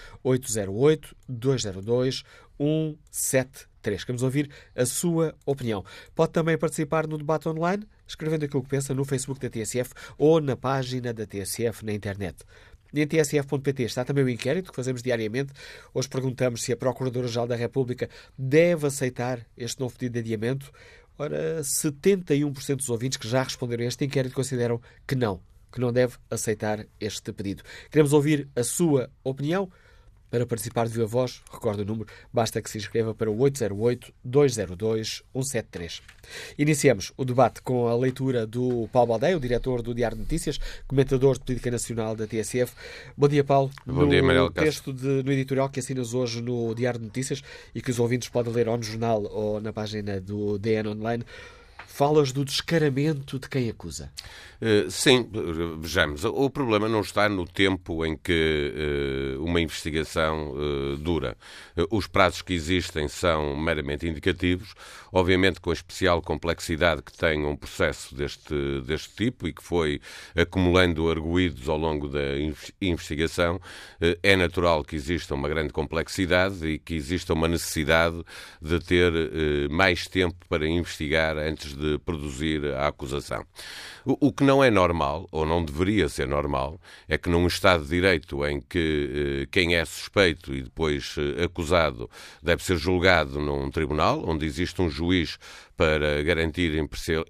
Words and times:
808-202-173. 2.60 4.04
Queremos 4.04 4.22
ouvir 4.22 4.50
a 4.74 4.84
sua 4.84 5.34
opinião. 5.44 5.84
Pode 6.14 6.32
também 6.32 6.58
participar 6.58 7.06
no 7.06 7.16
debate 7.18 7.48
online, 7.48 7.86
escrevendo 8.06 8.44
aquilo 8.44 8.62
que 8.62 8.68
pensa 8.68 8.94
no 8.94 9.04
Facebook 9.04 9.40
da 9.40 9.48
TSF 9.48 9.92
ou 10.18 10.40
na 10.40 10.56
página 10.56 11.12
da 11.12 11.26
TSF 11.26 11.84
na 11.84 11.92
internet. 11.92 12.44
Em 12.94 13.06
tsf.pt 13.06 13.82
está 13.82 14.04
também 14.04 14.24
o 14.24 14.28
inquérito 14.28 14.70
que 14.70 14.76
fazemos 14.76 15.02
diariamente. 15.02 15.52
Hoje 15.92 16.08
perguntamos 16.08 16.62
se 16.62 16.72
a 16.72 16.76
Procuradora-Geral 16.76 17.46
da 17.46 17.56
República 17.56 18.08
deve 18.38 18.86
aceitar 18.86 19.46
este 19.56 19.80
novo 19.80 19.94
pedido 19.94 20.14
de 20.14 20.20
adiamento. 20.20 20.72
Ora, 21.18 21.60
71% 21.60 22.76
dos 22.76 22.88
ouvintes 22.88 23.18
que 23.18 23.28
já 23.28 23.42
responderam 23.42 23.84
a 23.84 23.88
este 23.88 24.04
inquérito 24.04 24.34
consideram 24.34 24.80
que 25.06 25.14
não, 25.14 25.40
que 25.72 25.80
não 25.80 25.92
deve 25.92 26.16
aceitar 26.30 26.86
este 27.00 27.32
pedido. 27.32 27.62
Queremos 27.90 28.12
ouvir 28.12 28.48
a 28.54 28.62
sua 28.62 29.10
opinião. 29.24 29.70
Para 30.36 30.44
participar 30.44 30.86
de 30.86 30.92
viva 30.92 31.06
voz, 31.06 31.40
recordo 31.50 31.80
o 31.80 31.84
número, 31.86 32.06
basta 32.30 32.60
que 32.60 32.68
se 32.68 32.76
inscreva 32.76 33.14
para 33.14 33.30
o 33.30 33.38
808-202-173. 33.38 36.02
Iniciamos 36.58 37.10
o 37.16 37.24
debate 37.24 37.62
com 37.62 37.88
a 37.88 37.96
leitura 37.96 38.46
do 38.46 38.86
Paulo 38.92 39.08
Baldeia, 39.08 39.38
o 39.38 39.40
diretor 39.40 39.80
do 39.80 39.94
Diário 39.94 40.18
de 40.18 40.24
Notícias, 40.24 40.60
comentador 40.86 41.38
de 41.38 41.44
política 41.44 41.70
nacional 41.70 42.14
da 42.14 42.26
TSF. 42.26 42.74
Bom 43.16 43.28
dia, 43.28 43.44
Paulo. 43.44 43.70
Bom 43.86 44.02
no 44.02 44.10
dia, 44.10 44.22
Manuel 44.22 44.50
texto 44.50 44.92
de, 44.92 45.22
no 45.22 45.32
editorial 45.32 45.70
que 45.70 45.80
assinas 45.80 46.12
hoje 46.12 46.42
no 46.42 46.74
Diário 46.74 47.00
de 47.00 47.06
Notícias 47.06 47.42
e 47.74 47.80
que 47.80 47.90
os 47.90 47.98
ouvintes 47.98 48.28
podem 48.28 48.52
ler 48.52 48.68
ou 48.68 48.76
no 48.76 48.82
jornal 48.82 49.22
ou 49.32 49.58
na 49.58 49.72
página 49.72 50.20
do 50.20 50.58
DN 50.58 50.90
Online, 50.90 51.24
falas 51.96 52.30
do 52.30 52.44
descaramento 52.44 53.38
de 53.38 53.48
quem 53.48 53.70
acusa. 53.70 54.12
Uh, 54.60 54.90
sim, 54.90 55.26
vejamos. 55.78 56.24
O 56.24 56.50
problema 56.50 56.88
não 56.90 57.00
está 57.00 57.26
no 57.26 57.46
tempo 57.46 58.04
em 58.04 58.14
que 58.16 59.36
uh, 59.38 59.42
uma 59.42 59.62
investigação 59.62 60.52
uh, 60.52 60.96
dura. 60.98 61.36
os 61.90 62.06
prazos 62.06 62.42
que 62.42 62.52
existem 62.52 63.08
são 63.08 63.56
meramente 63.56 64.06
indicativos, 64.06 64.74
obviamente 65.10 65.58
com 65.58 65.70
a 65.70 65.72
especial 65.72 66.20
complexidade 66.20 67.02
que 67.02 67.16
tem 67.16 67.46
um 67.46 67.56
processo 67.56 68.14
deste, 68.14 68.54
deste 68.86 69.14
tipo 69.14 69.48
e 69.48 69.52
que 69.54 69.62
foi 69.62 69.98
acumulando 70.34 71.10
arguídos 71.10 71.66
ao 71.66 71.78
longo 71.78 72.08
da 72.08 72.36
investigação. 72.80 73.58
é 74.22 74.36
natural 74.36 74.84
que 74.84 74.96
exista 74.96 75.34
uma 75.34 75.48
grande 75.48 75.72
complexidade 75.72 76.66
e 76.66 76.78
que 76.78 76.94
exista 76.94 77.32
uma 77.32 77.48
necessidade 77.48 78.22
de 78.60 78.80
ter 78.80 79.12
mais 79.70 80.06
tempo 80.06 80.36
para 80.48 80.66
investigar 80.66 81.36
antes 81.38 81.74
de 81.74 81.85
produzir 82.04 82.64
a 82.74 82.88
acusação. 82.88 83.44
O, 84.04 84.28
o, 84.28 84.32
que 84.32 84.44
não 84.44 84.62
é 84.62 84.70
normal, 84.70 85.28
ou 85.32 85.44
não 85.44 85.64
deveria 85.64 86.08
ser 86.08 86.28
normal, 86.28 86.80
é 87.08 87.18
que 87.18 87.28
num 87.28 87.46
Estado 87.46 87.82
de 87.82 87.90
Direito 87.90 88.44
em 88.46 88.60
que 88.60 89.42
eh, 89.42 89.48
quem 89.50 89.74
é 89.74 89.84
suspeito 89.84 90.54
e 90.54 90.62
depois 90.62 91.16
eh, 91.18 91.44
acusado 91.44 92.08
deve 92.42 92.62
ser 92.62 92.76
julgado 92.76 93.40
num 93.40 93.70
tribunal, 93.70 94.22
onde 94.26 94.46
existe 94.46 94.80
um 94.80 94.88
juiz 94.88 95.38
para 95.76 96.22
garantir 96.22 96.72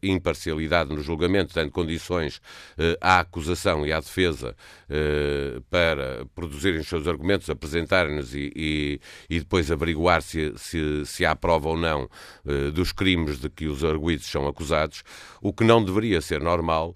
imparcialidade 0.03 0.95
no 0.95 1.03
julgamento, 1.03 1.53
dando 1.53 1.73
condições 1.73 2.41
eh, 2.79 2.97
à 3.01 3.19
acusação 3.21 3.85
e 3.85 3.93
à 3.93 3.99
defesa 3.99 4.55
eh, 4.89 5.61
para 5.69 6.25
produzirem 6.35 6.81
os 6.81 6.87
seus 6.87 7.09
argumentos, 7.09 7.51
apresentarem-nos 7.51 8.35
e, 8.35 8.53
e, 8.55 9.01
e, 9.29 9.41
depois 9.41 9.71
averiguar 9.71 10.23
se, 10.23 10.53
se, 10.57 11.05
se, 11.05 11.27
há 11.27 11.35
prova 11.35 11.71
ou 11.71 11.77
não 11.77 12.09
eh, 12.47 12.71
dos 12.71 12.93
crimes 12.93 13.41
de 13.41 13.51
que 13.51 13.67
os 13.67 13.85
arguídos 13.85 14.27
são 14.27 14.47
acusados. 14.47 15.03
O 15.43 15.53
que 15.53 15.65
não 15.65 15.85
deveria 15.85 16.21
ser 16.21 16.41
normal 16.41 16.95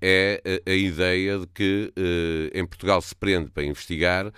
é 0.00 0.60
a 0.66 0.72
ideia 0.72 1.38
de 1.38 1.46
que 1.46 1.92
em 2.54 2.64
Portugal 2.64 3.00
se 3.00 3.14
prende 3.14 3.50
para 3.50 3.64
investigar, 3.64 4.32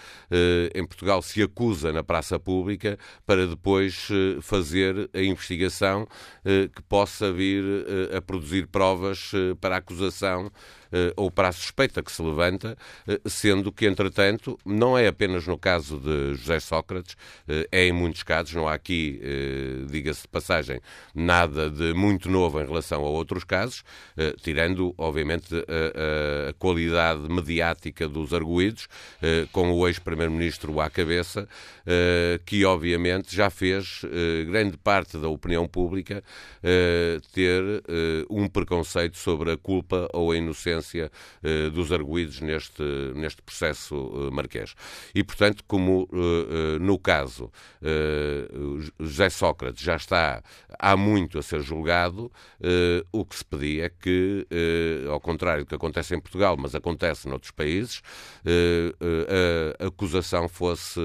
em 0.75 0.87
Portugal 0.87 1.21
se 1.21 1.43
acusa 1.43 1.93
na 1.93 2.03
praça 2.03 2.39
pública 2.39 2.99
para 3.27 3.47
depois 3.47 4.09
fazer 4.41 5.11
a 5.13 5.21
investigação 5.21 6.07
que 6.75 6.83
possa 6.83 7.33
vir 7.33 7.65
eh, 8.13 8.17
a 8.19 8.21
produzir 8.21 8.67
provas 8.67 9.31
eh, 9.35 9.55
para 9.61 9.79
acusação 9.79 10.47
eh, 10.47 10.84
ou 11.17 11.31
para 11.31 11.49
a 11.49 11.53
suspeita 11.53 12.03
que 12.03 12.13
se 12.13 12.23
levanta, 12.23 12.77
eh, 13.07 13.21
sendo 13.27 13.73
que, 13.73 13.87
entretanto, 13.87 14.59
não 14.65 14.97
é 14.97 15.09
apenas 15.09 15.47
no 15.47 15.59
caso 15.59 15.99
de 15.99 16.35
José 16.35 16.61
Sócrates, 16.61 17.17
eh, 17.49 17.67
é 17.73 17.87
em 17.87 17.93
muitos 17.93 18.23
casos, 18.23 18.55
não 18.55 18.69
há 18.69 18.75
aqui, 18.75 19.21
diga-se 19.91 20.23
de 20.23 20.29
passagem, 20.29 20.81
nada 21.15 21.71
de 21.71 21.93
muito 21.95 22.31
novo 22.31 22.61
em 22.61 22.67
relação 22.67 23.05
a 23.05 23.09
outros 23.09 23.45
casos, 23.45 23.83
tirando, 24.43 24.95
obviamente, 24.97 25.55
a, 25.55 26.51
a 26.51 26.53
qualidade 26.55 27.29
mediática 27.29 28.09
dos 28.09 28.33
arguídos, 28.33 28.89
com 29.53 29.73
o 29.73 29.87
ex-primeiro-ministro 29.87 30.81
à 30.81 30.91
cabeça, 30.91 31.49
que, 32.45 32.65
obviamente, 32.65 33.35
já 33.35 33.51
fez 33.51 34.03
grande 34.47 34.77
parte 34.77 35.19
da 35.19 35.29
opinião 35.29 35.67
pública 35.67 36.23
ter 37.33 37.63
um 38.31 38.49
preconceito 38.49 39.17
sobre 39.17 39.53
a 39.53 39.57
culpa 39.57 40.09
ou 40.13 40.33
a 40.33 40.37
inocência 40.37 40.84
uh, 40.93 41.71
dos 41.71 41.93
arguídos 41.93 42.41
neste, 42.41 42.83
neste 43.15 43.43
processo 43.43 43.95
uh, 43.95 44.33
marquês. 44.33 44.75
E, 45.15 45.23
portanto, 45.23 45.65
como 45.67 46.09
uh, 46.13 46.79
no 46.81 46.99
caso 46.99 47.51
José 48.99 49.29
Sócrates 49.29 49.83
já 49.83 49.97
está 49.97 50.43
há 50.79 50.97
muito 50.97 51.39
a 51.39 51.43
ser 51.43 51.61
julgado, 51.61 52.31
o 53.13 53.25
que 53.25 53.37
se 53.37 53.45
pedia 53.45 53.87
é 53.87 53.89
que, 53.89 54.47
ao 55.11 55.21
contrário 55.21 55.65
do 55.65 55.69
que 55.69 55.75
acontece 55.75 56.15
em 56.15 56.21
Portugal, 56.21 56.57
mas 56.59 56.75
acontece 56.75 57.29
noutros 57.29 57.51
países, 57.51 58.03
a 59.79 59.87
acusação 59.87 60.49
fosse 60.49 61.01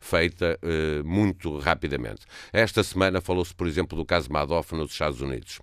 feita 0.00 0.58
muito 1.04 1.58
rapidamente. 1.58 2.26
Esta 2.52 2.82
semana 2.82 3.20
falou-se, 3.20 3.54
por 3.54 3.66
exemplo, 3.66 3.96
do 3.96 4.04
caso 4.04 4.32
Madoff 4.32 4.74
nos 4.74 4.90
Estados 4.90 5.20
Unidos. 5.20 5.60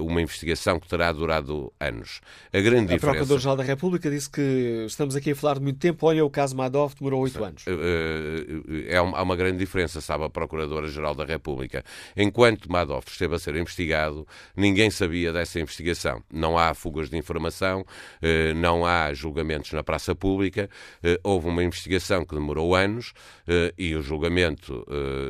Uma 0.00 0.22
investigação 0.22 0.78
que 0.78 0.88
terá 0.88 1.10
durado 1.12 1.72
anos. 1.80 2.20
A 2.52 2.60
grande 2.60 2.92
a 2.92 2.96
diferença... 2.96 3.00
Procurador-Geral 3.00 3.56
da 3.56 3.62
República 3.62 4.10
disse 4.10 4.30
que 4.30 4.84
estamos 4.86 5.16
aqui 5.16 5.32
a 5.32 5.36
falar 5.36 5.54
de 5.54 5.62
muito 5.62 5.78
tempo. 5.78 6.06
Olha, 6.06 6.24
o 6.24 6.30
caso 6.30 6.56
Madoff 6.56 6.94
demorou 6.96 7.22
oito 7.22 7.42
anos. 7.42 7.64
Eh, 7.66 7.72
eh, 7.72 8.94
é 8.94 9.00
uma, 9.00 9.18
há 9.18 9.22
uma 9.22 9.36
grande 9.36 9.58
diferença, 9.58 10.00
sabe, 10.00 10.24
a 10.24 10.30
Procuradora-Geral 10.30 11.14
da 11.14 11.24
República. 11.24 11.84
Enquanto 12.16 12.70
Madoff 12.70 13.10
esteve 13.10 13.34
a 13.34 13.38
ser 13.38 13.56
investigado, 13.56 14.26
ninguém 14.56 14.90
sabia 14.90 15.32
dessa 15.32 15.60
investigação. 15.60 16.22
Não 16.32 16.58
há 16.58 16.74
fugas 16.74 17.10
de 17.10 17.16
informação, 17.16 17.84
eh, 18.20 18.54
não 18.54 18.86
há 18.86 19.12
julgamentos 19.12 19.72
na 19.72 19.82
praça 19.82 20.14
pública. 20.14 20.68
houve 21.24 21.48
uma 21.48 21.62
investigação 21.62 22.24
que 22.24 22.34
demorou 22.34 22.74
anos 22.74 23.12
e 23.76 23.94
o 23.94 24.02
julgamento 24.02 24.84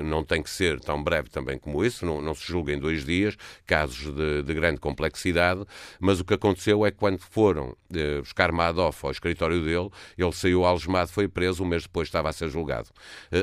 não 0.05 0.23
tem 0.25 0.43
que 0.43 0.50
ser 0.50 0.81
tão 0.81 1.03
breve 1.03 1.31
também 1.31 1.59
como 1.59 1.85
isso, 1.85 2.05
não, 2.05 2.21
não 2.21 2.35
se 2.35 2.47
julga 2.47 2.73
em 2.73 2.79
dois 2.79 3.05
dias, 3.05 3.37
casos 3.67 4.12
de, 4.15 4.43
de, 4.43 4.55
grande 4.55 4.81
complexidade, 4.81 5.65
mas 6.00 6.21
o 6.21 6.25
que 6.25 6.35
aconteceu 6.35 6.81
é 6.87 6.90
que 6.90 6.99
quando 6.99 7.19
foram 7.19 7.76
buscar 8.20 8.50
Madoff 8.52 9.05
ao 9.05 9.11
escritório 9.11 9.62
dele, 9.62 9.90
ele 10.17 10.32
saiu 10.32 10.64
algemado, 10.64 11.11
foi 11.11 11.29
preso, 11.29 11.62
um 11.62 11.67
mês 11.67 11.82
depois 11.82 12.08
estava 12.08 12.29
a 12.29 12.32
ser 12.32 12.49
julgado. 12.49 12.88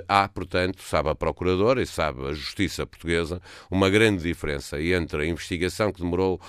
Há, 0.08 0.28
portanto, 0.28 0.82
sabe 0.82 1.10
a 1.10 1.16
Procuradora 1.16 1.82
e 1.82 1.86
sabe 1.86 2.26
a 2.26 2.34
Justiça 2.34 2.86
Portuguesa, 2.86 3.42
uma 3.70 3.90
grande 3.90 4.24
diferença 4.24 4.82
entre 4.82 5.24
a 5.24 5.26
investigação 5.26 5.92
que 5.92 6.02
demorou 6.02 6.42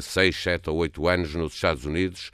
seis, 0.00 0.36
sete 0.36 0.68
ou 0.70 0.76
oito 0.78 1.06
anos 1.06 1.34
nos 1.34 1.54
Estados 1.54 1.84
Unidos 1.84 2.30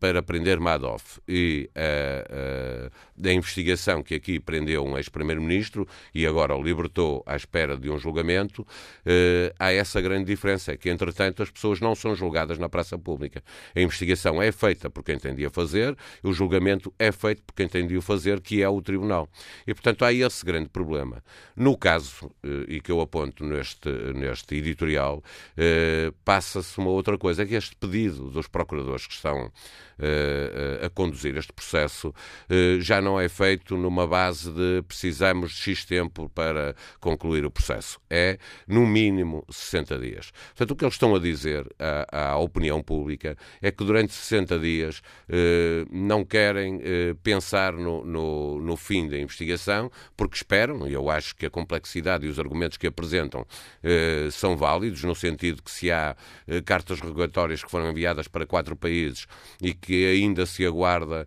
para 0.00 0.22
prender 0.22 0.58
Madoff 0.58 1.20
e 1.28 1.68
a, 1.74 3.30
investigação 3.30 4.02
que 4.02 4.14
aqui 4.14 4.40
prendeu 4.40 4.84
um 4.84 4.96
ex-primeiro-ministro 4.96 5.86
e 6.14 6.26
agora 6.26 6.56
o 6.56 6.62
libertou 6.62 7.22
à 7.26 7.36
espera 7.36 7.76
de 7.76 7.90
um 7.90 7.98
julgamento, 7.98 8.66
há 9.58 9.72
essa 9.72 10.00
grande 10.00 10.24
diferença, 10.24 10.72
é 10.72 10.76
que, 10.76 10.88
entretanto, 10.88 11.42
as 11.42 11.50
pessoas 11.50 11.80
não 11.80 11.94
são 11.94 12.14
julgadas 12.14 12.58
na 12.58 12.68
praça 12.68 12.96
pública. 12.96 13.27
A 13.74 13.80
investigação 13.80 14.40
é 14.42 14.50
feita 14.52 14.90
por 14.90 15.04
quem 15.04 15.18
tem 15.18 15.34
de 15.34 15.44
a 15.44 15.50
fazer, 15.50 15.96
o 16.22 16.32
julgamento 16.32 16.92
é 16.98 17.10
feito 17.12 17.42
por 17.42 17.54
quem 17.54 17.68
tem 17.68 17.86
de 17.86 17.96
o 17.96 18.02
fazer, 18.02 18.40
que 18.40 18.62
é 18.62 18.68
o 18.68 18.80
Tribunal. 18.80 19.28
E, 19.66 19.74
portanto, 19.74 20.04
há 20.04 20.12
esse 20.12 20.44
grande 20.44 20.68
problema. 20.68 21.22
No 21.56 21.76
caso, 21.76 22.26
uh, 22.26 22.64
e 22.68 22.80
que 22.80 22.90
eu 22.90 23.00
aponto 23.00 23.44
neste, 23.44 23.88
neste 24.14 24.54
editorial, 24.56 25.18
uh, 25.18 26.12
passa-se 26.24 26.78
uma 26.78 26.90
outra 26.90 27.18
coisa, 27.18 27.42
é 27.42 27.46
que 27.46 27.54
este 27.54 27.76
pedido 27.76 28.30
dos 28.30 28.46
procuradores 28.46 29.06
que 29.06 29.14
estão 29.14 29.50
a 30.84 30.88
conduzir 30.90 31.36
este 31.36 31.52
processo 31.52 32.14
já 32.78 33.00
não 33.00 33.18
é 33.18 33.28
feito 33.28 33.76
numa 33.76 34.06
base 34.06 34.48
de 34.52 34.80
precisamos 34.86 35.50
de 35.50 35.56
X 35.56 35.84
tempo 35.84 36.28
para 36.28 36.76
concluir 37.00 37.44
o 37.44 37.50
processo. 37.50 38.00
É, 38.08 38.38
no 38.66 38.86
mínimo, 38.86 39.44
60 39.50 39.98
dias. 39.98 40.30
Portanto, 40.48 40.70
o 40.70 40.76
que 40.76 40.84
eles 40.84 40.94
estão 40.94 41.14
a 41.14 41.18
dizer 41.18 41.66
à, 41.78 42.30
à 42.30 42.36
opinião 42.38 42.82
pública 42.82 43.17
é 43.60 43.70
que 43.70 43.84
durante 43.84 44.12
60 44.12 44.58
dias 44.58 45.02
eh, 45.28 45.84
não 45.90 46.24
querem 46.24 46.80
eh, 46.82 47.14
pensar 47.22 47.72
no, 47.72 48.04
no, 48.04 48.60
no, 48.60 48.76
fim 48.76 49.08
da 49.08 49.18
investigação, 49.18 49.90
porque 50.16 50.36
esperam, 50.36 50.86
e 50.86 50.92
eu 50.92 51.10
acho 51.10 51.34
que 51.34 51.46
a 51.46 51.50
complexidade 51.50 52.26
e 52.26 52.28
os 52.28 52.38
argumentos 52.38 52.76
que 52.78 52.86
apresentam 52.86 53.46
eh, 53.82 54.28
são 54.30 54.56
válidos, 54.56 55.02
no 55.04 55.14
sentido 55.14 55.62
que 55.62 55.70
se 55.70 55.90
há 55.90 56.16
eh, 56.46 56.60
cartas 56.60 57.00
rogatórias 57.00 57.62
que 57.62 57.70
foram 57.70 57.90
enviadas 57.90 58.28
para 58.28 58.46
quatro 58.46 58.76
países 58.76 59.26
e 59.60 59.74
que 59.74 60.06
ainda 60.06 60.46
se 60.46 60.64
aguarda 60.64 61.26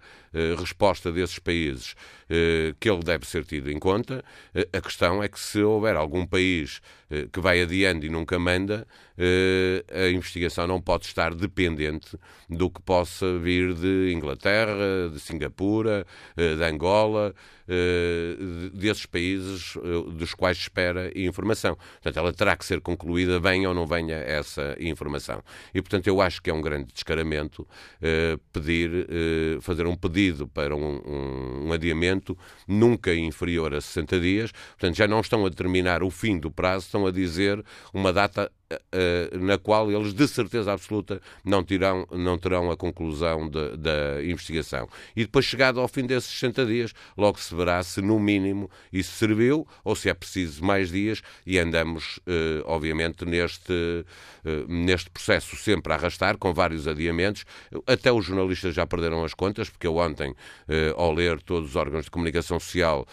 resposta 0.57 1.11
desses 1.11 1.39
países 1.39 1.95
eh, 2.33 2.73
que 2.79 2.89
ele 2.89 3.03
deve 3.03 3.27
ser 3.27 3.43
tido 3.43 3.69
em 3.69 3.77
conta. 3.77 4.23
Eh, 4.55 4.65
a 4.71 4.79
questão 4.79 5.21
é 5.21 5.27
que 5.27 5.37
se 5.37 5.61
houver 5.61 5.97
algum 5.97 6.25
país 6.25 6.81
que 7.33 7.41
vai 7.41 7.61
adiando 7.61 8.05
e 8.05 8.09
nunca 8.09 8.39
manda, 8.39 8.87
a 9.91 10.07
investigação 10.07 10.65
não 10.65 10.79
pode 10.79 11.07
estar 11.07 11.35
dependente 11.35 12.17
do 12.49 12.69
que 12.69 12.81
possa 12.81 13.37
vir 13.37 13.73
de 13.73 14.13
Inglaterra, 14.13 15.09
de 15.11 15.19
Singapura, 15.19 16.07
de 16.37 16.63
Angola, 16.63 17.35
desses 18.73 19.05
países 19.05 19.73
dos 20.15 20.33
quais 20.33 20.55
espera 20.55 21.11
informação. 21.13 21.75
Portanto, 21.75 22.17
ela 22.17 22.31
terá 22.31 22.55
que 22.55 22.63
ser 22.63 22.79
concluída, 22.79 23.41
venha 23.41 23.67
ou 23.67 23.75
não 23.75 23.85
venha 23.85 24.15
essa 24.15 24.77
informação. 24.79 25.43
E, 25.73 25.81
portanto, 25.81 26.07
eu 26.07 26.21
acho 26.21 26.41
que 26.41 26.49
é 26.49 26.53
um 26.53 26.61
grande 26.61 26.93
descaramento 26.93 27.67
pedir, 28.53 29.05
fazer 29.59 29.85
um 29.85 29.97
pedido 29.97 30.20
pedido 30.21 30.47
para 30.47 30.75
um, 30.75 31.65
um, 31.65 31.73
adiamento 31.73 32.37
nunca 32.67 33.13
inferior 33.13 33.73
a 33.73 33.81
60 33.81 34.19
dias. 34.19 34.51
Portanto, 34.51 34.95
já 34.95 35.07
não 35.07 35.19
estão 35.19 35.45
a 35.45 35.49
determinar 35.49 36.03
o 36.03 36.11
fim 36.11 36.37
do 36.37 36.51
prazo, 36.51 36.85
estão 36.85 37.07
a 37.07 37.11
dizer 37.11 37.63
uma 37.91 38.13
data 38.13 38.51
na 39.39 39.57
qual 39.57 39.91
eles, 39.91 40.13
de 40.13 40.27
certeza 40.27 40.71
absoluta, 40.71 41.21
não, 41.43 41.63
tirão, 41.63 42.07
não 42.11 42.37
terão 42.37 42.71
a 42.71 42.77
conclusão 42.77 43.49
de, 43.49 43.77
da 43.77 44.23
investigação. 44.23 44.87
E 45.15 45.21
depois, 45.21 45.45
chegado 45.45 45.79
ao 45.79 45.87
fim 45.87 46.05
desses 46.05 46.31
60 46.31 46.65
dias, 46.65 46.93
logo 47.17 47.39
se 47.39 47.53
verá 47.55 47.81
se, 47.83 48.01
no 48.01 48.19
mínimo, 48.19 48.69
isso 48.91 49.11
serviu 49.13 49.67
ou 49.83 49.95
se 49.95 50.09
é 50.09 50.13
preciso 50.13 50.63
mais 50.63 50.91
dias 50.91 51.21
e 51.45 51.57
andamos, 51.57 52.17
uh, 52.19 52.63
obviamente, 52.65 53.25
neste, 53.25 53.73
uh, 53.73 54.67
neste 54.67 55.09
processo 55.09 55.55
sempre 55.55 55.93
a 55.93 55.95
arrastar, 55.95 56.37
com 56.37 56.53
vários 56.53 56.87
adiamentos. 56.87 57.45
Até 57.85 58.11
os 58.11 58.25
jornalistas 58.25 58.73
já 58.73 58.85
perderam 58.85 59.23
as 59.23 59.33
contas, 59.33 59.69
porque 59.69 59.87
eu 59.87 59.97
ontem, 59.97 60.33
ao 60.95 61.13
ler 61.13 61.41
todos 61.41 61.69
os 61.69 61.75
órgãos 61.75 62.05
de 62.05 62.11
comunicação 62.11 62.59
social, 62.59 63.05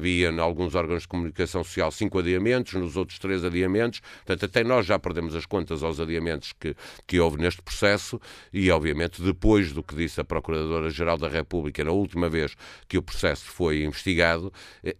via 0.00 0.30
em 0.30 0.38
alguns 0.38 0.74
órgãos 0.74 1.02
de 1.02 1.08
comunicação 1.08 1.62
social 1.64 1.90
cinco 1.90 2.18
adiamentos, 2.18 2.74
nos 2.74 2.96
outros 2.96 3.18
três 3.18 3.44
adiamentos. 3.44 4.00
Portanto, 4.24 4.44
até 4.48 4.64
nós 4.64 4.86
já 4.86 4.98
perdemos 4.98 5.34
as 5.34 5.46
contas 5.46 5.82
aos 5.82 6.00
adiamentos 6.00 6.52
que, 6.52 6.74
que 7.06 7.20
houve 7.20 7.38
neste 7.38 7.62
processo 7.62 8.20
e, 8.52 8.70
obviamente, 8.70 9.22
depois 9.22 9.72
do 9.72 9.82
que 9.82 9.94
disse 9.94 10.20
a 10.20 10.24
Procuradora-Geral 10.24 11.16
da 11.16 11.28
República 11.28 11.84
na 11.84 11.92
última 11.92 12.28
vez 12.28 12.54
que 12.88 12.98
o 12.98 13.02
processo 13.02 13.44
foi 13.44 13.84
investigado, 13.84 14.52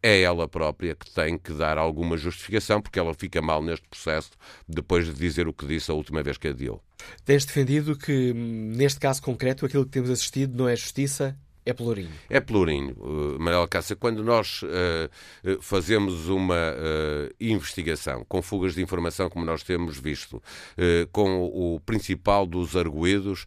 é 0.02 0.20
ela 0.20 0.48
própria 0.48 0.94
que 0.94 1.10
tem 1.10 1.36
que 1.36 1.52
dar 1.52 1.78
alguma 1.78 2.16
justificação, 2.16 2.80
porque 2.80 2.98
ela 2.98 3.14
fica 3.14 3.42
mal 3.42 3.62
neste 3.62 3.86
processo 3.88 4.30
depois 4.68 5.06
de 5.06 5.12
dizer 5.12 5.48
o 5.48 5.52
que 5.52 5.66
disse 5.66 5.90
a 5.90 5.94
última 5.94 6.22
vez 6.22 6.38
que 6.38 6.48
adiou. 6.48 6.82
Tens 7.24 7.44
defendido 7.44 7.96
que, 7.96 8.32
neste 8.34 9.00
caso 9.00 9.22
concreto, 9.22 9.64
aquilo 9.64 9.84
que 9.84 9.90
temos 9.90 10.10
assistido 10.10 10.56
não 10.56 10.68
é 10.68 10.74
justiça, 10.74 11.36
é 11.68 11.74
pelourinho. 11.74 12.10
É 12.30 12.40
pelourinho, 12.40 12.96
uh, 12.98 13.38
Manuel 13.38 13.68
Cássio. 13.68 13.94
Quando 13.94 14.24
nós 14.24 14.62
uh, 14.62 15.60
fazemos 15.60 16.26
uma 16.26 16.72
uh, 16.72 17.34
investigação 17.38 18.24
com 18.26 18.40
fugas 18.40 18.74
de 18.74 18.82
informação, 18.82 19.28
como 19.28 19.44
nós 19.44 19.62
temos 19.62 19.98
visto, 19.98 20.36
uh, 20.36 21.06
com 21.12 21.44
o 21.44 21.78
principal 21.80 22.46
dos 22.46 22.74
arguídos 22.74 23.44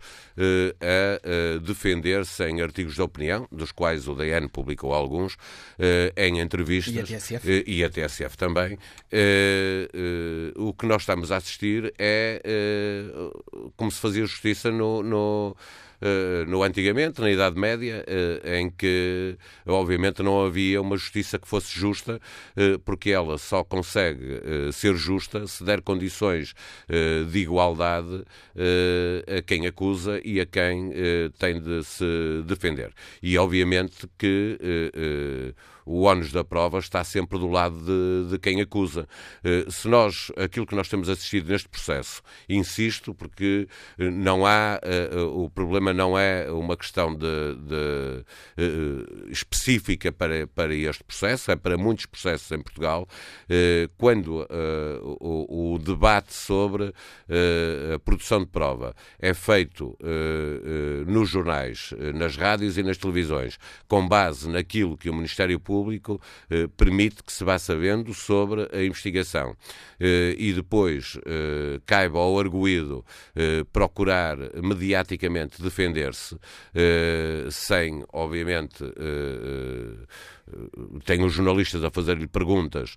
a 0.82 1.60
defender-se 1.60 2.44
em 2.46 2.62
artigos 2.62 2.96
de 2.96 3.02
opinião, 3.02 3.48
dos 3.52 3.72
quais 3.72 4.08
o 4.08 4.16
DN 4.16 4.48
publicou 4.48 4.94
alguns, 4.94 5.38
em 6.16 6.40
entrevistas. 6.40 6.94
E 6.94 7.00
a 7.00 7.04
TSF. 7.04 7.64
e 7.68 7.84
a 7.84 7.90
TSF 7.90 8.38
também. 8.38 8.78
o 10.56 10.74
que 10.74 10.86
nós 10.86 11.04
estamos 11.04 11.32
a 11.32 11.38
assistir 11.38 11.94
é 12.00 12.42
como 13.76 13.92
se 13.92 14.00
fazia 14.00 14.26
justiça 14.26 14.72
no, 14.72 15.04
no 15.04 15.56
no 16.48 16.64
antigamente, 16.64 17.22
na 17.22 17.30
Idade 17.30 17.60
Média, 17.60 18.04
eh, 18.08 18.60
em 18.60 18.70
que 18.70 19.38
obviamente 19.66 20.24
não 20.24 20.46
havia 20.46 20.82
uma 20.82 20.98
justiça 20.98 21.38
que 21.38 21.48
fosse 21.48 21.78
justa, 21.78 22.20
eh, 22.56 22.78
porque 22.84 23.12
ela 23.12 23.38
só 23.38 23.64
consegue 23.64 24.42
ser 24.74 24.96
justa 24.96 25.46
se 25.48 25.64
der 25.64 25.82
condições 25.82 26.54
de 27.32 27.40
igualdade 27.40 28.24
a 29.38 29.42
quem 29.42 29.68
acusa 29.68 30.20
e 30.24 30.40
a 30.40 30.46
quem 30.46 30.92
tem 31.38 31.60
de 31.60 31.84
se 31.84 32.44
defender. 32.46 32.92
E 33.22 33.38
obviamente 33.38 34.08
que 34.18 34.58
o 35.86 36.04
ónus 36.04 36.32
da 36.32 36.44
prova 36.44 36.80
está 36.80 37.04
sempre 37.04 37.40
do 37.40 37.48
lado 37.48 37.78
de, 37.80 38.32
de 38.32 38.40
quem 38.40 38.62
acusa. 38.62 39.08
Eh, 39.44 39.66
se 39.70 39.88
nós, 39.88 40.32
aquilo 40.38 40.66
que 40.66 40.76
nós 40.76 40.88
temos 40.88 41.10
assistido 41.10 41.50
neste 41.50 41.70
processo, 41.70 42.22
insisto, 42.48 43.14
porque 43.14 43.68
eh, 43.98 44.10
não 44.10 44.46
há, 44.46 44.80
eh, 44.84 45.10
o 45.34 45.50
problema 45.50 45.94
não 45.94 46.18
é 46.18 46.52
uma 46.52 46.78
questão 46.78 47.16
de, 47.16 47.56
de 47.56 48.26
específica 49.32 50.12
para, 50.12 50.48
para 50.48 50.74
este 50.74 51.04
processo, 51.04 51.52
é 51.52 51.56
para 51.56 51.78
muitos 51.78 52.06
processos 52.06 52.52
em 52.52 52.62
Portugal, 52.62 53.08
quando 53.98 54.48
o, 55.20 55.74
o 55.74 55.80
debate 55.80 56.34
sobre 56.34 56.94
a 57.94 58.00
produção 58.00 58.42
de 58.42 58.48
prova 58.48 58.96
é 59.20 59.34
feito 59.34 59.98
nos 61.08 61.30
jornais, 61.30 61.94
nas 62.14 62.36
rádios 62.36 62.78
e 62.78 62.84
nas 62.84 62.98
televisões, 62.98 63.58
com 63.88 64.08
base 64.08 64.50
naquilo 64.50 64.98
que 64.98 65.10
o 65.10 65.14
Ministério 65.14 65.60
Público 65.60 65.71
Público 65.72 66.20
eh, 66.50 66.68
permite 66.76 67.24
que 67.24 67.32
se 67.32 67.46
vá 67.46 67.58
sabendo 67.58 68.14
sobre 68.14 68.68
a 68.74 68.84
investigação. 68.84 69.56
Eh, 70.00 70.36
e 70.38 70.52
depois 70.52 71.18
eh, 71.26 71.80
caiba 71.86 72.20
ao 72.20 72.38
arguído 72.38 73.06
eh, 73.34 73.64
procurar 73.72 74.38
mediaticamente 74.62 75.62
defender-se 75.62 76.38
eh, 76.76 77.48
sem, 77.50 78.04
obviamente, 78.12 78.84
tem 81.06 81.24
os 81.24 81.34
jornalistas 81.34 81.84
a 81.84 81.90
fazer-lhe 81.90 82.28
perguntas 82.28 82.96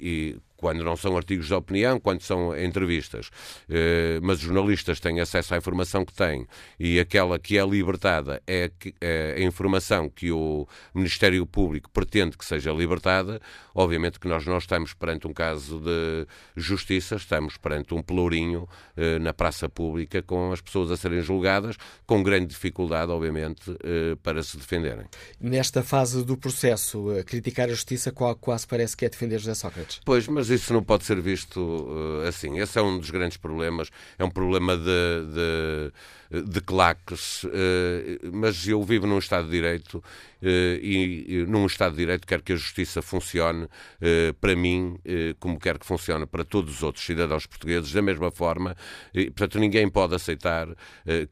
e 0.00 0.36
quando 0.58 0.84
não 0.84 0.96
são 0.96 1.16
artigos 1.16 1.46
de 1.46 1.54
opinião, 1.54 1.98
quando 1.98 2.20
são 2.20 2.56
entrevistas. 2.58 3.28
Uh, 3.68 4.20
mas 4.20 4.38
os 4.38 4.42
jornalistas 4.42 5.00
têm 5.00 5.20
acesso 5.20 5.54
à 5.54 5.56
informação 5.56 6.04
que 6.04 6.12
têm 6.12 6.46
e 6.78 6.98
aquela 6.98 7.38
que 7.38 7.56
é 7.56 7.64
libertada 7.64 8.42
é, 8.46 8.70
é 9.00 9.34
a 9.38 9.40
informação 9.40 10.10
que 10.10 10.30
o 10.32 10.66
Ministério 10.94 11.46
Público 11.46 11.88
pretende 11.90 12.36
que 12.36 12.44
seja 12.44 12.72
libertada. 12.72 13.40
Obviamente 13.74 14.18
que 14.18 14.26
nós 14.26 14.44
não 14.44 14.58
estamos 14.58 14.92
perante 14.92 15.28
um 15.28 15.32
caso 15.32 15.80
de 15.80 16.26
justiça, 16.56 17.14
estamos 17.14 17.56
perante 17.56 17.94
um 17.94 18.02
pelourinho 18.02 18.68
uh, 18.96 19.18
na 19.20 19.32
praça 19.32 19.68
pública 19.68 20.20
com 20.22 20.50
as 20.50 20.60
pessoas 20.60 20.90
a 20.90 20.96
serem 20.96 21.22
julgadas, 21.22 21.76
com 22.04 22.20
grande 22.22 22.46
dificuldade, 22.46 23.12
obviamente, 23.12 23.70
uh, 23.70 24.16
para 24.24 24.42
se 24.42 24.56
defenderem. 24.56 25.06
Nesta 25.40 25.84
fase 25.84 26.24
do 26.24 26.36
processo, 26.36 27.06
criticar 27.24 27.68
a 27.68 27.72
justiça 27.72 28.12
quase 28.40 28.66
parece 28.66 28.96
que 28.96 29.04
é 29.04 29.08
defender 29.08 29.38
José 29.38 29.54
Sócrates. 29.54 30.00
Pois, 30.04 30.26
mas 30.26 30.47
isso 30.50 30.72
não 30.72 30.82
pode 30.82 31.04
ser 31.04 31.20
visto 31.20 31.58
uh, 31.60 32.26
assim. 32.26 32.58
Esse 32.58 32.78
é 32.78 32.82
um 32.82 32.98
dos 32.98 33.10
grandes 33.10 33.36
problemas. 33.36 33.90
É 34.18 34.24
um 34.24 34.30
problema 34.30 34.76
de, 34.76 34.82
de 34.82 35.92
de 36.30 36.60
claques, 36.60 37.46
eh, 37.46 38.18
mas 38.32 38.66
eu 38.68 38.82
vivo 38.82 39.06
num 39.06 39.18
Estado 39.18 39.46
de 39.46 39.50
Direito 39.50 40.04
e 40.42 41.44
num 41.48 41.66
Estado 41.66 41.92
de 41.92 41.98
Direito 41.98 42.26
quero 42.26 42.42
que 42.42 42.52
a 42.52 42.56
justiça 42.56 43.02
funcione 43.02 43.68
eh, 44.00 44.32
para 44.40 44.54
mim 44.54 44.98
como 45.38 45.58
quero 45.58 45.78
que 45.78 45.86
funcione 45.86 46.26
para 46.26 46.44
todos 46.44 46.76
os 46.76 46.82
outros 46.82 47.04
cidadãos 47.04 47.46
portugueses 47.46 47.92
da 47.92 48.02
mesma 48.02 48.30
forma. 48.30 48.76
E, 49.12 49.26
portanto, 49.26 49.58
ninguém 49.58 49.88
pode 49.88 50.14
aceitar 50.14 50.68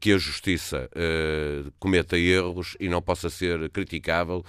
que 0.01 0.13
a 0.13 0.19
justiça 0.19 0.89
cometa 1.79 2.19
erros 2.19 2.77
e 2.81 2.89
não 2.89 3.01
possa 3.01 3.31
ser 3.31 3.69
criticável 3.71 4.45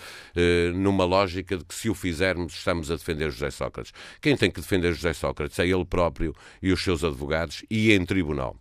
numa 0.75 1.05
lógica 1.05 1.57
de 1.57 1.65
que 1.65 1.75
se 1.75 1.89
o 1.89 1.95
fizermos 1.95 2.53
estamos 2.53 2.91
a 2.91 2.95
defender 2.95 3.31
José 3.31 3.51
Sócrates. 3.51 3.93
Quem 4.21 4.35
tem 4.35 4.49
que 4.49 4.61
defender 4.61 4.93
José 4.93 5.13
Sócrates 5.13 5.57
é 5.59 5.67
ele 5.67 5.85
próprio 5.85 6.35
e 6.61 6.71
os 6.71 6.83
seus 6.83 7.03
advogados 7.03 7.63
e 7.69 7.91
em 7.91 8.05
tribunal. 8.05 8.55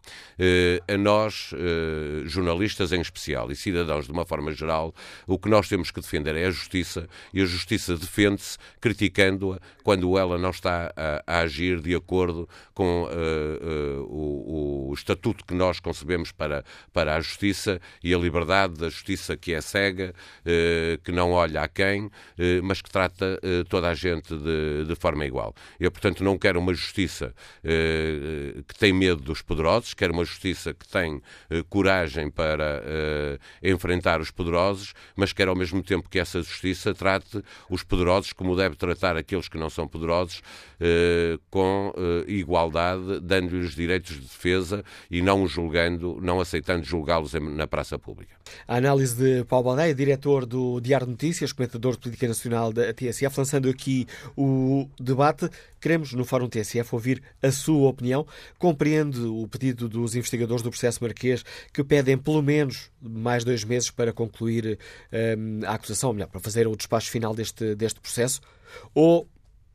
A 0.88 0.96
nós 0.96 1.50
eh, 1.54 2.22
jornalistas 2.26 2.92
em 2.92 3.00
especial 3.00 3.50
e 3.50 3.56
cidadãos 3.56 4.06
de 4.06 4.12
uma 4.12 4.24
forma 4.24 4.52
geral, 4.52 4.94
o 5.26 5.38
que 5.38 5.48
nós 5.48 5.68
temos 5.68 5.86
que 5.90 6.00
defender 6.00 6.37
é 6.37 6.47
a 6.47 6.50
justiça 6.50 7.09
e 7.33 7.40
a 7.40 7.45
justiça 7.45 7.97
defende-se 7.97 8.59
criticando-a 8.81 9.59
quando 9.83 10.19
ela 10.19 10.37
não 10.38 10.50
está 10.50 10.93
a, 10.97 11.23
a, 11.26 11.40
agir 11.40 11.81
de 11.81 11.95
acordo 11.95 12.49
com 12.75 13.05
uh, 13.05 13.09
uh, 13.09 14.02
o, 14.09 14.88
o, 14.90 14.95
estatuto 14.95 15.45
que 15.45 15.55
nós 15.55 15.81
concebemos 15.81 16.33
para, 16.33 16.64
para 16.93 17.14
a 17.14 17.21
justiça 17.21 17.81
e 18.02 18.12
a 18.12 18.19
liberdade 18.19 18.75
da 18.75 18.88
justiça 18.88 19.37
que 19.37 19.52
é 19.52 19.61
cega, 19.61 20.14
uh, 20.40 21.00
que 21.02 21.12
não 21.12 21.31
olha 21.33 21.62
a 21.62 21.69
quem, 21.69 22.11
mas 22.62 22.83
que 22.83 22.90
trata 22.90 23.40
toda 23.69 23.88
a 23.88 23.95
gente 23.95 24.37
de, 24.37 24.85
de, 24.87 24.95
forma 24.95 25.25
igual. 25.25 25.55
Eu, 25.78 25.90
portanto, 25.90 26.23
não 26.23 26.38
quero 26.38 26.59
uma 26.59 26.75
justiça 26.75 27.35
que 28.66 28.78
tem 28.78 28.93
medo 28.93 29.23
dos 29.23 29.43
poderosos, 29.43 29.95
quero 29.95 30.12
uma 30.12 30.25
justiça 30.25 30.75
que 30.75 30.87
tem 30.88 31.23
coragem 31.69 32.31
para 32.31 32.83
enfrentar 33.62 34.21
os 34.21 34.31
poderosos, 34.31 34.95
mas 35.14 35.33
quer 35.33 35.49
ao 35.49 35.57
mesmo 35.57 35.75
tempo 35.83 36.09
que 36.09 36.18
essa 36.18 36.42
justiça 36.42 36.95
trate 36.95 37.42
os 37.71 37.83
poderosos 37.83 38.33
como 38.33 38.56
deve 38.56 38.76
tratar 38.76 39.16
aqueles 39.16 39.49
que 39.49 39.59
não 39.59 39.71
são 39.71 39.87
poderosos, 39.87 40.42
uh, 40.80 41.40
com 41.50 41.92
uh, 41.97 42.30
igualdade, 42.30 43.21
dando-lhes 43.21 43.75
direitos 43.75 44.14
de 44.14 44.23
defesa 44.23 44.85
e 45.11 45.23
não 45.23 45.47
julgando, 45.47 46.18
não 46.21 46.40
aceitando 46.40 46.85
julgá-los 46.85 47.33
na 47.35 47.66
praça 47.66 47.99
pública. 47.99 48.37
A 48.66 48.76
análise 48.76 49.16
de 49.16 49.45
Paulo 49.45 49.66
Baldeia, 49.66 49.95
diretor 49.95 50.47
do 50.47 50.80
Diário 50.80 51.06
de 51.06 51.12
Notícias, 51.12 51.52
comentador 51.52 51.92
de 51.92 51.99
política 51.99 52.28
nacional 52.28 52.73
da 52.73 52.92
TSF, 52.92 53.38
lançando 53.38 53.68
aqui 53.68 54.06
o 54.37 54.88
debate. 54.99 55.49
Queremos, 55.80 56.12
no 56.14 56.25
Fórum 56.25 56.49
TSF, 56.49 56.95
ouvir 56.95 57.23
a 57.42 57.52
sua 57.52 57.90
opinião. 57.90 58.26
Compreende 58.59 59.21
o 59.21 59.47
pedido 59.47 59.88
dos 59.88 60.16
investigadores 60.16 60.62
do 60.62 60.71
processo 60.71 61.02
Marquês 61.02 61.45
que 61.73 61.85
pedem 61.85 62.18
pelo 62.18 62.42
menos 62.42 62.90
mais 63.00 63.45
dois 63.45 63.62
meses 63.62 63.90
para 63.90 64.12
concluir 64.12 64.78
um, 65.12 65.65
a 65.66 65.75
acusação, 65.75 66.12
melhor, 66.12 66.28
para 66.28 66.40
fazer 66.40 66.66
o 66.66 66.76
despacho 66.76 67.11
final 67.11 67.35
deste, 67.35 67.75
deste 67.75 68.00
processo? 68.00 68.40
Ou 68.94 69.28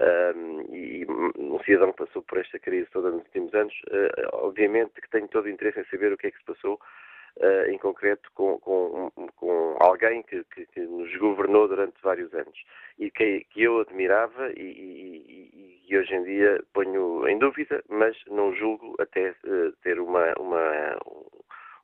um, 0.00 0.74
e 0.74 1.06
um 1.38 1.58
cidadão 1.64 1.92
que 1.92 2.04
passou 2.04 2.22
por 2.22 2.38
esta 2.38 2.58
crise 2.58 2.88
toda 2.90 3.10
nos 3.10 3.24
últimos 3.24 3.54
anos, 3.54 3.74
uh, 3.88 4.28
obviamente 4.44 5.00
que 5.00 5.10
tenho 5.10 5.28
todo 5.28 5.46
o 5.46 5.48
interesse 5.48 5.80
em 5.80 5.84
saber 5.84 6.12
o 6.12 6.16
que 6.16 6.26
é 6.26 6.30
que 6.30 6.38
se 6.38 6.44
passou 6.44 6.74
uh, 6.74 7.70
em 7.70 7.78
concreto 7.78 8.30
com, 8.34 8.58
com, 8.58 9.10
com 9.36 9.76
alguém 9.80 10.22
que, 10.22 10.44
que, 10.44 10.66
que, 10.66 10.80
nos 10.80 11.14
governou 11.16 11.68
durante 11.68 12.00
vários 12.02 12.32
anos 12.34 12.58
e 12.98 13.10
que, 13.10 13.44
que 13.50 13.62
eu 13.62 13.80
admirava 13.80 14.50
e, 14.52 14.60
e, 14.60 15.84
e, 15.88 15.98
hoje 15.98 16.14
em 16.14 16.24
dia 16.24 16.62
ponho 16.72 17.26
em 17.26 17.38
dúvida, 17.38 17.82
mas 17.88 18.16
não 18.26 18.52
julgo 18.54 18.94
até 19.00 19.30
uh, 19.30 19.72
ter 19.82 19.98
uma, 19.98 20.34
uma, 20.38 20.98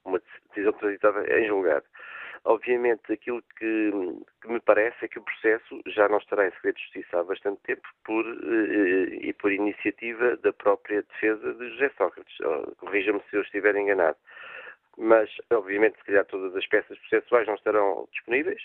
uma 0.04 0.20
decisão 0.48 0.72
transitada 0.74 1.24
em 1.38 1.46
julgado. 1.46 1.86
Obviamente, 2.46 3.10
aquilo 3.10 3.42
que, 3.58 3.90
que, 4.42 4.48
me 4.48 4.60
parece 4.60 5.04
é 5.04 5.08
que 5.08 5.18
o 5.18 5.22
processo 5.22 5.80
já 5.86 6.08
não 6.08 6.18
estará 6.18 6.46
em 6.46 6.50
segredo 6.52 6.76
de 6.76 6.82
justiça 6.82 7.18
há 7.18 7.24
bastante 7.24 7.60
tempo 7.62 7.88
por, 8.04 8.26
uh, 8.26 9.14
e 9.14 9.32
por 9.32 9.50
iniciativa 9.50 10.36
da 10.36 10.52
própria 10.52 11.02
defesa 11.02 11.54
de 11.54 11.70
José 11.70 11.90
Sócrates. 11.96 12.36
Corrija-me 12.78 13.22
se 13.30 13.36
eu 13.36 13.42
estiver 13.42 13.74
enganado. 13.76 14.18
Mas 14.98 15.30
obviamente 15.50 15.96
se 15.98 16.04
calhar 16.04 16.24
todas 16.26 16.54
as 16.54 16.66
peças 16.66 16.98
processuais 16.98 17.46
não 17.46 17.54
estarão 17.54 18.06
disponíveis, 18.12 18.62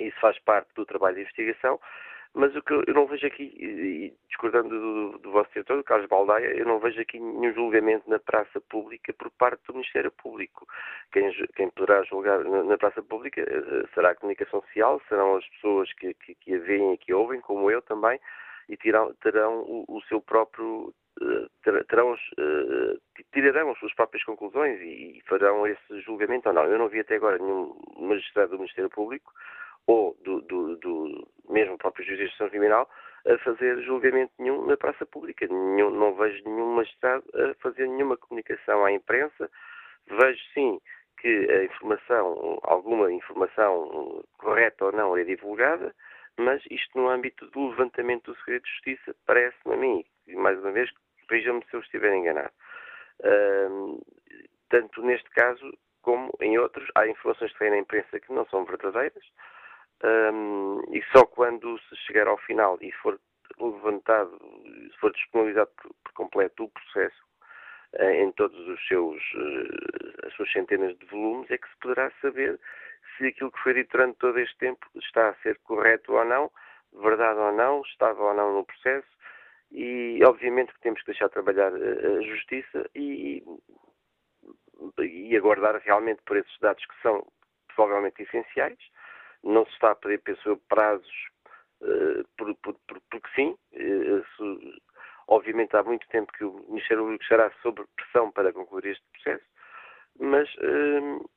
isso 0.00 0.18
faz 0.20 0.38
parte 0.40 0.72
do 0.74 0.86
trabalho 0.86 1.16
de 1.16 1.22
investigação, 1.22 1.80
mas 2.34 2.54
o 2.56 2.62
que 2.62 2.72
eu 2.72 2.94
não 2.94 3.06
vejo 3.06 3.26
aqui, 3.26 3.54
e 3.56 4.12
discordando 4.28 4.68
do, 4.68 5.18
do 5.18 5.30
vosso 5.30 5.50
diretor, 5.52 5.76
do 5.76 5.84
Carlos 5.84 6.08
Baldaia, 6.08 6.48
eu 6.48 6.66
não 6.66 6.80
vejo 6.80 7.00
aqui 7.00 7.20
nenhum 7.20 7.54
julgamento 7.54 8.10
na 8.10 8.18
praça 8.18 8.60
pública 8.60 9.12
por 9.12 9.30
parte 9.30 9.62
do 9.68 9.74
Ministério 9.74 10.10
Público. 10.10 10.66
Quem, 11.12 11.30
quem 11.54 11.70
poderá 11.70 12.02
julgar 12.02 12.42
na, 12.42 12.76
praça 12.76 13.00
pública 13.02 13.40
eh, 13.40 13.86
será 13.94 14.10
a 14.10 14.14
comunicação 14.16 14.60
social, 14.62 15.00
serão 15.08 15.36
as 15.36 15.48
pessoas 15.50 15.92
que, 15.92 16.12
que, 16.14 16.34
que 16.34 16.54
a 16.54 16.58
veem 16.58 16.94
e 16.94 16.98
que 16.98 17.14
ouvem, 17.14 17.40
como 17.40 17.70
eu 17.70 17.80
também, 17.82 18.18
e 18.68 18.76
terão, 18.76 19.14
terão 19.22 19.60
o, 19.60 19.84
o 19.88 20.02
seu 20.02 20.20
próprio 20.20 20.92
terão, 21.86 22.14
eh, 22.36 22.96
tirarão 23.32 23.70
as 23.70 23.78
suas 23.78 23.94
próprias 23.94 24.24
conclusões 24.24 24.80
e 24.80 25.22
farão 25.28 25.64
esse 25.68 26.00
julgamento 26.00 26.48
ou 26.48 26.54
não. 26.54 26.64
Eu 26.64 26.78
não 26.78 26.88
vi 26.88 26.98
até 26.98 27.14
agora 27.14 27.38
nenhum 27.38 27.76
magistrado 27.96 28.50
do 28.50 28.58
Ministério 28.58 28.90
Público 28.90 29.32
ou 29.86 30.16
do, 30.22 30.40
do, 30.42 30.76
do 30.76 31.28
mesmo 31.48 31.76
próprio 31.78 32.04
juiz 32.04 32.18
de 32.18 32.24
instrução 32.24 32.50
criminal 32.50 32.88
a 33.26 33.38
fazer 33.38 33.82
julgamento 33.82 34.32
nenhum 34.38 34.66
na 34.66 34.76
praça 34.76 35.06
pública. 35.06 35.46
Nenhum, 35.46 35.90
não 35.90 36.14
vejo 36.14 36.42
nenhum 36.44 36.74
magistrado 36.74 37.24
a 37.34 37.54
fazer 37.62 37.86
nenhuma 37.88 38.16
comunicação 38.16 38.84
à 38.84 38.92
imprensa. 38.92 39.50
Vejo 40.06 40.42
sim 40.52 40.80
que 41.18 41.50
a 41.50 41.64
informação, 41.64 42.58
alguma 42.62 43.10
informação 43.12 44.22
correta 44.38 44.86
ou 44.86 44.92
não 44.92 45.16
é 45.16 45.24
divulgada, 45.24 45.94
mas 46.36 46.62
isto 46.70 46.98
no 46.98 47.08
âmbito 47.08 47.46
do 47.46 47.68
levantamento 47.68 48.32
do 48.32 48.38
segredo 48.40 48.64
de 48.64 48.70
justiça 48.70 49.16
parece-me 49.24 49.74
a 49.74 49.76
mim, 49.76 50.04
e 50.26 50.34
mais 50.34 50.58
uma 50.58 50.72
vez, 50.72 50.90
Veja-me 51.28 51.64
se 51.64 51.74
eu 51.74 51.80
estiver 51.80 52.14
enganado. 52.14 52.52
Tanto 54.68 55.02
neste 55.02 55.28
caso 55.30 55.72
como 56.02 56.30
em 56.40 56.58
outros, 56.58 56.86
há 56.94 57.06
informações 57.08 57.52
que 57.52 57.58
vêm 57.60 57.70
na 57.70 57.78
imprensa 57.78 58.20
que 58.20 58.32
não 58.32 58.44
são 58.46 58.64
verdadeiras 58.64 59.24
um, 60.04 60.82
e 60.92 61.02
só 61.12 61.24
quando 61.24 61.78
se 61.88 61.96
chegar 62.06 62.28
ao 62.28 62.36
final 62.38 62.76
e 62.80 62.92
for 62.92 63.18
levantado, 63.58 64.38
for 65.00 65.12
disponibilizado 65.12 65.70
por, 65.80 65.94
por 66.04 66.12
completo 66.12 66.64
o 66.64 66.68
processo 66.68 67.24
uh, 67.98 68.10
em 68.10 68.30
todos 68.32 68.58
os 68.68 68.86
seus 68.86 69.16
uh, 69.34 70.26
as 70.26 70.34
suas 70.34 70.52
centenas 70.52 70.96
de 70.98 71.06
volumes, 71.06 71.50
é 71.50 71.56
que 71.56 71.68
se 71.68 71.76
poderá 71.80 72.10
saber 72.20 72.60
se 73.16 73.26
aquilo 73.26 73.52
que 73.52 73.60
foi 73.60 73.74
dito 73.74 73.92
durante 73.92 74.18
todo 74.18 74.38
este 74.38 74.56
tempo 74.58 74.86
está 74.96 75.28
a 75.30 75.34
ser 75.36 75.58
correto 75.60 76.12
ou 76.12 76.24
não, 76.24 76.50
verdade 77.00 77.38
ou 77.38 77.52
não, 77.52 77.80
estava 77.82 78.22
ou 78.22 78.34
não 78.34 78.54
no 78.54 78.64
processo, 78.64 79.08
e 79.70 80.20
obviamente 80.24 80.72
que 80.74 80.80
temos 80.80 81.00
que 81.00 81.06
deixar 81.06 81.28
trabalhar 81.28 81.72
a 81.72 82.20
justiça 82.22 82.88
e, 82.94 83.42
e 84.98 85.36
aguardar 85.36 85.80
realmente 85.84 86.22
por 86.26 86.36
esses 86.36 86.58
dados 86.60 86.84
que 86.84 87.02
são 87.02 87.26
provavelmente 87.74 88.22
essenciais. 88.22 88.78
Não 89.44 89.64
se 89.66 89.72
está 89.72 89.90
a 89.92 89.94
pedir, 89.94 90.20
penso 90.22 90.56
prazos 90.68 91.28
uh, 91.82 92.24
por, 92.36 92.54
por, 92.56 92.74
por, 92.86 93.00
porque 93.10 93.28
sim. 93.34 93.56
Uh, 93.72 94.74
obviamente 95.28 95.76
há 95.76 95.82
muito 95.82 96.06
tempo 96.08 96.32
que 96.32 96.44
o 96.44 96.64
Ministério 96.68 97.02
Público 97.04 97.22
estará 97.22 97.50
sob 97.62 97.84
pressão 97.96 98.30
para 98.30 98.52
concluir 98.52 98.86
este 98.86 99.04
processo, 99.12 99.44
mas 100.18 100.48
uh, 100.56 101.30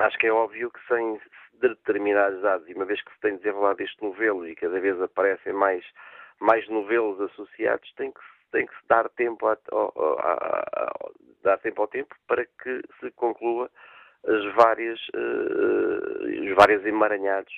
acho 0.00 0.18
que 0.18 0.26
é 0.26 0.32
óbvio 0.32 0.70
que 0.70 0.86
sem 0.86 1.20
determinados 1.54 2.40
dados, 2.42 2.68
e 2.68 2.74
uma 2.74 2.84
vez 2.84 3.02
que 3.02 3.12
se 3.12 3.20
tem 3.20 3.36
desenrolado 3.36 3.82
este 3.82 4.02
novelo 4.02 4.46
e 4.46 4.54
cada 4.54 4.78
vez 4.78 5.00
aparecem 5.00 5.52
mais, 5.52 5.84
mais 6.40 6.68
novelos 6.68 7.20
associados, 7.20 7.90
tem 7.94 8.12
que, 8.12 8.20
tem 8.52 8.66
que 8.66 8.74
se 8.74 8.86
dar 8.88 9.08
tempo, 9.10 9.46
a, 9.46 9.52
a, 9.52 10.32
a, 10.32 11.10
dar 11.42 11.58
tempo 11.58 11.82
ao 11.82 11.88
tempo 11.88 12.14
para 12.26 12.44
que 12.44 12.82
se 13.00 13.10
conclua 13.12 13.70
as 14.26 14.54
várias, 14.54 14.98
uh, 15.14 16.48
os 16.48 16.54
vários 16.56 16.84
emaranhados 16.84 17.52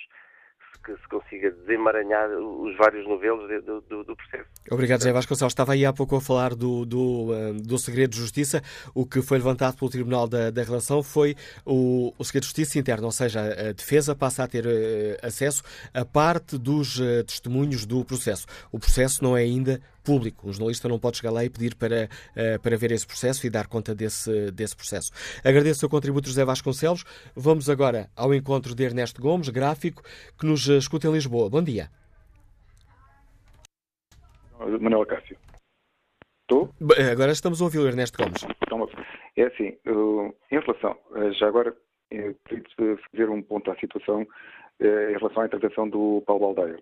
que 0.83 0.93
se 0.93 1.07
consiga 1.09 1.51
desemaranhar 1.51 2.29
os 2.29 2.75
vários 2.77 3.05
novelos 3.07 3.47
do, 3.65 3.81
do, 3.81 4.03
do 4.03 4.15
processo. 4.15 4.49
Obrigado, 4.71 4.99
José 4.99 5.11
Vasconcelos. 5.11 5.51
Estava 5.51 5.73
aí 5.73 5.85
há 5.85 5.91
pouco 5.91 6.15
a 6.15 6.21
falar 6.21 6.55
do, 6.55 6.85
do, 6.85 7.33
eh, 7.33 7.53
do 7.53 7.77
segredo 7.77 8.11
de 8.11 8.17
justiça. 8.17 8.61
O 8.95 9.05
que 9.05 9.21
foi 9.21 9.37
levantado 9.37 9.77
pelo 9.77 9.91
Tribunal 9.91 10.27
da, 10.27 10.49
da 10.49 10.63
Relação 10.63 11.03
foi 11.03 11.35
o, 11.65 12.13
o 12.17 12.23
segredo 12.23 12.43
de 12.43 12.47
justiça 12.47 12.79
interna, 12.79 13.05
ou 13.05 13.11
seja, 13.11 13.41
a 13.41 13.73
defesa 13.73 14.15
passa 14.15 14.43
a 14.43 14.47
ter 14.47 14.65
acesso 15.21 15.63
a 15.93 16.05
parte 16.05 16.57
dos 16.57 16.99
testemunhos 17.27 17.85
do 17.85 18.03
processo. 18.05 18.45
O 18.71 18.79
processo 18.79 19.23
não 19.23 19.35
é 19.35 19.41
ainda 19.41 19.81
público. 20.03 20.47
Um 20.47 20.53
jornalista 20.53 20.87
não 20.87 20.99
pode 20.99 21.17
chegar 21.17 21.31
lá 21.31 21.43
e 21.43 21.49
pedir 21.49 21.75
para, 21.75 22.09
uh, 22.35 22.59
para 22.61 22.77
ver 22.77 22.91
esse 22.91 23.05
processo 23.05 23.45
e 23.45 23.49
dar 23.49 23.67
conta 23.67 23.93
desse, 23.95 24.51
desse 24.51 24.75
processo. 24.75 25.11
Agradeço 25.43 25.77
o 25.77 25.79
seu 25.81 25.89
contributo, 25.89 26.27
José 26.27 26.43
Vasconcelos. 26.45 27.03
Vamos 27.35 27.69
agora 27.69 28.09
ao 28.15 28.33
encontro 28.33 28.75
de 28.75 28.83
Ernesto 28.83 29.21
Gomes, 29.21 29.49
gráfico, 29.49 30.03
que 30.37 30.45
nos 30.45 30.67
escuta 30.67 31.07
em 31.07 31.11
Lisboa. 31.11 31.49
Bom 31.49 31.61
dia. 31.61 31.89
Manuel 34.79 35.05
Cássio. 35.05 35.37
Estou? 36.41 36.69
Agora 37.11 37.31
estamos 37.31 37.61
a 37.61 37.65
ouvir 37.65 37.79
o 37.79 37.87
Ernesto 37.87 38.17
Gomes. 38.17 38.45
Então, 38.63 38.87
é 39.37 39.43
assim, 39.43 39.77
em 40.51 40.59
relação, 40.59 40.97
eh, 41.15 41.31
já 41.33 41.47
agora, 41.47 41.75
queria 42.09 42.97
fazer 43.11 43.29
um 43.29 43.41
ponto 43.41 43.69
à 43.71 43.75
situação 43.75 44.27
eh, 44.79 45.11
em 45.11 45.17
relação 45.17 45.43
à 45.43 45.45
intervenção 45.45 45.87
do 45.87 46.23
Paulo 46.25 46.53
Baldeia. 46.53 46.79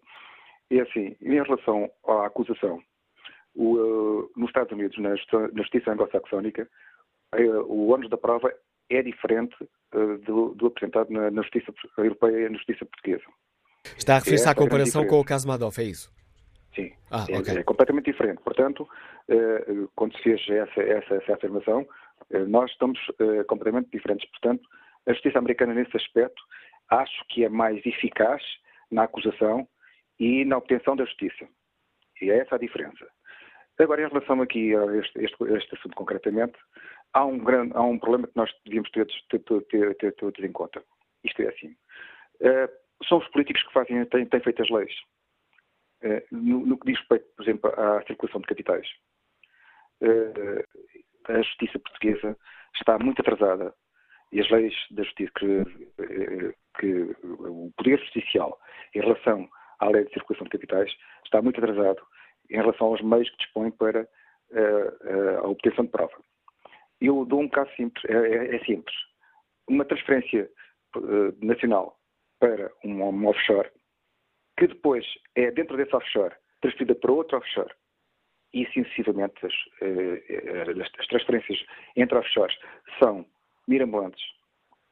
É 0.72 0.80
assim, 0.80 1.16
em 1.22 1.44
relação 1.44 1.90
à 2.08 2.26
acusação 2.26 2.82
o, 3.56 3.76
uh, 3.76 4.32
nos 4.36 4.50
Estados 4.50 4.72
Unidos, 4.72 4.98
na, 5.00 5.16
justiça 5.56 5.92
anglo-saxónica, 5.92 6.68
uh, 7.36 7.62
o 7.68 7.90
ônus 7.90 8.10
da 8.10 8.18
prova 8.18 8.54
é 8.90 9.02
diferente 9.02 9.56
uh, 9.64 10.18
do, 10.20 10.54
do, 10.56 10.68
apresentado 10.68 11.12
na, 11.12 11.32
na, 11.32 11.42
justiça 11.42 11.74
europeia 11.98 12.46
e 12.46 12.50
na 12.50 12.58
justiça 12.58 12.86
portuguesa. 12.86 13.24
Está 13.98 14.16
a 14.16 14.20
referir-se 14.20 14.48
é 14.48 14.52
à 14.52 14.56
comparação 14.56 15.06
com 15.08 15.20
o 15.20 15.26
caso 15.26 15.48
Madoff, 15.48 15.80
é 15.82 15.86
isso? 15.86 16.12
Sim, 16.76 16.94
ah, 17.10 17.26
é, 17.30 17.40
okay. 17.40 17.58
é, 17.58 17.64
completamente 17.64 18.12
diferente. 18.12 18.42
Portanto, 18.44 18.88
quando 19.96 20.16
se 20.18 20.24
fez 20.24 20.42
essa, 20.48 20.82
essa, 20.82 21.16
essa 21.16 21.34
afirmação, 21.34 21.88
nós 22.48 22.70
estamos 22.72 23.00
completamente 23.48 23.90
diferentes. 23.90 24.30
Portanto, 24.30 24.62
a 25.08 25.14
justiça 25.14 25.40
americana, 25.40 25.74
nesse 25.74 25.96
aspecto, 25.98 26.42
acho 26.90 27.26
que 27.30 27.44
é 27.44 27.50
mais 27.50 27.84
eficaz 27.86 28.44
na 28.92 29.04
acusação 29.04 29.68
e 30.20 30.46
na 30.46 30.58
obtenção 30.58 30.96
da 30.96 31.06
justiça. 31.06 31.48
E 32.22 32.30
é 32.30 32.40
essa 32.40 32.56
a 32.56 32.60
diferença. 32.60 33.08
Agora, 33.80 34.02
em 34.02 34.08
relação 34.08 34.42
aqui 34.42 34.76
a 34.76 34.86
este, 34.98 35.24
este, 35.24 35.44
este 35.56 35.76
assunto 35.76 35.96
concretamente, 35.96 36.58
há 37.14 37.24
um, 37.26 37.38
grande, 37.38 37.74
há 37.76 37.82
um 37.84 38.00
problema 38.00 38.28
que 38.28 38.36
nós 38.36 38.52
devíamos 38.66 38.90
ter, 38.92 39.08
ter, 39.30 39.40
ter, 39.66 39.96
ter 39.96 40.16
todos 40.16 40.44
em 40.44 40.52
conta. 40.52 40.84
Isto 41.24 41.44
é 41.44 41.50
assim. 41.50 41.76
Uh, 42.42 43.06
são 43.08 43.20
os 43.20 43.28
políticos 43.30 43.62
que 43.64 43.74
fazem, 43.74 44.04
têm, 44.06 44.26
têm 44.26 44.40
feito 44.40 44.64
as 44.64 44.70
leis. 44.70 44.94
Uh, 46.04 46.22
no, 46.32 46.66
no, 46.66 46.80
que 46.80 46.88
diz 46.88 47.00
respeito, 47.00 47.26
por 47.36 47.44
exemplo, 47.44 47.74
à 47.80 48.02
circulação 48.08 48.42
de 48.42 48.48
capitais. 48.48 48.88
Uh, 50.02 50.64
a 51.28 51.42
justiça 51.42 51.80
portuguesa 51.80 52.38
está 52.76 52.98
muito 52.98 53.22
atrasada 53.22 53.74
e 54.32 54.40
as 54.40 54.50
leis 54.50 54.74
da 54.92 55.04
justiça 55.04 55.32
que, 55.38 55.64
que 56.80 57.16
o 57.24 57.72
poder 57.78 58.00
judicial 58.00 58.60
em 58.96 59.02
relação 59.02 59.48
à 59.80 59.90
lei 59.90 60.06
de 60.06 60.14
circulação 60.14 60.46
de 60.46 60.52
capitais 60.52 60.92
está 61.26 61.42
muito 61.42 61.60
atrasado 61.60 62.02
em 62.50 62.58
relação 62.58 62.88
aos 62.88 63.02
meios 63.02 63.30
que 63.30 63.38
dispõe 63.38 63.72
para 63.72 64.04
uh, 64.04 65.46
a 65.46 65.48
obtenção 65.48 65.86
de 65.86 65.92
prova. 65.92 66.14
Eu 67.00 67.26
dou 67.26 67.42
um 67.42 67.50
caso 67.50 67.70
simples, 67.76 68.04
é, 68.06 68.14
é, 68.14 68.56
é 68.56 68.60
simples. 68.66 68.96
Uma 69.68 69.86
transferência 69.86 70.50
uh, 70.96 71.46
nacional 71.46 71.98
para 72.40 72.72
um, 72.84 73.04
um, 73.04 73.28
offshore, 73.28 73.70
que 74.58 74.68
depois 74.68 75.06
é 75.36 75.52
dentro 75.52 75.78
desse 75.78 75.96
offshore 75.96 76.36
transferida 76.62 76.96
para 76.96 77.12
outro 77.12 77.38
offshore, 77.38 77.72
e 78.54 78.66
sucessivamente 78.68 79.46
as, 79.46 79.54
uh, 79.82 80.82
as 80.82 81.08
transferências 81.08 81.64
entre 81.96 82.18
offshores 82.18 82.58
são 83.00 83.26
mirabolantes. 83.68 84.24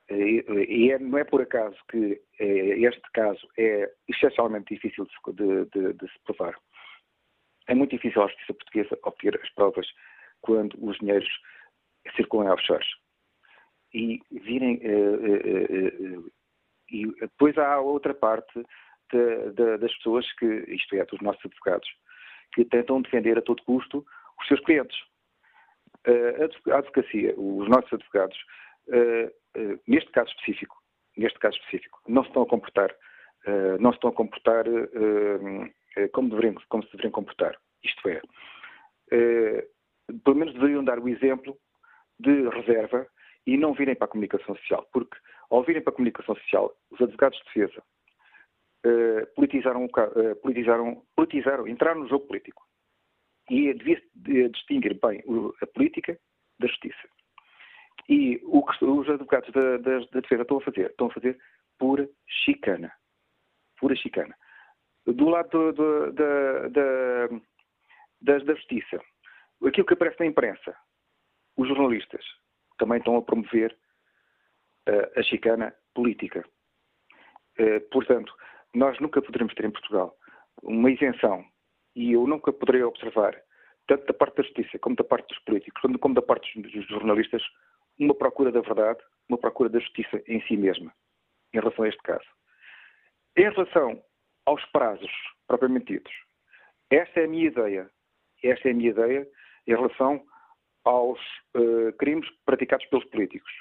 E, 0.07 0.45
e 0.69 0.91
é, 0.91 0.99
não 0.99 1.17
é 1.17 1.23
por 1.23 1.41
acaso 1.41 1.75
que 1.89 2.21
este 2.37 3.01
caso 3.11 3.47
é 3.57 3.91
excepcionalmente 4.07 4.75
difícil 4.75 5.07
de, 5.33 5.65
de, 5.65 5.93
de 5.93 6.11
se 6.11 6.19
provar. 6.25 6.55
É 7.67 7.73
muito 7.73 7.91
difícil 7.91 8.21
à 8.21 8.27
justiça 8.27 8.53
portuguesa 8.53 8.99
obter 9.03 9.39
as 9.41 9.49
provas 9.53 9.87
quando 10.41 10.77
os 10.81 10.97
dinheiros 10.97 11.29
circulam 12.15 12.47
em 12.47 12.51
offshores. 12.51 12.87
E 13.93 14.21
virem. 14.31 14.77
Uh, 14.77 16.17
uh, 16.17 16.19
uh, 16.19 16.31
e 16.91 17.07
depois 17.19 17.57
há 17.57 17.73
a 17.73 17.79
outra 17.79 18.13
parte 18.13 18.63
de, 19.11 19.51
de, 19.53 19.77
das 19.77 19.93
pessoas 19.95 20.31
que, 20.33 20.45
isto 20.67 20.95
é, 20.95 21.03
dos 21.05 21.19
nossos 21.19 21.43
advogados, 21.43 21.89
que 22.53 22.63
tentam 22.63 23.01
defender 23.01 23.37
a 23.37 23.41
todo 23.41 23.63
custo 23.63 24.05
os 24.39 24.47
seus 24.47 24.59
clientes. 24.61 24.95
a 26.69 26.77
advocacia, 26.77 27.33
os 27.35 27.67
nossos 27.67 27.91
advogados, 27.91 28.37
neste 29.87 30.11
caso 30.11 30.29
específico, 30.29 30.77
neste 31.17 31.39
caso 31.39 31.57
específico, 31.57 31.99
não 32.07 32.21
se 32.21 32.29
estão 32.29 32.43
a 32.43 32.47
comportar, 32.47 32.95
não 33.79 33.91
se 33.91 33.97
estão 33.97 34.11
a 34.11 34.13
comportar 34.13 34.67
eh, 34.67 35.71
como, 36.11 36.29
deveriam, 36.29 36.55
como 36.69 36.83
se 36.83 36.91
deveriam 36.91 37.11
comportar. 37.11 37.57
Isto 37.83 38.09
é, 38.09 38.21
eh, 39.11 39.67
pelo 40.23 40.35
menos 40.35 40.53
deveriam 40.53 40.83
dar 40.83 40.99
o 40.99 41.07
exemplo 41.07 41.57
de 42.19 42.49
reserva 42.49 43.07
e 43.45 43.57
não 43.57 43.73
virem 43.73 43.95
para 43.95 44.05
a 44.05 44.09
comunicação 44.09 44.55
social, 44.55 44.87
porque 44.91 45.17
ao 45.49 45.63
virem 45.63 45.81
para 45.81 45.93
a 45.93 45.95
comunicação 45.95 46.35
social, 46.35 46.75
os 46.89 46.99
advogados 46.99 47.37
de 47.39 47.45
defesa 47.45 47.83
eh, 48.83 49.25
politizaram, 49.35 49.87
politizaram, 50.41 51.05
politizaram, 51.15 51.67
entraram 51.67 52.01
no 52.01 52.09
jogo 52.09 52.27
político. 52.27 52.65
E 53.49 53.71
devia 53.75 54.01
distinguir 54.49 54.99
bem 54.99 55.23
a 55.61 55.67
política 55.67 56.19
da 56.59 56.67
justiça. 56.67 57.07
E 58.09 58.41
o 58.43 58.65
que 58.65 58.83
os 58.83 59.07
advogados 59.07 59.51
da, 59.51 59.77
da, 59.77 59.99
da 59.99 60.19
defesa 60.19 60.41
estão 60.41 60.57
a 60.57 60.61
fazer? 60.61 60.89
Estão 60.89 61.07
a 61.07 61.13
fazer 61.13 61.37
pura 61.77 62.09
chicana. 62.27 62.91
Pura 63.79 63.95
chicana 63.95 64.35
do 65.13 65.29
lado 65.29 65.49
do, 65.49 65.73
do, 65.73 66.11
da, 66.13 66.67
da, 66.69 67.27
da, 68.21 68.37
da 68.39 68.53
justiça, 68.55 68.99
aquilo 69.65 69.85
que 69.85 69.93
aparece 69.93 70.19
na 70.19 70.25
imprensa, 70.25 70.75
os 71.57 71.67
jornalistas 71.67 72.25
também 72.77 72.97
estão 72.97 73.15
a 73.15 73.21
promover 73.21 73.75
uh, 74.89 75.19
a 75.19 75.23
chicana 75.23 75.73
política. 75.93 76.43
Uh, 77.59 77.81
portanto, 77.91 78.33
nós 78.73 78.99
nunca 78.99 79.21
poderemos 79.21 79.53
ter 79.53 79.65
em 79.65 79.71
Portugal 79.71 80.15
uma 80.63 80.91
isenção, 80.91 81.45
e 81.95 82.13
eu 82.13 82.27
nunca 82.27 82.51
poderei 82.51 82.83
observar, 82.83 83.39
tanto 83.87 84.05
da 84.05 84.13
parte 84.13 84.37
da 84.37 84.43
justiça 84.43 84.79
como 84.79 84.95
da 84.95 85.03
parte 85.03 85.27
dos 85.29 85.39
políticos, 85.43 85.81
como 86.01 86.13
da 86.13 86.21
parte 86.21 86.61
dos 86.61 86.87
jornalistas, 86.87 87.43
uma 87.97 88.13
procura 88.13 88.51
da 88.51 88.61
verdade, 88.61 88.99
uma 89.29 89.37
procura 89.37 89.69
da 89.69 89.79
justiça 89.79 90.21
em 90.27 90.41
si 90.41 90.57
mesma, 90.57 90.93
em 91.53 91.59
relação 91.59 91.85
a 91.85 91.87
este 91.87 92.01
caso. 92.01 92.25
Em 93.37 93.49
relação 93.49 94.03
aos 94.45 94.63
prazos 94.67 95.11
propriamente 95.47 95.93
ditos. 95.93 96.13
Esta 96.89 97.21
é 97.21 97.25
a 97.25 97.27
minha 97.27 97.47
ideia. 97.47 97.89
Esta 98.43 98.69
é 98.69 98.71
a 98.71 98.75
minha 98.75 98.89
ideia 98.89 99.27
em 99.67 99.71
relação 99.71 100.23
aos 100.83 101.19
uh, 101.55 101.91
crimes 101.97 102.29
praticados 102.45 102.85
pelos 102.87 103.05
políticos, 103.05 103.51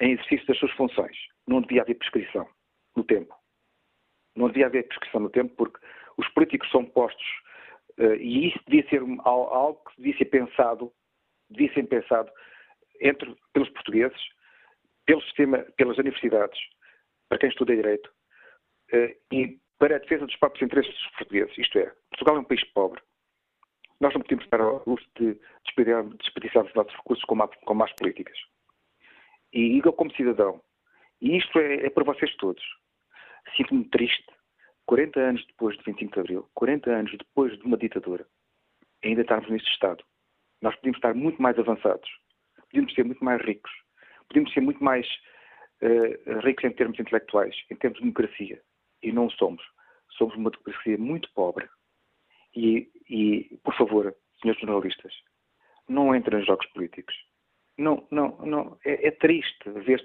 em 0.00 0.12
exercício 0.12 0.46
das 0.46 0.58
suas 0.58 0.72
funções. 0.72 1.16
Não 1.46 1.60
devia 1.60 1.82
haver 1.82 1.96
prescrição 1.96 2.48
no 2.96 3.04
tempo. 3.04 3.34
Não 4.34 4.48
devia 4.48 4.66
haver 4.66 4.88
prescrição 4.88 5.20
no 5.20 5.30
tempo 5.30 5.54
porque 5.56 5.78
os 6.16 6.26
políticos 6.28 6.70
são 6.70 6.84
postos 6.84 7.26
uh, 7.98 8.14
e 8.14 8.48
isso 8.48 8.58
devia 8.66 8.88
ser 8.88 9.02
algo 9.24 9.82
que 9.90 9.96
devia 10.02 10.18
ser 10.18 10.24
pensado, 10.26 10.92
devia 11.50 11.72
ser 11.74 11.82
pensado 11.84 12.30
entre, 13.00 13.36
pelos 13.52 13.68
portugueses, 13.70 14.20
pelo 15.04 15.22
sistema, 15.22 15.58
pelas 15.76 15.98
universidades, 15.98 16.58
para 17.28 17.38
quem 17.38 17.50
estuda 17.50 17.76
Direito, 17.76 18.10
uh, 18.94 19.34
e 19.34 19.58
para 19.80 19.96
a 19.96 19.98
defesa 19.98 20.26
dos 20.26 20.36
próprios 20.36 20.62
interesses 20.62 20.92
dos 20.92 21.10
portugueses. 21.16 21.58
Isto 21.58 21.78
é, 21.78 21.92
Portugal 22.10 22.36
é 22.36 22.40
um 22.40 22.44
país 22.44 22.62
pobre. 22.72 23.02
Nós 23.98 24.12
não 24.14 24.20
podemos 24.20 24.44
estar 24.44 24.60
ao 24.60 24.82
luxo 24.86 25.06
de 25.18 25.38
desperdiçar 25.64 26.64
os 26.64 26.74
nossos 26.74 26.94
recursos 26.94 27.24
com, 27.24 27.34
más, 27.34 27.50
com 27.64 27.74
más 27.74 27.92
políticas. 27.94 28.38
E 29.52 29.80
eu, 29.84 29.92
como 29.92 30.14
cidadão, 30.14 30.62
e 31.20 31.36
isto 31.36 31.58
é, 31.58 31.86
é 31.86 31.90
para 31.90 32.04
vocês 32.04 32.34
todos, 32.36 32.62
sinto-me 33.56 33.84
triste, 33.86 34.26
40 34.86 35.18
anos 35.18 35.46
depois 35.46 35.76
de 35.78 35.84
25 35.84 36.12
de 36.12 36.20
Abril, 36.20 36.50
40 36.54 36.90
anos 36.90 37.12
depois 37.12 37.58
de 37.58 37.64
uma 37.64 37.76
ditadura, 37.76 38.26
ainda 39.02 39.22
estarmos 39.22 39.50
neste 39.50 39.70
estado. 39.70 40.04
Nós 40.60 40.76
podíamos 40.76 40.98
estar 40.98 41.14
muito 41.14 41.40
mais 41.40 41.58
avançados, 41.58 42.08
podíamos 42.70 42.94
ser 42.94 43.04
muito 43.04 43.24
mais 43.24 43.42
ricos, 43.42 43.72
podíamos 44.28 44.52
ser 44.52 44.60
muito 44.60 44.82
mais 44.84 45.06
uh, 45.82 46.38
ricos 46.40 46.64
em 46.64 46.72
termos 46.72 46.98
intelectuais, 46.98 47.56
em 47.70 47.76
termos 47.76 47.98
de 47.98 48.04
democracia. 48.04 48.62
E 49.02 49.12
não 49.12 49.30
somos. 49.30 49.62
Somos 50.16 50.34
uma 50.36 50.50
democracia 50.50 50.98
muito 50.98 51.32
pobre. 51.32 51.68
E, 52.54 52.90
e 53.08 53.58
por 53.62 53.74
favor, 53.76 54.14
senhores 54.40 54.60
jornalistas, 54.60 55.12
não 55.88 56.14
entrem 56.14 56.40
em 56.40 56.44
jogos 56.44 56.66
políticos. 56.68 57.14
Não, 57.78 58.06
não, 58.10 58.36
não. 58.44 58.78
É, 58.84 59.08
é 59.08 59.10
triste 59.10 59.70
ver 59.70 60.04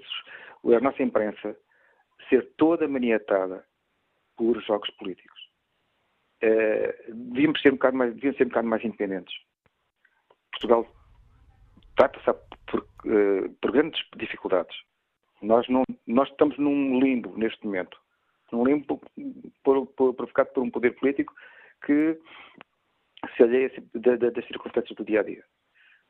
a 0.76 0.80
nossa 0.80 1.02
imprensa 1.02 1.56
ser 2.28 2.54
toda 2.56 2.88
maniatada 2.88 3.64
por 4.36 4.60
jogos 4.62 4.90
políticos. 4.92 5.40
Uh, 6.42 7.14
devíamos 7.32 7.60
ser 7.62 7.70
um 7.72 7.76
bocado 7.76 7.96
mais, 7.96 8.14
devíamos 8.14 8.36
ser 8.36 8.44
um 8.44 8.48
bocado 8.48 8.68
mais 8.68 8.84
independentes. 8.84 9.34
Portugal 10.52 10.86
está 11.90 12.06
a 12.06 12.08
passar 12.08 12.34
por, 12.66 12.80
uh, 12.80 13.48
por 13.60 13.72
grandes 13.72 14.02
dificuldades. 14.16 14.76
Nós, 15.40 15.68
não, 15.68 15.84
nós 16.06 16.28
estamos 16.30 16.56
num 16.58 17.00
limbo 17.00 17.36
neste 17.36 17.64
momento. 17.64 17.98
Limbo 18.64 19.00
por, 19.62 19.86
por, 19.86 20.14
provocado 20.14 20.50
por 20.50 20.62
um 20.62 20.70
poder 20.70 20.94
político 20.94 21.34
que 21.84 22.18
se 23.36 23.42
alheia 23.42 23.70
das 23.94 24.46
circunstâncias 24.46 24.96
do 24.96 25.04
dia 25.04 25.20
a 25.20 25.22
dia. 25.22 25.42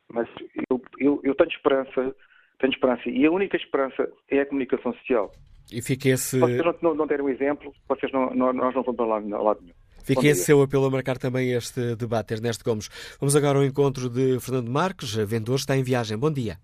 Mas 0.09 0.29
eu, 0.71 0.81
eu, 0.99 1.21
eu, 1.25 1.35
tenho 1.35 1.51
esperança, 1.51 2.15
tenho 2.59 2.73
esperança, 2.73 3.09
e 3.09 3.27
a 3.27 3.31
única 3.31 3.57
esperança 3.57 4.09
é 4.31 4.41
a 4.41 4.47
comunicação 4.47 4.93
social. 4.95 5.33
E 5.73 5.83
fica 5.83 6.09
esse. 6.11 6.39
Vocês 6.39 6.65
não, 6.65 6.75
não, 6.81 6.95
não 6.95 7.07
derem 7.07 7.25
um 7.25 7.29
exemplo, 7.29 7.73
vocês 7.89 8.13
não, 8.13 8.31
não, 8.31 8.53
nós 8.53 8.75
não 8.75 8.83
vamos 8.83 8.97
para 8.97 9.07
lado, 9.07 9.29
lado 9.29 9.61
nenhum. 9.63 9.75
Fica 10.05 10.29
esse 10.29 10.45
seu 10.45 10.63
apelo 10.63 10.87
a 10.87 10.91
marcar 10.91 11.19
também 11.19 11.51
este 11.51 11.97
debate, 11.97 12.35
Ernesto 12.35 12.65
Gomes. 12.65 12.89
Vamos 13.19 13.35
agora 13.35 13.59
ao 13.59 13.65
encontro 13.65 14.09
de 14.09 14.39
Fernando 14.39 14.71
Marques, 14.71 15.13
vendedor, 15.15 15.57
está 15.57 15.77
em 15.77 15.83
viagem. 15.83 16.17
Bom 16.17 16.33
dia. 16.33 16.59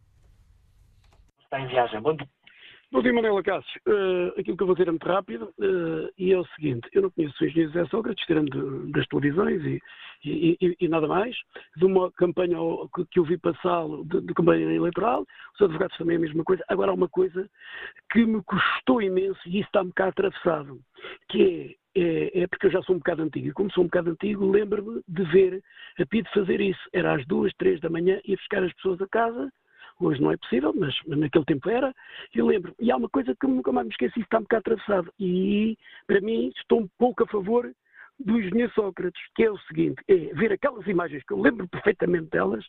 Está 1.43 1.61
em 1.61 1.67
viagem, 1.67 2.01
bom 2.01 2.15
dia. 2.15 2.29
Bom 2.93 3.01
dia, 3.01 3.11
Manela 3.11 3.43
Cássio. 3.43 3.81
Uh, 3.89 4.39
aquilo 4.39 4.55
que 4.55 4.63
eu 4.63 4.67
vou 4.67 4.77
dizer 4.77 4.87
é 4.87 4.91
muito 4.91 5.09
rápido 5.09 5.45
uh, 5.59 6.13
e 6.19 6.31
é 6.31 6.39
o 6.39 6.45
seguinte: 6.49 6.87
eu 6.93 7.01
não 7.01 7.11
conheço 7.11 7.35
o 7.41 7.47
engenheiro 7.47 7.73
José 7.73 7.87
Sócrates, 7.87 8.27
tirando 8.27 8.87
das 8.93 9.07
televisões 9.07 9.65
e, 9.65 9.81
e, 10.23 10.59
e, 10.61 10.77
e, 10.79 10.89
nada 10.89 11.09
mais, 11.09 11.35
de 11.75 11.87
uma 11.87 12.13
campanha 12.13 12.59
que, 12.95 13.07
que 13.07 13.19
eu 13.19 13.25
vi 13.25 13.39
passá-lo 13.39 14.05
de, 14.05 14.21
de, 14.21 14.35
campanha 14.35 14.71
eleitoral, 14.71 15.25
os 15.55 15.63
advogados 15.63 15.97
também 15.97 16.19
a 16.19 16.21
mesma 16.21 16.45
coisa. 16.45 16.63
Agora 16.69 16.91
há 16.91 16.95
uma 16.95 17.09
coisa 17.09 17.49
que 18.11 18.27
me 18.27 18.43
custou 18.43 19.01
imenso 19.01 19.41
e 19.47 19.61
isso 19.61 19.69
está 19.69 19.81
um 19.81 19.87
bocado 19.87 20.11
atravessado, 20.11 20.79
que 21.31 21.77
é 21.79 21.83
é, 21.95 22.43
é, 22.43 22.47
porque 22.47 22.67
eu 22.67 22.71
já 22.71 22.83
sou 22.83 22.95
um 22.95 22.99
bocado 22.99 23.23
antigo. 23.23 23.49
E 23.49 23.53
como 23.53 23.71
sou 23.73 23.85
um 23.85 23.87
bocado 23.87 24.11
antigo, 24.11 24.51
lembro-me 24.51 25.03
de 25.07 25.25
ver 25.25 25.63
a 25.99 26.07
PID 26.07 26.27
fazer 26.33 26.61
isso. 26.61 26.81
Era 26.93 27.15
às 27.15 27.27
duas, 27.27 27.53
três 27.55 27.81
da 27.81 27.91
manhã, 27.91 28.19
ia 28.25 28.37
buscar 28.37 28.63
as 28.63 28.73
pessoas 28.75 29.01
a 29.01 29.09
casa 29.09 29.53
Hoje 30.03 30.21
não 30.21 30.33
é 30.33 30.37
possível, 30.37 30.73
mas 30.77 30.95
naquele 31.07 31.45
tempo 31.45 31.69
era. 31.71 31.95
Eu 32.35 32.47
lembro. 32.47 32.75
E 32.81 32.91
há 32.91 32.97
uma 32.97 33.09
coisa 33.09 33.35
que 33.39 33.47
nunca 33.47 33.73
mais 33.73 33.87
me 33.87 33.93
esqueci, 33.93 34.21
está 34.21 34.39
um 34.39 34.43
bocado 34.43 34.61
atravessado. 34.61 35.13
E, 35.19 35.79
para 36.07 36.21
mim, 36.21 36.53
estou 36.57 36.81
um 36.81 36.89
pouco 36.99 37.23
a 37.23 37.27
favor 37.27 37.73
do 38.25 38.39
engenheiro 38.39 38.73
Sócrates, 38.75 39.21
que 39.35 39.45
é 39.45 39.51
o 39.51 39.59
seguinte, 39.61 40.03
é 40.09 40.15
ver 40.35 40.53
aquelas 40.53 40.87
imagens 40.87 41.23
que 41.25 41.33
eu 41.33 41.41
lembro 41.41 41.67
perfeitamente 41.69 42.31
delas, 42.31 42.65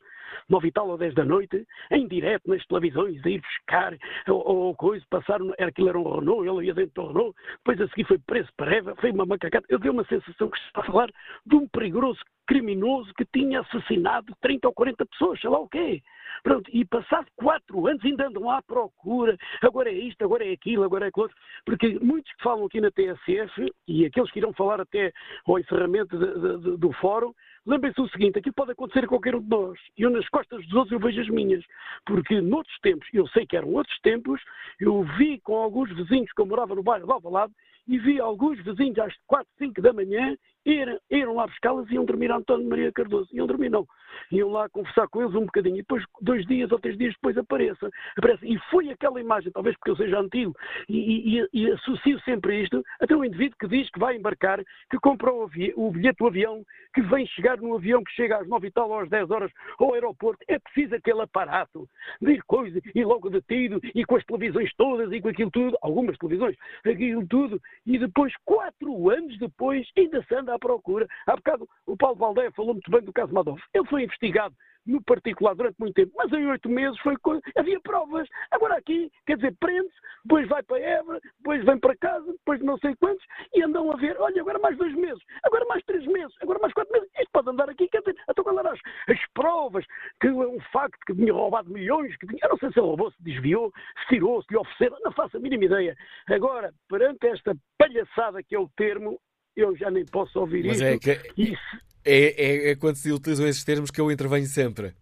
nove 0.49 0.69
e 0.69 0.71
tal 0.71 0.89
ou 0.89 0.97
dez 0.97 1.13
da 1.13 1.23
noite, 1.23 1.65
em 1.91 2.07
direto 2.07 2.49
nas 2.49 2.65
televisões, 2.65 3.23
a 3.25 3.29
ir 3.29 3.41
buscar, 3.41 3.97
ou, 4.27 4.47
ou 4.47 4.75
coisa, 4.75 5.05
passaram, 5.09 5.53
era, 5.57 5.69
aquilo 5.69 5.89
era 5.89 5.99
um 5.99 6.19
Renault, 6.19 6.47
ele 6.47 6.67
ia 6.67 6.73
dentro 6.73 7.03
do 7.03 7.07
Renault, 7.07 7.35
depois 7.57 7.81
a 7.81 7.87
seguir 7.89 8.05
foi 8.05 8.17
preso 8.19 8.49
para 8.57 8.75
Eva, 8.75 8.95
foi 8.95 9.11
uma 9.11 9.25
macacata. 9.25 9.65
Eu 9.69 9.79
dei 9.79 9.91
uma 9.91 10.05
sensação 10.05 10.49
que 10.49 10.59
se 10.59 10.65
está 10.67 10.81
a 10.81 10.85
falar 10.85 11.11
de 11.45 11.55
um 11.55 11.67
perigoso 11.67 12.19
criminoso 12.47 13.13
que 13.15 13.25
tinha 13.25 13.61
assassinado 13.61 14.33
30 14.41 14.67
ou 14.67 14.73
40 14.73 15.05
pessoas, 15.05 15.39
sei 15.39 15.49
lá 15.49 15.59
o 15.59 15.67
quê. 15.67 16.01
Pronto, 16.41 16.69
e 16.73 16.83
passado 16.83 17.27
quatro 17.35 17.87
anos 17.87 18.03
ainda 18.03 18.27
andam 18.27 18.49
à 18.49 18.61
procura, 18.61 19.37
agora 19.61 19.89
é 19.89 19.93
isto, 19.93 20.23
agora 20.23 20.45
é 20.45 20.51
aquilo, 20.51 20.83
agora 20.83 21.05
é 21.05 21.07
aquilo 21.09 21.23
outro, 21.23 21.37
porque 21.65 21.97
muitos 21.99 22.31
que 22.33 22.43
falam 22.43 22.65
aqui 22.65 22.81
na 22.81 22.91
TSF, 22.91 23.71
e 23.87 24.05
aqueles 24.05 24.31
que 24.31 24.39
irão 24.39 24.53
falar 24.53 24.81
até 24.81 25.11
ao 25.45 25.59
encerramento 25.59 26.17
de, 26.17 26.57
de, 26.57 26.77
do 26.77 26.91
fórum, 26.93 27.33
lembrem-se 27.65 28.01
o 28.01 28.09
seguinte, 28.09 28.39
aquilo 28.39 28.55
pode 28.55 28.71
acontecer 28.71 29.05
a 29.05 29.07
qualquer 29.07 29.35
um 29.35 29.41
de 29.41 29.49
nós, 29.49 29.79
e 29.97 30.01
eu 30.01 30.09
nas 30.09 30.27
costas 30.29 30.63
dos 30.65 30.73
outros 30.73 30.91
eu 30.91 30.99
vejo 30.99 31.21
as 31.21 31.29
minhas, 31.29 31.63
porque 32.05 32.41
noutros 32.41 32.77
tempos, 32.79 33.07
eu 33.13 33.27
sei 33.27 33.45
que 33.45 33.55
eram 33.55 33.69
outros 33.69 33.97
tempos, 33.99 34.41
eu 34.79 35.03
vi 35.17 35.39
com 35.41 35.55
alguns 35.55 35.89
vizinhos 35.95 36.31
que 36.31 36.41
eu 36.41 36.45
morava 36.45 36.75
no 36.75 36.83
bairro 36.83 37.05
de 37.05 37.11
Alvalade, 37.11 37.53
e 37.87 37.97
vi 37.97 38.19
alguns 38.19 38.63
vizinhos 38.63 38.97
às 38.99 39.13
4, 39.27 39.47
5 39.57 39.81
da 39.81 39.93
manhã 39.93 40.37
irem, 40.65 40.99
irem 41.09 41.33
lá 41.33 41.47
buscá-las 41.47 41.89
e 41.89 41.95
iam 41.95 42.05
dormir 42.05 42.31
a 42.31 42.37
António 42.37 42.67
Maria 42.67 42.91
Cardoso. 42.91 43.29
Iam 43.33 43.47
dormir, 43.47 43.69
não. 43.69 43.87
Iam 44.31 44.49
lá 44.49 44.69
conversar 44.69 45.07
com 45.07 45.21
eles 45.21 45.35
um 45.35 45.45
bocadinho. 45.45 45.75
E 45.75 45.81
depois, 45.81 46.03
dois 46.21 46.45
dias 46.45 46.71
ou 46.71 46.79
três 46.79 46.97
dias 46.97 47.13
depois, 47.13 47.37
apareça. 47.37 47.89
aparece. 48.17 48.45
E 48.45 48.57
foi 48.69 48.89
aquela 48.89 49.19
imagem, 49.19 49.51
talvez 49.51 49.75
porque 49.77 49.91
eu 49.91 49.95
seja 49.95 50.19
antigo, 50.19 50.55
e, 50.87 51.39
e, 51.39 51.47
e 51.53 51.71
associo 51.71 52.19
sempre 52.21 52.63
isto, 52.63 52.83
até 52.99 53.15
um 53.15 53.25
indivíduo 53.25 53.57
que 53.59 53.67
diz 53.67 53.89
que 53.89 53.99
vai 53.99 54.15
embarcar, 54.15 54.63
que 54.89 54.97
comprou 54.99 55.49
o, 55.75 55.91
bilhete 55.91 56.17
do 56.19 56.27
avião, 56.27 56.63
que 56.93 57.01
vem 57.01 57.25
chegar 57.27 57.57
no 57.57 57.75
avião 57.75 58.03
que 58.03 58.11
chega 58.11 58.37
às 58.37 58.47
9 58.47 58.67
e 58.67 58.71
tal 58.71 58.89
ou 58.89 58.99
às 58.99 59.09
10 59.09 59.31
horas 59.31 59.51
ao 59.79 59.93
aeroporto. 59.93 60.43
É 60.47 60.59
preciso 60.59 60.95
aquele 60.95 61.21
aparato 61.21 61.87
de 62.21 62.33
ir 62.33 62.43
coisa, 62.43 62.79
e 62.93 63.03
logo 63.03 63.29
detido, 63.29 63.79
e 63.95 64.05
com 64.05 64.15
as 64.15 64.25
televisões 64.25 64.71
todas, 64.75 65.11
e 65.11 65.21
com 65.21 65.29
aquilo 65.29 65.51
tudo, 65.51 65.77
algumas 65.81 66.17
televisões, 66.17 66.55
aquilo 66.85 67.25
tudo, 67.27 67.61
e 67.85 67.97
depois, 67.97 68.33
quatro 68.45 69.09
anos 69.09 69.37
depois, 69.37 69.87
ainda 69.97 70.23
se 70.23 70.35
anda 70.35 70.52
à 70.53 70.59
procura. 70.59 71.07
Há 71.27 71.35
bocado 71.35 71.67
o 71.85 71.97
Paulo 71.97 72.17
Valdeia 72.17 72.51
falou 72.51 72.73
muito 72.73 72.89
bem 72.89 73.01
do 73.01 73.13
caso 73.13 73.33
Madoff. 73.33 73.61
Ele 73.73 73.87
foi 73.87 74.03
investigado 74.03 74.55
no 74.85 75.01
particular 75.01 75.55
durante 75.55 75.79
muito 75.79 75.93
tempo, 75.93 76.11
mas 76.15 76.31
em 76.31 76.45
oito 76.47 76.69
meses 76.69 76.99
foi 76.99 77.15
havia 77.57 77.79
provas. 77.81 78.27
Agora 78.51 78.75
aqui, 78.75 79.11
quer 79.25 79.37
dizer, 79.37 79.55
prende-se, 79.59 79.95
depois 80.23 80.47
vai 80.47 80.61
para 80.63 80.79
Évora, 80.79 81.19
depois 81.37 81.63
vem 81.63 81.79
para 81.79 81.95
casa, 81.97 82.31
depois 82.31 82.61
não 82.61 82.77
sei 82.79 82.95
quantos, 82.95 83.25
e 83.53 83.63
andam 83.63 83.91
a 83.91 83.95
ver, 83.95 84.19
olha, 84.19 84.41
agora 84.41 84.59
mais 84.59 84.77
dois 84.77 84.93
meses, 84.95 85.21
agora 85.43 85.65
mais 85.65 85.83
três 85.85 86.05
meses, 86.05 86.35
agora 86.41 86.59
mais 86.59 86.73
quatro 86.73 86.91
meses, 86.93 87.09
isto 87.17 87.29
pode 87.31 87.49
andar 87.49 87.69
aqui, 87.69 87.87
quer 87.87 87.99
dizer, 87.99 88.15
então 88.29 88.43
qual 88.43 88.59
as, 88.59 88.79
as 89.07 89.19
provas, 89.33 89.85
que 90.19 90.27
é 90.27 90.31
um 90.31 90.59
facto 90.71 90.99
que 91.05 91.15
tinha 91.15 91.33
roubado 91.33 91.69
milhões, 91.69 92.15
que 92.17 92.27
tinha, 92.27 92.39
eu 92.43 92.49
não 92.49 92.57
sei 92.57 92.71
se 92.71 92.79
roubou, 92.79 93.11
se 93.11 93.23
desviou, 93.23 93.71
se 94.01 94.07
tirou, 94.07 94.41
se 94.43 94.51
lhe 94.51 94.57
ofereceram, 94.57 94.97
não 95.03 95.11
faço 95.11 95.37
a 95.37 95.39
mínima 95.39 95.65
ideia. 95.65 95.95
Agora, 96.27 96.73
perante 96.89 97.27
esta 97.27 97.55
palhaçada 97.77 98.43
que 98.43 98.55
é 98.55 98.59
o 98.59 98.69
termo, 98.75 99.19
eu 99.55 99.75
já 99.75 99.89
nem 99.91 100.05
posso 100.05 100.39
ouvir 100.39 100.65
Mas 100.65 100.77
isso. 100.77 100.85
É, 100.85 100.97
que... 100.97 101.19
isso. 101.37 101.77
É, 102.05 102.45
é, 102.45 102.71
é 102.71 102.75
quando 102.75 102.95
se 102.95 103.11
utilizam 103.11 103.47
esses 103.47 103.63
termos 103.63 103.89
que 103.89 104.01
eu 104.01 104.11
intervenho 104.11 104.45
sempre. 104.45 104.93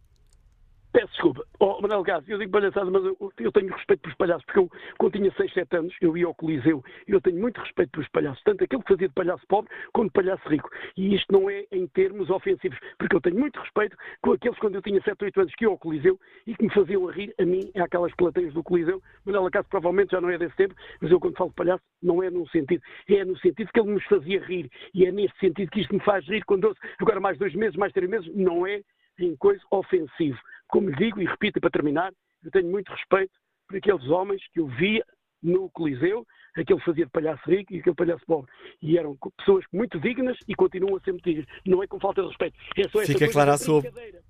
Peço 0.92 1.08
desculpa. 1.08 1.46
Oh, 1.60 1.80
Manuel 1.82 2.04
Gás, 2.04 2.28
eu 2.28 2.38
digo 2.38 2.52
palhaçada, 2.52 2.92
mas 2.92 3.04
eu, 3.06 3.18
eu, 3.40 3.52
tenho 3.52 3.72
respeito 3.72 4.02
pelos 4.02 4.18
palhaços, 4.18 4.44
porque 4.46 4.60
eu, 4.60 4.70
quando 4.98 5.14
tinha 5.14 5.32
6, 5.32 5.54
7 5.54 5.78
anos, 5.78 5.96
eu 6.02 6.18
ia 6.18 6.26
ao 6.26 6.36
Coliseu 6.36 6.84
eu 7.08 7.22
tenho 7.22 7.40
muito 7.40 7.60
respeito 7.60 7.92
pelos 7.92 8.08
palhaços, 8.10 8.42
tanto 8.44 8.64
aquele 8.64 8.82
que 8.82 8.88
fazia 8.88 9.08
de 9.08 9.14
palhaço 9.14 9.46
pobre 9.48 9.72
como 9.94 10.08
de 10.08 10.14
palhaço 10.14 10.48
rico. 10.50 10.70
E 10.98 11.16
isto 11.16 11.32
não 11.32 11.50
é 11.50 11.66
em 11.72 11.88
termos 11.88 12.30
ofensivos, 12.30 12.78
porque 12.98 13.16
eu 13.16 13.22
tenho 13.22 13.38
muito 13.38 13.60
respeito 13.60 13.96
com 14.22 14.34
aqueles 14.34 14.58
quando 14.60 14.76
eu 14.76 14.82
tinha 14.82 15.02
7, 15.02 15.24
8 15.24 15.42
anos 15.42 15.56
que 15.56 15.66
ia 15.66 15.70
ao 15.70 15.78
Coliseu 15.78 16.20
e 16.46 16.56
que 16.56 16.64
me 16.64 16.74
faziam 16.74 17.08
a 17.08 17.12
rir, 17.12 17.34
a 17.40 17.46
mim, 17.46 17.72
aquelas 17.76 18.14
plateias 18.16 18.54
do 18.54 18.64
Coliseu. 18.64 19.02
Manuel 19.26 19.50
Gás 19.50 19.68
provavelmente 19.68 20.12
já 20.12 20.22
não 20.22 20.30
é 20.30 20.38
desse 20.38 20.56
tempo, 20.56 20.76
mas 21.02 21.12
eu 21.12 21.20
quando 21.20 21.38
falo 21.38 21.50
de 21.50 21.56
palhaço, 21.56 21.84
não 22.02 22.24
é 22.24 22.30
num 22.30 22.48
sentido, 22.48 22.82
é 23.10 23.24
no 23.24 23.38
sentido 23.38 23.72
que 23.72 23.80
ele 23.80 23.92
nos 23.92 24.04
fazia 24.06 24.44
rir. 24.44 24.70
E 24.94 25.06
é 25.06 25.12
nesse 25.12 25.38
sentido 25.40 25.70
que 25.72 25.82
isto 25.82 25.94
me 25.94 26.02
faz 26.02 26.26
rir 26.28 26.44
quando 26.46 26.66
eu, 26.66 26.76
agora 27.00 27.20
mais 27.20 27.38
dois 27.38 27.54
meses, 27.56 27.76
mais 27.76 27.94
três 27.94 28.10
meses, 28.10 28.30
não 28.36 28.66
é 28.66 28.82
em 29.20 29.36
coisa 29.36 29.62
ofensivo. 29.72 30.40
Como 30.72 30.90
lhe 30.90 30.96
digo 30.96 31.22
e 31.22 31.26
repito 31.26 31.60
para 31.60 31.70
terminar, 31.70 32.12
eu 32.44 32.50
tenho 32.50 32.70
muito 32.70 32.92
respeito 32.92 33.34
por 33.68 33.78
aqueles 33.78 34.08
homens 34.08 34.42
que 34.52 34.60
eu 34.60 34.68
via 34.68 35.06
no 35.44 35.70
Coliseu, 35.72 36.26
aquele 36.56 36.80
fazia 36.82 37.06
de 37.06 37.12
palhaço 37.12 37.42
rico 37.50 37.74
e 37.74 37.80
aquele 37.80 37.96
palhaço 37.96 38.24
pobre. 38.26 38.52
E 38.82 38.98
eram 38.98 39.18
pessoas 39.38 39.66
muito 39.74 40.00
dignas 40.00 40.38
e 40.48 40.56
continuam 40.56 40.98
a 40.98 41.02
ser 41.02 41.12
muito 41.12 41.26
dignas. 41.26 41.48
Não 41.66 41.82
é 41.82 41.88
com 41.88 42.00
falta 42.00 42.22
de 42.22 42.28
respeito. 42.28 42.56
É 42.78 43.06
Fica 43.06 43.32
clara 43.32 43.54
a 43.54 43.58
sua 43.58 43.82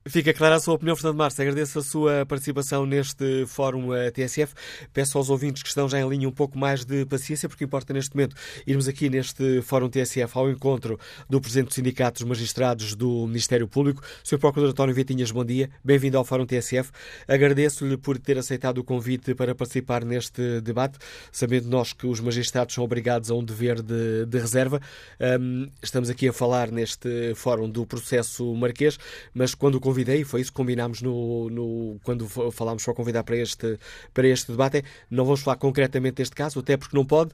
Fica 0.08 0.34
clara 0.34 0.56
a 0.56 0.60
sua 0.60 0.74
opinião, 0.74 0.96
Fernando 0.96 1.18
Marques. 1.18 1.40
Agradeço 1.40 1.78
a 1.78 1.84
sua 1.84 2.26
participação 2.26 2.88
neste 2.88 3.46
Fórum 3.46 3.94
eh, 3.94 4.10
TSF. 4.10 4.52
Peço 4.92 5.16
aos 5.16 5.30
ouvintes 5.30 5.62
que 5.62 5.70
estão 5.70 5.88
já 5.88 6.00
em 6.00 6.10
linha 6.10 6.28
um 6.28 6.32
pouco 6.32 6.58
mais 6.58 6.84
de 6.84 7.06
paciência, 7.06 7.48
porque 7.48 7.64
importa 7.66 7.94
neste 7.94 8.16
momento 8.16 8.36
irmos 8.66 8.88
aqui 8.88 9.12
neste 9.12 9.62
Fórum 9.62 9.88
TSF 9.88 10.36
ao 10.36 10.50
encontro 10.50 11.00
do 11.30 11.40
Presidente 11.40 11.68
do 11.68 11.74
Sindicato 11.76 12.20
dos 12.20 12.28
Magistrados 12.28 12.96
do 12.96 13.28
Ministério 13.28 13.68
Público. 13.68 14.02
Sr. 14.24 14.40
Procurador 14.40 14.72
António 14.72 14.96
Vitinhas, 14.96 15.30
bom 15.30 15.46
dia. 15.46 15.70
Bem-vindo 15.84 16.18
ao 16.18 16.26
Fórum 16.26 16.48
TSF. 16.48 16.90
Agradeço-lhe 17.28 17.96
por 17.96 18.18
ter 18.18 18.40
aceitado 18.40 18.80
o 18.80 18.84
convite 18.84 19.36
para 19.36 19.54
participar 19.54 20.04
neste 20.04 20.62
debate, 20.62 20.98
sabendo 21.32 21.70
nós 21.70 21.94
que 21.94 22.08
os 22.08 22.20
magistrados 22.20 22.74
são 22.74 22.84
obrigados 22.84 23.30
a 23.30 23.36
um 23.36 23.44
dever 23.44 23.84
de, 23.84 24.26
de 24.26 24.40
reserva. 24.40 24.82
Um, 25.40 25.70
estamos 25.80 26.10
aqui 26.10 26.28
a 26.28 26.34
falar 26.34 26.72
neste 26.72 27.36
Fórum 27.36 27.70
do 27.70 27.86
processo 27.86 28.52
marquês, 28.56 28.98
mas 29.32 29.54
quando 29.54 29.76
o 29.76 29.90
convidei, 29.91 30.23
foi 30.23 30.41
isso 30.41 30.51
que 30.51 30.56
combinámos 30.56 31.01
no, 31.01 31.49
no, 31.49 31.99
quando 32.04 32.27
falámos 32.51 32.84
para 32.84 32.93
convidar 32.93 33.23
para 33.23 33.36
este, 33.36 33.77
para 34.13 34.27
este 34.27 34.51
debate, 34.51 34.77
é, 34.77 34.84
não 35.10 35.25
vamos 35.25 35.41
falar 35.41 35.58
concretamente 35.58 36.15
deste 36.15 36.36
caso, 36.36 36.60
até 36.60 36.77
porque 36.77 36.95
não 36.95 37.06
pode, 37.06 37.32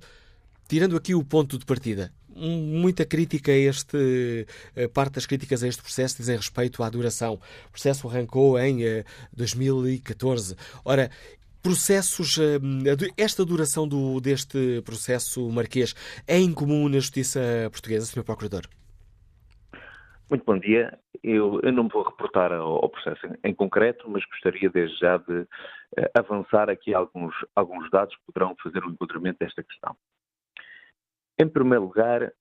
tirando 0.68 0.98
aqui 0.98 1.14
o 1.14 1.24
ponto 1.24 1.58
de 1.58 1.66
partida, 1.66 2.12
muita 2.36 3.06
crítica 3.06 3.52
a 3.52 3.56
este, 3.56 4.46
eh, 4.76 4.88
parte 4.88 5.14
das 5.14 5.26
críticas 5.26 5.64
a 5.64 5.68
este 5.68 5.82
processo 5.82 6.18
dizem 6.18 6.36
respeito 6.36 6.84
à 6.84 6.90
duração. 6.90 7.40
O 7.68 7.72
processo 7.72 8.08
arrancou 8.08 8.60
em 8.60 8.80
2014. 9.34 10.54
Eh, 10.54 10.58
Ora, 10.86 11.12
processos, 11.64 12.38
eh, 12.38 12.60
esta 13.18 13.44
duração 13.44 13.88
do, 13.88 14.20
deste 14.20 14.82
processo 14.86 15.50
marquês 15.50 15.96
é 16.28 16.40
incomum 16.40 16.88
na 16.90 17.00
justiça 17.00 17.40
portuguesa, 17.72 18.06
Sr. 18.06 18.24
Procurador? 18.24 18.68
Muito 20.30 20.44
bom 20.44 20.60
dia. 20.60 21.00
Eu, 21.24 21.62
eu, 21.64 21.72
não 21.72 21.86
me 21.86 21.90
vou 21.90 22.04
reportar 22.04 22.52
ao, 22.52 22.84
ao 22.84 22.90
processo 22.90 23.26
em, 23.46 23.54
concreto, 23.54 24.10
mas 24.10 24.26
gostaria 24.26 24.70
desde 24.70 25.00
já 25.00 25.16
de 25.18 25.34
uh, 25.34 25.48
avançar 26.14 26.70
aqui 26.70 26.94
alguns, 26.94 27.34
alguns 27.56 27.90
dados 27.90 28.14
que 28.14 28.26
poderão 28.26 28.54
fazer 28.62 28.84
o 28.84 28.90
enquadramento 28.90 29.40
desta 29.40 29.64
questão. 29.64 29.96
Em 31.40 31.48
primeiro 31.48 31.86
lugar, 31.86 32.34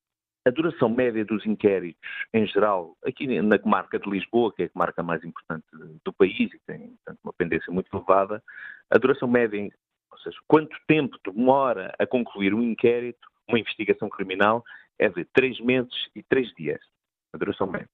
a 0.44 0.50
duração 0.50 0.88
média 0.88 1.24
dos 1.24 1.46
inquéritos, 1.46 2.10
em 2.34 2.44
geral, 2.48 2.96
aqui 3.04 3.40
na 3.40 3.58
comarca 3.58 4.00
de 4.00 4.10
Lisboa, 4.10 4.52
que 4.52 4.64
é 4.64 4.66
a 4.66 4.70
comarca 4.70 5.02
mais 5.04 5.22
importante 5.22 5.64
do 6.04 6.12
país 6.12 6.52
e 6.52 6.60
tem 6.66 6.96
portanto, 6.96 7.20
uma 7.22 7.32
pendência 7.34 7.72
muito 7.72 7.94
elevada, 7.96 8.42
a 8.90 8.98
duração 8.98 9.28
média, 9.28 9.60
ou 10.10 10.18
seja, 10.18 10.36
quanto 10.48 10.76
tempo 10.88 11.16
demora 11.24 11.94
a 12.00 12.06
concluir 12.06 12.52
um 12.52 12.62
inquérito, 12.62 13.28
uma 13.48 13.60
investigação 13.60 14.08
criminal, 14.08 14.64
é 14.98 15.08
de 15.08 15.24
três 15.26 15.60
meses 15.60 15.94
e 16.16 16.22
três 16.24 16.52
dias 16.54 16.80
a 17.32 17.38
duração 17.38 17.66
média. 17.66 17.88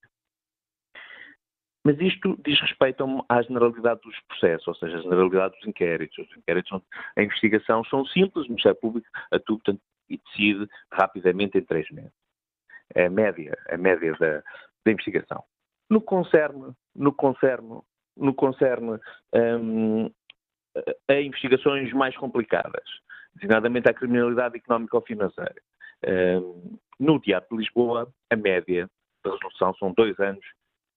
Mas 1.85 1.99
isto 1.99 2.39
diz 2.45 2.59
respeito 2.61 3.03
à 3.27 3.41
generalidade 3.41 3.99
dos 4.01 4.17
processos, 4.21 4.67
ou 4.67 4.75
seja, 4.75 4.97
a 4.97 5.01
generalidade 5.01 5.55
dos 5.55 5.67
inquéritos. 5.67 6.17
Os 6.17 6.37
inquéritos, 6.37 6.81
a 7.17 7.21
investigação 7.21 7.83
são 7.85 8.05
simples, 8.05 8.45
o 8.45 8.49
Ministério 8.49 8.79
Público 8.79 9.07
atua 9.29 9.57
portanto, 9.57 9.81
e 10.09 10.17
decide 10.17 10.67
rapidamente 10.91 11.57
em 11.57 11.61
três 11.61 11.89
meses. 11.91 12.13
É 12.95 13.07
a 13.07 13.09
média, 13.09 13.57
a 13.69 13.77
média 13.77 14.15
da, 14.17 14.43
da 14.85 14.91
investigação. 14.91 15.43
No 15.89 15.99
concerne, 15.99 16.73
no 16.95 17.11
concerne, 17.11 17.81
no 18.15 18.33
concerne 18.33 18.99
um, 19.33 20.09
a 21.09 21.13
investigações 21.15 21.91
mais 21.93 22.15
complicadas, 22.15 22.83
designadamente 23.35 23.89
à 23.89 23.93
criminalidade 23.93 24.57
económica 24.57 24.95
ou 24.95 25.03
financeira. 25.03 25.61
Um, 26.05 26.77
no 26.99 27.19
Teatro 27.19 27.55
de 27.55 27.63
Lisboa, 27.63 28.11
a 28.29 28.35
média 28.35 28.89
da 29.23 29.31
resolução 29.31 29.73
são 29.75 29.93
dois 29.93 30.19
anos, 30.19 30.45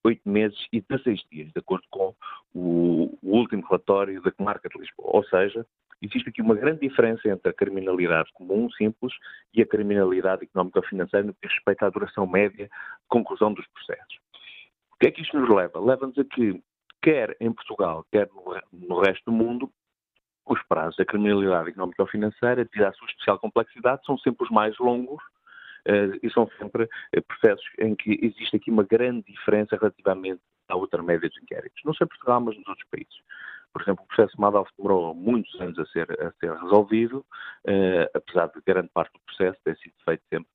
oito 0.05 0.29
meses 0.29 0.59
e 0.73 0.81
16 0.81 1.21
dias, 1.31 1.53
de 1.53 1.59
acordo 1.59 1.85
com 1.91 2.15
o, 2.55 3.19
o 3.23 3.37
último 3.37 3.63
relatório 3.67 4.21
da 4.23 4.31
Comarca 4.31 4.69
de 4.69 4.79
Lisboa. 4.79 5.11
Ou 5.17 5.25
seja, 5.25 5.67
existe 6.01 6.29
aqui 6.29 6.43
uma 6.43 6.55
grande 6.55 6.81
diferença 6.81 7.29
entre 7.29 7.51
a 7.51 7.55
criminalidade 7.55 8.31
comum, 8.33 8.71
simples, 8.73 9.13
e 9.55 9.63
a 9.63 9.67
criminalidade 9.67 10.45
económica-financeira 10.45 11.27
no 11.27 11.35
que 11.35 11.47
respeita 11.47 11.87
à 11.87 11.91
duração 11.91 12.27
média 12.27 12.67
de 12.67 13.09
conclusão 13.09 13.53
dos 13.53 13.67
processos. 13.69 14.19
O 14.93 14.99
que 14.99 15.09
é 15.09 15.11
que 15.11 15.23
isto 15.23 15.39
nos 15.39 15.49
leva? 15.49 15.81
Leva-nos 15.81 16.19
a 16.19 16.25
que, 16.25 16.63
quer 17.03 17.37
em 17.41 17.53
Portugal, 17.53 18.05
quer 18.11 18.29
no, 18.29 18.87
no 18.87 19.01
resto 19.01 19.25
do 19.27 19.33
mundo, 19.33 19.71
os 20.47 20.63
prazos 20.69 20.97
da 20.97 21.05
criminalidade 21.05 21.71
económica-financeira, 21.71 22.65
devido 22.65 22.85
à 22.85 22.93
sua 22.93 23.09
especial 23.09 23.39
complexidade, 23.39 24.05
são 24.07 24.17
sempre 24.19 24.45
os 24.45 24.51
mais 24.51 24.79
longos 24.79 25.23
e 26.23 26.31
são 26.31 26.49
sempre 26.59 26.89
eh, 27.13 27.21
processos 27.21 27.65
em 27.79 27.95
que 27.95 28.19
existe 28.23 28.57
aqui 28.57 28.71
uma 28.71 28.83
grande 28.83 29.25
diferença 29.33 29.77
relativamente 29.77 30.41
à 30.69 30.77
outra 30.77 31.03
média 31.03 31.29
dos 31.29 31.43
inquéritos. 31.43 31.81
Não 31.85 31.95
só 31.95 32.05
em 32.05 32.09
Portugal, 32.09 32.41
mas 32.41 32.57
nos 32.57 32.67
outros 32.67 32.87
países. 32.91 33.15
Por 33.73 33.83
exemplo, 33.83 34.05
o 34.05 34.09
processo 34.09 34.41
Madoff 34.41 34.71
demorou 34.77 35.15
muitos 35.15 35.61
anos 35.61 35.79
a 35.79 35.87
ser, 35.87 36.11
a 36.21 36.33
ser 36.41 36.53
resolvido, 36.55 37.19
uh, 37.19 38.09
apesar 38.15 38.47
de 38.47 38.63
grande 38.67 38.89
parte 38.89 39.13
do 39.13 39.21
processo 39.21 39.61
ter 39.63 39.77
sido 39.77 39.95
feito 40.05 40.23
sempre 40.33 40.49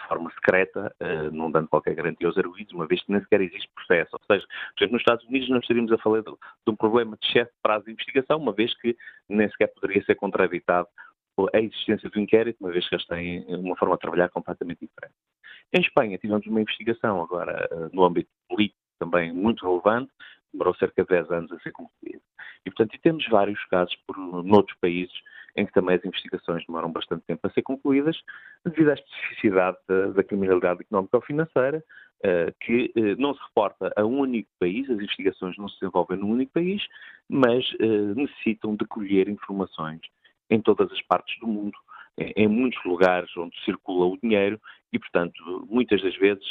de 0.00 0.06
forma 0.06 0.30
secreta, 0.30 0.94
não 1.32 1.50
dando 1.50 1.66
qualquer 1.66 1.92
garantia 1.92 2.28
aos 2.28 2.38
arguídos, 2.38 2.72
uma 2.72 2.86
vez 2.86 3.02
que 3.02 3.10
nem 3.10 3.20
sequer 3.20 3.40
existe 3.40 3.68
processo. 3.74 4.10
Ou 4.12 4.20
seja, 4.30 4.46
por 4.46 4.78
exemplo, 4.78 4.92
nos 4.92 5.02
Estados 5.02 5.24
Unidos 5.26 5.48
não 5.48 5.58
estaríamos 5.58 5.90
a 5.90 5.98
falar 5.98 6.20
de, 6.20 6.30
de 6.30 6.70
um 6.70 6.76
problema 6.76 7.18
de 7.20 7.26
excesso 7.26 7.50
de 7.50 7.58
prazo 7.60 7.84
de 7.86 7.90
investigação, 7.90 8.38
uma 8.38 8.52
vez 8.52 8.72
que 8.80 8.96
nem 9.28 9.50
sequer 9.50 9.66
poderia 9.74 10.04
ser 10.04 10.14
contraditado 10.14 10.86
a 11.52 11.60
existência 11.60 12.08
do 12.10 12.20
inquérito, 12.20 12.58
uma 12.60 12.70
vez 12.70 12.88
que 12.88 12.94
eles 12.94 13.06
têm 13.06 13.44
uma 13.48 13.76
forma 13.76 13.94
de 13.94 14.00
trabalhar 14.00 14.28
completamente 14.30 14.80
diferente. 14.80 15.14
Em 15.72 15.80
Espanha 15.80 16.18
tivemos 16.18 16.46
uma 16.46 16.60
investigação 16.60 17.22
agora 17.22 17.68
eh, 17.70 17.88
no 17.92 18.04
âmbito 18.04 18.30
político 18.48 18.78
também 18.98 19.32
muito 19.32 19.64
relevante, 19.66 20.10
demorou 20.52 20.74
cerca 20.74 21.02
de 21.02 21.08
10 21.08 21.30
anos 21.30 21.52
a 21.52 21.58
ser 21.60 21.72
concluída. 21.72 22.22
E, 22.64 22.70
portanto, 22.70 22.94
e 22.94 22.98
temos 22.98 23.26
vários 23.28 23.62
casos 23.66 23.94
por 24.06 24.16
noutros 24.42 24.76
países 24.80 25.14
em 25.56 25.66
que 25.66 25.72
também 25.72 25.96
as 25.96 26.04
investigações 26.04 26.64
demoram 26.66 26.90
bastante 26.90 27.24
tempo 27.26 27.46
a 27.46 27.50
ser 27.50 27.62
concluídas, 27.62 28.16
devido 28.64 28.90
à 28.90 28.94
especificidade 28.94 29.76
da, 29.88 30.08
da 30.08 30.22
criminalidade 30.22 30.82
económica 30.82 31.16
ou 31.16 31.22
financeira, 31.22 31.82
uh, 32.24 32.54
que 32.60 32.92
uh, 32.96 33.20
não 33.20 33.34
se 33.34 33.40
reporta 33.42 33.92
a 33.96 34.04
um 34.04 34.20
único 34.20 34.48
país, 34.60 34.88
as 34.88 34.98
investigações 34.98 35.56
não 35.58 35.68
se 35.68 35.80
desenvolvem 35.80 36.18
num 36.18 36.30
único 36.30 36.52
país, 36.52 36.86
mas 37.28 37.68
uh, 37.74 38.14
necessitam 38.14 38.76
de 38.76 38.86
colher 38.86 39.28
informações 39.28 40.00
em 40.50 40.60
todas 40.60 40.90
as 40.92 41.02
partes 41.02 41.38
do 41.40 41.46
mundo, 41.46 41.76
em 42.18 42.48
muitos 42.48 42.82
lugares 42.84 43.34
onde 43.36 43.54
circula 43.64 44.06
o 44.06 44.18
dinheiro 44.20 44.60
e, 44.92 44.98
portanto, 44.98 45.66
muitas 45.68 46.02
das 46.02 46.16
vezes 46.16 46.44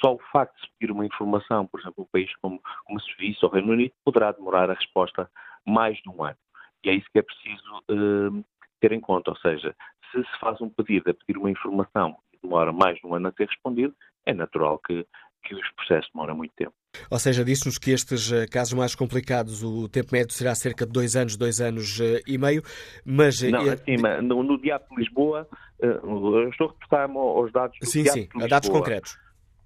só 0.00 0.14
o 0.14 0.20
facto 0.32 0.60
de 0.60 0.70
pedir 0.78 0.92
uma 0.92 1.06
informação, 1.06 1.66
por 1.66 1.80
exemplo, 1.80 2.04
um 2.04 2.08
país 2.10 2.34
como, 2.36 2.60
como 2.84 2.98
a 2.98 3.02
Suíça 3.02 3.46
ou 3.46 3.50
o 3.50 3.54
Reino 3.54 3.72
Unido, 3.72 3.92
poderá 4.04 4.32
demorar 4.32 4.70
a 4.70 4.74
resposta 4.74 5.30
mais 5.66 5.96
de 5.98 6.08
um 6.08 6.24
ano. 6.24 6.36
E 6.84 6.90
é 6.90 6.94
isso 6.94 7.06
que 7.12 7.18
é 7.18 7.22
preciso 7.22 7.78
uh, 7.90 8.44
ter 8.80 8.92
em 8.92 9.00
conta, 9.00 9.30
ou 9.30 9.36
seja, 9.36 9.74
se 10.10 10.18
se 10.24 10.38
faz 10.40 10.60
um 10.60 10.68
pedido 10.68 11.10
a 11.10 11.14
pedir 11.14 11.38
uma 11.38 11.50
informação 11.50 12.16
e 12.32 12.38
demora 12.42 12.72
mais 12.72 12.98
de 12.98 13.06
um 13.06 13.14
ano 13.14 13.28
a 13.28 13.32
ser 13.32 13.46
respondido, 13.48 13.94
é 14.26 14.34
natural 14.34 14.78
que, 14.78 15.06
que 15.42 15.54
os 15.54 15.70
processos 15.76 16.10
demoram 16.12 16.36
muito 16.36 16.52
tempo. 16.56 16.72
Ou 17.10 17.18
seja, 17.18 17.44
disse-nos 17.44 17.78
que 17.78 17.90
estes 17.90 18.30
eh, 18.30 18.46
casos 18.46 18.74
mais 18.74 18.94
complicados, 18.94 19.62
o 19.62 19.88
tempo 19.88 20.08
médio 20.12 20.32
será 20.32 20.54
cerca 20.54 20.84
de 20.86 20.92
dois 20.92 21.16
anos, 21.16 21.36
dois 21.36 21.60
anos 21.60 21.98
eh, 22.00 22.20
e 22.26 22.36
meio, 22.36 22.62
mas... 23.04 23.42
Eh, 23.42 23.50
Não, 23.50 23.68
acima, 23.70 24.20
no, 24.20 24.42
no 24.42 24.60
Diabo 24.60 24.84
de 24.90 24.96
Lisboa, 25.02 25.48
estou 25.80 26.68
a 26.68 26.72
reportar-me 26.72 27.16
aos 27.16 27.50
dados 27.52 27.78
do 27.80 27.86
sim, 27.86 28.02
Diabo 28.02 28.18
sim, 28.18 28.24
de 28.24 28.28
Lisboa. 28.34 28.48
dados 28.48 28.68
concretos. 28.68 29.18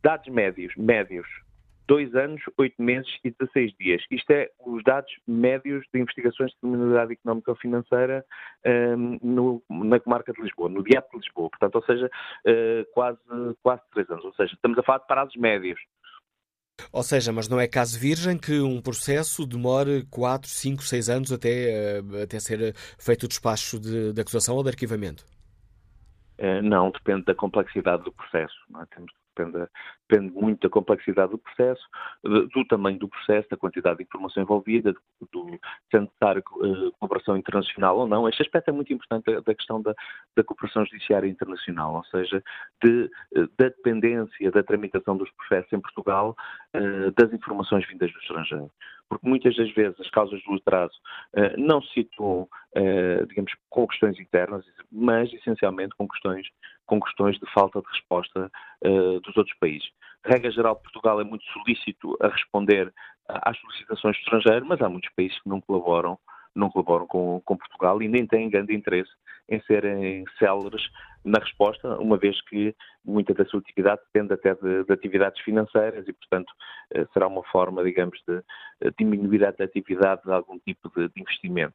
Dados 0.02 0.32
médios, 0.32 0.72
médios, 0.76 1.26
dois 1.86 2.14
anos, 2.14 2.42
oito 2.58 2.80
meses 2.82 3.08
e 3.24 3.30
16 3.30 3.72
dias. 3.78 4.02
Isto 4.10 4.30
é 4.32 4.50
os 4.64 4.82
dados 4.84 5.12
médios 5.26 5.84
de 5.92 6.00
investigações 6.00 6.50
de 6.52 6.58
criminalidade 6.58 7.12
económica 7.12 7.50
ou 7.50 7.56
financeira 7.56 8.24
um, 8.64 9.18
no, 9.22 9.62
na 9.70 10.00
comarca 10.00 10.32
de 10.32 10.42
Lisboa, 10.42 10.68
no 10.68 10.82
Diabo 10.82 11.06
de 11.12 11.18
Lisboa. 11.18 11.50
Portanto, 11.50 11.76
ou 11.76 11.84
seja, 11.84 12.06
uh, 12.06 12.92
quase, 12.92 13.18
quase 13.62 13.82
três 13.92 14.10
anos. 14.10 14.24
Ou 14.24 14.34
seja, 14.34 14.54
estamos 14.54 14.78
a 14.78 14.82
falar 14.82 14.98
de 14.98 15.06
prazos 15.06 15.36
médios. 15.36 15.80
Ou 16.92 17.02
seja, 17.02 17.32
mas 17.32 17.48
não 17.48 17.58
é 17.58 17.66
caso 17.66 17.98
virgem 17.98 18.38
que 18.38 18.60
um 18.60 18.80
processo 18.82 19.46
demore 19.46 20.04
4, 20.10 20.48
5, 20.48 20.82
6 20.82 21.08
anos 21.08 21.32
até, 21.32 21.48
eh, 21.48 22.22
até 22.22 22.38
ser 22.38 22.74
feito 22.98 23.24
o 23.24 23.28
despacho 23.28 23.80
de, 23.80 24.12
de 24.12 24.20
acusação 24.20 24.54
ou 24.56 24.62
de 24.62 24.68
arquivamento? 24.68 25.24
Eh, 26.38 26.60
não, 26.60 26.90
depende 26.90 27.24
da 27.24 27.34
complexidade 27.34 28.04
do 28.04 28.12
processo. 28.12 28.54
É? 28.78 28.94
Temos 28.94 29.10
depende, 29.36 29.68
depende 30.08 30.32
muito 30.34 30.60
da 30.62 30.70
complexidade 30.70 31.32
do 31.32 31.38
processo, 31.38 31.86
do 32.22 32.64
tamanho 32.66 32.98
do 32.98 33.08
processo, 33.08 33.48
da 33.50 33.56
quantidade 33.56 33.98
de 33.98 34.04
informação 34.04 34.42
envolvida, 34.42 34.94
do, 35.32 35.50
se 35.90 35.96
é 35.96 36.00
necessário 36.00 36.42
uh, 36.56 36.92
cooperação 36.98 37.36
internacional 37.36 37.98
ou 37.98 38.06
não. 38.06 38.28
Este 38.28 38.42
aspecto 38.42 38.68
é 38.68 38.72
muito 38.72 38.92
importante 38.92 39.24
da, 39.26 39.40
da 39.40 39.54
questão 39.54 39.80
da, 39.82 39.94
da, 40.36 40.42
cooperação 40.42 40.84
judiciária 40.86 41.28
internacional, 41.28 41.94
ou 41.94 42.04
seja, 42.04 42.42
de, 42.82 43.10
uh, 43.36 43.48
da 43.58 43.68
dependência 43.68 44.50
da 44.50 44.62
tramitação 44.62 45.16
dos 45.16 45.30
processos 45.32 45.72
em 45.72 45.80
Portugal 45.80 46.36
uh, 46.74 47.10
das 47.12 47.32
informações 47.32 47.86
vindas 47.86 48.12
do 48.12 48.18
estrangeiro. 48.18 48.70
Porque 49.08 49.28
muitas 49.28 49.54
das 49.56 49.70
vezes 49.72 49.98
as 50.00 50.10
causas 50.10 50.42
do 50.42 50.54
atraso 50.54 50.94
não 51.56 51.80
se 51.80 51.92
situam, 51.94 52.48
digamos, 53.28 53.52
com 53.70 53.86
questões 53.86 54.18
internas, 54.18 54.64
mas 54.90 55.32
essencialmente 55.32 55.94
com 55.96 56.08
questões 56.08 56.48
com 56.86 57.00
questões 57.00 57.38
de 57.38 57.52
falta 57.52 57.80
de 57.80 57.88
resposta 57.88 58.50
uh, 58.84 59.20
dos 59.20 59.36
outros 59.36 59.56
países. 59.58 59.88
Regra 60.24 60.50
geral, 60.50 60.76
Portugal 60.76 61.20
é 61.20 61.24
muito 61.24 61.44
solícito 61.52 62.16
a 62.20 62.28
responder 62.28 62.92
às 63.28 63.58
solicitações 63.58 64.16
do 64.16 64.20
estrangeiro, 64.20 64.66
mas 64.66 64.80
há 64.80 64.88
muitos 64.88 65.10
países 65.14 65.40
que 65.40 65.48
não 65.48 65.60
colaboram 65.60 66.18
não 66.56 66.70
colaboram 66.70 67.06
com, 67.06 67.40
com 67.44 67.56
Portugal 67.56 68.02
e 68.02 68.08
nem 68.08 68.26
têm 68.26 68.50
grande 68.50 68.74
interesse 68.74 69.10
em 69.48 69.60
serem 69.62 70.24
céleres 70.38 70.82
na 71.26 71.40
resposta, 71.40 71.88
uma 71.98 72.16
vez 72.16 72.40
que 72.48 72.74
muita 73.04 73.34
da 73.34 73.44
sua 73.46 73.58
atividade 73.58 74.00
depende 74.12 74.32
até 74.32 74.54
de, 74.54 74.84
de 74.84 74.92
atividades 74.92 75.40
financeiras 75.42 76.06
e, 76.06 76.12
portanto, 76.12 76.52
eh, 76.94 77.04
será 77.12 77.26
uma 77.26 77.42
forma, 77.50 77.82
digamos, 77.82 78.18
de 78.28 78.36
eh, 78.80 78.90
diminuir 78.96 79.44
a 79.44 79.48
atividade 79.48 80.22
de 80.24 80.32
algum 80.32 80.58
tipo 80.60 80.88
de, 80.96 81.08
de 81.08 81.20
investimento. 81.20 81.74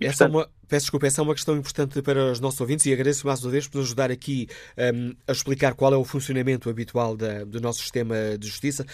E, 0.00 0.06
essa 0.06 0.28
portanto... 0.28 0.42
é 0.42 0.48
uma, 0.48 0.68
peço 0.68 0.86
desculpa, 0.86 1.06
essa 1.06 1.20
é 1.20 1.24
uma 1.24 1.34
questão 1.34 1.56
importante 1.56 2.02
para 2.02 2.32
os 2.32 2.40
nossos 2.40 2.60
ouvintes 2.60 2.86
e 2.86 2.92
agradeço 2.92 3.26
mais 3.26 3.42
uma 3.44 3.52
vez 3.52 3.68
por 3.68 3.78
nos 3.78 3.86
ajudar 3.86 4.10
aqui 4.10 4.48
um, 4.76 4.82
ehm, 4.82 5.12
a 5.28 5.32
explicar 5.32 5.74
qual 5.74 5.92
é 5.92 5.96
o 5.96 6.04
funcionamento 6.04 6.68
habitual 6.68 7.16
da, 7.16 7.44
do 7.44 7.60
nosso 7.60 7.80
sistema 7.80 8.36
de 8.36 8.48
justiça. 8.48 8.84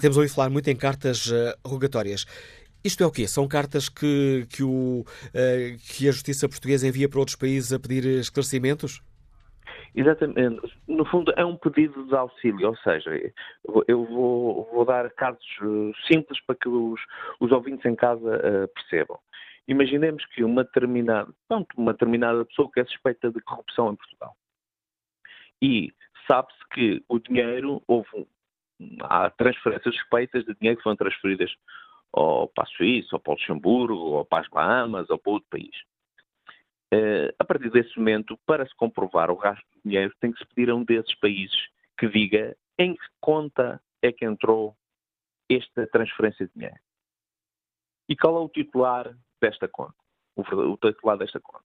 Temos 0.00 0.18
ouvido 0.18 0.34
falar 0.34 0.50
muito 0.50 0.68
em 0.68 0.76
cartas 0.76 1.26
uh, 1.26 1.54
rogatórias. 1.66 2.26
Isto 2.84 3.02
é 3.02 3.06
o 3.06 3.10
quê? 3.10 3.26
São 3.26 3.48
cartas 3.48 3.88
que, 3.88 4.46
que, 4.54 4.62
o, 4.62 5.00
uh, 5.00 5.78
que 5.88 6.06
a 6.06 6.12
Justiça 6.12 6.46
Portuguesa 6.48 6.86
envia 6.86 7.08
para 7.08 7.18
outros 7.18 7.36
países 7.36 7.72
a 7.72 7.80
pedir 7.80 8.04
esclarecimentos? 8.04 9.02
Exatamente. 9.94 10.60
No 10.86 11.04
fundo, 11.06 11.32
é 11.36 11.44
um 11.44 11.56
pedido 11.56 12.04
de 12.06 12.14
auxílio, 12.14 12.68
ou 12.68 12.76
seja, 12.78 13.10
eu 13.86 14.04
vou, 14.04 14.68
vou 14.72 14.84
dar 14.84 15.08
casos 15.12 15.40
eh, 15.62 16.12
simples 16.12 16.40
para 16.44 16.56
que 16.56 16.68
os, 16.68 17.00
os 17.38 17.52
ouvintes 17.52 17.86
em 17.86 17.94
casa 17.94 18.36
uh, 18.36 18.68
percebam. 18.74 19.18
Imaginemos 19.68 20.26
que 20.26 20.42
uma 20.42 20.64
determinada, 20.64 21.32
pronto, 21.48 21.68
uma 21.76 21.92
determinada 21.92 22.44
pessoa 22.44 22.68
que 22.72 22.80
é 22.80 22.84
suspeita 22.84 23.30
de 23.30 23.40
corrupção 23.40 23.92
em 23.92 23.96
Portugal. 23.96 24.36
E 25.62 25.92
sabe-se 26.26 26.68
que 26.72 27.02
o 27.08 27.18
dinheiro, 27.20 27.80
houve 27.86 28.26
há 29.02 29.30
transferências 29.30 29.94
suspeitas 29.94 30.44
de 30.44 30.54
dinheiro 30.54 30.76
que 30.76 30.82
foram 30.82 30.96
transferidas 30.96 31.50
ou 32.16 32.46
para 32.48 32.64
a 32.64 32.66
Suíça, 32.68 33.16
ou 33.16 33.20
para 33.20 33.32
o 33.32 33.34
Luxemburgo, 33.34 33.94
ou 33.94 34.24
para 34.24 34.42
as 34.42 34.48
Bahamas, 34.48 35.10
ou 35.10 35.18
para 35.18 35.32
outro 35.32 35.48
país. 35.50 35.76
Uh, 36.94 37.34
a 37.38 37.44
partir 37.44 37.70
desse 37.70 37.98
momento, 37.98 38.38
para 38.46 38.64
se 38.66 38.74
comprovar 38.76 39.30
o 39.30 39.36
gasto 39.36 39.64
de 39.74 39.80
dinheiro, 39.84 40.14
tem 40.20 40.30
que 40.30 40.38
se 40.38 40.46
pedir 40.46 40.70
a 40.70 40.76
um 40.76 40.84
desses 40.84 41.14
países 41.16 41.56
que 41.98 42.08
diga 42.08 42.56
em 42.78 42.94
que 42.94 43.06
conta 43.20 43.82
é 44.00 44.12
que 44.12 44.24
entrou 44.24 44.76
esta 45.50 45.86
transferência 45.88 46.46
de 46.46 46.52
dinheiro. 46.54 46.78
E 48.08 48.16
qual 48.16 48.36
é 48.36 48.40
o 48.40 48.48
titular 48.48 49.12
desta 49.40 49.66
conta? 49.66 49.94
O, 50.36 50.42
o 50.42 50.76
titular 50.76 51.18
desta 51.18 51.40
conta. 51.40 51.64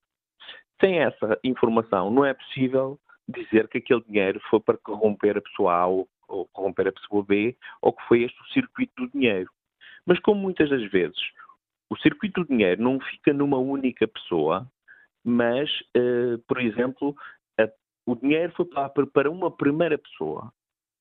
Sem 0.82 1.00
essa 1.00 1.40
informação, 1.44 2.10
não 2.10 2.26
é 2.26 2.34
possível 2.34 3.00
dizer 3.28 3.68
que 3.68 3.78
aquele 3.78 4.02
dinheiro 4.02 4.42
foi 4.50 4.60
para 4.60 4.78
corromper 4.78 5.38
a 5.38 5.42
pessoa 5.42 5.74
A 5.74 5.86
ou, 5.86 6.10
ou 6.28 6.48
corromper 6.48 6.88
a 6.88 6.92
pessoa 6.92 7.24
B, 7.24 7.56
ou 7.82 7.94
que 7.94 8.04
foi 8.08 8.24
este 8.24 8.42
o 8.42 8.48
circuito 8.48 8.94
do 8.96 9.12
dinheiro. 9.12 9.52
Mas 10.06 10.20
como 10.20 10.42
muitas 10.42 10.70
das 10.70 10.90
vezes 10.92 11.20
o 11.90 11.98
circuito 11.98 12.42
do 12.42 12.48
dinheiro 12.48 12.82
não 12.82 13.00
fica 13.00 13.34
numa 13.34 13.58
única 13.58 14.08
pessoa, 14.08 14.70
mas, 15.24 15.70
uh, 15.98 16.38
por 16.48 16.62
exemplo, 16.62 17.16
a, 17.60 17.68
o 18.06 18.16
dinheiro 18.16 18.54
foi 18.56 18.66
para, 18.66 19.08
para 19.08 19.32
uma 19.32 19.50
primeira 19.50 19.98
pessoa, 19.98 20.54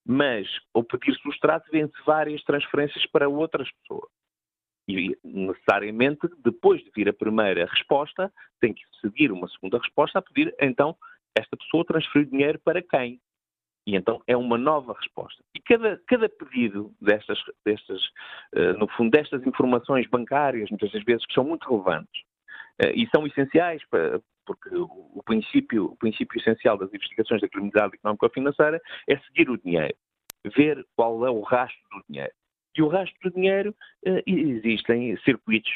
mas 0.06 0.48
ao 0.72 0.82
pedir-se 0.82 1.26
o 1.28 1.30
extrato 1.30 1.70
vêm-se 1.70 1.92
várias 2.06 2.42
transferências 2.44 3.04
para 3.06 3.28
outras 3.28 3.70
pessoas. 3.82 4.10
E 4.88 5.14
necessariamente, 5.22 6.26
depois 6.38 6.82
de 6.82 6.90
vir 6.96 7.10
a 7.10 7.12
primeira 7.12 7.66
resposta, 7.66 8.32
tem 8.58 8.72
que 8.72 8.82
seguir 9.02 9.30
uma 9.30 9.46
segunda 9.48 9.78
resposta 9.78 10.18
a 10.18 10.22
pedir, 10.22 10.54
então, 10.58 10.96
esta 11.38 11.56
pessoa 11.58 11.84
transferiu 11.84 12.30
dinheiro 12.30 12.58
para 12.64 12.80
quem? 12.80 13.20
E 13.88 13.96
então 13.96 14.20
é 14.26 14.36
uma 14.36 14.58
nova 14.58 14.92
resposta. 14.92 15.42
E 15.54 15.60
cada, 15.60 15.98
cada 16.06 16.28
pedido 16.28 16.94
destas, 17.00 17.38
destas, 17.64 18.04
uh, 18.54 18.78
no 18.78 18.86
fundo, 18.86 19.10
destas 19.10 19.46
informações 19.46 20.06
bancárias, 20.06 20.68
muitas 20.68 20.92
das 20.92 21.02
vezes, 21.04 21.24
que 21.24 21.32
são 21.32 21.42
muito 21.42 21.66
relevantes 21.66 22.20
uh, 22.82 22.92
e 22.94 23.08
são 23.08 23.26
essenciais 23.26 23.82
para, 23.88 24.20
porque 24.44 24.68
o, 24.76 25.22
princípio, 25.24 25.86
o 25.86 25.96
princípio 25.96 26.38
essencial 26.38 26.76
das 26.76 26.92
investigações 26.92 27.40
da 27.40 27.48
criminalidade 27.48 27.94
económica 27.94 28.28
financeira 28.28 28.78
é 29.08 29.16
seguir 29.20 29.48
o 29.48 29.56
dinheiro, 29.56 29.96
ver 30.54 30.86
qual 30.94 31.26
é 31.26 31.30
o 31.30 31.40
rastro 31.40 31.80
do 31.90 32.04
dinheiro. 32.10 32.32
E 32.76 32.82
o 32.82 32.88
rastro 32.88 33.18
do 33.22 33.34
dinheiro, 33.34 33.74
uh, 34.06 34.22
existem 34.26 35.16
circuitos 35.24 35.72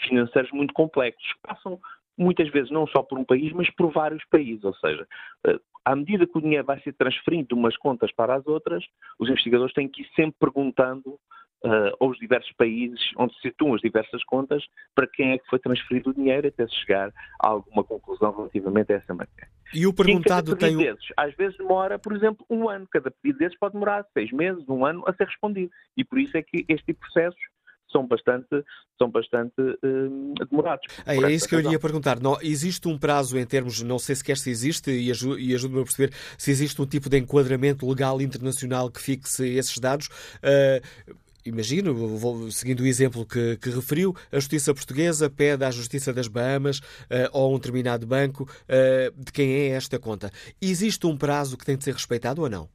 financeiros 0.00 0.52
muito 0.52 0.72
complexos, 0.72 1.32
que 1.32 1.40
passam 1.42 1.80
muitas 2.16 2.48
vezes 2.50 2.70
não 2.70 2.86
só 2.86 3.02
por 3.02 3.18
um 3.18 3.24
país, 3.24 3.52
mas 3.52 3.70
por 3.70 3.90
vários 3.92 4.24
países. 4.26 4.64
Ou 4.64 4.74
seja, 4.74 5.06
à 5.84 5.94
medida 5.94 6.26
que 6.26 6.38
o 6.38 6.40
dinheiro 6.40 6.64
vai 6.64 6.80
ser 6.80 6.92
transferido 6.94 7.48
de 7.48 7.54
umas 7.54 7.76
contas 7.76 8.12
para 8.12 8.34
as 8.34 8.46
outras, 8.46 8.84
os 9.18 9.28
investigadores 9.28 9.74
têm 9.74 9.88
que 9.88 10.02
ir 10.02 10.08
sempre 10.16 10.36
perguntando 10.38 11.18
uh, 11.64 11.96
aos 11.98 12.18
diversos 12.18 12.52
países 12.52 13.00
onde 13.16 13.34
se 13.34 13.40
situam 13.42 13.74
as 13.74 13.80
diversas 13.80 14.22
contas 14.24 14.64
para 14.94 15.06
quem 15.06 15.32
é 15.32 15.38
que 15.38 15.48
foi 15.48 15.58
transferido 15.58 16.10
o 16.10 16.14
dinheiro 16.14 16.46
até 16.46 16.66
se 16.66 16.74
chegar 16.76 17.10
a 17.42 17.48
alguma 17.48 17.82
conclusão 17.82 18.34
relativamente 18.34 18.92
a 18.92 18.96
essa 18.96 19.14
matéria. 19.14 19.52
E 19.72 19.86
o 19.86 19.92
perguntado 19.92 20.56
tem. 20.56 20.76
Desses, 20.76 21.08
às 21.16 21.34
vezes 21.34 21.56
demora, 21.56 21.98
por 21.98 22.14
exemplo, 22.14 22.46
um 22.48 22.68
ano. 22.68 22.86
Cada 22.90 23.10
pedido 23.10 23.38
desses 23.38 23.58
pode 23.58 23.72
demorar 23.72 24.04
seis 24.12 24.30
meses, 24.30 24.68
um 24.68 24.84
ano 24.84 25.02
a 25.06 25.12
ser 25.14 25.26
respondido. 25.26 25.70
E 25.96 26.04
por 26.04 26.18
isso 26.18 26.36
é 26.36 26.42
que 26.42 26.64
este 26.68 26.86
tipo 26.86 27.04
de 27.04 27.12
processos 27.12 27.40
são 27.94 28.06
bastante, 28.06 28.64
são 28.98 29.08
bastante 29.08 29.60
uh, 29.60 30.34
demorados. 30.50 30.84
É, 31.06 31.16
é 31.16 31.30
isso 31.30 31.48
que 31.48 31.54
eu 31.54 31.60
lhe 31.60 31.70
ia 31.70 31.78
perguntar. 31.78 32.20
Não, 32.20 32.36
existe 32.42 32.88
um 32.88 32.98
prazo 32.98 33.38
em 33.38 33.46
termos, 33.46 33.80
não 33.82 33.98
sei 34.00 34.16
sequer 34.16 34.36
se 34.36 34.50
existe, 34.50 34.90
e, 34.90 35.06
e 35.08 35.54
ajude-me 35.54 35.80
a 35.80 35.84
perceber 35.84 36.12
se 36.36 36.50
existe 36.50 36.80
um 36.82 36.86
tipo 36.86 37.08
de 37.08 37.18
enquadramento 37.18 37.88
legal 37.88 38.20
internacional 38.20 38.90
que 38.90 39.00
fixe 39.00 39.46
esses 39.48 39.78
dados. 39.78 40.08
Uh, 40.42 41.14
imagino, 41.46 41.94
vou, 41.94 42.50
seguindo 42.50 42.80
o 42.80 42.86
exemplo 42.86 43.24
que, 43.24 43.56
que, 43.58 43.70
referiu, 43.70 44.16
a 44.32 44.36
Justiça 44.36 44.74
Portuguesa 44.74 45.30
pede 45.30 45.64
à 45.64 45.70
Justiça 45.70 46.12
das 46.12 46.26
Bahamas 46.26 46.78
uh, 46.78 47.30
ou 47.32 47.52
a 47.52 47.54
um 47.54 47.58
determinado 47.58 48.06
banco 48.06 48.44
uh, 48.44 49.22
de 49.22 49.30
quem 49.30 49.52
é 49.52 49.68
esta 49.68 49.98
conta. 49.98 50.30
Existe 50.60 51.06
um 51.06 51.16
prazo 51.16 51.56
que 51.56 51.64
tem 51.64 51.76
de 51.76 51.84
ser 51.84 51.92
respeitado 51.92 52.42
ou 52.42 52.50
não? 52.50 52.68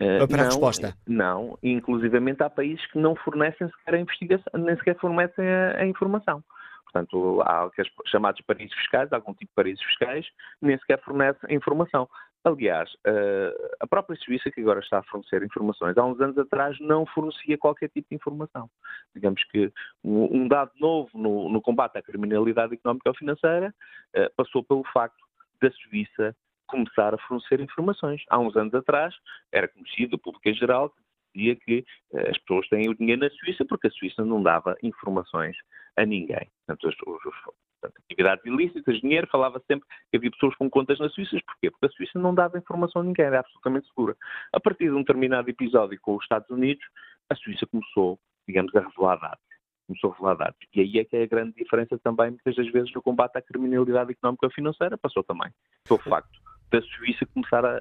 Uh, 0.00 0.26
para 0.26 0.36
não, 0.36 0.44
a 0.44 0.46
resposta? 0.46 0.94
Não, 1.06 1.58
inclusivamente 1.62 2.42
há 2.42 2.50
países 2.50 2.84
que 2.90 2.98
não 2.98 3.14
fornecem 3.14 3.68
sequer 3.68 3.94
a 3.94 4.00
investigação, 4.00 4.52
nem 4.54 4.76
sequer 4.76 4.98
fornecem 4.98 5.46
a, 5.46 5.76
a 5.78 5.86
informação. 5.86 6.42
Portanto, 6.84 7.42
há 7.42 7.64
aqueles 7.64 7.90
chamados 8.06 8.40
paraísos 8.42 8.76
fiscais, 8.76 9.12
algum 9.12 9.32
tipo 9.32 9.50
de 9.50 9.54
paraísos 9.54 9.84
fiscais, 9.84 10.26
nem 10.62 10.78
sequer 10.78 11.00
fornecem 11.02 11.50
a 11.50 11.54
informação. 11.54 12.08
Aliás, 12.44 12.92
uh, 13.06 13.74
a 13.80 13.86
própria 13.86 14.16
Suíça, 14.16 14.50
que 14.50 14.60
agora 14.60 14.78
está 14.78 14.98
a 14.98 15.02
fornecer 15.02 15.42
informações, 15.42 15.96
há 15.96 16.04
uns 16.04 16.20
anos 16.20 16.36
atrás 16.38 16.78
não 16.78 17.06
fornecia 17.06 17.58
qualquer 17.58 17.88
tipo 17.88 18.06
de 18.10 18.16
informação. 18.16 18.68
Digamos 19.14 19.42
que 19.44 19.72
um 20.04 20.46
dado 20.46 20.70
novo 20.78 21.10
no, 21.14 21.48
no 21.48 21.60
combate 21.60 21.96
à 21.96 22.02
criminalidade 22.02 22.74
económica 22.74 23.08
ou 23.08 23.16
financeira 23.16 23.74
uh, 24.14 24.30
passou 24.36 24.62
pelo 24.62 24.84
facto 24.92 25.24
da 25.60 25.70
Suíça 25.70 26.36
começar 26.74 27.14
a 27.14 27.18
fornecer 27.18 27.60
informações. 27.60 28.22
Há 28.28 28.38
uns 28.38 28.56
anos 28.56 28.74
atrás 28.74 29.14
era 29.52 29.68
conhecido, 29.68 30.16
o 30.16 30.18
público 30.18 30.48
em 30.48 30.54
geral, 30.54 30.90
que 30.90 30.96
dizia 31.34 31.56
que 31.56 31.84
uh, 32.12 32.30
as 32.30 32.38
pessoas 32.38 32.68
têm 32.68 32.88
o 32.88 32.94
dinheiro 32.94 33.22
na 33.22 33.30
Suíça 33.30 33.64
porque 33.64 33.86
a 33.86 33.90
Suíça 33.90 34.24
não 34.24 34.42
dava 34.42 34.76
informações 34.82 35.56
a 35.96 36.04
ninguém. 36.04 36.50
Portanto, 36.66 36.88
os, 36.88 36.96
portanto, 36.96 38.02
atividades 38.04 38.44
ilícitas, 38.44 39.00
dinheiro, 39.00 39.28
falava 39.30 39.62
sempre 39.68 39.86
que 40.10 40.16
havia 40.16 40.30
pessoas 40.32 40.56
com 40.56 40.68
contas 40.68 40.98
na 40.98 41.08
Suíça. 41.08 41.38
Porquê? 41.46 41.70
Porque 41.70 41.86
a 41.86 41.90
Suíça 41.90 42.18
não 42.18 42.34
dava 42.34 42.58
informação 42.58 43.02
a 43.02 43.04
ninguém, 43.04 43.26
era 43.26 43.40
absolutamente 43.40 43.86
segura. 43.86 44.16
A 44.52 44.58
partir 44.58 44.86
de 44.86 44.92
um 44.92 45.00
determinado 45.00 45.48
episódio 45.48 45.98
com 46.02 46.16
os 46.16 46.24
Estados 46.24 46.50
Unidos, 46.50 46.84
a 47.30 47.36
Suíça 47.36 47.66
começou, 47.66 48.18
digamos, 48.48 48.74
a 48.74 48.80
revelar 48.80 49.16
dados 49.20 49.54
começou 49.86 50.10
a 50.10 50.14
revelar 50.14 50.34
dados. 50.36 50.58
E 50.74 50.80
aí 50.80 50.98
é 50.98 51.04
que 51.04 51.14
é 51.14 51.22
a 51.24 51.26
grande 51.26 51.54
diferença 51.56 51.98
também, 51.98 52.30
muitas 52.30 52.56
das 52.56 52.72
vezes, 52.72 52.90
no 52.94 53.02
combate 53.02 53.36
à 53.36 53.42
criminalidade 53.42 54.12
económica 54.12 54.48
financeira, 54.48 54.96
passou 54.96 55.22
também 55.22 55.50
pelo 55.86 56.00
facto 56.00 56.43
da 56.70 56.80
Suíça 56.82 57.26
começar 57.26 57.64
a, 57.64 57.78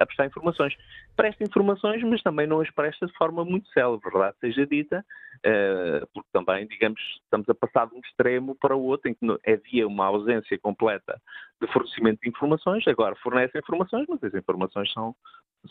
a, 0.00 0.06
prestar 0.06 0.26
informações. 0.26 0.74
Presta 1.16 1.44
informações, 1.44 2.02
mas 2.02 2.22
também 2.22 2.46
não 2.46 2.60
as 2.60 2.70
presta 2.70 3.06
de 3.06 3.12
forma 3.14 3.44
muito 3.44 3.68
célebre, 3.68 4.10
verdade 4.10 4.36
seja 4.40 4.66
dita, 4.66 5.04
uh, 5.38 6.06
porque 6.12 6.28
também, 6.32 6.66
digamos, 6.66 7.00
estamos 7.24 7.48
a 7.48 7.54
passar 7.54 7.88
de 7.88 7.94
um 7.94 8.00
extremo 8.00 8.56
para 8.56 8.76
o 8.76 8.82
outro, 8.82 9.10
em 9.10 9.14
que 9.14 9.50
havia 9.50 9.86
uma 9.86 10.06
ausência 10.06 10.58
completa 10.58 11.20
de 11.60 11.72
fornecimento 11.72 12.20
de 12.20 12.28
informações, 12.28 12.86
agora 12.88 13.14
fornece 13.16 13.58
informações, 13.58 14.06
mas 14.08 14.22
as 14.24 14.34
informações 14.34 14.92
são, 14.92 15.14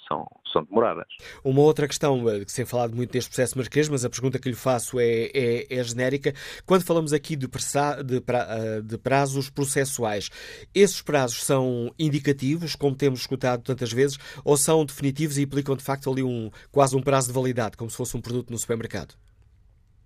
são, 0.08 0.26
são 0.52 0.64
demoradas. 0.64 1.06
Uma 1.44 1.62
outra 1.62 1.88
questão, 1.88 2.30
eh, 2.30 2.46
que 2.46 2.52
sem 2.52 2.66
falar 2.66 2.90
muito 2.90 3.12
deste 3.12 3.30
processo 3.30 3.58
marquês, 3.58 3.90
mas 3.90 4.06
a 4.06 4.10
pergunta 4.10 4.40
que 4.40 4.50
lhe 4.50 4.56
faço 4.56 5.00
é, 5.00 5.30
é, 5.34 5.68
é 5.70 5.84
genérica. 5.84 6.34
Quando 6.66 6.84
falamos 6.84 7.14
aqui 7.14 7.36
de, 7.36 7.48
de, 7.48 8.18
eh, 8.18 8.82
de, 8.82 8.98
prazos 8.98 9.50
processuais, 9.50 10.30
esses 10.74 11.02
prazos 11.02 11.44
são 11.44 11.94
indicativos, 11.98 12.76
como 12.76 12.96
temos 12.96 13.22
escutado 13.22 13.64
tantas 13.64 13.92
vezes, 13.92 14.18
ou 14.44 14.58
são 14.58 14.86
definitivos 14.86 15.38
e 15.38 15.44
implicam 15.44 15.76
de 15.76 15.84
facto 15.84 16.12
ali 16.12 16.24
um, 16.24 16.50
quase 16.72 16.96
um 16.96 17.02
prazo 17.02 17.28
de 17.28 17.34
validade, 17.34 17.78
como 17.78 17.90
se 17.90 17.98
fosse 17.98 18.16
um 18.16 18.22
produto 18.22 18.52
no 18.52 18.58
supermercado? 18.58 19.16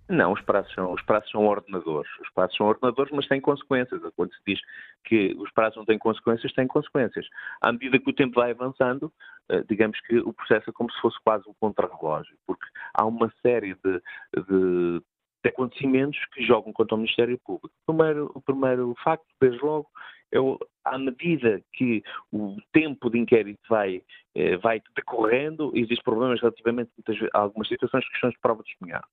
Não, 0.08 0.32
os 0.32 0.40
prazos, 0.42 0.72
são, 0.72 0.92
os 0.92 1.02
prazos 1.02 1.30
são 1.30 1.44
ordenadores. 1.46 2.10
Os 2.20 2.30
prazos 2.30 2.56
são 2.56 2.66
ordenadores, 2.66 3.12
mas 3.12 3.26
têm 3.26 3.40
consequências. 3.40 4.00
Quando 4.14 4.32
se 4.32 4.40
diz 4.46 4.60
que 5.04 5.34
os 5.36 5.50
prazos 5.50 5.76
não 5.76 5.84
têm 5.84 5.98
consequências, 5.98 6.52
têm 6.52 6.66
consequências. 6.68 7.26
À 7.60 7.72
medida 7.72 7.98
que 7.98 8.10
o 8.10 8.14
tempo 8.14 8.36
vai 8.36 8.52
avançando, 8.52 9.12
eh, 9.48 9.64
digamos 9.68 10.00
que 10.02 10.18
o 10.18 10.32
processo 10.32 10.70
é 10.70 10.72
como 10.72 10.92
se 10.92 11.00
fosse 11.00 11.16
quase 11.24 11.48
um 11.48 11.54
contrarrelógio, 11.58 12.36
porque 12.46 12.66
há 12.94 13.04
uma 13.04 13.32
série 13.42 13.74
de, 13.74 14.00
de, 14.36 15.00
de 15.44 15.48
acontecimentos 15.48 16.18
que 16.32 16.46
jogam 16.46 16.72
contra 16.72 16.94
o 16.94 16.98
Ministério 16.98 17.38
Público. 17.44 17.74
O 17.88 17.92
primeiro, 17.92 18.30
o 18.32 18.40
primeiro 18.40 18.94
facto, 19.02 19.26
desde 19.40 19.60
logo, 19.64 19.88
é 20.32 20.38
o, 20.38 20.56
à 20.84 20.98
medida 20.98 21.60
que 21.72 22.02
o 22.32 22.56
tempo 22.72 23.10
de 23.10 23.18
inquérito 23.18 23.60
vai, 23.68 24.02
eh, 24.36 24.56
vai 24.58 24.80
decorrendo, 24.94 25.72
existem 25.74 26.04
problemas 26.04 26.40
relativamente 26.40 26.90
a 27.32 27.38
algumas 27.40 27.66
situações 27.66 28.08
questões 28.08 28.34
de 28.34 28.40
prova 28.40 28.62
de 28.62 28.70
testemunhar. 28.70 29.04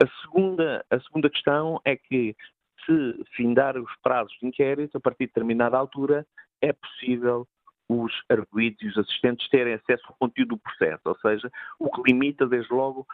A 0.00 0.06
segunda, 0.22 0.84
a 0.90 1.00
segunda 1.00 1.28
questão 1.28 1.80
é 1.84 1.96
que, 1.96 2.36
se 2.86 3.24
findar 3.34 3.76
os 3.76 3.90
prazos 4.00 4.36
de 4.40 4.46
inquérito, 4.46 4.96
a 4.96 5.00
partir 5.00 5.24
de 5.24 5.28
determinada 5.28 5.76
altura, 5.76 6.24
é 6.62 6.72
possível 6.72 7.48
os 7.88 8.12
arguídos 8.28 8.82
e 8.82 8.88
os 8.88 8.98
assistentes 8.98 9.48
terem 9.48 9.74
acesso 9.74 10.04
ao 10.08 10.16
conteúdo 10.16 10.50
do 10.50 10.58
processo, 10.58 11.00
ou 11.06 11.18
seja, 11.20 11.50
o 11.78 11.90
que 11.90 12.12
limita, 12.12 12.46
desde 12.46 12.72
logo, 12.72 13.06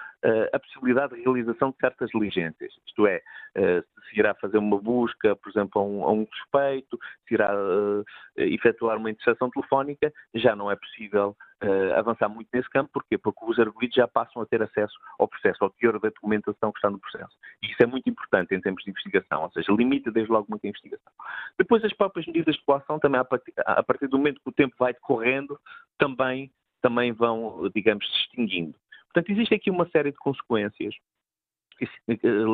a 0.52 0.58
possibilidade 0.58 1.14
de 1.14 1.22
realização 1.22 1.70
de 1.70 1.76
certas 1.76 2.10
diligências. 2.10 2.72
Isto 2.84 3.06
é, 3.06 3.22
eh, 3.54 3.82
se 4.08 4.18
irá 4.18 4.34
fazer 4.34 4.58
uma 4.58 4.78
busca, 4.78 5.36
por 5.36 5.48
exemplo, 5.48 5.80
a 5.80 5.84
um, 5.84 6.04
a 6.04 6.12
um 6.12 6.26
suspeito, 6.26 6.98
se 7.26 7.34
irá 7.34 7.54
uh, 7.54 8.04
efetuar 8.36 8.96
uma 8.96 9.10
interseção 9.10 9.48
telefónica, 9.48 10.12
já 10.34 10.56
não 10.56 10.70
é 10.70 10.76
possível 10.76 11.36
uh, 11.64 11.94
avançar 11.98 12.28
muito 12.28 12.48
nesse 12.52 12.68
campo. 12.70 12.90
Porquê? 12.92 13.18
Porque 13.18 13.44
os 13.44 13.58
arguídos 13.58 13.96
já 13.96 14.06
passam 14.06 14.42
a 14.42 14.46
ter 14.46 14.62
acesso 14.62 14.94
ao 15.18 15.28
processo, 15.28 15.62
ao 15.62 15.70
teor 15.70 15.98
da 16.00 16.08
documentação 16.08 16.72
que 16.72 16.78
está 16.78 16.90
no 16.90 16.98
processo. 16.98 17.36
E 17.62 17.66
isso 17.66 17.82
é 17.82 17.86
muito 17.86 18.08
importante 18.08 18.54
em 18.54 18.60
termos 18.60 18.82
de 18.84 18.90
investigação, 18.90 19.42
ou 19.42 19.50
seja, 19.52 19.72
limita 19.72 20.10
desde 20.10 20.32
logo 20.32 20.46
muito 20.48 20.64
a 20.64 20.68
investigação. 20.68 21.12
Depois, 21.58 21.84
as 21.84 21.92
próprias 21.92 22.26
medidas 22.26 22.54
de 22.54 22.64
coação, 22.64 22.98
também 22.98 23.20
a 23.20 23.24
partir, 23.24 23.52
a 23.56 23.82
partir 23.82 24.08
do 24.08 24.18
momento 24.18 24.40
que 24.40 24.48
o 24.48 24.52
tempo 24.52 24.74
vai 24.78 24.92
decorrendo, 24.92 25.58
também, 25.98 26.50
também 26.80 27.12
vão, 27.12 27.70
digamos, 27.74 28.06
se 28.06 28.16
extinguindo. 28.20 28.74
Portanto, 29.12 29.30
existe 29.30 29.54
aqui 29.54 29.70
uma 29.70 29.88
série 29.90 30.10
de 30.10 30.18
consequências 30.18 30.94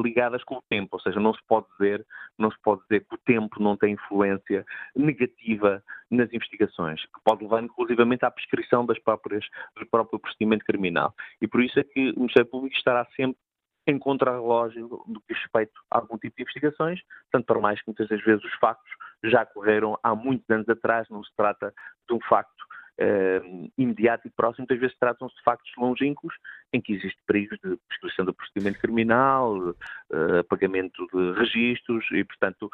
ligadas 0.02 0.42
com 0.44 0.56
o 0.56 0.62
tempo, 0.68 0.88
ou 0.92 1.00
seja, 1.00 1.20
não 1.20 1.34
se 1.34 1.40
pode 1.46 1.66
dizer, 1.72 2.06
não 2.38 2.50
se 2.50 2.58
pode 2.62 2.82
dizer 2.82 3.04
que 3.06 3.14
o 3.14 3.18
tempo 3.18 3.62
não 3.62 3.76
tem 3.76 3.94
influência 3.94 4.64
negativa 4.94 5.82
nas 6.10 6.32
investigações, 6.32 7.02
que 7.02 7.20
pode 7.24 7.42
levar 7.42 7.62
inclusivamente 7.62 8.24
à 8.24 8.30
prescrição 8.30 8.84
das 8.84 8.98
próprias, 8.98 9.44
do 9.78 9.86
próprio 9.86 10.18
procedimento 10.18 10.64
criminal. 10.64 11.14
E 11.40 11.46
por 11.46 11.62
isso 11.62 11.78
é 11.78 11.84
que 11.84 12.10
o 12.10 12.20
Ministério 12.20 12.50
Público 12.50 12.76
estará 12.76 13.06
sempre 13.16 13.38
em 13.86 13.98
contrarrelógio 13.98 14.88
do 15.06 15.20
que 15.20 15.34
respeito 15.34 15.72
a 15.90 15.98
algum 15.98 16.18
tipo 16.18 16.36
de 16.36 16.42
investigações, 16.42 17.00
tanto 17.32 17.46
para 17.46 17.60
mais 17.60 17.80
que 17.80 17.88
muitas 17.88 18.08
das 18.08 18.22
vezes 18.22 18.44
os 18.44 18.54
factos 18.54 18.90
já 19.24 19.44
correram 19.44 19.98
há 20.02 20.14
muitos 20.14 20.48
anos 20.50 20.68
atrás, 20.68 21.08
não 21.08 21.22
se 21.24 21.34
trata 21.36 21.72
de 22.08 22.14
um 22.14 22.20
facto 22.28 22.69
uh, 23.00 23.72
imediato 23.76 24.28
e 24.28 24.30
próximo, 24.30 24.66
muitas 24.68 24.80
vezes 24.80 24.96
tratam-se 24.98 25.34
de 25.34 25.42
factos 25.42 25.70
longínquos 25.76 26.34
em 26.72 26.80
que 26.80 26.92
existe 26.92 27.18
perigo 27.26 27.56
de 27.56 27.76
prescrição 27.88 28.24
do 28.24 28.34
procedimento 28.34 28.78
criminal, 28.78 29.56
uh, 29.58 30.44
pagamento 30.48 31.06
de 31.12 31.32
registros 31.38 32.04
e, 32.12 32.24
portanto, 32.24 32.70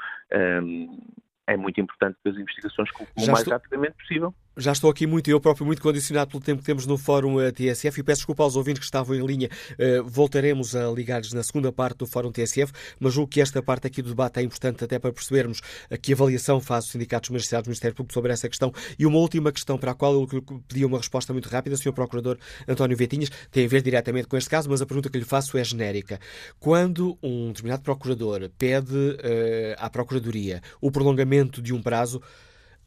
um, 0.62 0.98
é 1.46 1.56
muito 1.56 1.80
importante 1.80 2.18
que 2.22 2.28
as 2.28 2.36
investigações 2.36 2.90
concluam 2.90 3.28
o 3.28 3.30
mais 3.30 3.38
estou... 3.40 3.52
rapidamente 3.52 3.96
possível. 3.96 4.34
Já 4.58 4.72
estou 4.72 4.88
aqui 4.88 5.06
muito, 5.06 5.28
eu 5.28 5.38
próprio, 5.38 5.66
muito 5.66 5.82
condicionado 5.82 6.30
pelo 6.30 6.42
tempo 6.42 6.60
que 6.62 6.64
temos 6.64 6.86
no 6.86 6.96
Fórum 6.96 7.38
eh, 7.38 7.52
TSF 7.52 8.00
e 8.00 8.02
peço 8.02 8.20
desculpa 8.20 8.42
aos 8.42 8.56
ouvintes 8.56 8.78
que 8.78 8.86
estavam 8.86 9.14
em 9.14 9.20
linha. 9.20 9.50
Uh, 9.72 10.02
voltaremos 10.08 10.74
a 10.74 10.90
ligar-lhes 10.90 11.34
na 11.34 11.42
segunda 11.42 11.70
parte 11.70 11.98
do 11.98 12.06
Fórum 12.06 12.32
TSF, 12.32 12.72
mas 12.98 13.12
julgo 13.12 13.30
que 13.30 13.42
esta 13.42 13.62
parte 13.62 13.86
aqui 13.86 14.00
do 14.00 14.08
debate 14.08 14.40
é 14.40 14.42
importante 14.42 14.82
até 14.82 14.98
para 14.98 15.12
percebermos 15.12 15.60
que 16.00 16.14
avaliação 16.14 16.58
faz 16.58 16.86
o 16.86 16.88
Sindicato 16.88 17.24
dos 17.24 17.32
Magistrados 17.32 17.66
do 17.66 17.68
Ministério 17.68 17.94
Público 17.94 18.14
sobre 18.14 18.32
essa 18.32 18.48
questão. 18.48 18.72
E 18.98 19.04
uma 19.04 19.18
última 19.18 19.52
questão 19.52 19.76
para 19.76 19.90
a 19.90 19.94
qual 19.94 20.14
eu 20.14 20.26
pedi 20.66 20.86
uma 20.86 20.96
resposta 20.96 21.34
muito 21.34 21.50
rápida, 21.50 21.76
Sr. 21.76 21.92
Procurador 21.92 22.38
António 22.66 22.96
Vetinhas, 22.96 23.28
tem 23.50 23.66
a 23.66 23.68
ver 23.68 23.82
diretamente 23.82 24.26
com 24.26 24.38
este 24.38 24.48
caso, 24.48 24.70
mas 24.70 24.80
a 24.80 24.86
pergunta 24.86 25.10
que 25.10 25.18
lhe 25.18 25.24
faço 25.26 25.58
é 25.58 25.64
genérica. 25.64 26.18
Quando 26.58 27.18
um 27.22 27.48
determinado 27.48 27.82
procurador 27.82 28.48
pede 28.56 28.96
uh, 28.96 29.76
à 29.76 29.90
Procuradoria 29.90 30.62
o 30.80 30.90
prolongamento 30.90 31.60
de 31.60 31.74
um 31.74 31.82
prazo, 31.82 32.22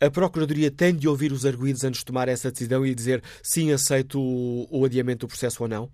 a 0.01 0.09
Procuradoria 0.09 0.71
tem 0.71 0.95
de 0.95 1.07
ouvir 1.07 1.31
os 1.31 1.45
arguídos 1.45 1.83
antes 1.83 1.99
de 1.99 2.05
tomar 2.05 2.27
essa 2.27 2.51
decisão 2.51 2.85
e 2.85 2.95
dizer 2.95 3.21
sim, 3.43 3.71
aceito 3.71 4.19
o, 4.19 4.85
adiamento 4.85 5.25
do 5.25 5.27
processo 5.27 5.63
ou 5.63 5.69
não? 5.69 5.89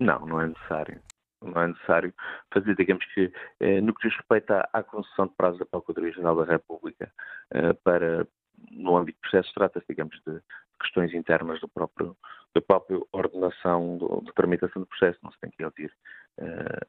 Não, 0.00 0.26
não 0.26 0.40
é 0.40 0.48
necessário. 0.48 1.00
Não 1.40 1.62
é 1.62 1.68
necessário 1.68 2.14
fazer, 2.52 2.76
digamos 2.76 3.04
que, 3.14 3.32
eh, 3.60 3.80
no 3.80 3.94
que 3.94 4.08
diz 4.08 4.16
respeito 4.16 4.52
à, 4.52 4.82
concessão 4.82 5.26
de 5.26 5.34
prazo 5.34 5.58
da 5.58 5.66
Procuradoria-Geral 5.66 6.36
da 6.36 6.44
República 6.44 7.12
eh, 7.52 7.72
para, 7.84 8.26
no 8.70 8.96
âmbito 8.96 9.18
do 9.18 9.30
processo, 9.30 9.52
trata-se, 9.54 9.86
digamos, 9.88 10.20
de 10.26 10.40
questões 10.80 11.12
internas 11.14 11.60
do 11.60 11.68
próprio, 11.68 12.16
da 12.54 12.60
própria 12.60 13.00
ordenação 13.12 13.98
de 14.24 14.32
tramitação 14.34 14.82
do 14.82 14.86
processo. 14.86 15.18
Não 15.22 15.32
se 15.32 15.40
tem 15.40 15.50
que 15.50 15.64
ouvir 15.64 15.92
eh, 16.38 16.86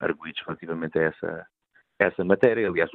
arguídos 0.00 0.42
relativamente 0.46 0.98
a 0.98 1.02
essa, 1.02 1.46
essa 1.98 2.24
matéria. 2.24 2.68
Aliás, 2.68 2.90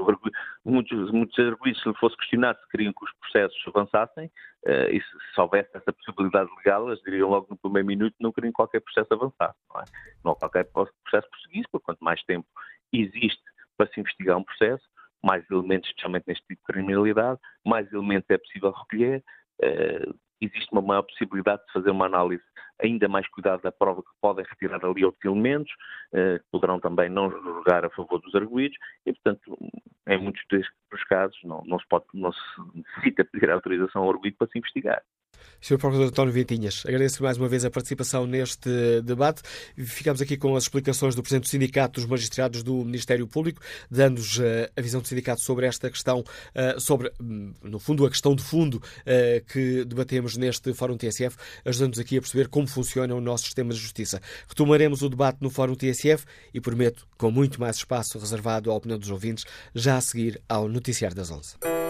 muitos, 0.64 1.12
muitos 1.12 1.38
arguídos, 1.38 1.82
se 1.82 1.90
lhe 1.90 1.96
fosse 1.96 2.16
questionado 2.18 2.60
se 2.60 2.70
queriam 2.70 2.94
que 2.94 3.04
os 3.04 3.12
processos 3.20 3.64
avançassem, 3.68 4.28
uh, 4.66 4.90
e 4.90 5.02
se, 5.02 5.34
se, 5.34 5.42
houvesse 5.42 5.70
essa 5.74 5.92
possibilidade 5.92 6.50
legal, 6.58 6.88
eles 6.88 7.02
diriam 7.04 7.30
logo 7.30 7.48
no 7.50 7.58
primeiro 7.58 7.88
minuto 7.88 8.16
que 8.16 8.24
não 8.24 8.32
queriam 8.32 8.54
qualquer 8.54 8.80
processo 8.82 9.14
avançar. 9.14 9.54
Não, 9.74 9.82
é? 9.82 9.84
não 10.24 10.36
qualquer 10.36 10.66
processo 10.66 11.30
prosseguisse, 11.30 11.68
porque 11.72 11.86
quanto 11.86 12.04
mais 12.04 12.24
tempo 12.24 12.48
existe 12.92 13.44
para 13.78 13.88
se 13.88 14.00
investigar 14.00 14.38
um 14.38 14.44
processo, 14.44 14.84
mais 15.24 15.44
elementos, 15.50 15.90
especialmente 15.90 16.26
neste 16.28 16.46
tipo 16.46 16.62
de 16.62 16.74
criminalidade, 16.74 17.40
mais 17.66 17.92
elementos 17.92 18.30
é 18.30 18.38
possível 18.38 18.72
recolher, 18.72 19.24
uh, 19.64 20.16
existe 20.46 20.72
uma 20.72 20.82
maior 20.82 21.04
possibilidade 21.04 21.66
de 21.66 21.74
fazer 21.74 21.92
uma 21.92 22.06
análise 22.06 22.44
ainda 22.82 23.08
mais 23.08 23.28
cuidada 23.30 23.62
da 23.62 23.72
prova 23.72 24.02
que 24.02 24.10
podem 24.22 24.46
retirar 24.50 24.84
ali 24.84 25.06
outros 25.06 25.24
elementos, 25.24 25.72
eh, 26.14 26.40
que 26.40 26.46
poderão 26.52 26.80
também 26.80 27.10
não 27.10 27.30
julgar 27.30 27.86
a 27.86 27.90
favor 27.90 28.20
dos 28.20 28.34
arguídos, 28.36 28.78
e, 29.06 29.14
portanto, 29.14 29.58
em 30.08 30.18
muitos 30.18 30.44
dos 30.50 31.04
casos 31.06 31.38
não, 31.44 31.64
não, 31.66 31.80
se, 31.80 31.88
pode, 31.88 32.06
não 32.14 32.32
se 32.32 32.42
necessita 32.74 33.26
pedir 33.26 33.50
autorização 33.50 34.04
ao 34.04 34.12
arguído 34.12 34.38
para 34.38 34.48
se 34.48 34.58
investigar. 34.58 35.02
Sr. 35.62 35.78
Procurador 35.78 36.08
António 36.08 36.34
Ventinhas, 36.34 36.84
agradeço 36.86 37.24
mais 37.24 37.38
uma 37.38 37.48
vez 37.48 37.64
a 37.64 37.72
participação 37.72 38.28
neste 38.28 38.70
debate. 39.02 39.42
Ficamos 39.78 40.22
aqui 40.22 40.36
com 40.36 40.56
as 40.56 40.64
explicações 40.64 41.16
do 41.16 41.24
Presidente 41.24 41.44
do 41.44 41.50
Sindicato 41.50 42.00
dos 42.00 42.10
Magistrados 42.10 42.64
do 42.64 42.84
Ministério 42.84 43.26
Público, 43.28 43.62
dando-nos 43.90 44.38
uh, 44.40 44.70
a 44.76 44.82
visão 44.82 45.02
do 45.02 45.08
Sindicato 45.08 45.42
sobre 45.42 45.66
esta 45.66 45.90
questão, 45.90 46.20
uh, 46.20 46.80
sobre, 46.80 47.12
um, 47.20 47.54
no 47.64 47.80
fundo, 47.80 48.06
a 48.06 48.10
questão 48.10 48.36
de 48.36 48.44
fundo 48.44 48.76
uh, 48.76 49.46
que 49.46 49.86
debatemos 49.86 50.36
neste 50.36 50.74
Fórum 50.74 50.98
TSF, 50.98 51.38
ajudando-nos 51.64 52.00
aqui 52.00 52.18
a 52.18 52.22
perceber 52.22 52.48
como 52.48 52.68
funciona 52.68 53.16
o 53.16 53.22
nosso 53.22 53.46
sistema 53.46 53.74
de 53.74 53.80
justiça. 53.80 54.22
Retomaremos 54.48 55.02
o 55.02 55.10
debate 55.10 55.38
no 55.42 55.50
Fórum 55.50 55.76
TSF 55.76 56.26
e 56.54 56.60
prometo, 56.60 57.08
com 57.18 57.32
muito 57.32 57.60
mais 57.60 57.78
espaço 57.78 58.20
reservado 58.20 58.72
à 58.72 58.76
opinião 58.76 59.00
dos 59.00 59.10
ouvintes, 59.10 59.46
já 59.74 59.98
a 59.98 60.02
seguir 60.02 60.42
ao 60.48 60.68
Noticiário 60.68 61.16
das 61.16 61.32
11. 61.32 61.83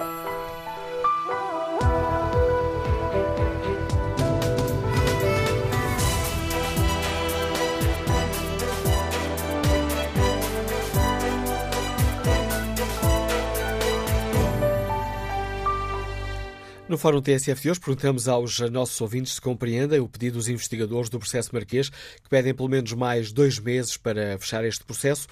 No 16.94 16.98
Fórum 17.00 17.24
TSF 17.24 17.60
de 17.60 17.72
hoje, 17.72 17.80
perguntamos 17.80 18.28
aos 18.28 18.60
nossos 18.70 19.02
ouvintes 19.02 19.34
se 19.34 19.42
compreendem 19.42 20.00
o 20.00 20.08
pedido 20.08 20.38
dos 20.38 20.48
investigadores 20.48 21.10
do 21.10 21.18
processo 21.18 21.50
Marquês, 21.52 21.90
que 21.90 22.30
pedem 22.30 22.54
pelo 22.54 22.70
menos 22.70 22.94
mais 22.94 23.32
dois 23.32 23.58
meses 23.58 23.98
para 23.98 24.38
fechar 24.38 24.64
este 24.64 24.84
processo. 24.84 25.28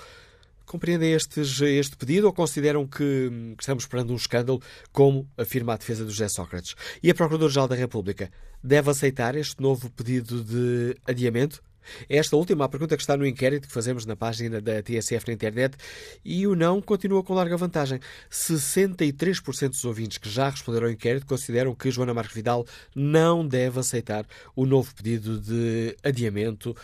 Compreendem 0.65 1.13
estes, 1.13 1.61
este 1.61 1.95
pedido 1.95 2.25
ou 2.25 2.33
consideram 2.33 2.87
que, 2.87 3.53
que 3.55 3.61
estamos 3.61 3.83
esperando 3.83 4.11
um 4.11 4.15
escândalo, 4.15 4.59
como 4.91 5.29
afirma 5.37 5.75
a 5.75 5.77
defesa 5.77 6.03
do 6.03 6.09
José 6.09 6.29
Sócrates? 6.29 6.73
E 7.03 7.11
a 7.11 7.13
Procuradora-Geral 7.13 7.67
da 7.67 7.75
República 7.75 8.31
deve 8.63 8.89
aceitar 8.89 9.35
este 9.35 9.61
novo 9.61 9.87
pedido 9.91 10.43
de 10.43 10.95
adiamento? 11.05 11.61
Esta 12.09 12.35
última 12.35 12.65
a 12.65 12.69
pergunta 12.69 12.95
que 12.95 13.03
está 13.03 13.17
no 13.17 13.25
inquérito 13.25 13.67
que 13.67 13.73
fazemos 13.73 14.05
na 14.05 14.15
página 14.15 14.61
da 14.61 14.81
TSF 14.81 15.27
na 15.27 15.33
internet 15.33 15.77
e 16.23 16.45
o 16.47 16.55
não 16.55 16.81
continua 16.81 17.23
com 17.23 17.33
larga 17.33 17.57
vantagem. 17.57 17.99
63% 18.29 19.69
dos 19.69 19.85
ouvintes 19.85 20.17
que 20.17 20.29
já 20.29 20.49
responderam 20.49 20.87
ao 20.87 20.93
inquérito 20.93 21.25
consideram 21.25 21.73
que 21.75 21.91
Joana 21.91 22.13
Marques 22.13 22.35
Vidal 22.35 22.65
não 22.95 23.47
deve 23.47 23.79
aceitar 23.79 24.25
o 24.55 24.65
novo 24.65 24.93
pedido 24.95 25.39
de 25.39 25.95
adiamento 26.03 26.75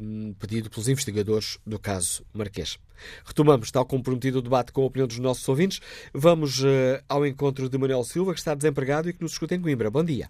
um, 0.00 0.32
pedido 0.34 0.70
pelos 0.70 0.88
investigadores 0.88 1.58
do 1.66 1.78
caso 1.78 2.24
Marquês. 2.32 2.78
Retomamos, 3.24 3.70
tal 3.70 3.86
como 3.86 4.02
prometido, 4.02 4.38
o 4.38 4.42
debate 4.42 4.72
com 4.72 4.82
a 4.82 4.86
opinião 4.86 5.06
dos 5.06 5.18
nossos 5.18 5.48
ouvintes. 5.48 5.80
Vamos 6.12 6.62
uh, 6.62 7.02
ao 7.08 7.24
encontro 7.26 7.68
de 7.68 7.78
Manuel 7.78 8.02
Silva, 8.02 8.32
que 8.32 8.40
está 8.40 8.54
desempregado 8.54 9.08
e 9.08 9.12
que 9.12 9.22
nos 9.22 9.32
escuta 9.32 9.54
em 9.54 9.60
Coimbra. 9.60 9.90
Bom 9.90 10.04
dia. 10.04 10.28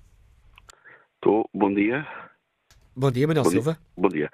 Estou, 1.15 1.49
bom 1.55 1.73
dia. 1.73 2.07
Bom 2.99 3.13
dia, 3.13 3.29
Manuel 3.29 3.45
bom 3.45 3.51
Silva. 3.51 3.73
Dia. 3.75 3.83
Bom 3.97 4.09
dia. 4.09 4.31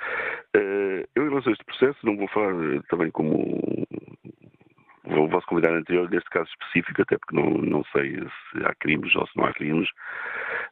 Uh, 0.56 1.06
eu, 1.14 1.26
em 1.26 1.28
relação 1.28 1.50
a 1.50 1.52
este 1.52 1.64
processo, 1.66 1.98
não 2.02 2.16
vou 2.16 2.26
falar 2.28 2.54
também 2.88 3.10
como 3.10 3.86
o 5.04 5.28
vosso 5.28 5.46
convidado 5.46 5.76
anterior, 5.76 6.08
neste 6.10 6.30
caso 6.30 6.48
específico, 6.48 7.02
até 7.02 7.18
porque 7.18 7.36
não, 7.36 7.50
não 7.58 7.84
sei 7.92 8.16
se 8.16 8.64
há 8.64 8.74
crimes 8.76 9.14
ou 9.16 9.26
se 9.26 9.36
não 9.36 9.44
há 9.44 9.52
crimes, 9.52 9.86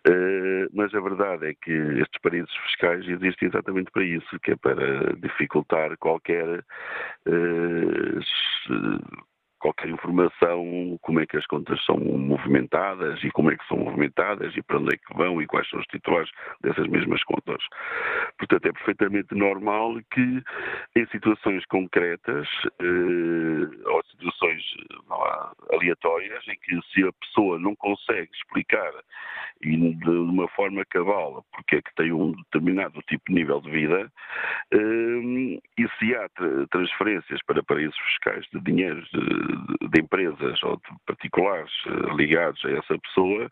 uh, 0.08 0.70
mas 0.72 0.94
a 0.94 1.00
verdade 1.00 1.50
é 1.50 1.54
que 1.54 1.70
estes 1.70 2.18
paraísos 2.22 2.56
fiscais 2.64 3.06
existem 3.06 3.48
exatamente 3.48 3.90
para 3.90 4.04
isso, 4.04 4.40
que 4.42 4.52
é 4.52 4.56
para 4.56 5.14
dificultar 5.16 5.94
qualquer 5.98 6.64
uh, 7.26 8.20
qualquer 9.62 9.88
informação, 9.90 10.98
como 11.02 11.20
é 11.20 11.26
que 11.26 11.36
as 11.36 11.46
contas 11.46 11.82
são 11.84 11.96
movimentadas 11.96 13.22
e 13.22 13.30
como 13.30 13.52
é 13.52 13.56
que 13.56 13.66
são 13.68 13.76
movimentadas 13.76 14.56
e 14.56 14.62
para 14.62 14.78
onde 14.78 14.94
é 14.94 14.98
que 14.98 15.16
vão 15.16 15.40
e 15.40 15.46
quais 15.46 15.68
são 15.70 15.78
os 15.78 15.86
titulares 15.86 16.28
dessas 16.60 16.88
mesmas 16.88 17.22
contas. 17.22 17.62
Portanto, 18.36 18.66
é 18.66 18.72
perfeitamente 18.72 19.32
normal 19.36 20.00
que 20.10 20.42
em 20.96 21.06
situações 21.12 21.64
concretas 21.66 22.48
eh, 22.80 23.88
ou 23.88 24.02
situações 24.10 24.62
aleatórias 25.70 26.42
em 26.48 26.56
que 26.56 26.80
se 26.92 27.06
a 27.06 27.12
pessoa 27.12 27.56
não 27.58 27.76
consegue 27.76 28.30
explicar 28.34 28.92
e 29.62 29.76
de 29.76 30.10
uma 30.10 30.48
forma 30.48 30.84
cabal 30.86 31.44
porque 31.52 31.76
é 31.76 31.82
que 31.82 31.94
tem 31.94 32.12
um 32.12 32.32
determinado 32.32 33.00
tipo 33.02 33.22
de 33.28 33.34
nível 33.34 33.60
de 33.60 33.70
vida 33.70 34.12
eh, 34.72 35.60
e 35.78 35.88
se 35.98 36.14
há 36.16 36.28
transferências 36.70 37.40
para 37.46 37.62
paraísos 37.62 37.98
fiscais 37.98 38.44
de 38.52 38.60
dinheiros 38.60 39.08
de, 39.10 39.51
de, 39.90 40.00
empresas 40.00 40.62
ou 40.62 40.76
de 40.76 40.82
particulares 41.06 41.70
eh, 41.86 42.14
ligados 42.16 42.64
a 42.64 42.70
essa 42.70 42.98
pessoa, 42.98 43.48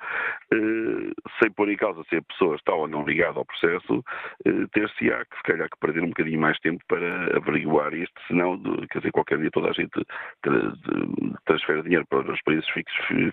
eh, 0.53 1.13
sem 1.41 1.51
pôr 1.53 1.71
em 1.71 1.77
causa 1.77 2.03
se 2.09 2.17
a 2.17 2.23
pessoa 2.23 2.57
está 2.57 2.75
ou 2.75 2.89
não 2.89 3.05
ligada 3.05 3.39
ao 3.39 3.45
processo, 3.45 4.05
eh, 4.45 4.67
ter-se-á 4.73 5.25
que 5.25 5.37
se 5.37 5.43
calhar 5.43 5.69
que 5.69 5.79
perder 5.79 6.03
um 6.03 6.09
bocadinho 6.09 6.41
mais 6.41 6.59
tempo 6.61 6.83
para 6.89 7.37
averiguar 7.37 7.95
isto, 7.95 8.21
senão, 8.27 8.61
quer 8.91 8.99
dizer, 8.99 9.13
qualquer 9.13 9.39
dia 9.39 9.51
toda 9.51 9.71
a 9.71 9.73
gente 9.73 10.05
transfere 11.45 11.83
dinheiro 11.83 12.07
para 12.07 12.33
os 12.33 12.43
países 12.43 12.69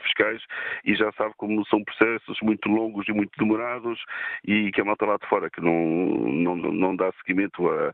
fiscais 0.02 0.42
e 0.86 0.96
já 0.96 1.12
sabe 1.14 1.34
como 1.38 1.66
são 1.68 1.84
processos 1.84 2.38
muito 2.42 2.70
longos 2.70 3.08
e 3.08 3.14
muito 3.14 3.32
demorados 3.38 4.00
e 4.46 4.72
que 4.72 4.82
a 4.82 4.86
malta 4.86 5.06
lá 5.06 5.18
de 5.18 5.28
fora 5.28 5.50
que 5.50 5.62
não, 5.62 5.74
não, 5.74 6.56
não 6.56 6.96
dá 6.96 7.12
seguimento 7.22 7.70
a, 7.70 7.92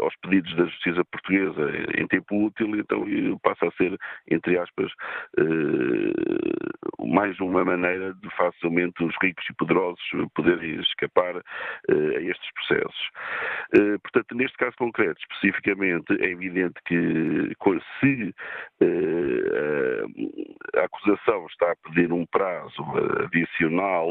aos 0.00 0.14
pedidos 0.16 0.54
da 0.56 0.64
justiça 0.64 1.04
portuguesa 1.04 1.70
em 1.98 2.06
tempo 2.06 2.46
útil, 2.46 2.76
então 2.76 3.04
passa 3.42 3.66
a 3.66 3.72
ser 3.72 3.98
entre 4.30 4.58
aspas, 4.58 4.90
uh, 5.38 7.06
mais 7.06 7.38
uma 7.40 7.64
maneira 7.64 8.14
de 8.14 8.30
facilmente 8.36 9.04
os 9.04 9.14
ricos 9.22 9.44
e 9.48 9.54
poderosos 9.54 10.00
poderem 10.34 10.80
escapar 10.80 11.36
uh, 11.36 12.16
a 12.16 12.20
estes 12.20 12.52
processos. 12.54 13.08
Uh, 13.76 13.98
portanto, 14.00 14.34
neste 14.34 14.56
caso 14.56 14.76
concreto, 14.76 15.20
especificamente, 15.20 16.12
é 16.20 16.30
evidente 16.30 16.74
que 16.86 17.52
se 18.00 18.34
a 20.76 20.84
acusação 20.84 21.46
está 21.46 21.72
a 21.72 21.76
pedir 21.76 22.12
um 22.12 22.26
prazo 22.26 22.82
adicional, 23.24 24.08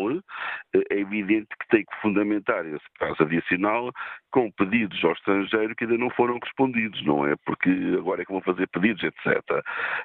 é 0.73 0.99
evidente 0.99 1.49
que 1.59 1.67
tem 1.69 1.85
que 1.85 2.01
fundamentar 2.01 2.65
esse 2.65 2.85
prazo 2.97 3.23
adicional 3.23 3.91
com 4.31 4.51
pedidos 4.51 5.03
ao 5.03 5.13
estrangeiro 5.13 5.75
que 5.75 5.83
ainda 5.85 5.97
não 5.97 6.09
foram 6.09 6.39
respondidos, 6.43 7.03
não 7.05 7.25
é? 7.27 7.35
Porque 7.45 7.69
agora 7.97 8.21
é 8.21 8.25
que 8.25 8.31
vão 8.31 8.41
fazer 8.41 8.67
pedidos, 8.67 9.03
etc. 9.03 9.41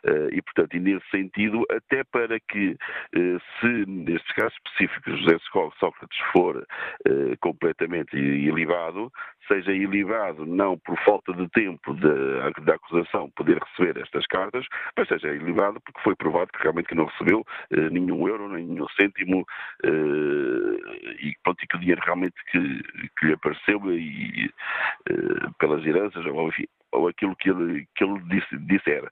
Eh, 0.05 0.29
e, 0.33 0.43
portanto, 0.43 0.75
e 0.75 0.81
nesse 0.81 1.09
sentido, 1.11 1.65
até 1.71 2.05
para 2.05 2.39
que, 2.41 2.77
eh, 3.15 3.39
se 3.61 3.87
nestes 3.87 4.33
casos 4.35 4.55
específicos 4.67 5.21
José 5.21 5.39
Sócrates 5.79 6.19
for 6.33 6.67
eh, 7.07 7.37
completamente 7.41 8.17
ilibado, 8.17 9.13
seja 9.47 9.73
ilibado 9.73 10.45
não 10.45 10.79
por 10.79 10.99
falta 11.05 11.33
de 11.33 11.49
tempo 11.49 11.95
da 11.95 12.75
acusação 12.75 13.31
poder 13.31 13.59
receber 13.59 14.03
estas 14.03 14.27
cartas, 14.27 14.67
mas 14.95 15.09
seja 15.09 15.29
ilibado 15.29 15.81
porque 15.81 16.01
foi 16.03 16.15
provado 16.15 16.53
que 16.53 16.63
realmente 16.63 16.89
que 16.89 16.95
não 16.95 17.07
recebeu 17.07 17.43
nenhum 17.91 18.29
euro, 18.29 18.47
nenhum 18.51 18.87
cêntimo 18.89 19.47
e, 21.21 21.35
pronto, 21.43 21.65
e 21.65 21.67
que 21.67 21.77
o 21.77 21.81
dinheiro 21.81 22.03
realmente 22.05 22.35
que, 22.51 22.83
que 23.19 23.27
lhe 23.27 23.33
apareceu 23.33 23.81
e, 23.91 24.51
pelas 25.59 25.85
heranças, 25.87 26.27
ou 26.27 26.49
enfim, 26.49 26.67
ou 26.93 27.09
aquilo 27.09 27.37
que 27.37 27.51
ele, 27.51 27.87
que 27.95 28.05
ele 28.05 28.21
disse, 28.29 28.57
disser. 28.67 29.05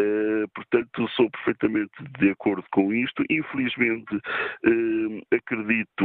Uh, 0.00 0.48
portanto, 0.54 1.08
sou 1.16 1.30
perfeitamente 1.30 1.92
de 2.18 2.30
acordo 2.30 2.64
com 2.72 2.92
isto. 2.92 3.24
Infelizmente, 3.30 4.14
uh, 4.14 5.22
acredito, 5.34 6.04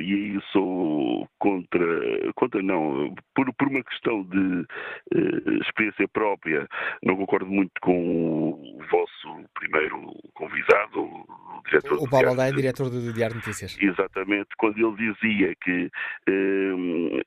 e 0.00 0.14
aí 0.14 0.40
sou 0.52 1.28
contra, 1.38 1.86
contra 2.34 2.62
não, 2.62 3.14
por, 3.34 3.52
por 3.54 3.68
uma 3.68 3.82
questão 3.84 4.22
de 4.24 4.38
uh, 4.38 5.62
experiência 5.62 6.06
própria, 6.08 6.68
não 7.02 7.16
concordo 7.16 7.46
muito 7.46 7.72
com 7.80 8.50
o 8.50 8.78
vosso 8.90 9.48
primeiro 9.54 10.12
convidado, 10.34 11.00
o 11.00 11.62
diretor 11.66 11.98
O 11.98 12.08
Paulo 12.08 12.28
Aldeia, 12.28 12.52
diretor 12.52 12.90
do 12.90 13.12
Diário 13.12 13.34
de 13.34 13.40
Notícias. 13.40 13.76
Exatamente, 13.80 14.48
quando 14.58 14.78
ele 14.78 15.12
dizia 15.12 15.54
que 15.62 15.90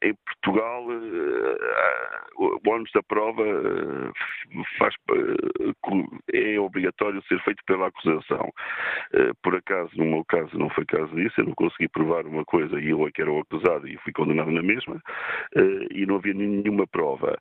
em 0.01 0.13
Portugal 0.25 0.85
o 2.35 2.59
bónus 2.63 2.89
da 2.93 3.03
prova 3.09 3.43
eh, 3.43 4.63
faz, 4.77 4.95
eh, 5.11 6.53
é 6.53 6.59
obrigatório 6.59 7.21
ser 7.23 7.41
feito 7.41 7.61
pela 7.65 7.87
acusação. 7.87 8.53
Eh, 9.13 9.31
por 9.43 9.55
acaso, 9.55 9.89
no 9.97 10.05
meu 10.05 10.25
caso, 10.25 10.57
não 10.57 10.69
foi 10.69 10.85
caso 10.85 11.13
disso, 11.15 11.41
eu 11.41 11.45
não 11.45 11.55
consegui 11.55 11.89
provar 11.89 12.25
uma 12.25 12.45
coisa 12.45 12.79
e 12.79 12.89
eu 12.89 13.05
é 13.05 13.11
que 13.11 13.21
era 13.21 13.31
o 13.31 13.39
acusado 13.39 13.87
e 13.87 13.97
fui 13.97 14.13
condenado 14.13 14.51
na 14.51 14.61
mesma, 14.61 15.01
e 15.91 16.05
não 16.05 16.17
havia 16.17 16.33
nenhuma 16.33 16.85
prova. 16.85 17.37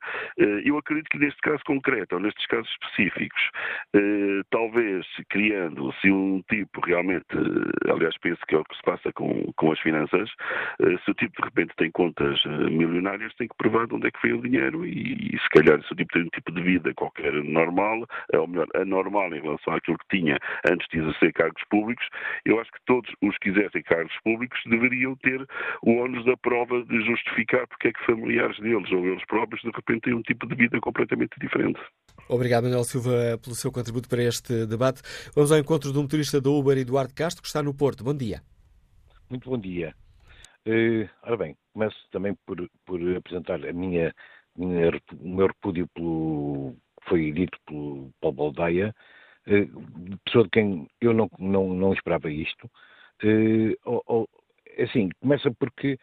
Eu 0.65 0.79
acredito 0.79 1.09
que 1.11 1.19
neste 1.19 1.41
caso 1.41 1.63
concreto, 1.67 2.15
ou 2.15 2.21
nestes 2.21 2.47
casos 2.47 2.71
específicos, 2.71 3.51
talvez 4.51 5.05
criando-se 5.29 6.11
um 6.11 6.43
tipo 6.49 6.81
realmente, 6.81 7.27
aliás, 7.93 8.17
penso 8.19 8.41
que 8.47 8.55
é 8.55 8.59
o 8.59 8.65
que 8.65 8.77
se 8.77 8.83
passa 8.83 9.13
com, 9.13 9.53
com 9.57 9.73
as 9.73 9.81
finanças, 9.81 10.31
se 11.05 11.11
o 11.11 11.15
tipo 11.15 11.43
de 11.43 11.45
repente 11.45 11.75
tem 11.77 11.91
contas 11.91 12.43
milionárias, 12.71 13.35
tem 13.35 13.49
que 13.49 13.57
provar 13.59 13.87
de 13.87 13.95
onde 13.95 14.07
é 14.07 14.11
que 14.11 14.21
foi 14.21 14.33
o 14.33 14.41
dinheiro 14.41 14.87
e, 14.87 15.35
e 15.35 15.39
se 15.39 15.49
calhar 15.63 15.83
se 15.83 15.93
o 15.93 15.97
tipo 15.97 16.13
tem 16.13 16.23
um 16.23 16.29
tipo 16.29 16.53
de 16.53 16.63
vida 16.63 16.95
qualquer 16.95 17.33
normal, 17.33 18.07
ou 18.35 18.47
melhor, 18.47 18.67
anormal 18.75 19.35
em 19.35 19.41
relação 19.41 19.75
àquilo 19.75 19.99
que 19.99 20.19
tinha 20.19 20.39
antes 20.71 20.87
de 20.89 20.99
exercer 20.99 21.33
cargos 21.33 21.63
públicos, 21.69 22.07
eu 22.45 22.61
acho 22.61 22.71
que 22.71 22.79
todos 22.87 23.11
os 23.23 23.37
que 23.39 23.53
quisessem 23.53 23.83
cargos 23.83 24.15
públicos 24.23 24.59
deveriam 24.67 25.17
ter 25.17 25.45
o 25.83 25.97
ónus 25.97 26.25
da 26.25 26.37
prova 26.37 26.83
de 26.85 27.05
justificar 27.05 27.67
porque 27.67 27.89
é 27.89 27.93
que 27.93 28.07
familiares 28.07 28.59
deles 28.61 28.91
ou 28.93 29.07
eles 29.07 29.25
próprios 29.27 29.63
de 29.63 29.71
repente 29.71 30.03
têm 30.03 30.15
um 30.15 30.23
tipo 30.23 30.47
de 30.47 30.55
vida 30.55 30.81
completamente 30.81 31.39
diferente. 31.41 31.81
Obrigado, 32.29 32.65
Manuel 32.65 32.85
Silva, 32.85 33.39
pelo 33.43 33.57
seu 33.57 33.73
contributo 33.73 34.09
para 34.09 34.23
este 34.23 34.67
debate. 34.67 35.01
Vamos 35.35 35.51
ao 35.51 35.59
encontro 35.59 35.93
do 35.93 36.03
motorista 36.03 36.41
da 36.41 36.51
Uber, 36.51 36.77
Eduardo 36.77 37.15
Castro, 37.15 37.43
que 37.43 37.49
está 37.49 37.63
no 37.63 37.75
Porto. 37.75 38.05
Bom 38.05 38.15
dia. 38.15 38.43
Muito 39.31 39.49
bom 39.49 39.59
dia. 39.59 39.95
Uh, 40.67 41.09
ora 41.23 41.37
bem, 41.37 41.57
começo 41.73 41.97
também 42.11 42.37
por, 42.45 42.57
por 42.85 43.01
apresentar 43.17 43.65
a 43.67 43.73
minha 43.73 44.13
o 44.59 45.29
meu 45.29 45.47
repúdio 45.47 45.89
pelo 45.95 46.77
foi 47.09 47.33
dito 47.33 47.59
pelo 47.67 48.11
Paulo 48.21 48.37
Baldaia, 48.37 48.95
eh, 49.47 49.67
pessoa 50.25 50.45
de 50.45 50.51
quem 50.51 50.89
eu 51.01 51.13
não, 51.15 51.29
não, 51.39 51.73
não 51.75 51.93
esperava 51.93 52.31
isto. 52.31 52.71
Eh, 53.23 53.75
assim, 54.83 55.09
começa 55.21 55.51
porque 55.59 55.99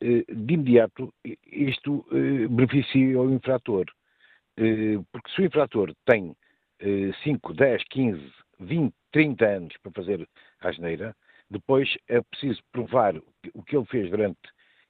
eh, 0.00 0.24
de 0.28 0.54
imediato 0.54 1.12
isto 1.46 2.06
beneficia 2.50 3.20
o 3.20 3.32
infrator. 3.32 3.86
Porque 5.12 5.30
se 5.34 5.42
o 5.42 5.44
infrator 5.44 5.94
tem 6.06 6.34
5, 7.24 7.52
10, 7.54 7.82
15, 7.90 8.32
20, 8.60 8.94
30 9.12 9.44
anos 9.46 9.76
para 9.82 9.92
fazer 9.92 10.28
a 10.60 10.68
asneira, 10.68 11.14
depois 11.50 11.94
é 12.08 12.22
preciso 12.22 12.62
provar 12.72 13.16
o 13.54 13.62
que 13.62 13.76
ele 13.76 13.86
fez 13.86 14.10
durante 14.10 14.38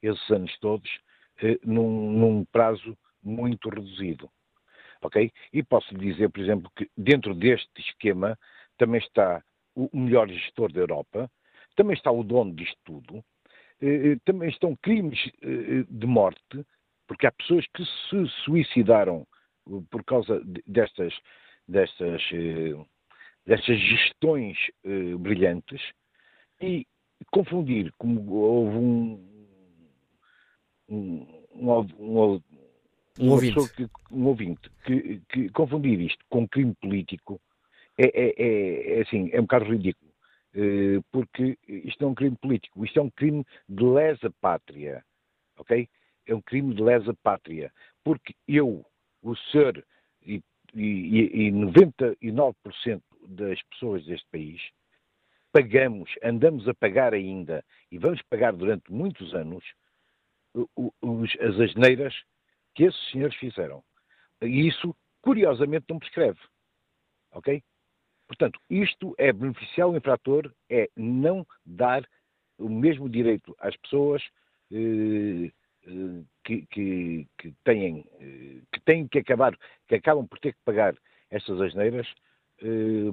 esses 0.03 0.31
anos 0.31 0.57
todos 0.61 0.89
num, 1.65 2.13
num, 2.13 2.45
prazo 2.45 2.97
muito 3.23 3.69
reduzido. 3.69 4.31
Ok? 5.03 5.31
E 5.53 5.63
posso 5.63 5.97
dizer, 5.97 6.31
por 6.31 6.41
exemplo, 6.41 6.71
que 6.75 6.89
dentro 6.97 7.35
deste 7.35 7.81
esquema 7.81 8.39
também 8.79 9.01
está 9.01 9.43
o 9.75 9.89
melhor 9.93 10.29
gestor 10.29 10.73
da 10.73 10.81
Europa, 10.81 11.31
também 11.77 11.95
está 11.95 12.11
o 12.11 12.25
dono 12.25 12.55
disto 12.55 12.79
tudo, 12.85 13.23
eh, 13.81 14.13
eh, 14.13 14.17
também 14.25 14.49
estão 14.49 14.75
crimes 14.77 15.19
de 15.89 16.07
morte, 16.07 16.67
porque 17.07 17.27
há 17.27 17.33
pessoas 17.33 17.67
que 17.75 17.85
se 17.85 18.27
suicidaram 18.45 19.27
por 19.91 20.03
causa 20.05 20.41
destas, 20.67 21.13
destas, 21.69 22.23
destas 23.45 23.79
gestões 23.79 24.57
brilhantes 25.19 25.83
e 26.61 26.87
confundir, 27.31 27.93
como 27.99 28.33
houve 28.33 28.77
um, 28.77 29.36
um, 30.89 31.27
um, 31.55 31.71
um, 31.99 32.43
um 33.19 33.31
ouvinte, 33.31 33.73
que, 33.75 33.89
um 34.11 34.27
ouvinte 34.27 34.71
que, 34.85 35.21
que, 35.29 35.49
confundir 35.51 36.01
isto 36.01 36.25
com 36.29 36.47
crime 36.49 36.75
político 36.81 37.41
é, 37.99 38.07
é, 38.07 38.35
é, 38.37 38.99
é, 38.99 39.03
assim, 39.03 39.31
é 39.33 39.39
um 39.39 39.43
bocado 39.45 39.65
ridículo. 39.65 40.13
Eh, 40.55 41.01
porque 41.13 41.59
isto 41.69 42.01
não 42.01 42.09
é 42.09 42.13
um 42.13 42.15
crime 42.15 42.37
político, 42.37 42.85
isto 42.85 42.99
é 42.99 43.03
um 43.03 43.11
crime 43.11 43.45
de 43.69 43.85
lesa 43.85 44.31
pátria. 44.41 45.05
ok? 45.59 45.89
É 46.27 46.35
um 46.35 46.41
crime 46.41 46.75
de 46.75 46.83
lesa 46.83 47.15
pátria, 47.23 47.73
porque 48.03 48.35
eu, 48.49 48.85
o 49.23 49.37
senhor 49.37 49.85
e, 50.25 50.43
e, 50.75 51.49
e 51.49 51.53
99% 51.53 53.03
das 53.29 53.63
pessoas 53.65 54.05
deste 54.07 54.27
país 54.31 54.61
pagamos, 55.53 56.11
andamos 56.23 56.69
a 56.69 56.75
pagar 56.75 57.15
ainda 57.15 57.65
e 57.91 57.99
vamos 57.99 58.21
pagar 58.23 58.53
durante 58.53 58.93
muitos 58.93 59.35
anos 59.35 59.65
os, 61.03 61.37
as 61.41 61.61
asneiras 61.61 62.15
que 62.75 62.85
esses 62.85 63.11
senhores 63.11 63.37
fizeram. 63.37 63.83
E 64.43 64.67
isso, 64.67 64.95
curiosamente, 65.23 65.87
não 65.89 65.99
prescreve. 65.99 66.39
Ok? 67.33 67.63
Portanto, 68.27 68.61
isto 68.69 69.15
é 69.19 69.33
beneficiar 69.33 69.89
o 69.89 69.97
infrator, 69.97 70.53
é 70.69 70.89
não 70.97 71.47
dar 71.65 72.07
o 72.59 72.69
mesmo 72.69 73.09
direito 73.09 73.55
às 73.61 73.77
pessoas 73.77 74.23
eh, 74.73 75.51
eh, 75.87 76.23
que, 76.45 76.67
que, 76.67 77.29
que, 77.39 77.55
têm, 77.65 78.05
eh, 78.19 78.61
que 78.73 78.81
têm 78.85 79.07
que 79.07 79.19
acabar, 79.19 79.57
que 79.87 79.95
acabam 79.95 80.27
por 80.27 80.39
ter 80.41 80.53
que 80.53 80.61
pagar 80.65 80.97
estas 81.31 81.61
asneiras 81.61 82.07
eh, 82.63 83.13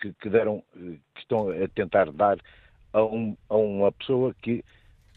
que, 0.00 0.12
que, 0.14 0.30
deram, 0.30 0.62
que 0.72 1.20
estão 1.20 1.50
a 1.50 1.68
tentar 1.68 2.10
dar 2.12 2.38
a, 2.92 3.02
um, 3.04 3.36
a, 3.48 3.56
uma 3.56 3.92
pessoa 3.92 4.34
que 4.42 4.64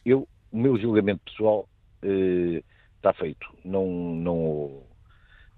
eu, 0.05 0.27
o 0.51 0.57
meu 0.57 0.77
julgamento 0.77 1.23
pessoal 1.25 1.67
eh, 2.01 2.63
está 2.95 3.13
feito. 3.13 3.47
Não, 3.63 3.85
não, 3.87 4.83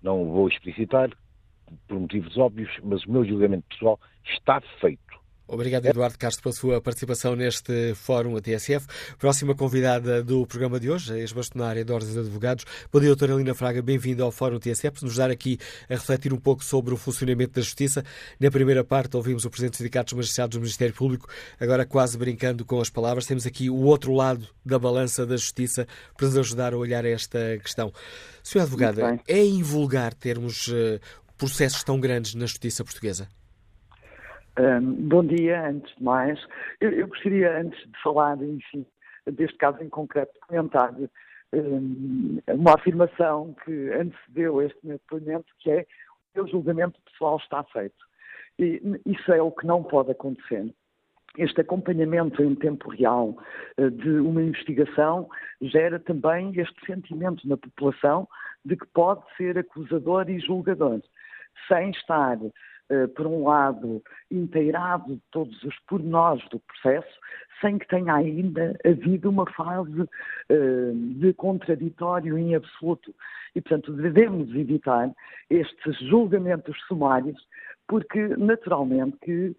não 0.01 0.25
vou 0.25 0.47
explicitar 0.47 1.09
por 1.87 1.99
motivos 1.99 2.37
óbvios, 2.37 2.71
mas 2.83 3.03
o 3.05 3.11
meu 3.11 3.25
julgamento 3.25 3.67
pessoal 3.69 3.99
está 4.25 4.61
feito. 4.79 5.19
Obrigado, 5.51 5.87
Eduardo 5.87 6.15
Castro, 6.15 6.43
pela 6.43 6.53
sua 6.53 6.79
participação 6.79 7.35
neste 7.35 7.95
Fórum 7.95 8.37
a 8.37 8.41
TSF. 8.41 8.85
Próxima 9.17 9.55
convidada 9.55 10.23
do 10.23 10.45
programa 10.45 10.79
de 10.79 10.91
hoje, 10.91 11.11
a 11.11 11.17
ex-bastonária 11.17 11.83
de 11.83 11.91
Ordens 11.91 12.13
de 12.13 12.19
Advogados. 12.19 12.65
Bom 12.93 12.99
dia, 12.99 13.09
doutora 13.09 13.33
Helena 13.33 13.55
Fraga, 13.55 13.81
bem-vinda 13.81 14.21
ao 14.21 14.31
Fórum 14.31 14.59
TSF, 14.59 14.99
para 14.99 15.07
nos 15.07 15.15
dar 15.15 15.31
aqui 15.31 15.57
a 15.89 15.95
refletir 15.95 16.31
um 16.31 16.37
pouco 16.37 16.63
sobre 16.63 16.93
o 16.93 16.97
funcionamento 16.97 17.53
da 17.53 17.61
Justiça. 17.61 18.05
Na 18.39 18.51
primeira 18.51 18.83
parte, 18.83 19.17
ouvimos 19.17 19.43
o 19.43 19.49
Presidente 19.49 19.71
dos 19.71 19.77
Sindicatos 19.79 20.13
Magistrados 20.13 20.55
do 20.55 20.61
Ministério 20.61 20.93
Público, 20.93 21.27
agora 21.59 21.83
quase 21.83 22.15
brincando 22.15 22.63
com 22.63 22.79
as 22.79 22.91
palavras. 22.91 23.25
Temos 23.25 23.47
aqui 23.47 23.71
o 23.71 23.77
outro 23.77 24.13
lado 24.13 24.47
da 24.63 24.77
balança 24.77 25.25
da 25.25 25.35
Justiça 25.35 25.87
para 26.15 26.27
nos 26.27 26.37
ajudar 26.37 26.75
a 26.75 26.77
olhar 26.77 27.03
esta 27.05 27.57
questão. 27.57 27.91
Senhora 28.43 28.67
Advogada, 28.67 29.19
é 29.27 29.43
invulgar 29.43 30.13
termos 30.13 30.67
uh, 30.67 30.99
processos 31.39 31.83
tão 31.83 31.99
grandes 31.99 32.35
na 32.35 32.45
Justiça 32.45 32.83
Portuguesa? 32.83 33.27
Um, 34.59 35.07
bom 35.07 35.25
dia, 35.25 35.69
antes 35.69 35.95
de 35.95 36.03
mais. 36.03 36.37
Eu, 36.81 36.91
eu, 36.91 37.07
gostaria, 37.07 37.61
antes 37.61 37.79
de 37.79 38.01
falar, 38.03 38.37
enfim, 38.43 38.85
deste 39.25 39.57
caso 39.57 39.81
em 39.81 39.87
concreto, 39.87 40.33
de 40.33 40.39
comentar 40.41 40.93
um, 41.53 42.39
uma 42.49 42.73
afirmação 42.73 43.55
que 43.63 43.89
antecedeu 43.91 44.61
este 44.61 44.77
meu 44.83 44.97
depoimento, 44.97 45.45
que 45.59 45.71
é 45.71 45.85
o 46.35 46.45
julgamento 46.45 46.99
pessoal 47.09 47.37
está 47.37 47.63
feito. 47.63 47.95
E 48.59 48.81
isso 49.05 49.31
é 49.31 49.41
o 49.41 49.49
que 49.49 49.65
não 49.65 49.81
pode 49.81 50.11
acontecer. 50.11 50.69
Este 51.37 51.61
acompanhamento 51.61 52.43
em 52.43 52.53
tempo 52.53 52.89
real 52.89 53.37
uh, 53.77 53.89
de 53.89 54.09
uma 54.09 54.43
investigação 54.43 55.29
gera 55.61 56.01
também 56.01 56.51
este 56.59 56.85
sentimento 56.85 57.47
na 57.47 57.55
população 57.55 58.27
de 58.65 58.75
que 58.75 58.87
pode 58.87 59.21
ser 59.37 59.57
acusador 59.57 60.29
e 60.29 60.37
julgador, 60.41 61.01
sem 61.69 61.91
estar 61.91 62.37
eh, 62.43 62.51
por 63.15 63.27
um 63.27 63.43
lado, 63.43 64.01
inteirado 64.31 65.15
de 65.15 65.21
todos 65.31 65.63
os 65.63 65.77
pormenores 65.87 66.47
do 66.49 66.59
processo, 66.59 67.19
sem 67.61 67.77
que 67.77 67.87
tenha 67.87 68.15
ainda 68.15 68.75
havido 68.85 69.29
uma 69.29 69.45
fase 69.51 70.09
eh, 70.49 70.91
de 70.93 71.33
contraditório 71.33 72.37
em 72.37 72.55
absoluto. 72.55 73.13
E, 73.55 73.61
portanto, 73.61 73.91
devemos 73.93 74.53
evitar 74.55 75.11
estes 75.49 75.99
julgamentos 76.07 76.77
sumários 76.87 77.37
porque 77.89 78.19
naturalmente 78.37 79.17
que 79.17 79.47
uh, 79.47 79.55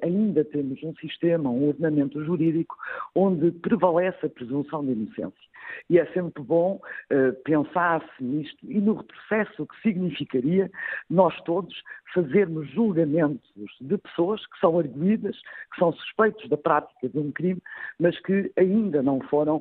ainda 0.00 0.44
temos 0.44 0.80
um 0.84 0.94
sistema, 0.94 1.50
um 1.50 1.66
ordenamento 1.66 2.24
jurídico 2.24 2.76
onde 3.16 3.50
prevalece 3.50 4.26
a 4.26 4.30
presunção 4.30 4.84
de 4.84 4.92
inocência. 4.92 5.48
E 5.90 5.98
é 5.98 6.06
sempre 6.12 6.40
bom 6.40 6.80
uh, 7.10 7.42
pensar-se 7.42 8.22
nisto 8.22 8.58
e 8.62 8.80
no 8.80 8.94
retrocesso 8.94 9.66
que 9.66 9.82
significaria 9.82 10.70
nós 11.10 11.34
todos 11.42 11.74
fazermos 12.14 12.70
julgamentos 12.70 13.50
de 13.80 13.98
pessoas 13.98 14.46
que 14.46 14.58
são 14.60 14.78
arguídas, 14.78 15.36
que 15.72 15.80
são 15.80 15.92
suspeitos 15.92 16.48
da 16.48 16.56
prática 16.56 17.08
de 17.08 17.18
um 17.18 17.32
crime, 17.32 17.60
mas 17.98 18.18
que 18.20 18.52
ainda 18.56 19.02
não 19.02 19.20
foram 19.22 19.56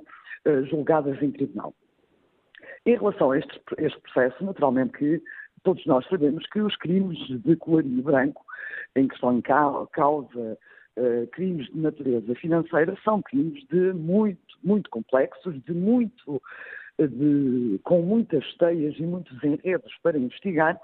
uh, 0.46 0.64
julgadas 0.70 1.20
em 1.24 1.32
tribunal. 1.32 1.74
Em 2.86 2.96
relação 2.96 3.32
a 3.32 3.40
este, 3.40 3.60
este 3.80 4.00
processo, 4.02 4.46
naturalmente 4.46 4.94
que 4.94 5.22
todos 5.64 5.86
nós 5.86 6.06
sabemos 6.08 6.46
que 6.48 6.60
os 6.60 6.76
crimes 6.78 7.18
de 7.28 7.56
colarinho 7.56 8.04
branco, 8.04 8.44
em 8.96 9.08
que 9.08 9.16
estão 9.16 9.38
em 9.38 9.42
causa 9.42 10.58
uh, 10.98 11.28
crimes 11.32 11.68
de 11.68 11.80
natureza 11.80 12.36
financeira, 12.36 12.96
são 13.04 13.22
crimes 13.22 13.64
de 13.68 13.94
muito, 13.94 14.58
muito 14.64 14.90
complexos, 14.90 15.56
de 15.64 15.74
muito, 15.74 16.42
de, 17.00 17.80
com 17.84 18.02
muitas 18.02 18.46
teias 18.58 18.96
e 18.98 19.04
muitos 19.04 19.44
enredos 19.44 19.94
para 20.02 20.18
investigar, 20.18 20.80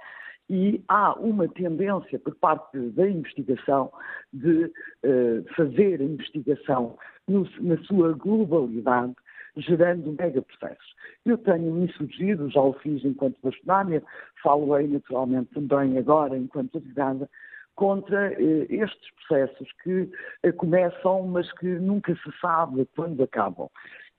e 0.50 0.84
há 0.88 1.14
uma 1.14 1.48
tendência 1.48 2.20
por 2.20 2.36
parte 2.36 2.78
da 2.78 3.08
investigação 3.10 3.92
de 4.32 4.66
uh, 4.66 5.54
fazer 5.56 6.02
a 6.02 6.04
investigação 6.04 6.98
no, 7.28 7.48
na 7.62 7.78
sua 7.86 8.14
globalidade 8.14 9.16
gerando 9.58 10.16
megaprocessos. 10.20 10.96
Eu 11.26 11.38
tenho 11.38 11.84
insurgido, 11.84 12.50
já 12.50 12.62
o 12.62 12.74
fiz 12.74 13.04
enquanto 13.06 13.38
bastonária, 13.44 14.04
falo 14.42 14.74
aí 14.74 14.88
naturalmente 14.88 15.54
também 15.54 15.98
agora 15.98 16.38
enquanto 16.38 16.78
advogada, 16.78 17.30
contra 17.76 18.34
eh, 18.34 18.68
estes 18.70 19.12
processos 19.16 19.68
que 19.84 20.10
eh, 20.44 20.52
começam, 20.52 21.24
mas 21.28 21.52
que 21.54 21.66
nunca 21.66 22.14
se 22.16 22.40
sabe 22.40 22.88
quando 22.96 23.24
acabam. 23.24 23.70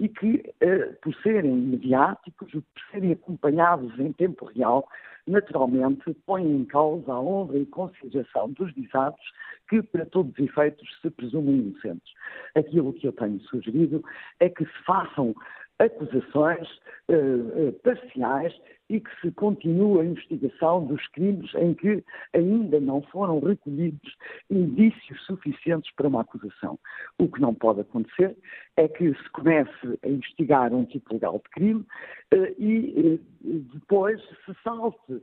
E 0.01 0.09
que, 0.09 0.55
eh, 0.61 0.97
por 1.03 1.15
serem 1.23 1.55
mediáticos, 1.55 2.51
por 2.51 2.83
serem 2.91 3.13
acompanhados 3.13 3.99
em 3.99 4.13
tempo 4.13 4.47
real, 4.47 4.89
naturalmente 5.27 6.15
põem 6.27 6.51
em 6.51 6.65
causa 6.65 7.13
a 7.13 7.21
honra 7.21 7.59
e 7.59 7.67
consideração 7.67 8.51
dos 8.53 8.73
visados 8.75 9.21
que, 9.69 9.83
para 9.83 10.05
todos 10.07 10.33
os 10.33 10.39
efeitos, 10.39 10.89
se 11.01 11.11
presumem 11.11 11.57
inocentes. 11.57 12.13
Aquilo 12.55 12.93
que 12.93 13.07
eu 13.07 13.13
tenho 13.13 13.41
sugerido 13.43 14.05
é 14.41 14.49
que 14.49 14.65
se 14.65 14.85
façam 14.85 15.35
acusações 15.79 16.69
uh, 17.09 17.69
uh, 17.69 17.73
parciais 17.83 18.55
e 18.89 19.01
que 19.01 19.11
se 19.21 19.33
continue 19.33 20.01
a 20.01 20.05
investigação 20.05 20.87
dos 20.87 21.07
crimes 21.09 21.53
em 21.55 21.75
que 21.75 22.05
ainda 22.35 22.79
não 22.81 23.03
foram 23.03 23.41
recolhidos 23.41 24.17
indícios 24.51 25.25
suficientes 25.25 25.91
para 25.95 26.09
uma 26.09 26.21
acusação. 26.21 26.79
O 27.19 27.29
que 27.29 27.41
não 27.41 27.55
pode 27.55 27.81
acontecer 27.81 28.37
é 28.77 28.87
que 28.87 29.15
se 29.15 29.31
comece 29.31 29.99
a 30.05 30.09
investigar 30.09 30.73
um 30.73 30.85
tipo 30.85 31.15
legal 31.15 31.41
de 31.43 31.51
crime 31.51 31.81
uh, 31.81 32.55
e 32.59 33.21
depois 33.43 34.21
se 34.45 34.55
salte 34.63 35.23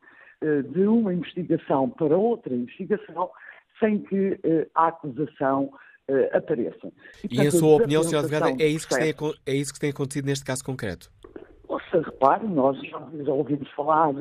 de 0.74 0.88
uma 0.88 1.14
investigação 1.14 1.88
para 1.88 2.18
outra 2.18 2.52
investigação 2.56 3.30
sem 3.80 4.00
que 4.00 4.40
a 4.74 4.88
acusação 4.88 5.72
uh, 6.10 6.38
apareçam. 6.38 6.92
E, 7.24 7.28
portanto, 7.28 7.44
e 7.44 7.48
a 7.48 7.52
sua 7.52 7.76
opinião, 7.76 8.04
Sr. 8.04 8.18
Advogado, 8.18 8.62
é 8.62 8.68
isso, 8.68 8.88
que 8.88 8.96
tem, 8.96 9.14
é 9.46 9.54
isso 9.54 9.74
que 9.74 9.80
tem 9.80 9.90
acontecido 9.90 10.26
neste 10.26 10.46
caso 10.46 10.64
concreto? 10.64 11.12
Ouça, 11.68 12.02
repare, 12.02 12.48
nós 12.48 12.78
já, 12.82 13.00
ouvimos 13.34 13.70
falar 13.72 14.14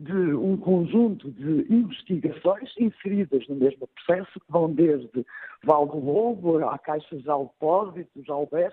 de 0.00 0.12
um 0.12 0.56
conjunto 0.56 1.30
de 1.32 1.66
investigações 1.72 2.70
inseridas 2.78 3.46
no 3.48 3.56
mesmo 3.56 3.88
processo, 3.88 4.38
que 4.38 4.52
vão 4.52 4.72
desde 4.72 5.26
Val 5.64 5.86
do 5.86 5.98
Lobo 5.98 6.58
à 6.68 6.78
Caixa 6.78 7.16
de 7.16 7.22
Depósitos, 7.22 8.28
ao 8.28 8.46
BES, 8.46 8.72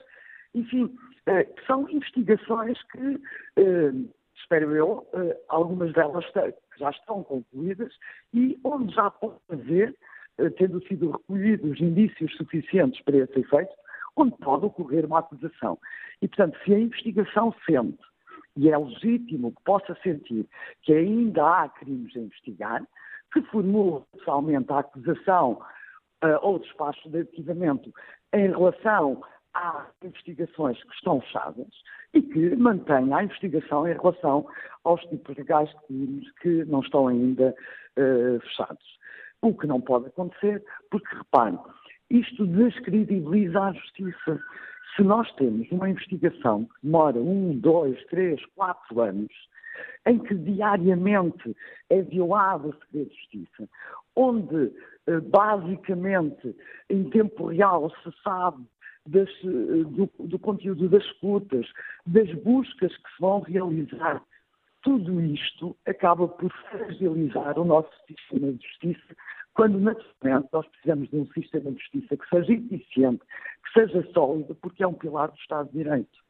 enfim, 0.53 0.95
eh, 1.25 1.47
são 1.67 1.89
investigações 1.89 2.81
que, 2.91 3.21
eh, 3.57 3.91
espero 4.37 4.75
eu, 4.75 5.07
algumas 5.49 5.91
delas 5.93 6.23
já 6.77 6.89
estão 6.89 7.23
concluídas 7.23 7.93
e 8.33 8.57
onde 8.63 8.93
já 8.93 9.09
pode 9.09 9.35
haver 9.49 9.89
eh, 9.89 9.95
tendo 10.57 10.85
sido 10.87 11.11
recolhidos 11.11 11.79
indícios 11.79 12.35
suficientes 12.35 13.01
para 13.03 13.17
esse 13.17 13.39
efeito, 13.39 13.73
onde 14.15 14.35
pode 14.37 14.65
ocorrer 14.65 15.05
uma 15.05 15.19
acusação. 15.19 15.77
E, 16.21 16.27
portanto, 16.27 16.57
se 16.63 16.73
a 16.73 16.79
investigação 16.79 17.53
sente, 17.65 17.99
e 18.57 18.69
é 18.69 18.77
legítimo 18.77 19.51
que 19.51 19.63
possa 19.63 19.95
sentir, 20.01 20.47
que 20.81 20.93
ainda 20.93 21.43
há 21.45 21.69
crimes 21.69 22.15
a 22.15 22.19
investigar, 22.19 22.83
que 23.33 23.41
formule 23.43 24.03
pessoalmente 24.13 24.71
a 24.71 24.79
acusação 24.79 25.59
uh, 26.23 26.39
ou 26.41 26.59
despacho 26.59 27.09
de 27.09 27.19
arquivamento 27.19 27.93
em 28.33 28.49
relação 28.49 29.21
às 29.53 29.87
investigações 30.03 30.81
que 30.81 30.93
estão 30.93 31.19
fechadas 31.21 31.67
e 32.13 32.21
que 32.21 32.55
mantenha 32.55 33.17
a 33.17 33.23
investigação 33.23 33.87
em 33.87 33.93
relação 33.93 34.47
aos 34.85 35.01
tipos 35.05 35.35
legais 35.35 35.69
de 35.69 35.75
crimes 35.87 36.31
que 36.41 36.65
não 36.65 36.79
estão 36.79 37.07
ainda 37.07 37.53
uh, 37.97 38.39
fechados. 38.39 38.99
O 39.41 39.53
que 39.53 39.67
não 39.67 39.79
pode 39.81 40.07
acontecer, 40.07 40.63
porque, 40.89 41.15
reparem, 41.15 41.59
isto 42.09 42.45
descredibiliza 42.45 43.59
a 43.59 43.73
justiça. 43.73 44.39
Se 44.95 45.03
nós 45.03 45.31
temos 45.35 45.69
uma 45.71 45.89
investigação 45.89 46.65
que 46.65 46.73
demora 46.83 47.17
um, 47.19 47.57
dois, 47.57 48.01
três, 48.05 48.43
quatro 48.55 49.01
anos, 49.01 49.31
em 50.05 50.19
que 50.19 50.35
diariamente 50.35 51.55
é 51.89 52.01
violado 52.01 52.69
o 52.69 52.85
segredo 52.85 53.09
de 53.09 53.15
justiça, 53.15 53.69
onde 54.15 54.71
eh, 55.07 55.19
basicamente 55.19 56.55
em 56.89 57.09
tempo 57.09 57.47
real 57.47 57.91
se 58.03 58.11
sabe 58.23 58.63
das, 59.05 59.29
eh, 59.43 59.83
do, 59.89 60.09
do 60.19 60.39
conteúdo 60.39 60.87
das 60.89 61.03
escutas, 61.03 61.67
das 62.05 62.31
buscas 62.43 62.95
que 62.95 63.09
se 63.09 63.19
vão 63.19 63.41
realizar, 63.41 64.21
tudo 64.85 65.19
isto 65.19 65.75
acaba 65.87 66.27
por 66.27 66.51
fragilizar 66.69 67.57
o 67.57 67.65
nosso 67.65 67.89
sistema 68.07 68.53
de 68.53 68.63
justiça, 68.67 69.15
quando 69.55 69.79
naturalmente 69.79 70.47
nós 70.53 70.67
precisamos 70.67 71.09
de 71.09 71.17
um 71.17 71.25
sistema 71.31 71.71
de 71.71 71.79
justiça 71.79 72.15
que 72.15 72.29
seja 72.29 72.53
eficiente, 72.53 73.23
que 73.65 73.79
seja 73.79 74.07
sólido, 74.13 74.53
porque 74.53 74.83
é 74.83 74.87
um 74.87 74.93
pilar 74.93 75.31
do 75.31 75.37
Estado 75.39 75.71
de 75.71 75.79
Direito. 75.79 76.24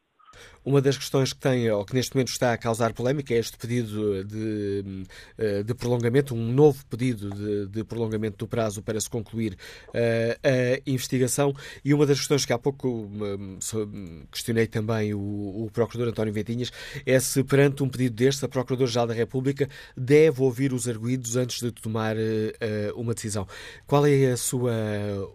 Uma 0.65 0.81
das 0.81 0.97
questões 0.97 1.31
que 1.31 1.39
tem, 1.39 1.69
ou 1.69 1.85
que 1.85 1.93
neste 1.93 2.15
momento 2.15 2.29
está 2.29 2.51
a 2.51 2.57
causar 2.57 2.91
polémica, 2.91 3.33
é 3.33 3.37
este 3.37 3.55
pedido 3.55 4.23
de, 4.23 5.03
eh, 5.37 5.61
de 5.61 5.75
prolongamento, 5.75 6.33
um 6.33 6.51
novo 6.51 6.83
pedido 6.87 7.29
de, 7.29 7.67
de, 7.67 7.83
prolongamento 7.83 8.37
do 8.37 8.47
prazo 8.47 8.81
para 8.81 8.99
se 8.99 9.07
concluir 9.07 9.53
uh, 9.53 10.39
a 10.43 10.89
investigação. 10.89 11.53
E 11.83 11.93
uma 11.93 12.05
das 12.05 12.17
questões 12.17 12.45
que 12.45 12.51
há 12.53 12.57
pouco 12.57 12.87
um, 12.87 13.57
questionei 14.31 14.65
também 14.65 15.13
o, 15.13 15.19
o, 15.19 15.69
Procurador 15.71 16.09
António 16.09 16.33
Ventinhas 16.33 16.71
é 17.05 17.19
se, 17.19 17.43
perante 17.43 17.83
um 17.83 17.89
pedido 17.89 18.15
deste, 18.15 18.43
a 18.43 18.47
Procuradora-Geral 18.47 19.07
da 19.07 19.13
República 19.13 19.67
deve 19.95 20.41
ouvir 20.41 20.73
os 20.73 20.87
arguídos 20.87 21.35
antes 21.35 21.61
de 21.61 21.71
tomar 21.71 22.15
uh, 22.15 22.99
uma 22.99 23.13
decisão. 23.13 23.45
Qual 23.85 24.05
é 24.07 24.31
a 24.31 24.37
sua 24.37 24.73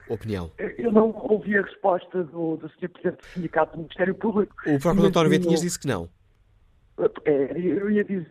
opinião? 0.09 0.51
Eu 0.77 0.91
não 0.91 1.15
ouvi 1.29 1.57
a 1.57 1.63
resposta 1.63 2.25
do, 2.25 2.57
do 2.57 2.69
Sr. 2.71 2.89
Presidente 2.89 3.21
do 3.21 3.27
Sindicato 3.27 3.73
do 3.73 3.79
Ministério 3.79 4.15
Público. 4.15 4.55
O 4.67 4.81
próprio 4.95 5.09
António 5.09 5.31
Ventinhas 5.31 5.61
disse 5.61 5.79
que 5.79 5.87
não. 5.87 6.09
É, 7.25 7.59
eu 7.59 7.91
ia 7.91 8.05
dizer 8.05 8.27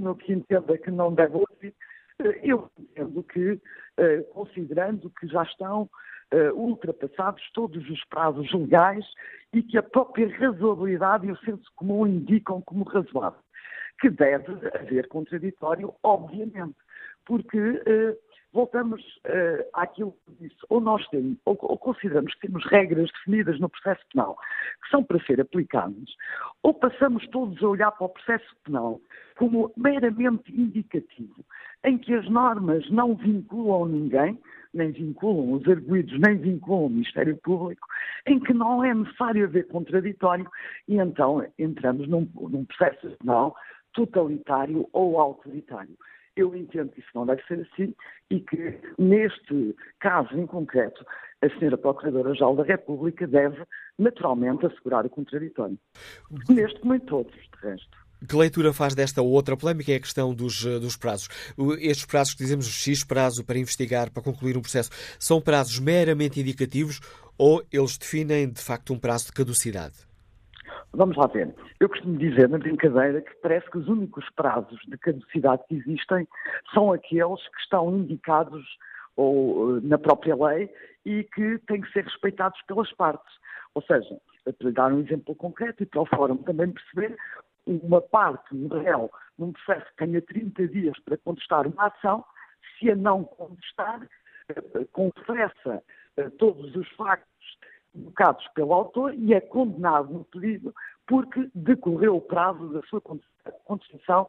no 0.00 0.14
que 0.16 0.32
entenda 0.32 0.76
que 0.78 0.90
não 0.90 1.12
deve 1.12 1.36
ouvir. 1.36 1.74
Eu 2.42 2.68
entendo 2.78 3.22
que, 3.22 3.60
eh, 3.96 4.22
considerando 4.32 5.08
que 5.10 5.28
já 5.28 5.44
estão 5.44 5.88
eh, 6.32 6.50
ultrapassados 6.52 7.42
todos 7.54 7.88
os 7.88 8.04
prazos 8.06 8.52
legais 8.52 9.04
e 9.52 9.62
que 9.62 9.78
a 9.78 9.82
própria 9.82 10.28
razoabilidade 10.36 11.26
e 11.26 11.32
o 11.32 11.38
senso 11.38 11.70
comum 11.76 12.06
indicam 12.06 12.60
como 12.62 12.84
razoável, 12.84 13.38
que 14.00 14.10
deve 14.10 14.52
haver 14.74 15.06
contraditório, 15.08 15.94
obviamente, 16.02 16.76
porque 17.24 17.58
eh, 17.86 18.16
voltamos 18.52 19.02
uh, 19.26 19.64
àquilo 19.74 20.14
que 20.24 20.48
disse, 20.48 20.58
ou 20.68 20.80
nós 20.80 21.06
temos, 21.08 21.36
ou, 21.44 21.56
ou, 21.60 21.78
consideramos 21.78 22.34
que 22.34 22.46
temos 22.46 22.64
regras 22.66 23.10
definidas 23.12 23.60
no 23.60 23.68
processo 23.68 24.02
penal 24.12 24.36
que 24.82 24.90
são 24.90 25.04
para 25.04 25.22
ser 25.24 25.40
aplicadas, 25.40 26.14
ou 26.62 26.72
passamos 26.74 27.26
todos 27.28 27.62
a 27.62 27.68
olhar 27.68 27.90
para 27.92 28.06
o 28.06 28.10
processo 28.10 28.56
penal 28.64 29.00
como 29.36 29.72
meramente 29.76 30.52
indicativo, 30.52 31.44
em 31.84 31.96
que 31.98 32.14
as 32.14 32.28
normas 32.28 32.88
não 32.90 33.14
vinculam 33.14 33.86
ninguém, 33.86 34.38
nem 34.74 34.90
vinculam 34.90 35.52
os 35.52 35.68
arguídos, 35.68 36.18
nem 36.20 36.36
vinculam 36.36 36.86
o 36.86 36.90
Ministério 36.90 37.36
Público, 37.38 37.86
em 38.26 38.40
que 38.40 38.52
não 38.52 38.84
é 38.84 38.92
necessário 38.92 39.44
haver 39.44 39.68
contraditório, 39.68 40.48
e 40.88 40.96
então 40.96 41.46
entramos 41.58 42.08
num, 42.08 42.28
num 42.34 42.64
processo 42.64 43.16
penal 43.18 43.54
totalitário 43.92 44.88
ou 44.92 45.20
autoritário. 45.20 45.96
Eu 46.38 46.54
entendo 46.54 46.90
que 46.90 47.00
isso 47.00 47.10
não 47.14 47.26
deve 47.26 47.42
ser 47.48 47.66
assim 47.72 47.94
e 48.30 48.40
que, 48.40 48.78
neste 48.96 49.74
caso 49.98 50.34
em 50.38 50.46
concreto, 50.46 51.04
a 51.42 51.46
Sra. 51.46 51.76
Procuradora-Geral 51.76 52.56
da 52.56 52.62
República 52.62 53.26
deve, 53.26 53.62
naturalmente, 53.98 54.66
assegurar 54.66 55.04
o 55.04 55.10
contraditório. 55.10 55.78
Neste 56.48 56.78
como 56.80 56.94
em 56.94 57.00
todos, 57.00 57.32
de 57.32 57.68
resto. 57.68 57.98
Que 58.26 58.36
leitura 58.36 58.72
faz 58.72 58.94
desta 58.94 59.22
outra 59.22 59.56
polémica? 59.56 59.92
É 59.92 59.96
a 59.96 60.00
questão 60.00 60.34
dos, 60.34 60.64
dos 60.64 60.96
prazos. 60.96 61.28
Estes 61.80 62.04
prazos 62.04 62.34
que 62.34 62.42
dizemos, 62.42 62.66
o 62.66 62.70
X 62.70 63.04
prazo 63.04 63.44
para 63.44 63.58
investigar, 63.58 64.10
para 64.10 64.22
concluir 64.22 64.56
um 64.56 64.62
processo, 64.62 64.90
são 65.18 65.40
prazos 65.40 65.78
meramente 65.78 66.40
indicativos 66.40 67.00
ou 67.36 67.64
eles 67.72 67.96
definem, 67.96 68.50
de 68.50 68.60
facto, 68.60 68.92
um 68.92 68.98
prazo 68.98 69.26
de 69.26 69.32
caducidade? 69.32 70.07
Vamos 70.92 71.16
lá 71.16 71.26
ver. 71.26 71.54
Eu 71.78 71.88
costumo 71.88 72.16
dizer 72.16 72.48
na 72.48 72.58
brincadeira 72.58 73.20
que 73.20 73.34
parece 73.36 73.70
que 73.70 73.78
os 73.78 73.88
únicos 73.88 74.28
prazos 74.30 74.80
de 74.86 74.96
caducidade 74.98 75.62
que 75.68 75.76
existem 75.76 76.26
são 76.72 76.92
aqueles 76.92 77.46
que 77.48 77.60
estão 77.60 77.94
indicados 77.96 78.64
ou, 79.16 79.76
eh, 79.76 79.80
na 79.82 79.98
própria 79.98 80.34
lei 80.34 80.72
e 81.04 81.24
que 81.24 81.58
têm 81.66 81.82
que 81.82 81.92
ser 81.92 82.04
respeitados 82.04 82.60
pelas 82.62 82.90
partes. 82.92 83.34
Ou 83.74 83.82
seja, 83.82 84.18
para 84.58 84.70
dar 84.70 84.92
um 84.92 85.00
exemplo 85.00 85.34
concreto 85.34 85.82
e 85.82 85.86
para 85.86 86.00
o 86.00 86.06
Fórum 86.06 86.38
também 86.38 86.72
perceber, 86.72 87.16
uma 87.66 88.00
parte, 88.00 88.54
um 88.54 88.66
réu, 88.68 89.10
num 89.38 89.52
processo 89.52 89.86
que 89.90 90.06
tenha 90.06 90.22
30 90.22 90.68
dias 90.68 90.98
para 91.04 91.18
contestar 91.18 91.66
uma 91.66 91.86
ação, 91.88 92.24
se 92.78 92.90
a 92.90 92.96
não 92.96 93.24
contestar, 93.24 94.08
eh, 94.48 94.84
confessa 94.92 95.82
eh, 96.16 96.30
todos 96.38 96.74
os 96.74 96.88
factos 96.92 97.37
invocados 97.94 98.46
pelo 98.54 98.72
autor 98.72 99.14
e 99.14 99.34
é 99.34 99.40
condenado 99.40 100.12
no 100.12 100.24
pedido 100.24 100.74
porque 101.06 101.50
decorreu 101.54 102.16
o 102.16 102.20
prazo 102.20 102.68
da 102.68 102.82
sua 102.82 103.00
contestação 103.64 104.28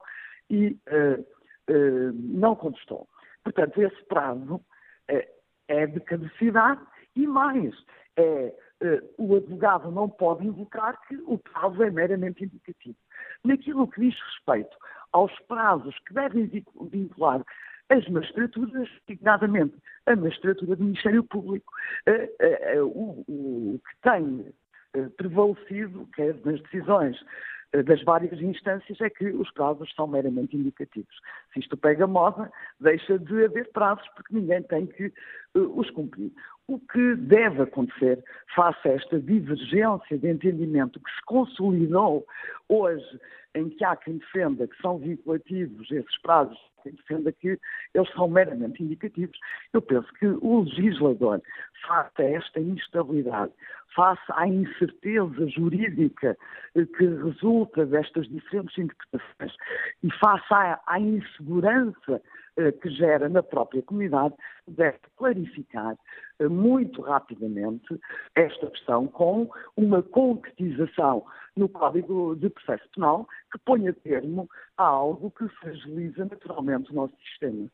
e 0.49 0.77
uh, 0.87 1.21
uh, 1.21 2.13
não 2.13 2.55
contestou. 2.55 3.07
Portanto, 3.43 3.81
esse 3.81 4.01
prazo 4.05 4.61
é, 5.07 5.29
é 5.67 5.85
de 5.85 5.99
caducidade 5.99 6.81
e 7.15 7.27
mais, 7.27 7.75
é, 8.15 8.53
uh, 8.81 9.09
o 9.17 9.35
advogado 9.35 9.91
não 9.91 10.09
pode 10.09 10.47
invocar 10.47 10.99
que 11.07 11.15
o 11.25 11.37
prazo 11.37 11.83
é 11.83 11.91
meramente 11.91 12.43
indicativo. 12.43 12.97
Naquilo 13.43 13.87
que 13.87 14.01
diz 14.01 14.15
respeito 14.21 14.75
aos 15.11 15.37
prazos 15.41 15.97
que 16.07 16.13
devem 16.13 16.49
vincular 16.89 17.43
as 17.89 18.07
magistraturas, 18.07 18.89
designadamente 19.07 19.75
a 20.05 20.15
magistratura 20.15 20.75
do 20.75 20.83
Ministério 20.83 21.23
Público, 21.23 21.71
uh, 22.07 22.81
uh, 22.81 22.87
o, 22.87 23.25
o, 23.27 23.79
que 23.79 24.09
tem 24.09 24.53
prevalecido, 25.17 26.07
quer 26.15 26.35
nas 26.43 26.59
decisões 26.63 27.15
das 27.85 28.01
várias 28.03 28.41
instâncias, 28.41 28.99
é 28.99 29.07
que 29.07 29.27
os 29.27 29.51
prazos 29.51 29.93
são 29.93 30.07
meramente 30.07 30.57
indicativos. 30.57 31.15
Se 31.53 31.59
isto 31.59 31.77
pega 31.77 32.07
moda, 32.07 32.51
deixa 32.79 33.19
de 33.19 33.45
haver 33.45 33.71
prazos, 33.71 34.07
porque 34.15 34.33
ninguém 34.33 34.63
tem 34.63 34.87
que 34.87 35.13
os 35.53 35.87
cumprir. 35.91 36.31
O 36.69 36.77
que 36.77 37.15
deve 37.15 37.63
acontecer 37.63 38.23
face 38.55 38.87
a 38.87 38.91
esta 38.91 39.19
divergência 39.19 40.19
de 40.19 40.29
entendimento 40.29 40.99
que 40.99 41.11
se 41.15 41.25
consolidou 41.25 42.23
hoje, 42.67 43.19
em 43.55 43.69
que 43.69 43.83
há 43.83 43.95
quem 43.95 44.19
defenda 44.19 44.67
que 44.67 44.79
são 44.79 44.99
vinculativos 44.99 45.89
esses 45.89 46.21
prazos 46.21 46.59
quem 46.83 46.93
defenda 46.93 47.31
que 47.31 47.59
eles 47.93 48.13
são 48.13 48.27
meramente 48.27 48.83
indicativos. 48.83 49.37
Eu 49.73 49.81
penso 49.81 50.07
que 50.13 50.27
o 50.27 50.61
legislador, 50.61 51.41
face 51.87 52.21
a 52.21 52.23
esta 52.23 52.59
instabilidade, 52.59 53.51
face 53.95 54.21
à 54.29 54.47
incerteza 54.47 55.47
jurídica 55.47 56.37
eh, 56.75 56.85
que 56.85 57.05
resulta 57.05 57.85
destas 57.85 58.27
diferentes 58.29 58.77
interpretações 58.77 59.53
e 60.03 60.11
face 60.13 60.53
à, 60.53 60.79
à 60.85 60.99
insegurança 60.99 62.21
que 62.81 62.89
gera 62.89 63.29
na 63.29 63.41
própria 63.41 63.81
comunidade, 63.81 64.33
deve 64.67 64.99
clarificar 65.17 65.97
eh, 66.39 66.47
muito 66.47 67.01
rapidamente 67.01 67.99
esta 68.35 68.67
questão 68.67 69.07
com 69.07 69.49
uma 69.75 70.01
concretização 70.03 71.23
no 71.55 71.69
Código 71.69 72.35
de 72.35 72.49
Processo 72.49 72.87
Penal 72.93 73.27
que 73.51 73.59
ponha 73.59 73.93
termo 73.93 74.49
a 74.77 74.83
algo 74.83 75.31
que 75.31 75.47
fragiliza 75.59 76.25
naturalmente 76.25 76.91
o 76.91 76.95
nosso 76.95 77.15
sistema. 77.29 77.69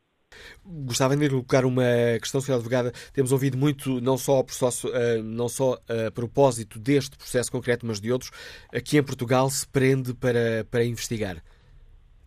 Gostava 0.65 1.15
de 1.15 1.29
colocar 1.29 1.65
uma 1.65 1.83
questão, 2.19 2.41
Sra. 2.41 2.55
Advogada. 2.55 2.91
Temos 3.13 3.31
ouvido 3.31 3.57
muito, 3.57 4.01
não 4.01 4.17
só, 4.17 4.43
processo, 4.43 4.87
eh, 4.93 5.21
não 5.21 5.47
só 5.47 5.77
a 5.87 6.11
propósito 6.11 6.79
deste 6.79 7.17
processo 7.17 7.51
concreto, 7.51 7.85
mas 7.85 8.01
de 8.01 8.11
outros, 8.11 8.31
aqui 8.73 8.97
em 8.97 9.03
Portugal 9.03 9.49
se 9.49 9.67
prende 9.67 10.13
para, 10.13 10.65
para 10.69 10.83
investigar. 10.83 11.41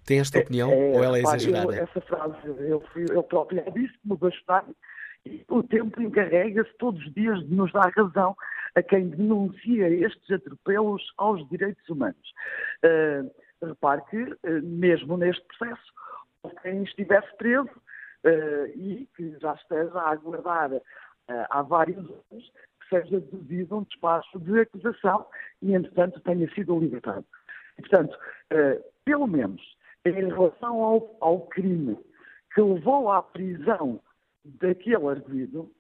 Tem 0.09 0.21
esta 0.21 0.39
é, 0.39 0.41
opinião 0.41 0.73
é, 0.73 0.75
ou 0.75 1.05
ela 1.05 1.19
é 1.19 1.21
exagerada? 1.21 1.77
Eu, 1.77 1.83
essa 1.83 2.01
frase 2.01 2.35
eu, 2.47 2.83
eu 3.11 3.23
próprio 3.23 3.63
já 3.63 3.71
disse 3.71 3.95
no 4.07 4.17
bastante 4.17 4.75
e 5.27 5.45
o 5.51 5.63
tempo 5.63 6.01
encarrega-se 6.01 6.73
todos 6.79 7.05
os 7.05 7.13
dias 7.13 7.39
de 7.47 7.55
nos 7.55 7.71
dar 7.73 7.93
razão 7.95 8.35
a 8.75 8.83
quem 8.83 9.11
denuncia 9.11 9.87
estes 9.91 10.31
atropelos 10.31 11.03
aos 11.19 11.47
direitos 11.51 11.87
humanos. 11.91 12.33
Uh, 12.83 13.31
repare 13.67 14.01
que, 14.09 14.23
uh, 14.23 14.63
mesmo 14.63 15.19
neste 15.19 15.45
processo, 15.45 15.93
quem 16.63 16.85
estivesse 16.85 17.37
preso 17.37 17.69
uh, 17.69 18.67
e 18.75 19.07
que 19.15 19.37
já 19.39 19.53
esteja 19.53 19.93
a 19.93 20.11
aguardar 20.13 20.71
há 21.51 21.61
vários 21.61 21.99
anos 21.99 22.51
que 22.81 22.89
seja 22.89 23.21
deduzido 23.21 23.77
um 23.77 23.83
despacho 23.83 24.39
de 24.39 24.61
acusação 24.61 25.27
e, 25.61 25.75
entretanto, 25.75 26.19
tenha 26.21 26.49
sido 26.55 26.79
libertado. 26.79 27.27
E, 27.77 27.83
portanto, 27.83 28.19
pelo 29.05 29.27
menos 29.27 29.61
em 30.05 30.29
relação 30.29 30.83
ao, 30.83 31.17
ao 31.21 31.41
crime 31.47 31.99
que 32.55 32.61
levou 32.61 33.11
à 33.11 33.23
prisão 33.23 34.01
daquele 34.45 35.07
arguido, 35.07 35.71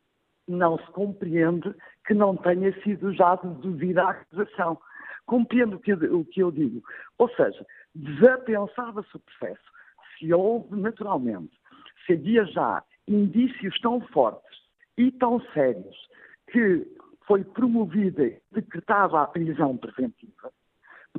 não 0.46 0.78
se 0.78 0.86
compreende 0.92 1.74
que 2.06 2.14
não 2.14 2.36
tenha 2.36 2.72
sido 2.82 3.12
já 3.12 3.36
deduzida 3.36 4.02
a 4.02 4.10
acusação. 4.10 4.78
Compreendo 5.26 5.76
o 5.76 5.80
que, 5.80 5.92
o 5.92 6.24
que 6.24 6.40
eu 6.40 6.50
digo. 6.50 6.82
Ou 7.18 7.28
seja, 7.30 7.66
desapensava-se 7.94 9.14
o 9.14 9.20
processo. 9.20 9.62
Se 10.18 10.32
houve, 10.32 10.74
naturalmente, 10.74 11.52
se 12.06 12.14
havia 12.14 12.44
já 12.46 12.82
indícios 13.06 13.78
tão 13.80 14.00
fortes 14.08 14.58
e 14.96 15.12
tão 15.12 15.40
sérios 15.52 15.96
que 16.50 16.86
foi 17.26 17.44
promovida 17.44 18.24
e 18.24 18.40
decretada 18.52 19.20
a 19.20 19.26
prisão 19.26 19.76
preventiva, 19.76 20.50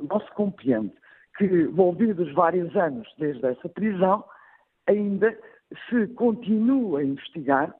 não 0.00 0.20
se 0.20 0.30
compreende 0.32 0.92
que, 1.40 1.62
envolvidos 1.62 2.32
vários 2.34 2.76
anos 2.76 3.08
desde 3.16 3.46
essa 3.46 3.68
prisão, 3.70 4.22
ainda 4.86 5.36
se 5.88 6.06
continua 6.08 7.00
a 7.00 7.04
investigar 7.04 7.74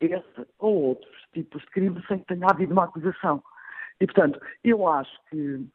esse 0.00 0.46
ou 0.58 0.74
outros 0.84 1.16
tipos 1.34 1.60
de 1.62 1.70
crimes 1.70 2.06
sem 2.06 2.18
que 2.20 2.26
tenha 2.26 2.46
havido 2.48 2.72
uma 2.72 2.84
acusação. 2.84 3.42
E, 4.00 4.06
portanto, 4.06 4.40
eu 4.64 4.88
acho 4.88 5.12
que 5.28 5.66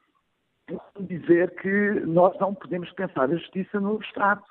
posso 0.65 1.03
dizer 1.03 1.53
que 1.55 1.99
nós 2.05 2.37
não 2.39 2.55
podemos 2.55 2.91
pensar 2.93 3.25
a 3.25 3.35
justiça 3.35 3.79
no 3.79 3.95
abstrato. 3.95 4.45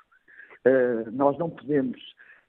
Uh, 0.65 1.11
nós 1.11 1.37
não 1.37 1.49
podemos 1.49 1.99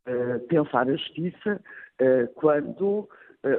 uh, 0.07 0.39
pensar 0.47 0.87
a 0.89 0.93
justiça 0.93 1.61
uh, 2.01 2.33
quando 2.35 3.09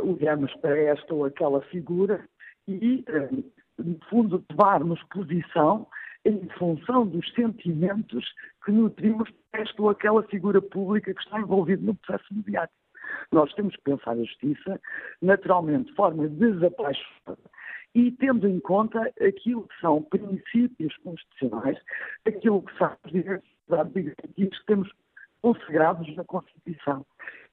olhamos 0.01 0.51
para 0.55 0.75
esta 0.75 1.13
ou 1.13 1.25
aquela 1.25 1.61
figura 1.63 2.27
e, 2.67 3.05
no 3.77 3.99
fundo, 4.09 4.39
tomarmos 4.47 4.99
posição 5.13 5.85
em 6.25 6.47
função 6.57 7.05
dos 7.05 7.31
sentimentos 7.33 8.25
que 8.65 8.71
nutrimos 8.71 9.29
esta 9.53 9.81
ou 9.81 9.89
aquela 9.89 10.23
figura 10.23 10.61
pública 10.61 11.13
que 11.13 11.21
está 11.21 11.39
envolvida 11.39 11.83
no 11.83 11.95
processo 11.95 12.33
mediático. 12.33 12.79
Nós 13.31 13.53
temos 13.53 13.75
que 13.75 13.83
pensar 13.83 14.11
a 14.11 14.23
justiça, 14.23 14.81
naturalmente, 15.21 15.89
de 15.89 15.95
forma 15.95 16.27
desapaixonada 16.27 17.55
e 17.95 18.11
tendo 18.11 18.47
em 18.47 18.59
conta 18.59 19.01
aquilo 19.25 19.67
que 19.67 19.79
são 19.79 20.03
princípios 20.03 20.95
constitucionais, 20.97 21.79
aquilo 22.25 22.61
que 22.61 22.77
são 22.77 22.95
os 23.05 23.11
direitos 23.93 24.59
que 24.59 24.65
temos 24.65 24.91
consagrados 25.41 26.13
na 26.15 26.25
Constituição. 26.25 27.05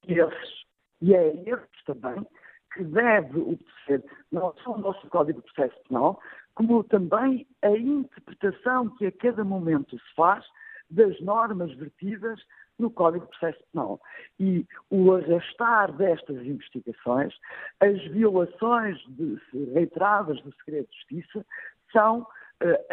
E, 0.08 0.18
esses, 0.18 0.64
e 1.00 1.14
é 1.14 1.28
esses 1.46 1.84
também 1.86 2.26
que 2.74 2.82
deve 2.84 3.38
obedecer 3.38 4.02
não 4.32 4.52
só 4.64 4.72
o 4.72 4.78
nosso 4.78 5.06
Código 5.08 5.40
de 5.40 5.52
Processo 5.52 5.80
Penal, 5.88 6.20
como 6.55 6.84
também 6.84 7.46
a 7.62 7.70
interpretação 7.70 8.88
que 8.96 9.07
a 9.07 9.12
cada 9.12 9.44
momento 9.44 9.98
se 9.98 10.14
faz 10.14 10.44
das 10.90 11.18
normas 11.20 11.72
vertidas 11.74 12.40
no 12.78 12.90
Código 12.90 13.24
de 13.24 13.30
Processo 13.30 13.64
Penal. 13.72 14.00
E 14.38 14.66
o 14.90 15.12
arrastar 15.12 15.92
destas 15.92 16.44
investigações, 16.44 17.34
as 17.80 18.03
violações 18.09 18.98
de, 19.09 19.40
reiteradas 19.72 20.40
do 20.42 20.53
segredo 20.57 20.88
de 20.88 20.96
justiça, 20.96 21.46
são 21.92 22.20
uh, 22.20 22.26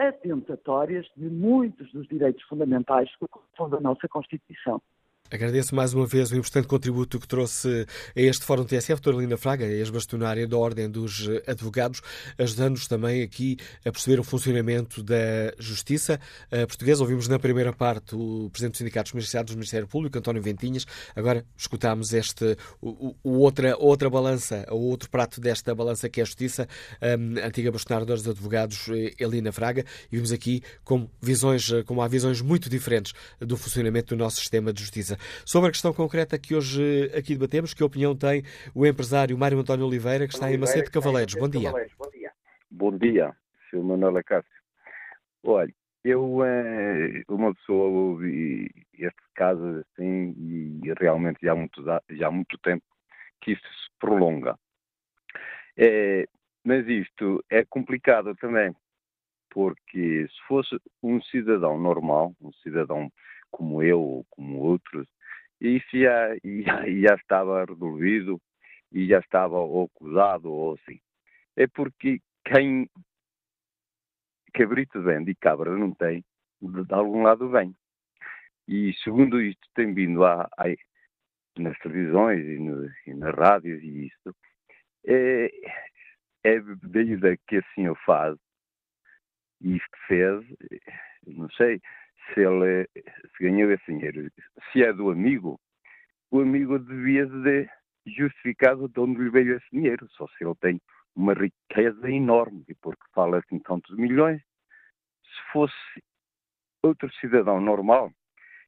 atentatórias 0.08 1.06
de 1.16 1.30
muitos 1.30 1.92
dos 1.92 2.08
direitos 2.08 2.44
fundamentais 2.44 3.10
que 3.18 3.26
são 3.58 3.70
da 3.70 3.80
nossa 3.80 4.08
Constituição. 4.08 4.82
Agradeço 5.32 5.76
mais 5.76 5.94
uma 5.94 6.08
vez 6.08 6.32
o 6.32 6.36
importante 6.36 6.68
contributo 6.68 7.20
que 7.20 7.28
trouxe 7.28 7.86
a 8.16 8.20
este 8.20 8.44
Fórum 8.44 8.66
TSF, 8.66 9.00
doutora 9.00 9.18
Lina 9.18 9.38
Fraga, 9.38 9.64
ex-bastonária 9.64 10.48
da 10.48 10.58
Ordem 10.58 10.90
dos 10.90 11.30
Advogados, 11.46 12.02
ajudando-nos 12.36 12.88
também 12.88 13.22
aqui 13.22 13.56
a 13.86 13.92
perceber 13.92 14.20
o 14.20 14.24
funcionamento 14.24 15.04
da 15.04 15.54
Justiça 15.60 16.20
Portuguesa. 16.50 17.04
Ouvimos 17.04 17.28
na 17.28 17.38
primeira 17.38 17.72
parte 17.72 18.16
o 18.16 18.50
Presidente 18.52 18.72
dos 18.72 18.78
Sindicatos 18.80 19.14
Magistrados 19.14 19.54
do 19.54 19.58
Ministério 19.58 19.88
Público, 19.88 20.18
António 20.18 20.42
Ventinhas. 20.42 20.88
Agora 21.16 21.46
escutamos 21.56 22.12
este, 22.12 22.58
o, 22.82 23.16
o 23.24 23.38
outra, 23.38 23.78
outra 23.78 24.10
balança, 24.10 24.66
o 24.72 24.90
outro 24.90 25.12
prato 25.12 25.40
desta 25.40 25.76
balança 25.76 26.10
que 26.10 26.20
é 26.20 26.24
a 26.24 26.26
Justiça, 26.26 26.68
a 27.00 27.46
antiga 27.46 27.72
bastonária 27.72 28.08
dos 28.08 28.28
Advogados, 28.28 28.88
Elina 29.20 29.52
Fraga, 29.52 29.86
e 30.12 30.16
vimos 30.16 30.32
aqui 30.32 30.64
como, 30.84 31.08
visões, 31.22 31.70
como 31.86 32.02
há 32.02 32.08
visões 32.08 32.42
muito 32.42 32.68
diferentes 32.68 33.14
do 33.40 33.56
funcionamento 33.56 34.16
do 34.16 34.18
nosso 34.18 34.38
sistema 34.38 34.74
de 34.74 34.82
justiça. 34.82 35.19
Sobre 35.46 35.70
a 35.70 35.72
questão 35.72 35.94
concreta 35.94 36.38
que 36.38 36.56
hoje 36.56 37.12
aqui 37.16 37.36
debatemos, 37.36 37.74
que 37.74 37.84
opinião 37.84 38.16
tem 38.16 38.44
o 38.74 38.86
empresário 38.86 39.38
Mário 39.38 39.60
António 39.60 39.86
Oliveira, 39.86 40.28
que 40.28 40.34
está 40.34 40.52
em 40.52 40.58
Macedo 40.58 40.92
Cavaleiros? 40.92 41.36
Bom 41.36 41.50
dia. 41.50 41.72
Bom 42.72 42.98
dia, 42.98 43.36
Sr. 43.70 43.84
Manuel 43.84 44.18
Acácio. 44.18 44.50
Olha, 45.44 45.74
eu, 46.04 46.44
eh, 46.46 47.24
uma 47.28 47.54
pessoa 47.54 47.88
ouve 47.88 48.70
este 48.94 49.22
caso 49.36 49.64
assim 49.80 50.34
e 50.38 50.94
realmente 51.00 51.40
já 51.42 51.54
há 51.54 51.56
muito, 51.56 51.84
já 51.84 52.28
há 52.28 52.32
muito 52.32 52.58
tempo 52.60 52.84
que 53.42 53.52
isso 53.52 53.64
se 53.64 53.90
prolonga. 54.00 54.58
É, 55.78 56.28
mas 56.64 56.88
isto 56.88 57.44
é 57.50 57.64
complicado 57.66 58.36
também, 58.36 58.76
porque 59.50 60.28
se 60.28 60.48
fosse 60.48 60.78
um 61.02 61.22
cidadão 61.22 61.80
normal, 61.80 62.36
um 62.42 62.52
cidadão 62.54 63.12
como 63.52 63.84
eu 63.84 64.00
ou 64.00 64.26
como 64.30 64.60
outros, 64.60 65.08
isso 65.60 65.88
já, 65.94 66.36
já, 67.02 67.16
estava 67.16 67.66
resolvido 67.66 68.42
e 68.92 69.08
já 69.08 69.20
estava 69.20 69.58
acusado 69.86 70.52
ou 70.52 70.74
assim. 70.74 71.00
É 71.56 71.68
porque 71.68 72.20
quem 72.46 72.90
cabrito 74.54 75.02
vende 75.02 75.32
e 75.32 75.36
cabra 75.36 75.76
não 75.78 75.94
tem, 75.94 76.24
de 76.62 76.94
algum 76.94 77.24
lado 77.24 77.50
vem. 77.50 77.76
E 78.68 78.94
segundo 79.04 79.42
isto 79.42 79.68
tem 79.74 79.94
vindo 79.94 80.24
a, 80.24 80.44
a 80.58 80.66
nas 81.58 81.78
televisões 81.80 82.46
e, 82.46 82.60
no, 82.60 82.90
e 83.06 83.14
nas 83.14 83.36
rádios 83.36 83.82
e 83.84 84.08
isto, 84.08 84.36
é, 85.06 85.50
é 86.44 86.60
que 87.48 87.58
assim 87.58 87.74
senhor 87.76 87.98
faz 88.06 88.38
e 89.62 89.76
isto 89.76 89.98
fez, 90.08 90.46
não 91.28 91.50
sei, 91.52 91.82
se 92.34 92.42
ele 92.42 92.88
se 93.36 93.44
ganhou 93.44 93.72
esse 93.72 93.86
dinheiro. 93.86 94.32
Se 94.72 94.84
é 94.84 94.94
do 94.94 95.10
amigo, 95.10 95.60
o 96.32 96.40
amigo 96.42 96.80
devia 96.80 97.26
de 97.26 97.70
justificar 98.06 98.76
de 98.76 99.00
onde 99.00 99.22
lhe 99.22 99.30
veio 99.30 99.58
esse 99.58 99.68
dinheiro, 99.72 100.08
só 100.12 100.28
se 100.28 100.44
ele 100.44 100.56
tem 100.56 100.82
uma 101.16 101.34
riqueza 101.34 102.10
enorme, 102.10 102.66
porque 102.82 103.04
fala 103.14 103.40
assim 103.40 103.60
tantos 103.60 103.96
milhões. 103.98 104.42
Se 105.24 105.52
fosse 105.52 106.04
outro 106.84 107.12
cidadão 107.16 107.60
normal, 107.60 108.12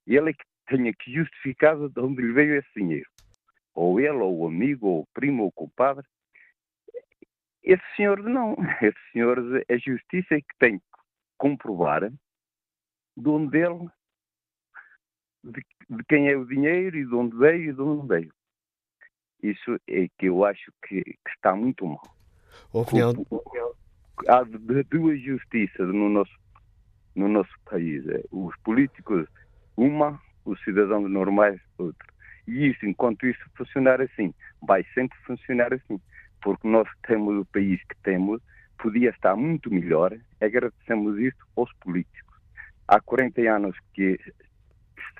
ele 0.05 0.31
é 0.31 0.33
que 0.33 0.43
tenha 0.67 0.93
que 0.93 1.13
justificar 1.13 1.77
de 1.77 1.99
onde 1.99 2.21
lhe 2.21 2.33
veio 2.33 2.55
esse 2.55 2.69
dinheiro. 2.75 3.09
Ou 3.73 3.99
ele, 3.99 4.17
ou 4.17 4.39
o 4.39 4.47
amigo, 4.47 4.87
ou 4.87 5.01
o 5.01 5.07
primo, 5.13 5.43
ou 5.43 5.49
o 5.49 5.51
compadre. 5.51 6.05
Esse 7.63 7.83
senhor 7.95 8.21
não. 8.23 8.55
Esse 8.81 9.11
senhor 9.11 9.37
é 9.67 9.77
justiça 9.77 10.35
que 10.35 10.57
tem 10.59 10.79
que 10.79 10.85
comprovar 11.37 12.03
de 13.17 13.29
onde 13.29 13.57
ele, 13.57 13.89
de, 15.43 15.61
de, 15.89 16.03
quem 16.07 16.29
é 16.29 16.37
o 16.37 16.45
dinheiro 16.45 16.97
e 16.97 17.05
de 17.05 17.13
onde 17.13 17.35
veio 17.35 17.71
e 17.71 17.73
de 17.73 17.81
onde 17.81 18.07
veio. 18.07 18.33
Isso 19.43 19.79
é 19.87 20.07
que 20.17 20.27
eu 20.27 20.45
acho 20.45 20.71
que, 20.87 21.03
que 21.03 21.31
está 21.35 21.55
muito 21.55 21.85
mal. 21.85 22.03
Opinião... 22.71 23.13
Há 24.27 24.43
duas 24.89 25.19
justiças 25.19 25.87
no 25.87 26.07
nosso, 26.09 26.37
no 27.15 27.27
nosso 27.27 27.53
país. 27.65 28.07
É, 28.07 28.23
os 28.31 28.55
políticos, 28.57 29.27
uma, 29.75 30.21
os 30.45 30.61
cidadãos 30.63 31.09
normais, 31.09 31.59
outra. 31.77 32.07
E 32.47 32.67
isso, 32.67 32.85
enquanto 32.85 33.25
isso 33.25 33.43
funcionar 33.55 33.99
assim, 33.99 34.31
vai 34.61 34.85
sempre 34.93 35.17
funcionar 35.25 35.73
assim. 35.73 35.99
Porque 36.43 36.67
nós 36.67 36.87
temos 37.07 37.35
o 37.35 37.45
país 37.45 37.81
que 37.83 37.95
temos, 38.03 38.41
podia 38.77 39.09
estar 39.09 39.35
muito 39.35 39.71
melhor, 39.71 40.15
agradecemos 40.39 41.17
isso 41.17 41.37
aos 41.55 41.71
políticos 41.79 42.30
há 42.91 42.99
40 42.99 43.41
anos 43.49 43.75
que 43.93 44.19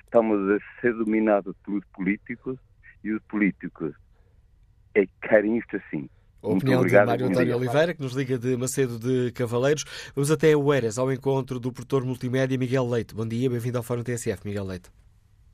estamos 0.04 0.38
a 0.50 0.80
ser 0.80 0.92
dominados 0.92 1.56
pelos 1.64 1.84
políticos 1.86 2.58
e 3.02 3.10
os 3.10 3.22
políticos 3.22 3.94
é 4.94 5.06
querem 5.26 5.56
isto 5.56 5.76
assim. 5.76 6.08
A 6.42 6.48
opinião 6.48 6.80
obrigado, 6.80 7.04
de 7.04 7.10
Mário 7.12 7.26
António 7.26 7.56
Oliveira, 7.56 7.94
que 7.94 8.02
nos 8.02 8.14
liga 8.14 8.36
de 8.36 8.56
Macedo 8.56 8.98
de 8.98 9.32
Cavaleiros. 9.32 9.84
Vamos 10.14 10.30
até 10.30 10.54
o 10.54 10.72
Eras, 10.72 10.98
ao 10.98 11.10
encontro 11.10 11.58
do 11.58 11.72
produtor 11.72 12.04
multimédia 12.04 12.58
Miguel 12.58 12.86
Leite. 12.86 13.14
Bom 13.14 13.26
dia, 13.26 13.48
bem-vindo 13.48 13.78
ao 13.78 13.84
Fórum 13.84 14.02
TSF, 14.02 14.46
Miguel 14.46 14.66
Leite. 14.66 14.90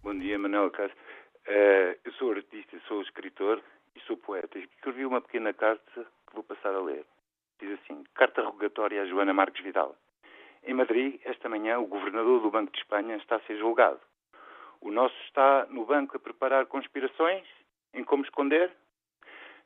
Bom 0.03 0.19
dia, 0.19 0.39
Manuel 0.39 0.71
Cássio. 0.71 0.97
Uh, 1.47 1.95
eu 2.05 2.12
sou 2.19 2.33
artista, 2.33 2.77
sou 2.89 3.03
escritor 3.03 3.62
e 3.95 4.01
sou 4.01 4.16
poeta. 4.16 4.59
Escrevi 4.59 5.05
uma 5.05 5.21
pequena 5.21 5.53
carta 5.53 6.07
que 6.27 6.35
vou 6.35 6.43
passar 6.43 6.75
a 6.75 6.83
ler. 6.83 7.05
Diz 7.61 7.79
assim, 7.79 8.03
carta 8.14 8.43
rogatória 8.43 9.03
a 9.03 9.07
Joana 9.07 9.33
Marques 9.33 9.62
Vidal. 9.62 9.95
Em 10.65 10.75
Madrid, 10.75 11.21
esta 11.25 11.49
manhã, 11.49 11.79
o 11.79 11.87
governador 11.87 12.41
do 12.41 12.51
Banco 12.51 12.73
de 12.73 12.79
Espanha 12.79 13.17
está 13.17 13.37
a 13.37 13.41
ser 13.41 13.59
julgado. 13.59 14.01
O 14.81 14.91
nosso 14.91 15.17
está 15.25 15.67
no 15.67 15.85
banco 15.85 16.17
a 16.17 16.21
preparar 16.21 16.67
conspirações 16.67 17.47
em 17.95 18.05
como 18.05 18.25
esconder. 18.25 18.71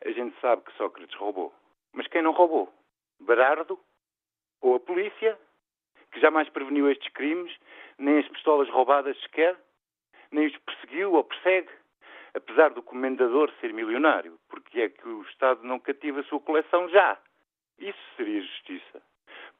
A 0.04 0.10
gente 0.10 0.38
sabe 0.40 0.62
que 0.62 0.76
Sócrates 0.76 1.14
roubou. 1.16 1.52
Mas 1.92 2.06
quem 2.06 2.22
não 2.22 2.32
roubou? 2.32 2.72
Berardo? 3.20 3.78
Ou 4.60 4.76
a 4.76 4.80
polícia? 4.80 5.38
Que 6.12 6.20
jamais 6.20 6.48
preveniu 6.48 6.90
estes 6.90 7.12
crimes, 7.12 7.54
nem 7.98 8.18
as 8.18 8.28
pistolas 8.28 8.68
roubadas 8.70 9.18
sequer? 9.22 9.56
Nem 10.30 10.46
os 10.46 10.56
perseguiu 10.58 11.12
ou 11.12 11.24
persegue? 11.24 11.70
apesar 12.34 12.70
do 12.70 12.82
comendador 12.82 13.52
ser 13.60 13.72
milionário, 13.72 14.38
porque 14.48 14.80
é 14.80 14.88
que 14.88 15.06
o 15.06 15.22
Estado 15.22 15.62
não 15.62 15.78
cativa 15.78 16.20
a 16.20 16.24
sua 16.24 16.40
coleção 16.40 16.88
já. 16.88 17.18
Isso 17.78 17.98
seria 18.16 18.40
justiça. 18.40 19.02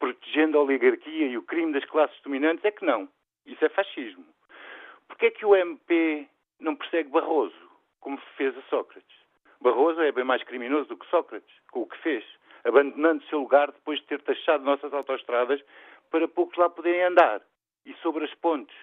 Protegendo 0.03 0.59
a 0.59 0.63
oligarquia 0.63 1.29
e 1.29 1.39
o 1.39 1.45
crime 1.45 1.73
das 1.73 1.85
classes 1.85 2.21
dominantes 2.23 2.65
é 2.65 2.73
que 2.73 2.85
não. 2.85 3.09
Isso 3.47 3.65
é 3.65 3.69
fascismo. 3.69 4.27
Porquê 5.07 5.27
é 5.27 5.31
que 5.31 5.47
o 5.47 5.55
MP 5.55 6.27
não 6.59 6.75
persegue 6.75 7.09
Barroso, 7.09 7.55
como 8.01 8.19
fez 8.37 8.53
a 8.59 8.63
Sócrates? 8.63 9.17
Barroso 9.61 10.01
é 10.01 10.11
bem 10.11 10.25
mais 10.25 10.43
criminoso 10.43 10.89
do 10.89 10.97
que 10.97 11.09
Sócrates, 11.09 11.55
com 11.71 11.83
o 11.83 11.87
que 11.87 11.97
fez, 11.99 12.25
abandonando 12.65 13.23
o 13.23 13.29
seu 13.29 13.39
lugar 13.39 13.71
depois 13.71 14.01
de 14.01 14.07
ter 14.07 14.21
taxado 14.23 14.65
nossas 14.65 14.93
autoestradas 14.93 15.63
para 16.11 16.27
poucos 16.27 16.59
lá 16.59 16.69
poderem 16.69 17.05
andar. 17.05 17.41
E 17.87 17.95
sobre 18.03 18.25
as 18.25 18.35
pontes, 18.35 18.77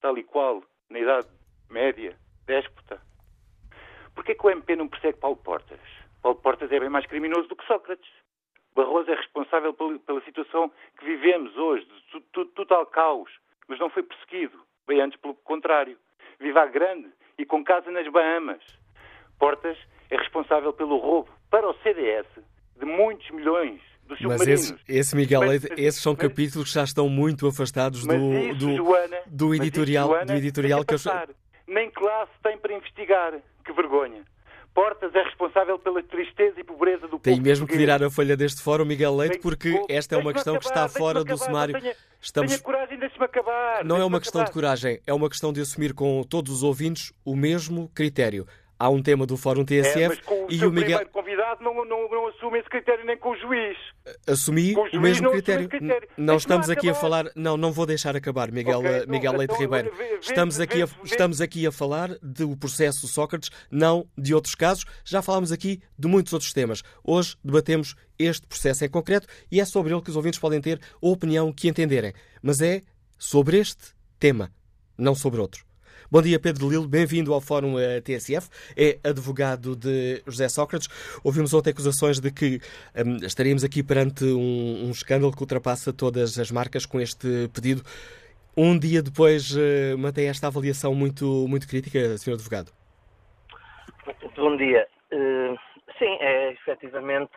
tal 0.00 0.18
e 0.18 0.24
qual, 0.24 0.64
na 0.90 0.98
Idade 0.98 1.28
Média, 1.70 2.18
déspota. 2.46 3.00
Porquê 4.12 4.34
que 4.34 4.44
o 4.44 4.50
MP 4.50 4.74
não 4.74 4.88
persegue 4.88 5.20
Paulo 5.20 5.36
Portas? 5.36 5.78
Paulo 6.20 6.40
Portas 6.40 6.72
é 6.72 6.80
bem 6.80 6.88
mais 6.88 7.06
criminoso 7.06 7.46
do 7.46 7.54
que 7.54 7.64
Sócrates. 7.64 8.23
Barroso 8.74 9.10
é 9.10 9.14
responsável 9.14 9.72
pela 9.72 10.20
situação 10.24 10.70
que 10.98 11.04
vivemos 11.04 11.56
hoje, 11.56 11.86
de 12.12 12.44
total 12.54 12.84
caos, 12.86 13.30
mas 13.68 13.78
não 13.78 13.88
foi 13.88 14.02
perseguido, 14.02 14.58
bem 14.86 15.00
antes 15.00 15.18
pelo 15.20 15.34
contrário. 15.34 15.96
Vive 16.40 16.58
à 16.58 16.66
grande 16.66 17.08
e 17.38 17.46
com 17.46 17.64
casa 17.64 17.90
nas 17.90 18.06
Bahamas. 18.10 18.62
Portas 19.38 19.78
é 20.10 20.16
responsável 20.16 20.72
pelo 20.72 20.98
roubo 20.98 21.30
para 21.50 21.68
o 21.68 21.74
CDS 21.82 22.26
de 22.76 22.84
muitos 22.84 23.30
milhões 23.30 23.80
dos 24.06 24.20
Mas 24.20 24.46
esse, 24.46 24.76
esse 24.88 25.16
Miguel 25.16 25.42
Leite, 25.42 25.68
esses 25.76 26.02
são 26.02 26.12
mas, 26.12 26.22
capítulos 26.22 26.68
que 26.68 26.74
já 26.74 26.84
estão 26.84 27.08
muito 27.08 27.46
afastados 27.46 28.04
do, 28.04 28.14
isso, 28.14 28.58
do, 28.58 28.76
Joana, 28.76 29.18
do 29.26 29.54
editorial, 29.54 30.06
isso, 30.06 30.14
Joana, 30.14 30.26
do 30.26 30.38
editorial 30.38 30.84
que 30.84 30.94
eu... 30.94 30.98
Nem 31.66 31.90
classe 31.90 32.32
tem 32.42 32.58
para 32.58 32.74
investigar. 32.74 33.40
Que 33.64 33.72
vergonha. 33.72 34.22
Portas 34.74 35.14
é 35.14 35.22
responsável 35.22 35.78
pela 35.78 36.02
tristeza 36.02 36.58
e 36.58 36.64
pobreza 36.64 37.06
do 37.06 37.18
Tem 37.20 37.34
povo 37.34 37.44
mesmo 37.44 37.66
que 37.66 37.76
virar 37.76 38.02
a 38.02 38.10
folha 38.10 38.36
deste 38.36 38.60
fórum, 38.60 38.84
Miguel 38.84 39.14
Leite, 39.14 39.38
porque 39.38 39.80
esta 39.88 40.16
é 40.16 40.18
uma 40.18 40.32
questão 40.32 40.58
que 40.58 40.66
está 40.66 40.88
fora 40.88 41.22
do. 41.22 41.38
Tenha, 41.38 41.94
Estamos... 42.20 42.50
tenha 42.50 42.62
coragem, 42.62 42.98
deixe-me 42.98 43.24
acabar. 43.24 43.84
Não 43.84 43.98
é 43.98 44.04
uma 44.04 44.18
questão 44.18 44.42
de 44.42 44.50
coragem, 44.50 45.00
é 45.06 45.14
uma 45.14 45.28
questão 45.28 45.52
de 45.52 45.60
assumir 45.60 45.94
com 45.94 46.24
todos 46.24 46.50
os 46.52 46.62
ouvintes 46.64 47.12
o 47.24 47.36
mesmo 47.36 47.88
critério 47.94 48.46
há 48.84 48.88
um 48.90 49.02
tema 49.02 49.24
do 49.26 49.36
Fórum 49.36 49.64
TSF 49.64 50.02
é, 50.02 50.08
mas 50.08 50.20
com 50.20 50.44
o 50.44 50.46
e 50.50 50.56
o 50.64 50.70
Miguel. 50.70 50.98
primeiro 50.98 51.08
convidado 51.10 51.64
não, 51.64 51.74
não, 51.84 52.08
não 52.10 52.28
assume 52.28 52.58
esse 52.58 52.68
critério 52.68 53.04
nem 53.06 53.16
com 53.16 53.30
o 53.30 53.36
juiz. 53.38 53.76
Assumi 54.26 54.72
o, 54.72 54.80
juiz 54.82 54.92
o 54.94 55.00
mesmo 55.00 55.30
critério. 55.30 55.68
critério. 55.68 56.08
Não 56.18 56.36
estamos 56.36 56.68
aqui 56.68 56.88
a 56.88 56.92
acabar. 56.92 57.00
falar. 57.00 57.30
Não, 57.34 57.56
não 57.56 57.72
vou 57.72 57.86
deixar 57.86 58.14
acabar, 58.14 58.52
Miguel, 58.52 58.80
Ok, 58.80 58.90
eh, 58.90 59.06
Miguel 59.06 59.18
então- 59.32 59.36
Leite 59.38 59.50
então, 59.54 59.60
Ribeiro. 59.62 59.96
vê- 59.96 60.04
vê- 60.08 60.18
Estamos 60.20 60.60
aqui, 60.60 60.82
a, 60.82 60.86
vê- 60.86 60.92
vê- 60.94 61.00
estamos 61.04 61.40
aqui 61.40 61.66
a 61.66 61.72
falar 61.72 62.10
do 62.22 62.56
processo 62.56 63.08
Sócrates, 63.08 63.50
não 63.70 64.06
de 64.18 64.34
outros 64.34 64.54
casos. 64.54 64.84
Já 65.04 65.22
falámos 65.22 65.50
aqui 65.50 65.80
de 65.98 66.06
muitos 66.08 66.32
outros 66.32 66.52
temas. 66.52 66.82
Hoje 67.02 67.36
debatemos 67.42 67.94
este 68.18 68.46
processo 68.46 68.84
em 68.84 68.88
concreto 68.90 69.26
e 69.50 69.60
é 69.60 69.64
sobre 69.64 69.92
ele 69.92 70.02
que 70.02 70.10
os 70.10 70.16
ouvintes 70.16 70.38
podem 70.38 70.60
ter 70.60 70.78
a 70.80 71.06
opinião 71.08 71.52
que 71.52 71.68
entenderem. 71.68 72.12
Mas 72.42 72.60
é 72.60 72.82
sobre 73.18 73.58
este 73.58 73.94
tema, 74.18 74.50
não 74.98 75.14
sobre 75.14 75.40
outro. 75.40 75.64
Bom 76.10 76.20
dia, 76.20 76.38
Pedro 76.38 76.68
Lilo. 76.68 76.86
Bem-vindo 76.86 77.32
ao 77.32 77.40
Fórum 77.40 77.78
eh, 77.78 78.00
TSF. 78.00 78.48
É 78.76 78.98
advogado 79.08 79.74
de 79.74 80.22
José 80.26 80.48
Sócrates. 80.48 80.88
Ouvimos 81.24 81.54
ontem 81.54 81.70
acusações 81.70 82.20
de 82.20 82.30
que 82.30 82.60
hum, 82.94 83.16
estaríamos 83.22 83.64
aqui 83.64 83.82
perante 83.82 84.24
um, 84.24 84.86
um 84.86 84.90
escândalo 84.90 85.32
que 85.32 85.40
ultrapassa 85.40 85.92
todas 85.92 86.38
as 86.38 86.50
marcas 86.50 86.84
com 86.84 87.00
este 87.00 87.48
pedido. 87.54 87.82
Um 88.56 88.78
dia 88.78 89.02
depois, 89.02 89.56
eh, 89.56 89.96
mantém 89.96 90.28
esta 90.28 90.46
avaliação 90.46 90.94
muito, 90.94 91.46
muito 91.48 91.66
crítica, 91.66 92.16
Sr. 92.18 92.34
Advogado? 92.34 92.70
Bom 94.36 94.56
dia. 94.58 94.86
Eh, 95.10 95.54
sim, 95.98 96.18
é 96.20 96.52
efetivamente 96.52 97.32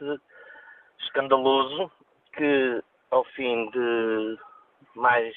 escandaloso 1.00 1.90
que 2.36 2.84
ao 3.12 3.24
fim 3.34 3.70
de 3.72 4.38
mais 4.94 5.34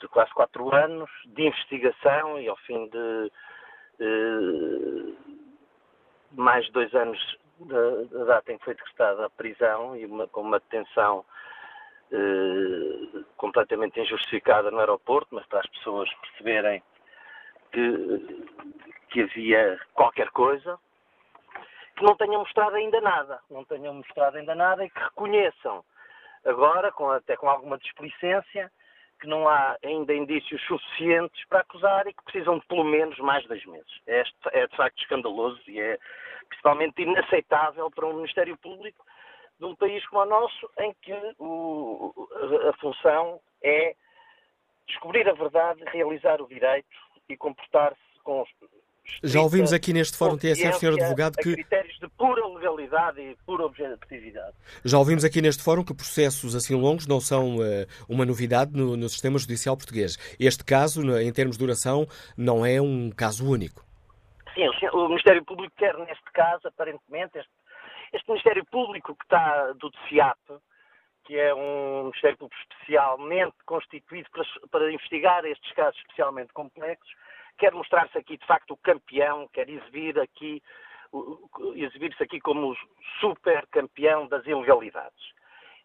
de 0.00 0.08
quase 0.08 0.32
quatro 0.32 0.74
anos 0.74 1.10
de 1.26 1.46
investigação 1.46 2.40
e 2.40 2.48
ao 2.48 2.56
fim 2.58 2.88
de 2.88 3.32
eh, 4.00 5.14
mais 6.32 6.68
dois 6.70 6.94
anos 6.94 7.38
da, 7.60 8.02
da 8.18 8.24
data 8.24 8.52
em 8.52 8.58
que 8.58 8.64
foi 8.64 8.74
decretada 8.74 9.26
a 9.26 9.30
prisão 9.30 9.96
e 9.96 10.06
uma- 10.06 10.26
com 10.28 10.40
uma 10.40 10.58
detenção 10.58 11.24
eh, 12.12 13.22
completamente 13.36 14.00
injustificada 14.00 14.70
no 14.70 14.80
aeroporto, 14.80 15.34
mas 15.34 15.46
para 15.46 15.60
as 15.60 15.66
pessoas 15.66 16.12
perceberem 16.14 16.82
que, 17.72 18.46
que 19.10 19.22
havia 19.22 19.78
qualquer 19.94 20.30
coisa, 20.30 20.78
que 21.96 22.02
não 22.04 22.16
tenham 22.16 22.40
mostrado 22.40 22.74
ainda 22.76 23.00
nada, 23.00 23.40
não 23.50 23.64
tenham 23.64 23.94
mostrado 23.94 24.38
ainda 24.38 24.54
nada 24.54 24.84
e 24.84 24.90
que 24.90 24.98
reconheçam. 24.98 25.84
Agora, 26.44 26.90
com, 26.90 27.10
até 27.10 27.36
com 27.36 27.48
alguma 27.48 27.76
displicência, 27.78 28.72
que 29.20 29.26
não 29.26 29.48
há 29.48 29.76
ainda 29.84 30.14
indícios 30.14 30.60
suficientes 30.66 31.44
para 31.48 31.60
acusar 31.60 32.06
e 32.06 32.12
que 32.12 32.24
precisam 32.24 32.58
de 32.58 32.66
pelo 32.66 32.84
menos 32.84 33.18
mais 33.18 33.46
dois 33.46 33.64
meses. 33.66 34.00
É, 34.06 34.22
é 34.52 34.66
de 34.66 34.76
facto 34.76 34.98
escandaloso 35.00 35.60
e 35.68 35.78
é 35.80 35.98
principalmente 36.48 37.02
inaceitável 37.02 37.90
para 37.90 38.06
um 38.06 38.14
Ministério 38.14 38.56
Público 38.56 39.04
de 39.58 39.66
um 39.66 39.76
país 39.76 40.04
como 40.08 40.22
o 40.22 40.26
nosso, 40.26 40.70
em 40.78 40.94
que 41.02 41.12
o- 41.38 42.28
a, 42.64 42.70
a 42.70 42.72
função 42.78 43.40
é 43.62 43.94
descobrir 44.88 45.28
a 45.28 45.34
verdade, 45.34 45.84
realizar 45.92 46.40
o 46.40 46.48
direito 46.48 46.88
e 47.28 47.36
comportar-se 47.36 48.00
com 48.24 48.44
Já 49.22 49.40
ouvimos 49.40 49.72
aqui 49.72 49.92
neste 49.92 50.16
Fórum 50.16 50.36
TSF, 50.36 50.78
Sr. 50.78 50.94
Advogado, 50.94 51.36
que 51.36 51.54
critérios 51.54 51.98
de 51.98 52.08
pura 52.08 52.46
legalidade 52.46 53.20
e 53.20 53.36
pura 53.44 53.64
objetividade. 53.64 54.54
Já 54.84 54.98
ouvimos 54.98 55.24
aqui 55.24 55.42
neste 55.42 55.62
fórum 55.62 55.84
que 55.84 55.94
processos 55.94 56.54
assim 56.54 56.74
longos 56.74 57.06
não 57.06 57.20
são 57.20 57.62
eh, 57.62 57.86
uma 58.08 58.24
novidade 58.24 58.72
no, 58.72 58.96
no 58.96 59.08
sistema 59.08 59.38
judicial 59.38 59.76
português. 59.76 60.16
Este 60.38 60.64
caso, 60.64 61.02
em 61.18 61.32
termos 61.32 61.56
de 61.56 61.64
duração, 61.64 62.06
não 62.36 62.64
é 62.64 62.80
um 62.80 63.10
caso 63.10 63.48
único. 63.48 63.84
Sim, 64.54 64.68
o, 64.92 65.08
Ministério 65.08 65.44
Público 65.44 65.74
quer, 65.76 65.96
neste 65.98 66.30
caso, 66.32 66.66
aparentemente, 66.68 67.38
este, 67.38 67.50
este 68.12 68.28
Ministério 68.28 68.64
Público 68.66 69.14
que 69.14 69.24
está 69.24 69.72
do 69.72 69.90
DCIAP, 69.90 70.38
que 71.24 71.38
é 71.38 71.54
um 71.54 72.04
Ministério 72.04 72.38
Público 72.38 72.60
especialmente 72.62 73.54
constituído 73.64 74.28
para, 74.30 74.44
para 74.70 74.92
investigar 74.92 75.44
estes 75.44 75.72
casos 75.72 75.98
especialmente 76.00 76.52
complexos, 76.52 77.10
quer 77.60 77.72
mostrar-se 77.72 78.16
aqui, 78.16 78.38
de 78.38 78.46
facto, 78.46 78.76
campeão, 78.78 79.46
quer 79.52 79.68
exibir 79.68 80.18
aqui, 80.18 80.62
exibir-se 81.76 82.22
aqui 82.22 82.40
como 82.40 82.74
super 83.20 83.66
campeão 83.68 84.26
das 84.26 84.44
ilegalidades. 84.46 85.24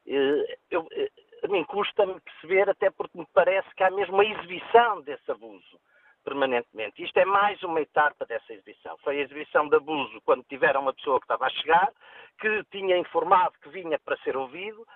Eh, 0.07 0.57
eu- 0.71 0.87
eh, 0.93 1.11
a 1.43 1.47
mim 1.49 1.63
custa-me 1.65 2.19
perceber, 2.21 2.69
até 2.69 2.89
porque 2.89 3.17
me 3.17 3.27
parece 3.33 3.67
que 3.75 3.83
há 3.83 3.91
mesmo 3.91 4.13
uma 4.15 4.25
exibição 4.25 5.01
desse 5.01 5.29
abuso 5.29 5.79
permanentemente. 6.23 7.03
Isto 7.03 7.17
é 7.17 7.25
mais 7.25 7.61
uma 7.61 7.81
etapa 7.81 8.25
dessa 8.25 8.51
exibição. 8.53 8.97
Foi 8.99 9.17
a 9.17 9.21
exibição 9.21 9.67
de 9.67 9.75
abuso 9.75 10.19
quando 10.21 10.43
tiveram 10.45 10.81
uma 10.81 10.93
pessoa 10.93 11.19
que 11.19 11.25
estava 11.25 11.45
a 11.45 11.49
chegar, 11.49 11.91
que 12.39 12.63
tinha 12.71 12.97
informado 12.97 13.53
que 13.61 13.69
vinha 13.69 13.99
para 13.99 14.17
ser 14.17 14.35
ouvido. 14.37 14.87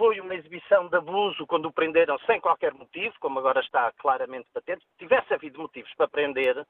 Foi 0.00 0.18
uma 0.18 0.34
exibição 0.34 0.88
de 0.88 0.96
abuso 0.96 1.46
quando 1.46 1.66
o 1.66 1.72
prenderam 1.74 2.18
sem 2.20 2.40
qualquer 2.40 2.72
motivo, 2.72 3.14
como 3.20 3.38
agora 3.38 3.60
está 3.60 3.92
claramente 3.98 4.48
patente. 4.50 4.82
Se 4.92 4.96
tivesse 4.96 5.34
havido 5.34 5.60
motivos 5.60 5.92
para 5.92 6.08
prender, 6.08 6.66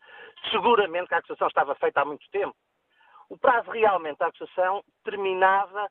seguramente 0.51 1.07
que 1.07 1.15
a 1.15 1.19
acusação 1.19 1.47
estava 1.47 1.77
feita 1.77 2.01
há 2.01 2.05
muito 2.05 2.29
tempo. 2.33 2.57
O 3.29 3.39
prazo 3.39 3.71
realmente 3.71 4.19
da 4.19 4.27
acusação 4.27 4.83
terminava 5.05 5.89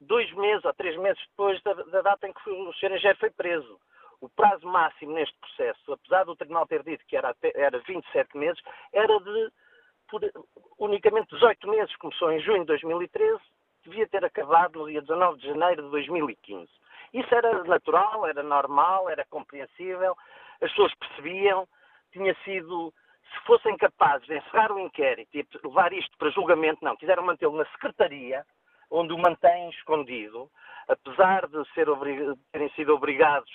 dois 0.00 0.32
meses 0.32 0.64
ou 0.64 0.72
três 0.72 0.96
meses 0.96 1.22
depois 1.28 1.62
da, 1.62 1.74
da 1.74 2.00
data 2.00 2.26
em 2.26 2.32
que 2.32 2.48
o 2.48 2.72
Sr. 2.72 3.18
Foi 3.20 3.30
preso. 3.30 3.78
O 4.22 4.30
prazo 4.30 4.66
máximo 4.66 5.12
neste 5.12 5.38
processo, 5.40 5.92
apesar 5.92 6.24
do 6.24 6.34
Tribunal 6.34 6.66
ter 6.66 6.82
dito 6.82 7.04
que 7.06 7.18
era, 7.18 7.36
era 7.54 7.78
27 7.80 8.34
meses, 8.34 8.62
era 8.94 9.20
de 9.20 9.52
por, 10.08 10.22
unicamente 10.78 11.34
18 11.34 11.68
meses. 11.68 11.94
Começou 11.96 12.32
em 12.32 12.40
junho 12.40 12.60
de 12.60 12.68
2013, 12.68 13.38
devia 13.84 14.06
ter 14.08 14.24
acabado 14.24 14.80
no 14.80 14.88
dia 14.88 15.00
19 15.00 15.38
de 15.38 15.48
janeiro 15.48 15.82
de 15.82 15.90
2015. 15.90 16.70
Isso 17.12 17.34
era 17.34 17.64
natural, 17.64 18.26
era 18.26 18.42
normal, 18.42 19.08
era 19.08 19.24
compreensível, 19.26 20.16
as 20.60 20.70
pessoas 20.70 20.94
percebiam, 20.94 21.68
tinha 22.12 22.34
sido, 22.44 22.92
se 23.32 23.46
fossem 23.46 23.76
capazes 23.76 24.26
de 24.26 24.36
encerrar 24.36 24.72
o 24.72 24.78
inquérito 24.78 25.36
e 25.36 25.46
levar 25.64 25.92
isto 25.92 26.16
para 26.16 26.30
julgamento, 26.30 26.84
não, 26.84 26.96
quiseram 26.96 27.22
mantê-lo 27.22 27.56
na 27.56 27.66
Secretaria, 27.66 28.46
onde 28.90 29.12
o 29.12 29.18
mantém 29.18 29.70
escondido, 29.70 30.50
apesar 30.88 31.46
de 31.48 31.64
ser 31.72 31.86
terem 32.50 32.70
sido 32.70 32.94
obrigados 32.94 33.50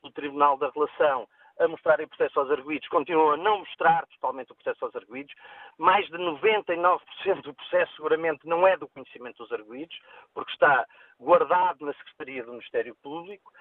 pelo 0.00 0.12
Tribunal 0.12 0.56
da 0.56 0.70
Relação 0.70 1.28
a 1.58 1.68
mostrarem 1.68 2.06
o 2.06 2.08
processo 2.08 2.40
aos 2.40 2.50
arguídos, 2.50 2.88
continuam 2.88 3.32
a 3.32 3.36
não 3.36 3.58
mostrar 3.60 4.06
totalmente 4.06 4.52
o 4.52 4.54
processo 4.54 4.84
aos 4.84 4.94
arguídos. 4.96 5.34
Mais 5.78 6.06
de 6.06 6.16
99% 6.18 6.98
do 7.42 7.54
processo 7.54 7.94
seguramente 7.96 8.46
não 8.46 8.66
é 8.66 8.76
do 8.76 8.88
conhecimento 8.88 9.38
dos 9.38 9.52
arguídos, 9.52 9.98
porque 10.34 10.52
está 10.52 10.86
guardado 11.18 11.84
na 11.84 11.92
Secretaria 11.94 12.44
do 12.44 12.52
Ministério 12.52 12.94
Público 13.02 13.52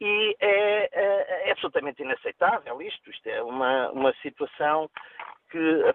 e 0.00 0.36
é, 0.40 0.88
é- 0.92 1.48
é 1.48 1.52
absolutamente 1.52 2.02
inaceitável 2.02 2.80
isto. 2.82 3.10
Isto 3.10 3.26
é 3.28 3.42
uma, 3.42 3.90
uma 3.90 4.12
situação 4.22 4.88
que, 5.50 5.94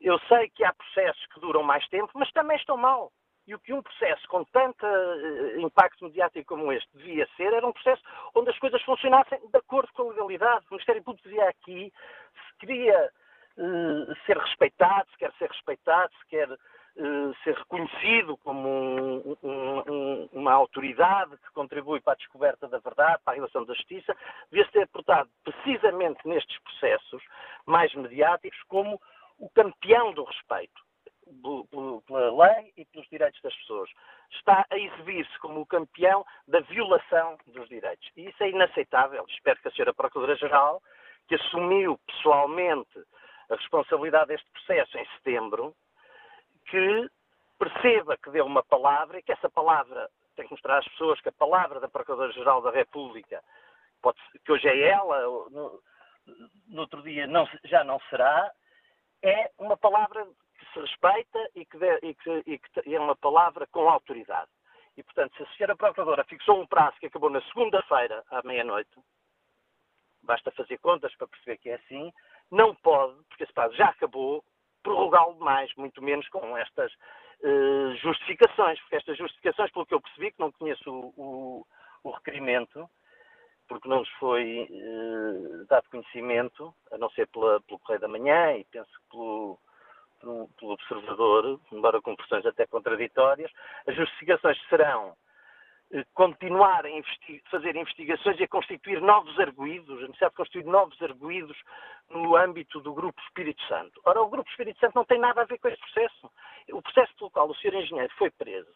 Eu 0.00 0.18
sei 0.28 0.50
que 0.50 0.62
há 0.64 0.72
processos 0.74 1.24
que 1.32 1.40
duram 1.40 1.62
mais 1.62 1.86
tempo, 1.88 2.10
mas 2.14 2.30
também 2.32 2.56
estão 2.58 2.76
mal. 2.76 3.10
E 3.46 3.54
o 3.54 3.58
que 3.58 3.74
um 3.74 3.82
processo 3.82 4.26
com 4.28 4.42
tanto 4.44 4.86
uh, 4.86 5.60
impacto 5.60 6.04
mediático 6.04 6.46
como 6.46 6.72
este 6.72 6.88
devia 6.96 7.28
ser, 7.36 7.52
era 7.52 7.66
um 7.66 7.72
processo 7.72 8.02
onde 8.34 8.50
as 8.50 8.58
coisas 8.58 8.82
funcionassem 8.82 9.38
de 9.38 9.58
acordo 9.58 9.92
com 9.92 10.02
a 10.02 10.12
legalidade. 10.12 10.64
O 10.70 10.74
Ministério 10.74 11.02
Público 11.02 11.28
devia 11.28 11.48
aqui, 11.48 11.92
se 12.32 12.58
queria 12.58 13.10
uh, 13.58 14.16
ser 14.24 14.38
respeitado, 14.38 15.10
se 15.10 15.18
quer 15.18 15.32
ser 15.34 15.50
respeitado, 15.50 16.10
se 16.14 16.26
quer 16.26 16.50
uh, 16.50 17.34
ser 17.44 17.54
reconhecido 17.54 18.36
como 18.38 18.66
um, 18.66 19.36
um, 19.42 20.28
uma 20.32 20.52
autoridade 20.52 21.36
que 21.36 21.52
contribui 21.52 22.00
para 22.00 22.14
a 22.14 22.16
descoberta 22.16 22.66
da 22.66 22.78
verdade, 22.78 23.20
para 23.24 23.34
a 23.34 23.36
relação 23.36 23.64
da 23.66 23.74
justiça, 23.74 24.16
devia 24.50 24.66
ser 24.70 24.88
portado 24.88 25.28
precisamente 25.44 26.26
nestes 26.26 26.58
processos 26.60 27.22
mais 27.66 27.94
mediáticos 27.94 28.62
como 28.68 28.98
o 29.38 29.50
campeão 29.50 30.14
do 30.14 30.24
respeito 30.24 30.82
pela 32.06 32.46
lei 32.46 32.72
e 32.76 32.84
pelos 32.86 33.08
direitos 33.08 33.40
das 33.42 33.54
pessoas. 33.56 33.90
Está 34.32 34.66
a 34.70 34.78
exibir-se 34.78 35.38
como 35.38 35.60
o 35.60 35.66
campeão 35.66 36.24
da 36.46 36.60
violação 36.60 37.38
dos 37.46 37.68
direitos. 37.68 38.10
E 38.16 38.28
isso 38.28 38.42
é 38.42 38.50
inaceitável. 38.50 39.24
Espero 39.28 39.60
que 39.60 39.68
a 39.68 39.70
Sra. 39.70 39.94
Procuradora-Geral, 39.94 40.82
que 41.28 41.34
assumiu 41.34 41.98
pessoalmente 42.06 43.04
a 43.50 43.56
responsabilidade 43.56 44.28
deste 44.28 44.50
processo 44.50 44.98
em 44.98 45.06
setembro, 45.16 45.74
que 46.66 47.10
perceba 47.58 48.16
que 48.16 48.30
deu 48.30 48.46
uma 48.46 48.62
palavra 48.62 49.18
e 49.18 49.22
que 49.22 49.32
essa 49.32 49.48
palavra 49.48 50.10
tem 50.34 50.46
que 50.46 50.52
mostrar 50.52 50.78
às 50.78 50.88
pessoas 50.88 51.20
que 51.20 51.28
a 51.28 51.32
palavra 51.32 51.80
da 51.80 51.88
Procuradora-Geral 51.88 52.60
da 52.62 52.70
República, 52.70 53.42
que 54.44 54.52
hoje 54.52 54.68
é 54.68 54.88
ela, 54.88 55.22
no, 55.50 55.80
no 56.68 56.80
outro 56.80 57.02
dia 57.02 57.26
não, 57.26 57.48
já 57.64 57.84
não 57.84 58.00
será, 58.10 58.50
é 59.22 59.50
uma 59.58 59.76
palavra 59.76 60.26
se 60.74 60.80
respeita 60.80 61.50
e 61.54 61.64
que, 61.64 61.78
de, 61.78 61.98
e, 62.02 62.14
que, 62.14 62.42
e 62.46 62.58
que, 62.58 62.94
é 62.94 63.00
uma 63.00 63.16
palavra 63.16 63.66
com 63.68 63.88
autoridade. 63.88 64.50
E, 64.96 65.02
portanto, 65.02 65.36
se 65.36 65.42
a 65.42 65.56
senhora 65.56 65.76
Procuradora 65.76 66.24
fixou 66.24 66.60
um 66.60 66.66
prazo 66.66 66.96
que 66.98 67.06
acabou 67.06 67.30
na 67.30 67.40
segunda-feira, 67.42 68.22
à 68.30 68.42
meia-noite, 68.44 68.90
basta 70.22 70.50
fazer 70.52 70.78
contas 70.78 71.14
para 71.16 71.28
perceber 71.28 71.58
que 71.58 71.70
é 71.70 71.74
assim, 71.76 72.12
não 72.50 72.74
pode, 72.74 73.14
porque 73.28 73.44
esse 73.44 73.52
prazo 73.52 73.74
já 73.74 73.88
acabou, 73.88 74.44
prorrogá-lo 74.82 75.38
mais, 75.38 75.74
muito 75.76 76.02
menos 76.02 76.28
com 76.28 76.56
estas 76.56 76.92
uh, 76.92 77.94
justificações, 77.96 78.78
porque 78.80 78.96
estas 78.96 79.16
justificações, 79.16 79.72
pelo 79.72 79.86
que 79.86 79.94
eu 79.94 80.00
percebi, 80.00 80.32
que 80.32 80.40
não 80.40 80.52
conheço 80.52 80.90
o, 80.90 81.14
o, 81.16 81.66
o 82.04 82.10
requerimento, 82.10 82.88
porque 83.66 83.88
não 83.88 84.00
nos 84.00 84.10
foi 84.20 84.68
uh, 84.70 85.66
dado 85.66 85.88
conhecimento, 85.88 86.74
a 86.92 86.98
não 86.98 87.10
ser 87.10 87.26
pela, 87.28 87.60
pelo 87.62 87.78
Correio 87.80 88.00
da 88.00 88.08
Manhã 88.08 88.56
e 88.56 88.64
penso 88.64 88.90
que 88.90 89.10
pelo, 89.10 89.58
pelo, 90.24 90.48
pelo 90.58 90.72
observador, 90.72 91.60
embora 91.70 92.00
com 92.00 92.16
versões 92.16 92.46
até 92.46 92.66
contraditórias, 92.66 93.50
as 93.86 93.94
justificações 93.94 94.58
serão 94.68 95.14
eh, 95.92 96.04
continuar 96.14 96.86
a 96.86 96.90
investi 96.90 97.42
fazer 97.50 97.76
investigações 97.76 98.40
e 98.40 98.44
a 98.44 98.48
constituir 98.48 99.00
novos 99.00 99.38
arguídos, 99.38 99.98
a 99.98 100.06
necessidade 100.06 100.32
de 100.32 100.36
constituir 100.36 100.64
novos 100.64 101.00
arguídos 101.02 101.56
no 102.08 102.36
âmbito 102.36 102.80
do 102.80 102.94
Grupo 102.94 103.20
Espírito 103.22 103.62
Santo. 103.68 104.00
Ora, 104.04 104.22
o 104.22 104.30
Grupo 104.30 104.48
Espírito 104.50 104.80
Santo 104.80 104.94
não 104.94 105.04
tem 105.04 105.20
nada 105.20 105.42
a 105.42 105.44
ver 105.44 105.58
com 105.58 105.68
este 105.68 105.80
processo. 105.80 106.30
O 106.72 106.82
processo 106.82 107.14
pelo 107.16 107.30
qual 107.30 107.48
o 107.48 107.54
Sr. 107.54 107.74
Engenheiro 107.74 108.12
foi 108.16 108.30
preso 108.30 108.72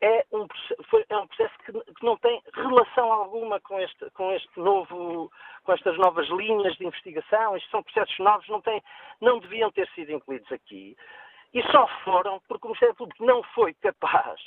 é 0.00 0.24
um, 0.32 0.46
foi, 0.88 1.04
é 1.08 1.16
um 1.16 1.26
processo 1.26 1.54
que, 1.64 1.72
que, 1.72 2.04
não 2.04 2.16
tem 2.18 2.40
relação 2.54 3.12
alguma 3.12 3.60
com 3.60 3.80
este, 3.80 4.10
com 4.10 4.32
este 4.32 4.58
novo, 4.58 5.30
com 5.64 5.72
estas 5.72 5.96
novas 5.98 6.28
linhas 6.28 6.76
de 6.76 6.86
investigação. 6.86 7.56
Estes 7.56 7.70
são 7.70 7.82
processos 7.82 8.18
novos, 8.18 8.48
não, 8.48 8.60
tem, 8.60 8.82
não 9.20 9.38
deviam 9.40 9.70
ter 9.72 9.88
sido 9.90 10.12
incluídos 10.12 10.50
aqui. 10.52 10.96
E 11.52 11.62
só 11.70 11.86
foram 12.04 12.40
porque 12.46 12.66
o 12.66 12.70
Ministério 12.70 12.94
Público 12.94 13.24
não 13.24 13.42
foi 13.54 13.74
capaz 13.74 14.40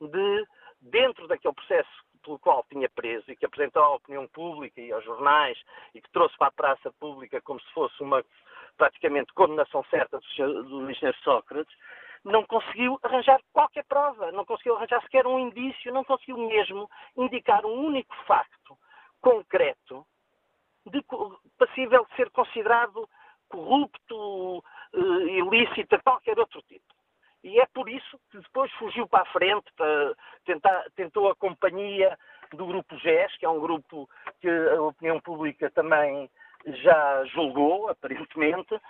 de, 0.00 0.46
dentro 0.80 1.26
daquele 1.28 1.54
processo 1.54 1.90
pelo 2.22 2.38
qual 2.38 2.64
tinha 2.68 2.88
preso 2.90 3.30
e 3.30 3.36
que 3.36 3.46
apresentou 3.46 3.82
à 3.82 3.94
opinião 3.94 4.26
pública 4.28 4.80
e 4.80 4.92
aos 4.92 5.04
jornais 5.04 5.58
e 5.94 6.02
que 6.02 6.10
trouxe 6.10 6.36
para 6.36 6.48
a 6.48 6.52
praça 6.52 6.92
pública 7.00 7.40
como 7.40 7.60
se 7.60 7.72
fosse 7.72 8.02
uma 8.02 8.22
praticamente 8.76 9.32
condenação 9.32 9.82
certa 9.84 10.18
do, 10.18 10.62
do 10.64 10.90
engenheiro 10.90 11.16
Sócrates, 11.22 11.74
não 12.24 12.44
conseguiu 12.44 12.98
arranjar 13.02 13.40
qualquer 13.52 13.84
prova, 13.84 14.30
não 14.32 14.44
conseguiu 14.44 14.76
arranjar 14.76 15.02
sequer 15.02 15.26
um 15.26 15.38
indício, 15.38 15.92
não 15.92 16.04
conseguiu 16.04 16.36
mesmo 16.36 16.88
indicar 17.16 17.64
um 17.64 17.86
único 17.86 18.14
facto 18.26 18.76
concreto 19.20 20.06
de, 20.86 21.02
passível 21.58 22.06
de 22.06 22.16
ser 22.16 22.30
considerado 22.30 23.08
corrupto, 23.48 24.58
uh, 24.58 25.28
ilícito, 25.28 26.00
qualquer 26.02 26.38
outro 26.38 26.62
tipo. 26.62 26.84
E 27.42 27.58
é 27.58 27.66
por 27.66 27.88
isso 27.88 28.20
que 28.30 28.38
depois 28.38 28.70
fugiu 28.72 29.08
para 29.08 29.22
a 29.22 29.32
frente, 29.32 29.72
para 29.74 30.14
tentar, 30.44 30.84
tentou 30.94 31.30
a 31.30 31.36
companhia 31.36 32.18
do 32.52 32.66
grupo 32.66 32.98
GES, 32.98 33.36
que 33.38 33.46
é 33.46 33.48
um 33.48 33.60
grupo 33.60 34.08
que 34.40 34.48
a 34.48 34.82
opinião 34.82 35.20
pública 35.20 35.70
também 35.70 36.30
já 36.66 37.24
julgou, 37.26 37.88
aparentemente, 37.88 38.80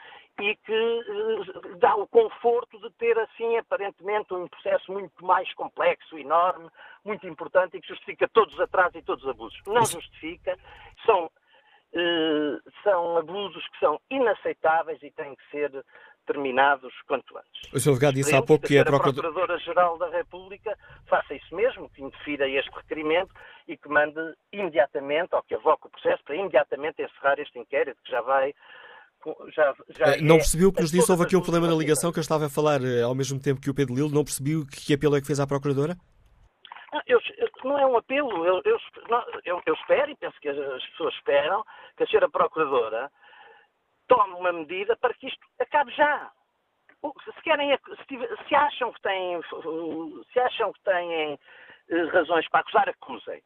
e 0.40 0.56
que 0.56 0.72
uh, 0.72 1.76
dá 1.78 1.94
o 1.96 2.06
conforto 2.06 2.80
de 2.80 2.90
ter, 2.92 3.18
assim, 3.18 3.56
aparentemente, 3.58 4.32
um 4.32 4.48
processo 4.48 4.92
muito 4.92 5.24
mais 5.24 5.52
complexo, 5.54 6.18
enorme, 6.18 6.68
muito 7.04 7.26
importante 7.26 7.76
e 7.76 7.80
que 7.80 7.88
justifica 7.88 8.28
todos 8.28 8.54
os 8.54 8.60
atrasos 8.60 8.94
e 8.96 9.02
todos 9.02 9.24
os 9.24 9.30
abusos. 9.30 9.60
Não 9.66 9.84
justifica, 9.84 10.56
são, 11.04 11.26
uh, 11.26 12.70
são 12.82 13.18
abusos 13.18 13.66
que 13.68 13.78
são 13.78 14.00
inaceitáveis 14.10 15.02
e 15.02 15.10
têm 15.10 15.34
que 15.34 15.50
ser 15.50 15.84
terminados 16.30 16.92
quanto 17.08 17.36
antes. 17.36 17.72
O 17.72 17.80
Sr. 17.80 17.90
Delegado 17.90 18.14
disse 18.14 18.34
há 18.36 18.42
pouco 18.42 18.66
que 18.66 18.78
a 18.78 18.84
Procuradora-Geral 18.84 19.98
da 19.98 20.08
República 20.10 20.76
faça 21.06 21.34
isso 21.34 21.54
mesmo, 21.54 21.90
que 21.90 22.02
indefira 22.02 22.48
este 22.48 22.70
requerimento 22.70 23.34
e 23.66 23.76
que 23.76 23.88
mande 23.88 24.20
imediatamente, 24.52 25.34
ou 25.34 25.42
que 25.42 25.54
avoque 25.54 25.88
o 25.88 25.90
processo 25.90 26.22
para 26.24 26.36
imediatamente 26.36 27.02
encerrar 27.02 27.40
este 27.40 27.58
inquérito, 27.58 28.00
que 28.04 28.10
já 28.10 28.20
vai 28.20 28.54
já, 29.54 29.74
já 29.90 30.16
não 30.22 30.36
é 30.36 30.38
percebi 30.38 30.64
o 30.64 30.72
que 30.72 30.80
nos 30.80 30.90
disse, 30.90 31.10
houve 31.10 31.24
aqui 31.24 31.36
um 31.36 31.42
problema 31.42 31.66
na 31.66 31.74
ligação 31.74 32.10
que 32.10 32.18
eu 32.18 32.22
estava 32.22 32.46
a 32.46 32.48
falar 32.48 32.80
eh, 32.82 33.02
ao 33.02 33.14
mesmo 33.14 33.38
tempo 33.38 33.60
que 33.60 33.68
o 33.68 33.74
Pedro 33.74 33.94
Lilo, 33.94 34.08
não 34.08 34.24
percebi 34.24 34.64
que 34.64 34.94
apelo 34.94 35.14
é 35.14 35.20
que 35.20 35.26
fez 35.26 35.38
à 35.38 35.46
Procuradora? 35.46 35.94
Não, 36.90 37.02
eu, 37.06 37.20
não 37.64 37.78
é 37.78 37.86
um 37.86 37.98
apelo, 37.98 38.46
eu, 38.46 38.62
eu, 38.64 38.78
eu, 39.44 39.62
eu 39.66 39.74
espero 39.74 40.10
e 40.10 40.16
penso 40.16 40.40
que 40.40 40.48
as 40.48 40.86
pessoas 40.90 41.14
esperam 41.14 41.62
que 41.96 42.04
a 42.04 42.06
senhora 42.06 42.30
Procuradora 42.30 43.10
tome 44.10 44.34
uma 44.34 44.52
medida 44.52 44.96
para 44.96 45.14
que 45.14 45.28
isto 45.28 45.46
acabe 45.60 45.92
já. 45.92 46.30
Se, 47.24 47.42
querem, 47.42 47.78
se, 48.48 48.54
acham 48.54 48.92
que 48.92 49.00
têm, 49.00 49.40
se 50.32 50.40
acham 50.40 50.72
que 50.72 50.82
têm 50.82 51.38
eh, 51.88 52.04
razões 52.12 52.46
para 52.48 52.60
acusar, 52.60 52.88
acusem. 52.88 53.40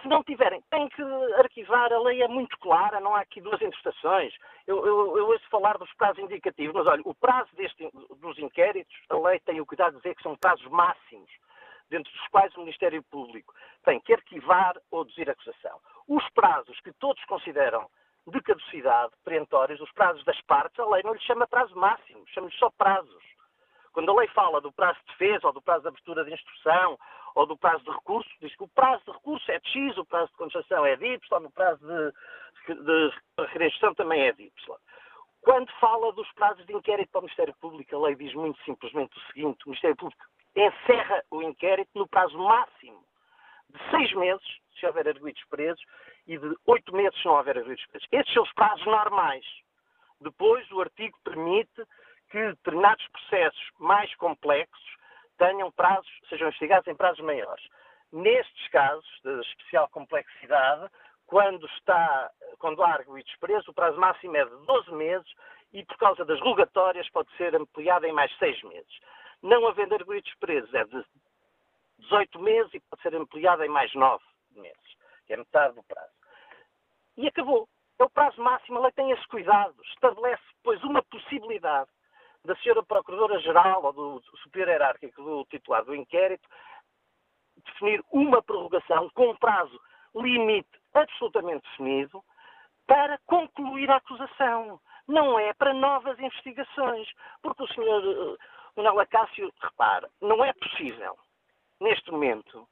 Se 0.00 0.08
não 0.08 0.22
tiverem, 0.22 0.62
têm 0.70 0.88
que 0.90 1.02
arquivar. 1.38 1.92
A 1.92 1.98
lei 1.98 2.22
é 2.22 2.28
muito 2.28 2.56
clara, 2.58 3.00
não 3.00 3.16
há 3.16 3.20
aqui 3.20 3.40
duas 3.40 3.60
interpretações. 3.60 4.34
Eu, 4.66 4.86
eu, 4.86 5.16
eu 5.16 5.26
ouço 5.28 5.48
falar 5.50 5.78
dos 5.78 5.92
prazos 5.94 6.22
indicativos, 6.22 6.74
mas 6.74 6.86
olha, 6.86 7.02
o 7.04 7.14
prazo 7.14 7.50
deste, 7.56 7.90
dos 8.20 8.38
inquéritos, 8.38 8.94
a 9.08 9.16
lei 9.16 9.40
tem 9.40 9.60
o 9.60 9.66
cuidado 9.66 9.92
de 9.92 10.02
dizer 10.02 10.14
que 10.14 10.22
são 10.22 10.36
prazos 10.36 10.66
máximos, 10.68 11.30
dentro 11.88 12.12
dos 12.12 12.28
quais 12.28 12.54
o 12.54 12.60
Ministério 12.60 13.02
Público 13.04 13.54
tem 13.84 13.98
que 14.00 14.12
arquivar 14.12 14.76
ou 14.90 15.04
deduzir 15.04 15.28
acusação. 15.28 15.80
Os 16.06 16.28
prazos 16.30 16.78
que 16.80 16.92
todos 16.92 17.22
consideram 17.24 17.88
de 18.26 18.40
caducidade 18.40 19.12
perentórios, 19.24 19.80
os 19.80 19.90
prazos 19.92 20.24
das 20.24 20.40
partes, 20.42 20.78
a 20.78 20.86
lei 20.86 21.02
não 21.02 21.12
lhe 21.12 21.20
chama 21.20 21.46
prazo 21.46 21.76
máximo, 21.76 22.24
chama-lhe 22.28 22.54
só 22.56 22.70
prazos. 22.70 23.22
Quando 23.92 24.10
a 24.10 24.14
lei 24.14 24.28
fala 24.28 24.60
do 24.60 24.72
prazo 24.72 24.98
de 25.00 25.06
defesa, 25.06 25.46
ou 25.46 25.52
do 25.52 25.60
prazo 25.60 25.82
de 25.82 25.88
abertura 25.88 26.24
de 26.24 26.32
instrução, 26.32 26.98
ou 27.34 27.46
do 27.46 27.56
prazo 27.56 27.84
de 27.84 27.90
recurso, 27.90 28.30
diz 28.40 28.54
que 28.56 28.62
o 28.62 28.68
prazo 28.68 29.02
de 29.04 29.12
recurso 29.12 29.50
é 29.50 29.58
de 29.58 29.68
X, 29.68 29.98
o 29.98 30.04
prazo 30.04 30.30
de 30.30 30.38
contestação 30.38 30.86
é 30.86 30.96
de 30.96 31.06
Y, 31.06 31.46
o 31.46 31.50
prazo 31.50 31.86
de, 31.86 32.74
de, 32.74 33.10
de 33.58 33.94
também 33.96 34.22
é 34.22 34.32
de 34.32 34.44
Y. 34.44 34.76
Quando 35.42 35.70
fala 35.80 36.12
dos 36.12 36.30
prazos 36.32 36.64
de 36.66 36.72
inquérito 36.72 37.10
para 37.10 37.18
o 37.18 37.22
Ministério 37.22 37.54
Público, 37.60 37.96
a 37.96 38.06
lei 38.06 38.14
diz 38.14 38.32
muito 38.34 38.62
simplesmente 38.62 39.18
o 39.18 39.20
seguinte: 39.32 39.64
o 39.64 39.70
Ministério 39.70 39.96
Público 39.96 40.24
encerra 40.54 41.22
o 41.30 41.42
inquérito 41.42 41.90
no 41.94 42.06
prazo 42.06 42.38
máximo 42.38 43.04
de 43.72 43.90
seis 43.90 44.12
meses, 44.14 44.46
se 44.78 44.86
houver 44.86 45.08
arguidos 45.08 45.42
presos, 45.50 45.84
e 46.26 46.38
de 46.38 46.56
oito 46.66 46.94
meses 46.94 47.18
se 47.20 47.26
não 47.26 47.34
houver 47.34 47.58
arguidos 47.58 47.84
presos. 47.86 48.08
Estes 48.12 48.34
são 48.34 48.42
os 48.42 48.52
prazos 48.52 48.84
normais. 48.86 49.44
Depois, 50.20 50.70
o 50.70 50.80
artigo 50.80 51.18
permite 51.24 51.82
que 52.30 52.38
determinados 52.38 53.06
processos 53.08 53.70
mais 53.78 54.14
complexos 54.16 54.96
tenham 55.38 55.70
prazos, 55.72 56.10
sejam 56.28 56.48
investigados 56.48 56.86
em 56.86 56.94
prazos 56.94 57.24
maiores. 57.24 57.64
Nestes 58.12 58.68
casos 58.68 59.20
de 59.24 59.40
especial 59.40 59.88
complexidade, 59.88 60.88
quando, 61.26 61.66
está, 61.66 62.30
quando 62.58 62.82
há 62.82 62.92
arguidos 62.92 63.34
presos, 63.36 63.66
o 63.68 63.72
prazo 63.72 63.98
máximo 63.98 64.36
é 64.36 64.44
de 64.44 64.66
12 64.66 64.92
meses 64.92 65.32
e, 65.72 65.84
por 65.84 65.96
causa 65.96 66.24
das 66.24 66.38
rogatórias, 66.40 67.08
pode 67.10 67.34
ser 67.36 67.54
ampliado 67.56 68.06
em 68.06 68.12
mais 68.12 68.30
6 68.38 68.62
meses. 68.64 69.00
Não 69.42 69.66
havendo 69.66 69.94
arguidos 69.94 70.32
presos, 70.38 70.72
é 70.74 70.84
de 70.84 71.04
18 72.02 72.38
meses 72.40 72.74
e 72.74 72.80
pode 72.80 73.02
ser 73.02 73.14
ampliado 73.14 73.64
em 73.64 73.68
mais 73.68 73.92
9 73.94 74.22
meses, 74.56 74.96
que 75.26 75.32
é 75.32 75.36
metade 75.36 75.74
do 75.74 75.82
prazo. 75.84 76.12
E 77.16 77.26
acabou. 77.26 77.68
É 77.98 78.04
o 78.04 78.10
prazo 78.10 78.42
máximo, 78.42 78.78
a 78.78 78.82
lei 78.82 78.92
tem 78.92 79.10
esse 79.10 79.26
cuidado. 79.28 79.74
Estabelece, 79.94 80.42
pois, 80.62 80.82
uma 80.82 81.02
possibilidade 81.02 81.90
da 82.44 82.54
Sra. 82.54 82.82
Procuradora-Geral 82.82 83.84
ou 83.84 83.92
do 83.92 84.22
superior 84.38 84.70
hierárquico 84.70 85.22
do 85.22 85.44
titular 85.44 85.84
do 85.84 85.94
inquérito 85.94 86.48
definir 87.64 88.02
uma 88.10 88.42
prorrogação 88.42 89.08
com 89.10 89.30
um 89.30 89.36
prazo 89.36 89.80
limite 90.14 90.68
absolutamente 90.94 91.68
definido 91.70 92.22
para 92.86 93.18
concluir 93.26 93.90
a 93.90 93.96
acusação. 93.96 94.80
Não 95.06 95.38
é 95.38 95.52
para 95.54 95.72
novas 95.72 96.18
investigações. 96.18 97.08
Porque 97.40 97.62
o 97.62 97.68
Sr. 97.68 98.38
Manuel 98.76 99.00
Acácio, 99.00 99.52
repara, 99.60 100.10
não 100.20 100.44
é 100.44 100.52
possível, 100.52 101.16
neste 101.82 102.10
momento, 102.10 102.66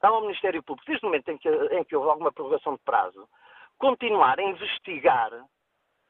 ao 0.00 0.22
Ministério 0.22 0.62
Público, 0.62 0.86
desde 0.86 1.04
o 1.04 1.08
momento 1.08 1.28
em 1.28 1.38
que, 1.38 1.48
em 1.48 1.84
que 1.84 1.94
houve 1.94 2.10
alguma 2.10 2.32
prorrogação 2.32 2.74
de 2.74 2.82
prazo, 2.82 3.28
continuar 3.78 4.38
a 4.38 4.42
investigar, 4.42 5.30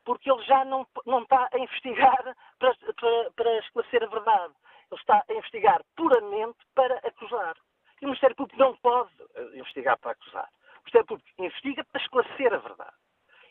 porque 0.05 0.31
ele 0.31 0.43
já 0.45 0.65
não, 0.65 0.87
não 1.07 1.23
está 1.23 1.49
a 1.53 1.59
investigar 1.59 2.23
para, 2.59 2.75
para, 2.75 3.31
para 3.37 3.59
esclarecer 3.59 4.03
a 4.03 4.07
verdade. 4.07 4.55
Ele 4.91 5.01
está 5.01 5.25
a 5.29 5.33
investigar 5.33 5.83
puramente 5.97 6.59
para 6.75 6.97
acusar. 6.99 7.57
E 8.01 8.05
o 8.05 8.09
Ministério 8.09 8.37
Público 8.37 8.59
não 8.59 8.77
pode 8.77 9.11
investigar 9.55 9.99
para 9.99 10.13
acusar. 10.13 10.49
O 10.77 10.81
Ministério 10.81 11.07
Público 11.07 11.31
investiga 11.39 11.85
para 11.85 12.03
esclarecer 12.03 12.53
a 12.53 12.59
verdade. 12.59 12.97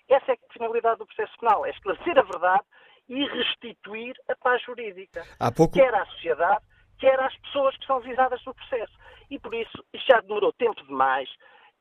Essa 0.10 0.34
é 0.34 0.36
a 0.36 0.54
finalidade 0.54 0.98
do 1.00 1.06
processo 1.06 1.38
penal, 1.40 1.66
é 1.66 1.70
esclarecer 1.70 2.20
a 2.20 2.24
verdade 2.24 2.64
e 3.08 3.26
restituir 3.26 4.14
a 4.30 4.36
paz 4.36 4.62
jurídica. 4.64 5.24
Pouco... 5.52 5.74
Quer 5.74 5.94
à 5.94 6.06
sociedade, 6.08 6.64
quer 7.02 7.20
às 7.20 7.36
pessoas 7.38 7.76
que 7.76 7.86
são 7.86 8.00
visadas 8.00 8.42
no 8.46 8.54
processo. 8.54 8.94
E 9.30 9.40
por 9.40 9.54
isso, 9.54 9.84
já 9.94 10.22
demorou 10.22 10.54
tempo 10.54 10.82
demais. 10.86 11.30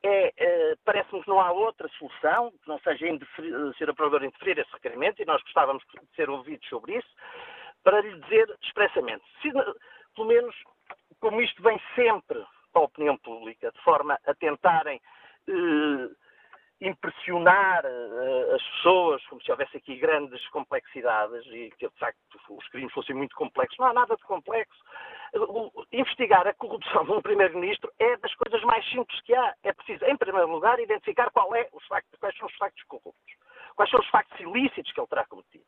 É, 0.03 0.33
é, 0.35 0.75
Parece-me 0.83 1.21
que 1.21 1.29
não 1.29 1.39
há 1.39 1.51
outra 1.51 1.87
solução 1.99 2.51
que 2.51 2.67
não 2.67 2.79
seja 2.79 3.05
ser 3.77 3.89
a 3.89 3.93
Procuradora 3.93 4.25
indeferir 4.25 4.57
esse 4.57 4.73
requerimento, 4.73 5.21
e 5.21 5.25
nós 5.25 5.41
gostávamos 5.43 5.83
de 5.83 6.15
ser 6.15 6.29
ouvidos 6.29 6.67
sobre 6.67 6.97
isso, 6.97 7.09
para 7.83 8.01
lhe 8.01 8.19
dizer 8.21 8.49
expressamente, 8.63 9.23
se, 9.41 9.51
pelo 10.15 10.27
menos, 10.27 10.55
como 11.19 11.39
isto 11.39 11.61
vem 11.61 11.79
sempre 11.95 12.43
para 12.73 12.81
a 12.81 12.85
opinião 12.85 13.17
pública, 13.17 13.71
de 13.71 13.81
forma 13.83 14.17
a 14.25 14.33
tentarem 14.33 14.99
eh, 15.47 16.09
impressionar 16.81 17.85
uh, 17.85 18.55
as 18.55 18.63
pessoas, 18.63 19.23
como 19.27 19.41
se 19.41 19.51
houvesse 19.51 19.77
aqui 19.77 19.97
grandes 19.97 20.45
complexidades 20.49 21.45
e 21.47 21.69
que, 21.77 21.87
de 21.87 21.99
facto, 21.99 22.30
os 22.49 22.67
crimes 22.69 22.93
fossem 22.93 23.15
muito 23.15 23.35
complexos. 23.35 23.77
Não 23.77 23.87
há 23.87 23.93
nada 23.93 24.15
de 24.15 24.23
complexo. 24.23 24.79
Investigar 25.91 26.47
a 26.47 26.53
corrupção 26.53 27.05
de 27.05 27.11
um 27.11 27.21
primeiro-ministro 27.21 27.91
é 27.99 28.17
das 28.17 28.33
coisas 28.35 28.61
mais 28.63 28.87
simples 28.89 29.19
que 29.21 29.33
há. 29.33 29.55
É 29.63 29.73
preciso, 29.73 30.05
em 30.05 30.17
primeiro 30.17 30.49
lugar, 30.51 30.79
identificar 30.79 31.31
é 31.55 31.69
os 31.73 31.85
factos, 31.87 32.19
quais 32.19 32.37
são 32.37 32.47
os 32.47 32.55
factos 32.55 32.83
corruptos, 32.83 33.33
quais 33.75 33.89
são 33.89 33.99
os 33.99 34.07
factos 34.09 34.39
ilícitos 34.39 34.91
que 34.91 34.99
ele 34.99 35.07
terá 35.07 35.25
cometido. 35.25 35.65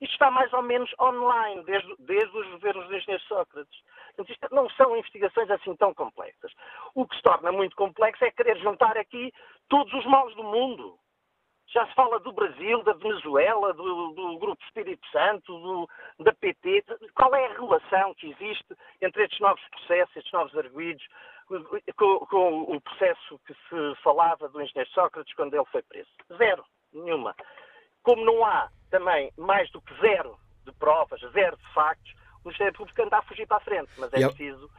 Isto 0.00 0.12
está 0.12 0.30
mais 0.30 0.52
ou 0.52 0.62
menos 0.62 0.92
online, 1.00 1.64
desde, 1.64 1.94
desde 2.00 2.36
os 2.36 2.46
governos 2.50 2.86
do 2.86 2.96
engenheiro 2.96 3.22
Sócrates. 3.24 3.82
Portanto, 4.08 4.30
isto 4.30 4.54
não 4.54 4.68
são 4.70 4.96
investigações 4.96 5.50
assim 5.50 5.74
tão 5.76 5.94
complexas. 5.94 6.52
O 6.94 7.06
que 7.06 7.16
se 7.16 7.22
torna 7.22 7.50
muito 7.50 7.74
complexo 7.76 8.24
é 8.24 8.30
querer 8.30 8.58
juntar 8.58 8.96
aqui 8.98 9.32
todos 9.68 9.92
os 9.94 10.04
males 10.04 10.34
do 10.36 10.44
mundo. 10.44 10.98
Já 11.68 11.86
se 11.86 11.94
fala 11.94 12.20
do 12.20 12.32
Brasil, 12.32 12.82
da 12.84 12.92
Venezuela, 12.92 13.72
do, 13.72 14.12
do 14.12 14.38
Grupo 14.38 14.62
Espírito 14.64 15.06
Santo, 15.10 15.58
do, 15.58 15.88
da 16.24 16.32
PT. 16.32 16.84
Qual 17.14 17.34
é 17.34 17.46
a 17.46 17.52
relação 17.52 18.14
que 18.14 18.30
existe 18.30 18.76
entre 19.02 19.24
estes 19.24 19.40
novos 19.40 19.62
processos, 19.70 20.16
estes 20.16 20.32
novos 20.32 20.56
arguídos, 20.56 21.04
com, 21.96 22.18
com 22.26 22.62
o 22.62 22.80
processo 22.80 23.38
que 23.46 23.54
se 23.54 24.02
falava 24.02 24.48
do 24.48 24.62
engenheiro 24.62 24.90
Sócrates 24.90 25.34
quando 25.34 25.54
ele 25.54 25.64
foi 25.66 25.82
preso? 25.82 26.08
Zero. 26.36 26.64
Nenhuma. 26.92 27.34
Como 28.02 28.24
não 28.24 28.44
há 28.44 28.70
também 28.90 29.32
mais 29.36 29.70
do 29.70 29.80
que 29.80 29.94
zero 30.00 30.38
de 30.64 30.72
provas, 30.72 31.20
zero 31.32 31.56
de 31.56 31.72
factos, 31.74 32.14
o 32.44 32.48
Ministério 32.48 32.72
Público 32.74 33.02
anda 33.02 33.18
a 33.18 33.22
fugir 33.22 33.46
para 33.46 33.56
a 33.56 33.60
frente, 33.60 33.90
mas 33.98 34.12
é 34.12 34.26
preciso 34.26 34.70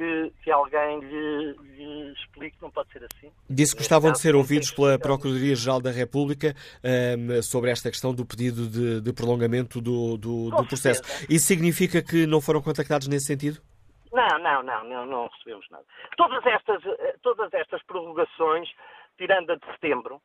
que, 0.00 0.32
que 0.42 0.50
alguém 0.50 1.00
lhe, 1.00 1.52
lhe, 1.52 2.12
explique, 2.14 2.56
não 2.62 2.70
pode 2.70 2.90
ser 2.90 3.04
assim. 3.04 3.30
Disse 3.50 3.74
que 3.74 3.80
gostavam 3.80 4.10
de 4.10 4.18
ser 4.18 4.34
ouvidos 4.34 4.70
pela 4.70 4.98
Procuradoria-Geral 4.98 5.78
da 5.78 5.90
República 5.90 6.54
um, 6.82 7.42
sobre 7.42 7.70
esta 7.70 7.90
questão 7.90 8.14
do 8.14 8.24
pedido 8.24 8.66
de, 8.66 9.02
de 9.02 9.12
prolongamento 9.12 9.78
do, 9.78 10.16
do, 10.16 10.48
do 10.48 10.66
processo. 10.66 11.02
Isso 11.28 11.46
significa 11.46 12.02
que 12.02 12.26
não 12.26 12.40
foram 12.40 12.62
contactados 12.62 13.08
nesse 13.08 13.26
sentido? 13.26 13.60
Não, 14.10 14.38
não, 14.38 14.62
não, 14.62 14.84
não, 14.84 15.06
não 15.06 15.28
recebemos 15.28 15.68
nada. 15.70 15.84
Todas 16.16 16.46
estas, 16.46 16.82
eh, 16.86 17.16
todas 17.22 17.52
estas 17.52 17.82
prorrogações, 17.82 18.70
tirando 19.18 19.50
a 19.50 19.56
de 19.56 19.66
setembro, 19.66 20.18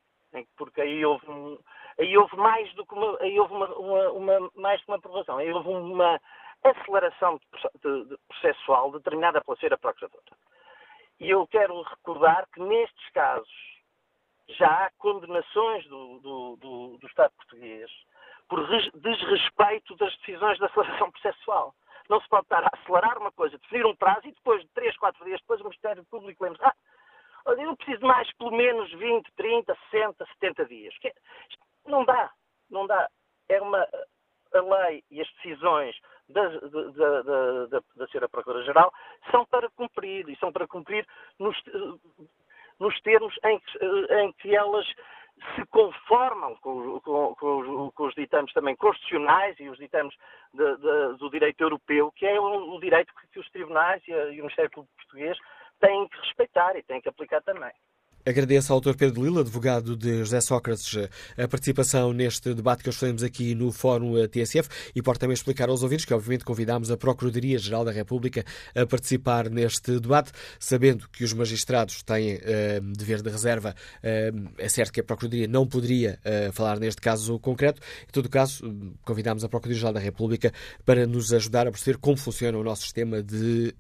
porque 0.58 0.80
aí 0.80 1.06
houve, 1.06 1.30
um, 1.30 1.58
aí 2.00 2.18
houve 2.18 2.38
mais 2.38 2.74
do 2.76 2.86
que 2.86 2.94
uma, 2.94 3.18
aí 3.20 3.38
houve 3.38 3.54
uma, 3.54 3.68
uma, 3.76 4.10
uma 4.12 4.52
mais 4.56 4.82
que 4.82 4.88
uma 4.90 4.98
aprovação, 4.98 5.38
aí 5.38 5.52
houve 5.52 5.68
uma 5.68 6.18
aceleração 6.70 7.40
de, 7.82 8.06
de, 8.06 8.18
processual 8.28 8.92
determinada 8.92 9.42
pela 9.42 9.58
Senhora 9.58 9.78
Procuradora. 9.78 10.24
E 11.20 11.30
eu 11.30 11.48
quero 11.48 11.82
recordar 11.82 12.48
que 12.54 12.60
nestes 12.62 13.10
casos 13.12 13.50
já 14.50 14.68
há 14.68 14.92
condenações 14.98 15.86
do, 15.88 16.20
do, 16.20 16.56
do, 16.58 16.98
do 16.98 17.08
Estado 17.08 17.32
português 17.36 17.90
por 18.48 18.66
desrespeito 18.94 19.96
das 19.96 20.16
decisões 20.18 20.58
de 20.58 20.66
aceleração 20.66 21.10
processual. 21.14 21.74
Não 22.10 22.22
se 22.22 22.30
pode 22.30 22.44
estar 22.44 22.64
a 22.64 22.70
acelerar 22.74 23.18
uma 23.18 23.32
coisa, 23.32 23.58
definir 23.58 23.86
um 23.86 23.96
prazo 23.96 24.28
e 24.28 24.32
depois, 24.32 24.62
de 24.62 24.68
3, 24.70 24.96
4 24.98 25.26
dias 25.26 25.40
depois, 25.42 25.60
o 25.62 25.64
Ministério 25.64 26.06
Público 26.06 26.44
lembra 26.44 26.68
ah, 26.68 26.76
eu 27.48 27.76
preciso 27.78 28.00
de 28.00 28.06
mais 28.06 28.32
pelo 28.34 28.52
menos 28.52 28.92
20, 28.92 29.32
30, 29.36 29.78
60, 29.92 30.26
70 30.40 30.66
dias. 30.66 30.94
É, 31.04 31.14
não 31.86 32.04
dá, 32.04 32.32
não 32.70 32.88
dá. 32.88 33.10
É 33.50 33.62
uma 33.62 33.88
a 34.56 34.62
lei 34.62 35.04
e 35.12 35.22
as 35.22 35.28
decisões 35.36 35.96
da, 36.30 36.48
da, 36.48 37.22
da, 37.22 37.66
da, 37.66 37.82
da 37.96 38.06
Sra. 38.06 38.30
Procuradora-Geral 38.30 38.92
são 39.32 39.46
para 39.46 39.70
cumprir, 39.72 40.28
e 40.30 40.36
são 40.38 40.52
para 40.52 40.68
cumprir 40.68 41.06
nos, 41.40 41.56
nos 42.80 43.00
termos 43.02 43.34
em 43.44 43.60
que, 43.60 43.86
em 44.16 44.34
que 44.34 44.56
elas 44.56 44.86
se 45.56 45.66
conformam 45.66 46.56
com, 46.58 47.00
com, 47.02 47.36
com, 47.36 47.92
com, 47.92 48.08
os, 48.08 48.16
ditames 48.16 48.54
também 48.54 48.76
constitucionais 48.76 49.60
e 49.60 49.70
os 49.70 49.78
ditames 49.78 50.16
de, 50.54 50.78
de, 50.78 51.18
do 51.18 51.30
direito 51.30 51.62
europeu, 51.62 52.12
que 52.14 52.26
é 52.26 52.40
o, 52.40 52.76
o 52.76 52.80
direito 52.80 53.14
que, 53.16 53.28
que, 53.28 53.40
os 53.40 53.50
tribunais 53.52 54.02
e, 54.08 54.14
a, 54.14 54.26
e 54.28 54.40
o 54.40 54.44
Ministério 54.44 54.72
Público 54.72 54.96
Português 54.96 55.38
têm 55.80 56.08
que 56.08 56.18
respeitar 56.22 56.76
e 56.78 56.84
têm 56.84 57.02
que 57.02 57.10
aplicar 57.10 57.42
também. 57.42 57.72
Agradeço 58.28 58.74
ao 58.74 58.82
Dr. 58.82 58.96
Pedro 58.96 59.24
Lila, 59.24 59.42
advogado 59.42 59.96
de 59.96 60.18
José 60.18 60.42
Sócrates, 60.42 60.98
a 61.38 61.48
participação 61.48 62.12
neste 62.12 62.56
debate 62.56 62.82
que 62.82 62.90
hoje 62.90 63.24
aqui 63.24 63.54
no 63.54 63.72
Fórum 63.72 64.16
TSF 64.28 64.68
e 64.96 65.02
pode 65.02 65.20
também 65.20 65.36
explicar 65.36 65.70
aos 65.70 65.84
ouvintes 65.84 66.06
que, 66.06 66.14
obviamente, 66.14 66.44
convidámos 66.44 66.90
a 66.90 66.98
Procuradoria-Geral 66.98 67.86
da 67.86 67.92
República 67.92 68.44
a 68.74 68.84
participar 68.88 69.48
neste 69.48 70.00
debate, 70.00 70.32
sabendo 70.60 71.08
que 71.10 71.24
os 71.24 71.34
magistrados 71.34 72.02
têm 72.02 72.38
uh, 72.38 72.40
dever 72.98 73.22
de 73.22 73.30
reserva. 73.30 73.76
Uh, 74.00 74.50
é 74.58 74.70
certo 74.70 74.92
que 74.92 75.02
a 75.02 75.04
Procuradoria 75.04 75.48
não 75.48 75.68
poderia 75.68 76.18
uh, 76.26 76.52
falar 76.52 76.80
neste 76.80 77.04
caso 77.04 77.38
concreto. 77.38 77.80
Em 78.10 78.12
todo 78.12 78.28
caso, 78.28 78.74
convidámos 79.04 79.44
a 79.44 79.50
Procuradoria-Geral 79.50 79.94
da 79.94 80.00
República 80.00 80.52
para 80.84 81.06
nos 81.06 81.32
ajudar 81.32 81.68
a 81.68 81.72
perceber 81.72 82.00
como 82.00 82.18
funciona 82.18 82.58
o 82.58 82.64
nosso 82.64 82.82
sistema 82.82 83.22
de 83.22 83.76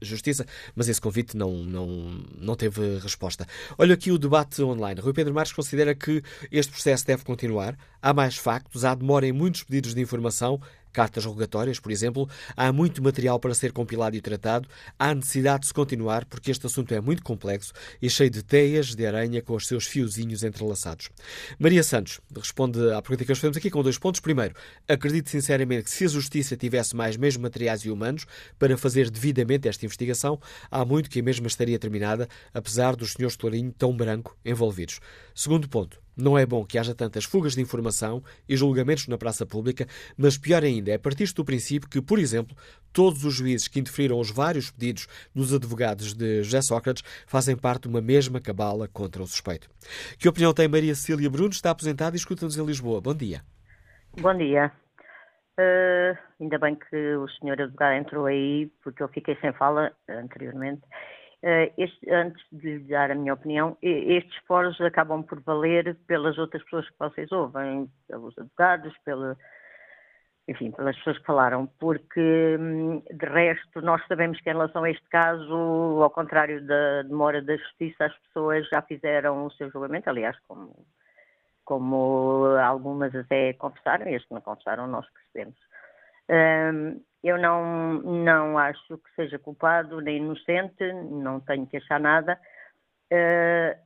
justiça, 0.00 0.46
mas 0.74 0.88
esse 0.88 1.00
convite 1.00 1.36
não, 1.36 1.52
não, 1.52 2.24
não 2.38 2.56
teve 2.56 2.98
resposta. 2.98 3.46
Olha, 3.76 3.89
Olho 3.90 3.94
aqui 3.96 4.12
o 4.12 4.18
debate 4.18 4.62
online. 4.62 5.00
Rui 5.00 5.12
Pedro 5.12 5.34
Marques 5.34 5.52
considera 5.52 5.96
que 5.96 6.22
este 6.52 6.70
processo 6.70 7.04
deve 7.04 7.24
continuar. 7.24 7.76
Há 8.00 8.14
mais 8.14 8.36
factos, 8.36 8.84
há 8.84 8.94
demora 8.94 9.26
em 9.26 9.32
muitos 9.32 9.64
pedidos 9.64 9.96
de 9.96 10.00
informação, 10.00 10.60
cartas 10.92 11.24
rogatórias, 11.24 11.78
por 11.78 11.92
exemplo, 11.92 12.28
há 12.56 12.72
muito 12.72 13.02
material 13.02 13.38
para 13.38 13.54
ser 13.54 13.72
compilado 13.72 14.16
e 14.16 14.20
tratado, 14.20 14.68
há 14.98 15.14
necessidade 15.14 15.62
de 15.62 15.66
se 15.68 15.74
continuar 15.74 16.24
porque 16.24 16.50
este 16.50 16.66
assunto 16.66 16.92
é 16.94 17.00
muito 17.00 17.22
complexo 17.22 17.72
e 18.00 18.08
cheio 18.08 18.30
de 18.30 18.42
teias 18.42 18.94
de 18.94 19.06
aranha 19.06 19.42
com 19.42 19.54
os 19.54 19.66
seus 19.66 19.86
fiozinhos 19.86 20.42
entrelaçados. 20.42 21.10
Maria 21.58 21.82
Santos 21.82 22.20
responde 22.36 22.78
à 22.92 23.00
pergunta 23.02 23.24
que 23.24 23.30
nós 23.30 23.38
fazemos 23.38 23.56
aqui 23.56 23.70
com 23.70 23.82
dois 23.82 23.98
pontos. 23.98 24.20
Primeiro, 24.20 24.54
acredito 24.88 25.30
sinceramente 25.30 25.84
que 25.84 25.90
se 25.90 26.04
a 26.04 26.08
Justiça 26.08 26.56
tivesse 26.56 26.94
mais 26.94 27.16
meios 27.16 27.36
materiais 27.36 27.82
e 27.82 27.90
humanos 27.90 28.26
para 28.58 28.76
fazer 28.76 29.10
devidamente 29.10 29.68
esta 29.68 29.84
investigação, 29.84 30.40
há 30.70 30.84
muito 30.84 31.10
que 31.10 31.20
a 31.20 31.22
mesma 31.22 31.46
estaria 31.46 31.78
terminada, 31.78 32.28
apesar 32.52 32.96
dos 32.96 33.12
senhores 33.12 33.36
Clarinho 33.36 33.72
tão 33.72 33.96
branco 33.96 34.36
envolvidos. 34.44 35.00
Segundo 35.34 35.68
ponto, 35.68 36.00
não 36.16 36.36
é 36.36 36.44
bom 36.44 36.64
que 36.64 36.78
haja 36.78 36.94
tantas 36.94 37.24
fugas 37.24 37.54
de 37.54 37.60
informação 37.60 38.22
e 38.48 38.56
julgamentos 38.56 39.08
na 39.08 39.18
praça 39.18 39.46
pública, 39.46 39.86
mas 40.16 40.36
pior 40.36 40.62
ainda 40.62 40.90
é 40.90 40.98
partir 40.98 41.32
do 41.32 41.44
princípio 41.44 41.88
que, 41.88 42.00
por 42.00 42.18
exemplo, 42.18 42.56
todos 42.92 43.24
os 43.24 43.34
juízes 43.34 43.68
que 43.68 43.80
interferiram 43.80 44.18
os 44.18 44.30
vários 44.30 44.70
pedidos 44.70 45.06
dos 45.34 45.54
advogados 45.54 46.14
de 46.14 46.42
José 46.42 46.62
Sócrates 46.62 47.02
fazem 47.26 47.56
parte 47.56 47.82
de 47.82 47.88
uma 47.88 48.00
mesma 48.00 48.40
cabala 48.40 48.88
contra 48.88 49.22
o 49.22 49.26
suspeito. 49.26 49.68
Que 50.18 50.28
opinião 50.28 50.52
tem 50.52 50.68
Maria 50.68 50.94
Cecília 50.94 51.30
Bruno? 51.30 51.50
Está 51.50 51.70
aposentada 51.70 52.16
e 52.16 52.18
escuta-nos 52.18 52.56
em 52.56 52.64
Lisboa. 52.64 53.00
Bom 53.00 53.14
dia. 53.14 53.42
Bom 54.20 54.36
dia. 54.36 54.72
Uh, 55.58 56.16
ainda 56.40 56.58
bem 56.58 56.74
que 56.74 57.14
o 57.16 57.28
senhor 57.28 57.60
advogado 57.60 57.94
entrou 57.94 58.26
aí, 58.26 58.70
porque 58.82 59.02
eu 59.02 59.08
fiquei 59.08 59.36
sem 59.36 59.52
fala 59.52 59.92
anteriormente. 60.08 60.82
Eh, 61.42 61.72
este, 61.78 62.10
antes 62.10 62.44
de 62.52 62.78
lhe 62.78 62.88
dar 62.88 63.10
a 63.10 63.14
minha 63.14 63.32
opinião, 63.32 63.76
estes 63.80 64.36
fóruns 64.46 64.78
acabam 64.80 65.22
por 65.22 65.40
valer 65.40 65.96
pelas 66.06 66.36
outras 66.36 66.62
pessoas 66.64 66.88
que 66.90 66.98
vocês 66.98 67.32
ouvem, 67.32 67.90
pelos 68.06 68.36
advogados, 68.38 68.92
pela, 69.06 69.38
enfim, 70.46 70.70
pelas 70.70 70.94
pessoas 70.98 71.16
que 71.18 71.24
falaram, 71.24 71.66
porque 71.78 72.58
hum, 72.60 73.02
de 73.10 73.26
resto 73.26 73.80
nós 73.80 74.06
sabemos 74.06 74.38
que 74.40 74.50
em 74.50 74.52
relação 74.52 74.84
a 74.84 74.90
este 74.90 75.08
caso, 75.08 75.54
ao 76.02 76.10
contrário 76.10 76.62
da 76.66 77.02
demora 77.02 77.40
da 77.40 77.56
justiça, 77.56 78.04
as 78.04 78.18
pessoas 78.18 78.68
já 78.68 78.82
fizeram 78.82 79.46
o 79.46 79.50
seu 79.52 79.70
julgamento, 79.70 80.10
aliás, 80.10 80.36
como, 80.46 80.84
como 81.64 82.44
algumas 82.62 83.14
até 83.14 83.54
confessaram, 83.54 84.08
e 84.08 84.16
as 84.16 84.24
que 84.26 84.34
não 84.34 84.42
confessaram 84.42 84.86
nós 84.86 85.06
percebemos. 85.10 85.58
Um, 86.28 87.00
eu 87.22 87.38
não, 87.38 88.00
não 88.00 88.58
acho 88.58 88.96
que 88.98 89.14
seja 89.14 89.38
culpado 89.38 90.00
nem 90.00 90.16
inocente, 90.16 90.92
não 90.92 91.40
tenho 91.40 91.66
que 91.66 91.76
achar 91.76 92.00
nada. 92.00 92.38
Uh, 93.12 93.78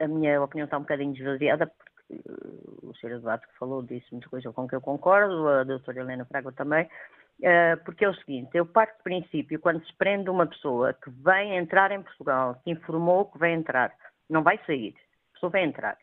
a 0.00 0.08
minha 0.08 0.42
opinião 0.42 0.64
está 0.64 0.76
um 0.76 0.82
bocadinho 0.82 1.14
desvaziada, 1.14 1.66
porque 1.66 2.14
uh, 2.14 2.88
o 2.88 2.94
Sr. 2.96 3.12
Eduardo 3.12 3.46
que 3.46 3.58
falou 3.58 3.82
disse 3.82 4.06
muita 4.10 4.28
coisa 4.28 4.52
com 4.52 4.66
que 4.66 4.74
eu 4.74 4.80
concordo, 4.80 5.48
a 5.48 5.64
doutora 5.64 6.00
Helena 6.00 6.24
Fraga 6.24 6.50
também, 6.52 6.84
uh, 6.86 7.84
porque 7.84 8.04
é 8.04 8.08
o 8.08 8.14
seguinte, 8.14 8.50
eu 8.54 8.66
parto 8.66 8.98
do 8.98 9.04
princípio, 9.04 9.60
quando 9.60 9.86
se 9.86 9.92
prende 9.96 10.28
uma 10.28 10.46
pessoa 10.46 10.92
que 10.92 11.10
vem 11.10 11.56
entrar 11.56 11.92
em 11.92 12.02
Portugal, 12.02 12.60
que 12.64 12.70
informou 12.72 13.26
que 13.26 13.38
vai 13.38 13.52
entrar, 13.52 13.92
não 14.28 14.42
vai 14.42 14.58
sair, 14.66 14.94
a 15.30 15.34
pessoa 15.34 15.50
vai 15.50 15.62
entrar. 15.62 15.96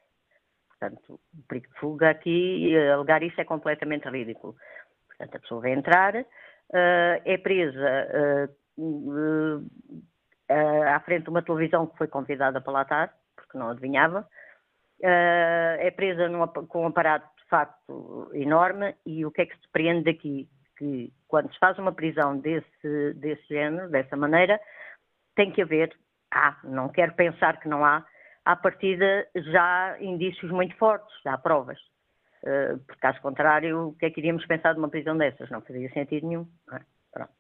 Portanto, 0.70 1.20
o 1.34 1.48
perigo 1.48 1.68
de 1.74 1.80
fuga 1.80 2.10
aqui, 2.10 2.78
alegar 2.78 3.24
isso 3.24 3.40
é 3.40 3.46
completamente 3.46 4.08
ridículo. 4.10 4.56
Portanto, 5.08 5.36
a 5.36 5.40
pessoa 5.40 5.62
vai 5.62 5.72
entrar, 5.72 6.26
uh, 6.74 7.22
é 7.24 7.38
presa 7.38 8.08
uh, 8.78 9.64
à 10.88 11.00
frente 11.02 11.24
de 11.24 11.30
uma 11.30 11.42
televisão 11.42 11.88
que 11.88 11.98
foi 11.98 12.08
convidada 12.08 12.60
para 12.60 12.74
lá 12.74 12.82
estar, 12.82 13.14
porque 13.36 13.58
não 13.58 13.70
adivinhava, 13.70 14.28
é 15.02 15.92
presa 15.92 16.30
com 16.68 16.84
um 16.84 16.88
aparato 16.88 17.28
de 17.38 17.50
facto 17.50 18.30
enorme 18.34 18.96
e 19.06 19.26
o 19.26 19.32
que 19.32 19.42
é 19.42 19.46
que 19.46 19.58
se 19.58 19.68
prende 19.72 20.06
daqui? 20.06 20.48
Que 20.78 21.12
quando 21.28 21.52
se 21.52 21.60
faz 21.60 21.78
uma 21.78 21.92
prisão 21.92 22.38
desse, 22.38 23.14
desse 23.16 23.46
género, 23.48 23.90
dessa 23.90 24.16
maneira, 24.16 24.60
tem 25.36 25.52
que 25.52 25.62
haver, 25.62 25.94
há, 26.32 26.58
não 26.64 26.88
quero 26.90 27.14
pensar 27.14 27.60
que 27.60 27.68
não 27.68 27.84
há, 27.84 28.06
à 28.46 28.56
partida 28.56 29.28
já 29.36 29.98
indícios 30.00 30.52
muito 30.52 30.76
fortes, 30.78 31.14
há 31.26 31.38
provas. 31.38 31.80
Uh, 32.44 32.78
porque, 32.80 33.00
caso 33.00 33.22
contrário, 33.22 33.88
o 33.88 33.96
que 33.96 34.06
é 34.06 34.10
que 34.10 34.20
iríamos 34.20 34.46
pensar 34.46 34.74
de 34.74 34.80
uma 34.80 34.90
prisão 34.90 35.18
dessas? 35.18 35.50
Não 35.50 35.62
fazia 35.62 35.90
sentido 35.92 36.28
nenhum. 36.28 36.48
É? 36.74 36.80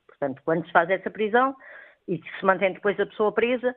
Portanto, 0.08 0.42
quando 0.46 0.66
se 0.66 0.72
faz 0.72 0.90
essa 0.90 1.10
prisão 1.10 1.56
e 2.08 2.18
que 2.18 2.40
se 2.40 2.46
mantém 2.46 2.74
depois 2.74 2.98
a 3.00 3.06
pessoa 3.06 3.34
presa, 3.34 3.76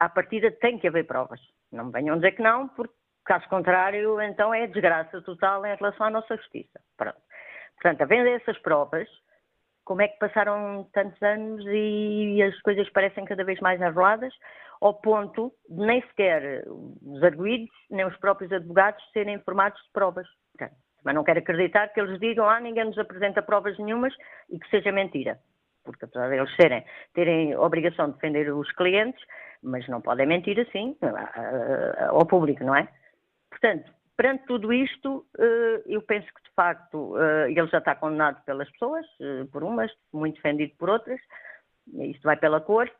à 0.00 0.08
partida 0.08 0.50
tem 0.50 0.78
que 0.78 0.88
haver 0.88 1.06
provas. 1.06 1.40
Não 1.70 1.90
venham 1.90 2.16
dizer 2.16 2.32
que 2.32 2.42
não, 2.42 2.68
porque, 2.68 2.94
caso 3.24 3.48
contrário, 3.48 4.20
então 4.20 4.52
é 4.52 4.66
desgraça 4.66 5.22
total 5.22 5.64
em 5.64 5.76
relação 5.76 6.06
à 6.06 6.10
nossa 6.10 6.36
justiça. 6.36 6.80
Pronto. 6.96 7.20
Portanto, 7.80 8.02
havendo 8.02 8.28
essas 8.28 8.58
provas, 8.58 9.08
como 9.84 10.02
é 10.02 10.08
que 10.08 10.18
passaram 10.18 10.88
tantos 10.92 11.22
anos 11.22 11.64
e 11.68 12.42
as 12.42 12.60
coisas 12.62 12.88
parecem 12.90 13.24
cada 13.24 13.44
vez 13.44 13.60
mais 13.60 13.80
enroladas, 13.80 14.34
ao 14.80 14.94
ponto 14.94 15.52
de 15.68 15.86
nem 15.86 16.02
sequer 16.08 16.64
os 16.66 17.22
arguídos, 17.22 17.70
nem 17.90 18.04
os 18.04 18.16
próprios 18.18 18.52
advogados 18.52 19.02
serem 19.12 19.36
informados 19.36 19.80
de 19.82 19.90
provas. 19.92 20.26
Mas 21.06 21.14
não 21.14 21.22
quero 21.22 21.38
acreditar 21.38 21.86
que 21.92 22.00
eles 22.00 22.18
digam, 22.18 22.48
ah, 22.48 22.58
ninguém 22.58 22.84
nos 22.84 22.98
apresenta 22.98 23.40
provas 23.40 23.78
nenhumas 23.78 24.12
e 24.50 24.58
que 24.58 24.68
seja 24.68 24.90
mentira. 24.90 25.38
Porque 25.84 26.04
apesar 26.04 26.28
de 26.28 26.36
eles 26.36 26.52
serem, 26.56 26.84
terem 27.14 27.56
obrigação 27.56 28.08
de 28.08 28.14
defender 28.14 28.52
os 28.52 28.68
clientes, 28.72 29.24
mas 29.62 29.86
não 29.86 30.00
podem 30.00 30.26
mentir 30.26 30.58
assim 30.58 30.96
ao 32.10 32.26
público, 32.26 32.64
não 32.64 32.74
é? 32.74 32.88
Portanto, 33.48 33.88
perante 34.16 34.46
tudo 34.46 34.72
isto, 34.72 35.24
eh, 35.38 35.82
eu 35.86 36.02
penso 36.02 36.26
que 36.26 36.42
de 36.42 36.54
facto 36.56 37.16
eh, 37.16 37.52
ele 37.52 37.68
já 37.68 37.78
está 37.78 37.94
condenado 37.94 38.44
pelas 38.44 38.68
pessoas, 38.72 39.06
eh, 39.20 39.44
por 39.52 39.62
umas, 39.62 39.92
muito 40.12 40.34
defendido 40.34 40.74
por 40.76 40.90
outras, 40.90 41.20
isto 42.00 42.22
vai 42.24 42.36
pela 42.36 42.60
cor. 42.60 42.90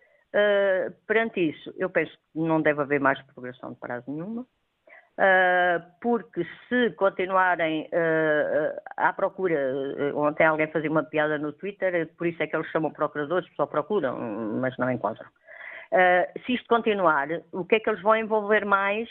Perante 1.06 1.40
isso, 1.40 1.72
eu 1.76 1.88
penso 1.88 2.12
que 2.12 2.38
não 2.38 2.60
deve 2.60 2.82
haver 2.82 3.00
mais 3.00 3.20
progressão 3.32 3.72
de 3.72 3.80
prazo 3.80 4.04
nenhuma. 4.08 4.46
Uh, 5.18 5.80
porque 6.02 6.46
se 6.68 6.90
continuarem 6.90 7.88
uh, 7.88 8.80
à 8.98 9.14
procura, 9.14 9.56
ontem 10.14 10.44
alguém 10.44 10.66
fazia 10.66 10.90
uma 10.90 11.04
piada 11.04 11.38
no 11.38 11.54
Twitter, 11.54 12.12
por 12.18 12.26
isso 12.26 12.42
é 12.42 12.46
que 12.46 12.54
eles 12.54 12.70
chamam 12.70 12.90
procuradores, 12.90 13.48
só 13.56 13.64
procuram, 13.64 14.18
mas 14.60 14.76
não 14.76 14.90
encontram. 14.90 15.26
se 16.44 16.52
isto 16.52 16.68
continuar, 16.68 17.28
o 17.50 17.64
que 17.64 17.76
é 17.76 17.80
que 17.80 17.88
eles 17.88 18.02
vão 18.02 18.14
envolver 18.14 18.66
mais 18.66 19.08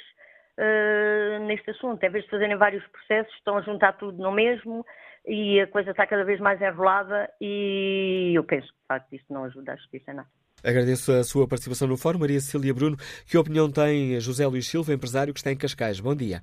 neste 1.47 1.71
assunto? 1.71 2.03
Em 2.03 2.09
vez 2.09 2.23
de 2.25 2.29
fazerem 2.29 2.55
vários 2.55 2.85
processos, 2.87 3.33
estão 3.33 3.57
a 3.57 3.61
juntar 3.61 3.93
tudo 3.93 4.21
no 4.21 4.31
mesmo 4.31 4.85
e 5.25 5.59
a 5.59 5.65
coisa 5.65 5.89
está 5.89 6.05
cada 6.05 6.23
vez 6.23 6.39
mais 6.39 6.61
enrolada 6.61 7.31
e 7.41 8.31
eu 8.35 8.43
penso 8.43 8.67
que, 8.67 8.79
de 8.79 8.87
facto, 8.87 9.13
isto 9.13 9.33
não 9.33 9.45
ajuda 9.45 9.73
a 9.73 9.75
justiça 9.75 10.13
nada. 10.13 10.29
Agradeço 10.65 11.11
a 11.11 11.23
sua 11.23 11.47
participação 11.47 11.87
no 11.87 11.95
fórum. 11.95 12.17
Maria 12.17 12.39
Cecília 12.39 12.73
Bruno, 12.73 12.97
que 13.29 13.37
opinião 13.37 13.69
tem 13.71 14.19
José 14.19 14.47
Luís 14.47 14.67
Silva, 14.67 14.93
empresário 14.93 15.31
que 15.31 15.39
está 15.39 15.51
em 15.51 15.57
Cascais? 15.57 15.99
Bom 15.99 16.15
dia. 16.15 16.41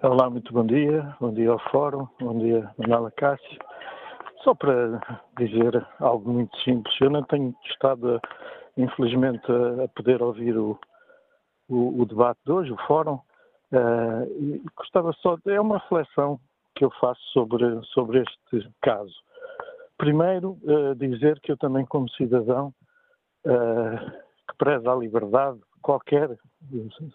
Olá, 0.00 0.30
muito 0.30 0.52
bom 0.52 0.64
dia. 0.64 1.16
Bom 1.20 1.34
dia 1.34 1.50
ao 1.50 1.58
fórum. 1.70 2.06
Bom 2.20 2.38
dia, 2.38 2.70
Manuela 2.78 3.10
Cássio. 3.10 3.58
Só 4.44 4.54
para 4.54 5.26
dizer 5.36 5.84
algo 5.98 6.30
muito 6.30 6.56
simples, 6.60 6.94
eu 7.00 7.10
não 7.10 7.24
tenho 7.24 7.52
estado, 7.68 8.20
infelizmente, 8.76 9.44
a 9.84 9.88
poder 9.88 10.22
ouvir 10.22 10.56
o, 10.56 10.78
o, 11.68 12.02
o 12.02 12.06
debate 12.06 12.38
de 12.46 12.52
hoje, 12.52 12.70
o 12.70 12.86
fórum. 12.86 13.18
Uh, 13.72 14.62
gostava 14.76 15.12
só, 15.14 15.36
de, 15.44 15.52
é 15.52 15.60
uma 15.60 15.78
reflexão 15.78 16.38
que 16.76 16.84
eu 16.84 16.92
faço 17.00 17.20
sobre, 17.32 17.64
sobre 17.86 18.22
este 18.22 18.70
caso. 18.80 19.12
Primeiro, 19.98 20.56
uh, 20.62 20.94
dizer 20.94 21.40
que 21.40 21.50
eu 21.50 21.56
também, 21.56 21.84
como 21.84 22.08
cidadão 22.10 22.72
uh, 23.44 24.10
que 24.48 24.56
preza 24.56 24.92
a 24.92 24.94
liberdade 24.94 25.58
de 25.58 25.80
qualquer 25.82 26.38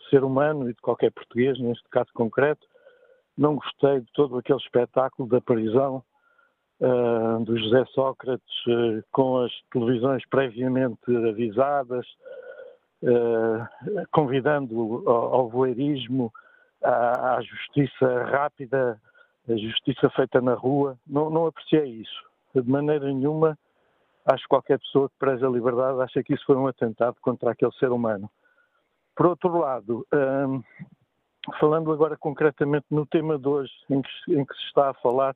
ser 0.10 0.24
humano 0.24 0.70
e 0.70 0.74
de 0.74 0.82
qualquer 0.82 1.12
português, 1.12 1.58
neste 1.60 1.88
caso 1.90 2.10
concreto, 2.14 2.68
não 3.38 3.56
gostei 3.56 4.02
de 4.02 4.12
todo 4.14 4.38
aquele 4.38 4.60
espetáculo 4.60 5.30
da 5.30 5.40
prisão 5.40 6.04
uh, 6.82 7.44
do 7.46 7.58
José 7.58 7.86
Sócrates 7.94 8.54
com 9.14 9.38
as 9.38 9.52
televisões 9.72 10.24
previamente 10.30 11.16
avisadas, 11.30 12.06
convidando 14.12 15.04
ao, 15.08 15.34
ao 15.36 15.50
voyeurismo, 15.50 16.32
à, 16.82 17.36
à 17.36 17.42
justiça 17.42 18.26
rápida, 18.26 19.00
a 19.50 19.56
justiça 19.56 20.10
feita 20.12 20.42
na 20.42 20.54
rua. 20.54 20.98
Não, 21.06 21.30
não 21.30 21.48
apreciei 21.48 21.86
isso 21.86 22.33
de 22.62 22.70
maneira 22.70 23.06
nenhuma 23.06 23.58
acho 24.26 24.44
que 24.44 24.50
qualquer 24.50 24.80
pessoa 24.80 25.10
que 25.10 25.16
preza 25.18 25.48
a 25.48 25.52
liberdade 25.52 26.02
acha 26.02 26.24
que 26.24 26.34
isso 26.34 26.46
foi 26.46 26.56
um 26.56 26.68
atentado 26.68 27.16
contra 27.22 27.52
aquele 27.52 27.72
ser 27.74 27.92
humano. 27.92 28.30
Por 29.16 29.28
outro 29.28 29.58
lado, 29.58 30.08
hum, 30.14 30.64
falando 31.60 31.92
agora 31.92 32.18
concretamente 32.18 32.86
no 32.90 33.06
tema 33.06 33.38
de 33.38 33.48
hoje, 33.48 33.72
em 33.90 34.02
que, 34.02 34.10
em 34.30 34.46
que 34.46 34.54
se 34.56 34.66
está 34.68 34.90
a 34.90 34.94
falar 34.96 35.36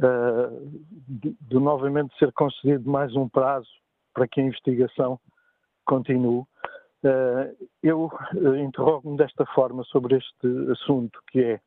uh, 0.00 0.82
de, 1.08 1.36
de, 1.40 1.58
novamente 1.58 2.16
ser 2.18 2.32
concedido 2.32 2.88
mais 2.88 3.14
um 3.16 3.28
prazo 3.28 3.68
para 4.12 4.28
que 4.28 4.40
a 4.40 4.44
investigação 4.44 5.18
continue, 5.84 6.40
uh, 6.40 7.68
eu 7.82 8.10
uh, 8.34 8.56
interrogo-me 8.56 9.16
desta 9.16 9.44
forma 9.46 9.82
sobre 9.84 10.16
este 10.16 10.72
assunto, 10.72 11.20
que 11.28 11.40
é 11.40 11.60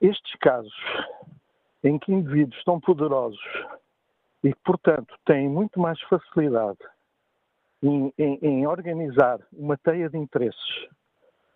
estes 0.00 0.36
casos 0.38 0.72
em 1.86 1.98
que 1.98 2.12
indivíduos 2.12 2.62
tão 2.64 2.80
poderosos 2.80 3.40
e 4.42 4.52
que, 4.52 4.60
portanto, 4.64 5.14
têm 5.24 5.48
muito 5.48 5.78
mais 5.78 6.00
facilidade 6.02 6.78
em, 7.82 8.12
em, 8.18 8.38
em 8.42 8.66
organizar 8.66 9.38
uma 9.52 9.76
teia 9.76 10.08
de 10.08 10.18
interesses, 10.18 10.88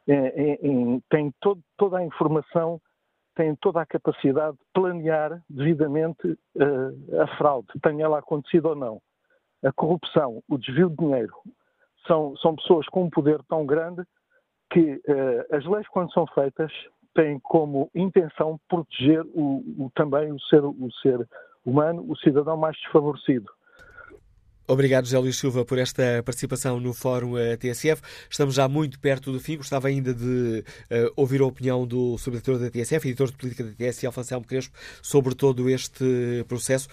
em, 0.06 1.00
têm 1.08 1.32
todo, 1.40 1.60
toda 1.76 1.98
a 1.98 2.04
informação, 2.04 2.80
têm 3.34 3.56
toda 3.56 3.80
a 3.80 3.86
capacidade 3.86 4.56
de 4.56 4.64
planear 4.72 5.42
devidamente 5.48 6.26
uh, 6.28 7.22
a 7.22 7.26
fraude, 7.36 7.68
tenha 7.82 8.04
ela 8.04 8.18
acontecido 8.18 8.66
ou 8.66 8.76
não. 8.76 9.02
A 9.64 9.72
corrupção, 9.72 10.42
o 10.48 10.58
desvio 10.58 10.90
de 10.90 10.96
dinheiro, 10.96 11.34
são, 12.06 12.36
são 12.36 12.56
pessoas 12.56 12.86
com 12.88 13.04
um 13.04 13.10
poder 13.10 13.42
tão 13.44 13.66
grande 13.66 14.02
que 14.70 14.94
uh, 14.94 15.56
as 15.56 15.64
leis, 15.64 15.88
quando 15.88 16.12
são 16.12 16.26
feitas, 16.28 16.72
tem 17.14 17.38
como 17.40 17.90
intenção 17.94 18.58
proteger 18.68 19.22
o, 19.34 19.62
o, 19.78 19.90
também 19.94 20.32
o 20.32 20.40
ser, 20.40 20.64
o 20.64 20.88
ser 21.02 21.28
humano, 21.64 22.04
o 22.08 22.16
cidadão 22.16 22.56
mais 22.56 22.76
desfavorecido. 22.76 23.50
Obrigado, 24.70 25.04
José 25.04 25.18
Luís 25.18 25.36
Silva, 25.36 25.64
por 25.64 25.78
esta 25.78 26.22
participação 26.24 26.78
no 26.78 26.94
Fórum 26.94 27.36
eh, 27.36 27.56
TSF. 27.56 28.00
Estamos 28.30 28.54
já 28.54 28.68
muito 28.68 29.00
perto 29.00 29.32
do 29.32 29.40
fim. 29.40 29.56
Gostava 29.56 29.88
ainda 29.88 30.14
de 30.14 30.64
uh, 30.92 31.12
ouvir 31.16 31.40
a 31.40 31.46
opinião 31.46 31.84
do 31.84 32.16
subdiretor 32.16 32.56
da 32.56 32.70
TSF, 32.70 33.08
editor 33.08 33.32
de 33.32 33.36
política 33.36 33.64
da 33.64 33.72
TSF, 33.72 34.20
Anselmo 34.20 34.46
Crespo, 34.46 34.78
sobre 35.02 35.34
todo 35.34 35.68
este 35.68 36.44
processo. 36.46 36.88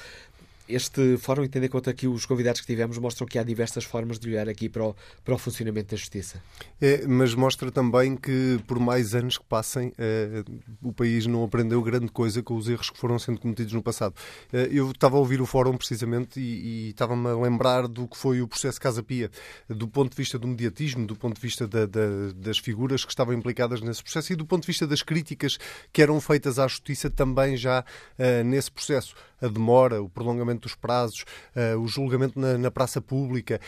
Este 0.68 1.18
fórum, 1.18 1.48
tendo 1.48 1.65
em 1.65 1.69
conta 1.69 1.94
que 1.94 2.07
os 2.07 2.26
convidados 2.26 2.61
que 2.61 2.68
tivemos, 2.68 2.98
mostram 2.98 3.27
que 3.27 3.39
há 3.39 3.44
diversas 3.44 3.84
formas 3.84 4.19
de 4.19 4.30
olhar 4.30 4.49
aqui 4.49 4.69
para 4.69 4.85
o, 4.85 4.95
para 5.23 5.35
o 5.35 5.38
funcionamento 5.38 5.91
da 5.91 5.98
justiça. 5.98 6.41
É, 6.81 7.06
mas 7.07 7.34
mostra 7.34 7.72
também 7.72 8.15
que, 8.15 8.60
por 8.68 8.80
mais 8.80 9.15
anos 9.15 9.38
que 9.38 9.45
passem, 9.45 9.94
eh, 9.98 10.44
o 10.81 10.91
país 10.91 11.26
não 11.26 11.44
aprendeu 11.44 11.81
grande 11.81 12.07
coisa 12.10 12.41
com 12.44 12.56
os 12.56 12.68
erros 12.68 12.89
que 12.89 12.98
foram 12.98 13.18
sendo 13.18 13.39
cometidos 13.39 13.73
no 13.73 13.81
passado. 13.81 14.15
Eh, 14.52 14.69
eu 14.72 14.91
estava 14.91 15.15
a 15.15 15.19
ouvir 15.19 15.41
o 15.41 15.45
fórum 15.45 15.77
precisamente 15.77 16.39
e, 16.39 16.88
e 16.88 16.89
estava-me 16.89 17.27
a 17.27 17.35
lembrar 17.35 17.88
do 17.88 18.07
que 18.07 18.18
foi 18.18 18.41
o 18.41 18.48
processo 18.48 18.80
Casa 18.80 19.02
Pia, 19.02 19.31
do 19.69 19.88
ponto 19.88 20.11
de 20.11 20.18
vista 20.18 20.38
do 20.38 20.48
mediatismo, 20.48 21.06
do 21.06 21.15
ponto 21.15 21.35
de 21.35 21.41
vista 21.41 21.68
da, 21.68 21.85
da, 21.85 22.31
das 22.35 22.57
figuras 22.57 23.03
que 23.03 23.11
estavam 23.11 23.34
implicadas 23.34 23.81
nesse 23.81 24.03
processo 24.03 24.34
e 24.34 24.35
do 24.35 24.45
ponto 24.45 24.61
de 24.61 24.68
vista 24.68 24.85
das 24.85 25.02
críticas 25.02 25.57
que 25.91 26.02
eram 26.02 26.19
feitas 26.19 26.60
à 26.60 26.68
justiça 26.68 27.10
também 27.10 27.57
já 27.57 27.81
uh, 27.81 28.44
nesse 28.44 28.72
processo. 28.72 29.15
A 29.39 29.48
demora, 29.48 30.02
o 30.02 30.10
prolongamento 30.10 30.57
dos 30.64 30.76
prazos, 30.76 31.26
uh, 31.56 31.80
o 31.80 31.88
julgamento 31.88 32.40
na, 32.40 32.58
na 32.58 32.72
praça 32.72 33.02
pública, 33.02 33.60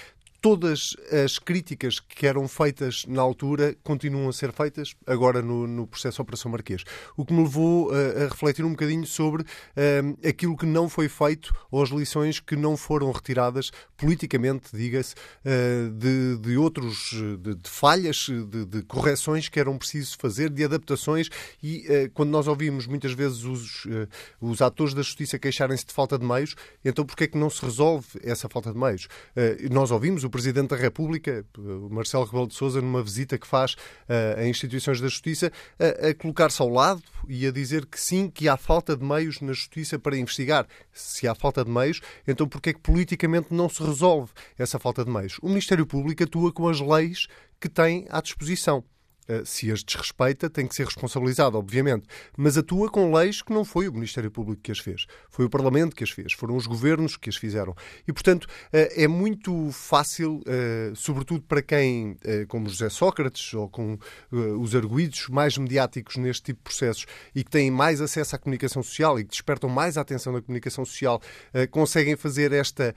todas 0.41 0.95
as 1.24 1.38
críticas 1.38 1.99
que 1.99 2.26
eram 2.26 2.48
feitas 2.48 3.06
na 3.07 3.22
altura 3.22 3.76
continuam 3.84 4.30
a 4.30 4.34
ser 4.34 4.52
feitas 4.52 4.95
agora 5.06 5.41
no, 5.41 5.68
no 5.68 5.86
processo 5.86 6.22
Operação 6.22 6.52
Marquês. 6.52 6.84
O 7.18 7.26
que 7.26 7.34
me 7.34 7.44
levou 7.44 7.91
a, 7.91 8.26
a 8.26 8.28
refletir 8.30 8.64
um 8.64 8.72
bocadinho 8.72 9.06
sobre 9.06 9.44
uh, 9.44 10.28
aquilo 10.28 10.56
que 10.56 10.66
não 10.66 10.88
foi 10.88 11.10
feito 11.10 11.53
ou 11.70 11.84
as 11.84 11.90
lições 11.90 12.40
que 12.40 12.56
não 12.56 12.78
foram 12.78 13.11
retiradas 13.11 13.72
politicamente, 13.98 14.70
diga-se, 14.74 15.14
uh, 15.14 15.91
de, 15.91 16.38
de 16.38 16.57
outros, 16.57 17.11
de, 17.40 17.56
de 17.56 17.70
falhas, 17.70 18.28
de, 18.28 18.66
de, 18.66 18.82
correções 18.84 19.49
que 19.49 19.60
eram 19.60 19.78
preciso 19.78 20.18
fazer, 20.18 20.49
de 20.49 20.64
adaptações 20.64 21.30
e 21.61 21.86
uh, 21.88 22.11
quando 22.14 22.30
nós 22.30 22.48
ouvimos 22.48 22.88
muitas 22.88 23.11
vezes 23.11 23.44
os, 23.44 23.88
os 24.40 24.61
atores 24.61 24.94
da 24.94 25.02
justiça 25.02 25.38
queixarem-se 25.38 25.86
de 25.86 25.94
falta 25.94 26.18
de 26.18 26.26
meios, 26.26 26.56
então 26.84 27.06
porquê 27.06 27.26
é 27.26 27.28
que 27.28 27.38
não 27.38 27.49
se 27.49 27.64
resolve 27.64 28.07
essa 28.24 28.48
falta 28.48 28.72
de 28.72 28.78
meios? 28.78 29.07
nós 29.72 29.91
ouvimos 29.91 30.24
Presidente 30.30 30.69
da 30.69 30.76
República, 30.76 31.45
Marcelo 31.89 32.26
Rebelo 32.26 32.47
de 32.47 32.56
Sousa, 32.56 32.81
numa 32.81 33.03
visita 33.03 33.38
que 33.38 33.47
faz 33.47 33.73
uh, 33.73 34.39
a 34.39 34.47
instituições 34.47 35.01
da 35.01 35.07
Justiça, 35.07 35.51
a, 35.80 36.10
a 36.10 36.15
colocar-se 36.15 36.61
ao 36.61 36.69
lado 36.69 37.01
e 37.27 37.45
a 37.45 37.51
dizer 37.51 37.85
que 37.85 37.99
sim, 37.99 38.30
que 38.30 38.47
há 38.47 38.57
falta 38.57 38.95
de 38.95 39.03
meios 39.03 39.41
na 39.41 39.53
Justiça 39.53 39.99
para 39.99 40.18
investigar. 40.18 40.68
Se 40.91 41.27
há 41.27 41.35
falta 41.35 41.64
de 41.64 41.72
meios, 41.72 42.01
então 42.27 42.47
porquê 42.47 42.72
é 42.72 42.73
que 42.73 42.80
politicamente 42.80 43.53
não 43.53 43.69
se 43.69 43.84
resolve 43.84 44.31
essa 44.57 44.80
falta 44.80 45.03
de 45.03 45.11
meios? 45.11 45.38
O 45.41 45.47
Ministério 45.47 45.85
Público 45.85 46.23
atua 46.23 46.51
com 46.51 46.68
as 46.68 46.80
leis 46.80 47.27
que 47.60 47.69
tem 47.69 48.06
à 48.10 48.22
disposição. 48.22 48.84
Eh, 49.30 49.43
se 49.45 49.72
as 49.72 49.84
desrespeita, 49.84 50.49
tem 50.49 50.65
que 50.65 50.73
ser 50.73 50.85
responsabilizado, 50.85 51.56
obviamente. 51.56 52.07
Mas 52.35 52.57
atua 52.57 52.89
com 52.89 53.14
leis 53.14 53.43
que 53.43 53.53
não 53.53 53.64
foi 53.64 53.88
o 53.88 53.93
Ministério 53.93 54.31
Público 54.31 54.60
que 54.64 54.72
as 54.72 54.80
fez. 54.80 55.06
Foi 55.30 55.45
o 55.45 55.49
Parlamento 55.49 55.95
que 55.95 56.03
as 56.03 56.10
fez. 56.10 56.34
Foram 56.34 56.56
os 56.56 56.65
governos 56.65 57.15
que 57.15 57.30
as 57.30 57.35
fizeram. 57.35 57.76
E, 58.07 58.11
portanto, 58.11 58.47
eh, 58.73 59.03
é 59.03 59.07
muito 59.07 59.72
fácil, 59.72 60.41
eh, 60.47 60.91
sobretudo 60.95 61.43
para 61.43 61.61
quem, 61.61 62.18
como 62.47 62.68
José 62.68 62.89
Sócrates 62.89 63.53
ou 63.53 63.69
com 63.69 63.99
os 64.31 64.73
arguídos 64.76 65.27
mais 65.27 65.57
mediáticos 65.57 66.18
neste 66.18 66.43
tipo 66.43 66.60
de 66.60 66.64
processos 66.64 67.06
e 67.35 67.43
que 67.43 67.51
têm 67.51 67.69
mais 67.69 68.01
acesso 68.01 68.35
à 68.35 68.39
comunicação 68.39 68.81
social 68.81 69.19
e 69.19 69.23
que 69.23 69.30
despertam 69.30 69.69
mais 69.69 69.97
a 69.97 70.01
atenção 70.01 70.34
da 70.34 70.41
comunicação 70.41 70.84
social, 70.85 71.22
conseguem 71.69 72.15
fazer 72.15 72.51
esta 72.51 72.95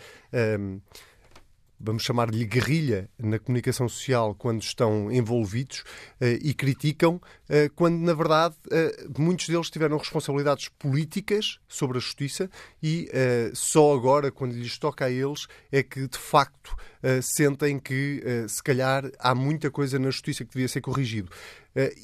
vamos 1.82 2.04
chamar-lhe 2.04 2.44
guerrilha 2.44 3.10
na 3.18 3.38
comunicação 3.38 3.88
social 3.88 4.34
quando 4.34 4.62
estão 4.62 5.10
envolvidos 5.10 5.80
uh, 6.20 6.38
e 6.40 6.54
criticam, 6.54 7.16
uh, 7.16 7.70
quando 7.74 7.98
na 7.98 8.14
verdade 8.14 8.54
uh, 8.66 9.20
muitos 9.20 9.48
deles 9.48 9.68
tiveram 9.68 9.98
responsabilidades 9.98 10.68
políticas 10.68 11.58
sobre 11.66 11.98
a 11.98 12.00
justiça 12.00 12.48
e 12.82 13.08
só 13.54 13.94
agora, 13.94 14.30
quando 14.30 14.52
lhes 14.52 14.78
toca 14.78 15.06
a 15.06 15.10
eles, 15.10 15.46
é 15.70 15.82
que 15.82 16.06
de 16.06 16.18
facto 16.18 16.76
sentem 17.22 17.78
que 17.78 18.22
se 18.48 18.62
calhar 18.62 19.10
há 19.18 19.34
muita 19.34 19.70
coisa 19.70 19.98
na 19.98 20.10
justiça 20.10 20.44
que 20.44 20.52
devia 20.52 20.68
ser 20.68 20.80
corrigido. 20.80 21.30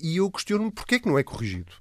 e 0.02 0.16
eu 0.16 0.30
questiono-me 0.30 0.70
porquê 0.70 0.96
é 0.96 0.98
que 0.98 1.08
não 1.08 1.18
é 1.18 1.22
corrigido. 1.22 1.72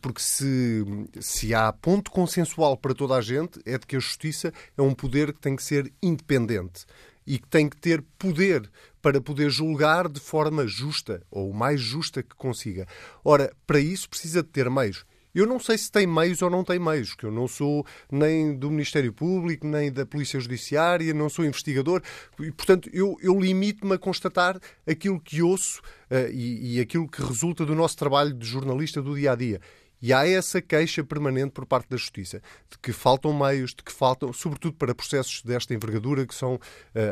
Porque 0.00 0.20
se, 0.20 0.84
se 1.20 1.54
há 1.54 1.72
ponto 1.72 2.10
consensual 2.10 2.76
para 2.76 2.94
toda 2.94 3.14
a 3.14 3.20
gente, 3.20 3.60
é 3.64 3.78
de 3.78 3.86
que 3.86 3.96
a 3.96 4.00
justiça 4.00 4.52
é 4.76 4.82
um 4.82 4.94
poder 4.94 5.32
que 5.32 5.40
tem 5.40 5.56
que 5.56 5.62
ser 5.62 5.92
independente 6.02 6.86
e 7.26 7.38
que 7.38 7.48
tem 7.48 7.68
que 7.68 7.76
ter 7.76 8.02
poder 8.18 8.70
para 9.00 9.20
poder 9.20 9.50
julgar 9.50 10.08
de 10.08 10.20
forma 10.20 10.66
justa, 10.66 11.22
ou 11.30 11.50
o 11.50 11.54
mais 11.54 11.80
justa 11.80 12.22
que 12.22 12.34
consiga. 12.34 12.86
Ora, 13.24 13.52
para 13.66 13.78
isso 13.78 14.08
precisa 14.08 14.42
de 14.42 14.48
ter 14.48 14.70
meios. 14.70 15.04
Eu 15.34 15.46
não 15.46 15.58
sei 15.58 15.76
se 15.76 15.90
tem 15.90 16.06
meios 16.06 16.40
ou 16.42 16.48
não 16.48 16.62
tem 16.62 16.78
meios, 16.78 17.12
que 17.14 17.24
eu 17.24 17.30
não 17.30 17.48
sou 17.48 17.84
nem 18.10 18.56
do 18.56 18.70
Ministério 18.70 19.12
Público, 19.12 19.66
nem 19.66 19.90
da 19.90 20.06
Polícia 20.06 20.38
Judiciária, 20.38 21.12
não 21.12 21.28
sou 21.28 21.44
investigador, 21.44 22.00
e, 22.38 22.52
portanto, 22.52 22.88
eu, 22.92 23.16
eu 23.20 23.38
limito-me 23.40 23.94
a 23.94 23.98
constatar 23.98 24.60
aquilo 24.86 25.20
que 25.20 25.42
ouço 25.42 25.82
uh, 26.08 26.30
e, 26.32 26.76
e 26.76 26.80
aquilo 26.80 27.08
que 27.08 27.20
resulta 27.20 27.66
do 27.66 27.74
nosso 27.74 27.96
trabalho 27.96 28.32
de 28.32 28.46
jornalista 28.46 29.02
do 29.02 29.16
dia 29.16 29.32
a 29.32 29.34
dia. 29.34 29.60
E 30.04 30.12
há 30.12 30.28
essa 30.28 30.60
queixa 30.60 31.02
permanente 31.02 31.52
por 31.52 31.64
parte 31.64 31.88
da 31.88 31.96
Justiça, 31.96 32.42
de 32.70 32.76
que 32.76 32.92
faltam 32.92 33.32
meios, 33.32 33.70
de 33.70 33.82
que 33.82 33.90
faltam, 33.90 34.34
sobretudo 34.34 34.76
para 34.76 34.94
processos 34.94 35.40
desta 35.42 35.72
envergadura, 35.72 36.26
que 36.26 36.34
são, 36.34 36.56
uh, 36.56 36.60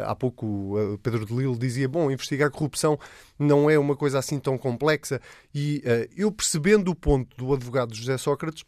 há 0.04 0.14
pouco 0.14 0.78
uh, 0.78 0.98
Pedro 0.98 1.24
de 1.24 1.34
Lille 1.34 1.56
dizia, 1.56 1.88
bom, 1.88 2.10
investigar 2.10 2.50
corrupção 2.50 2.98
não 3.38 3.70
é 3.70 3.78
uma 3.78 3.96
coisa 3.96 4.18
assim 4.18 4.38
tão 4.38 4.58
complexa. 4.58 5.22
E 5.54 5.82
uh, 5.86 6.12
eu 6.14 6.30
percebendo 6.30 6.90
o 6.90 6.94
ponto 6.94 7.34
do 7.34 7.54
advogado 7.54 7.94
José 7.94 8.18
Sócrates, 8.18 8.62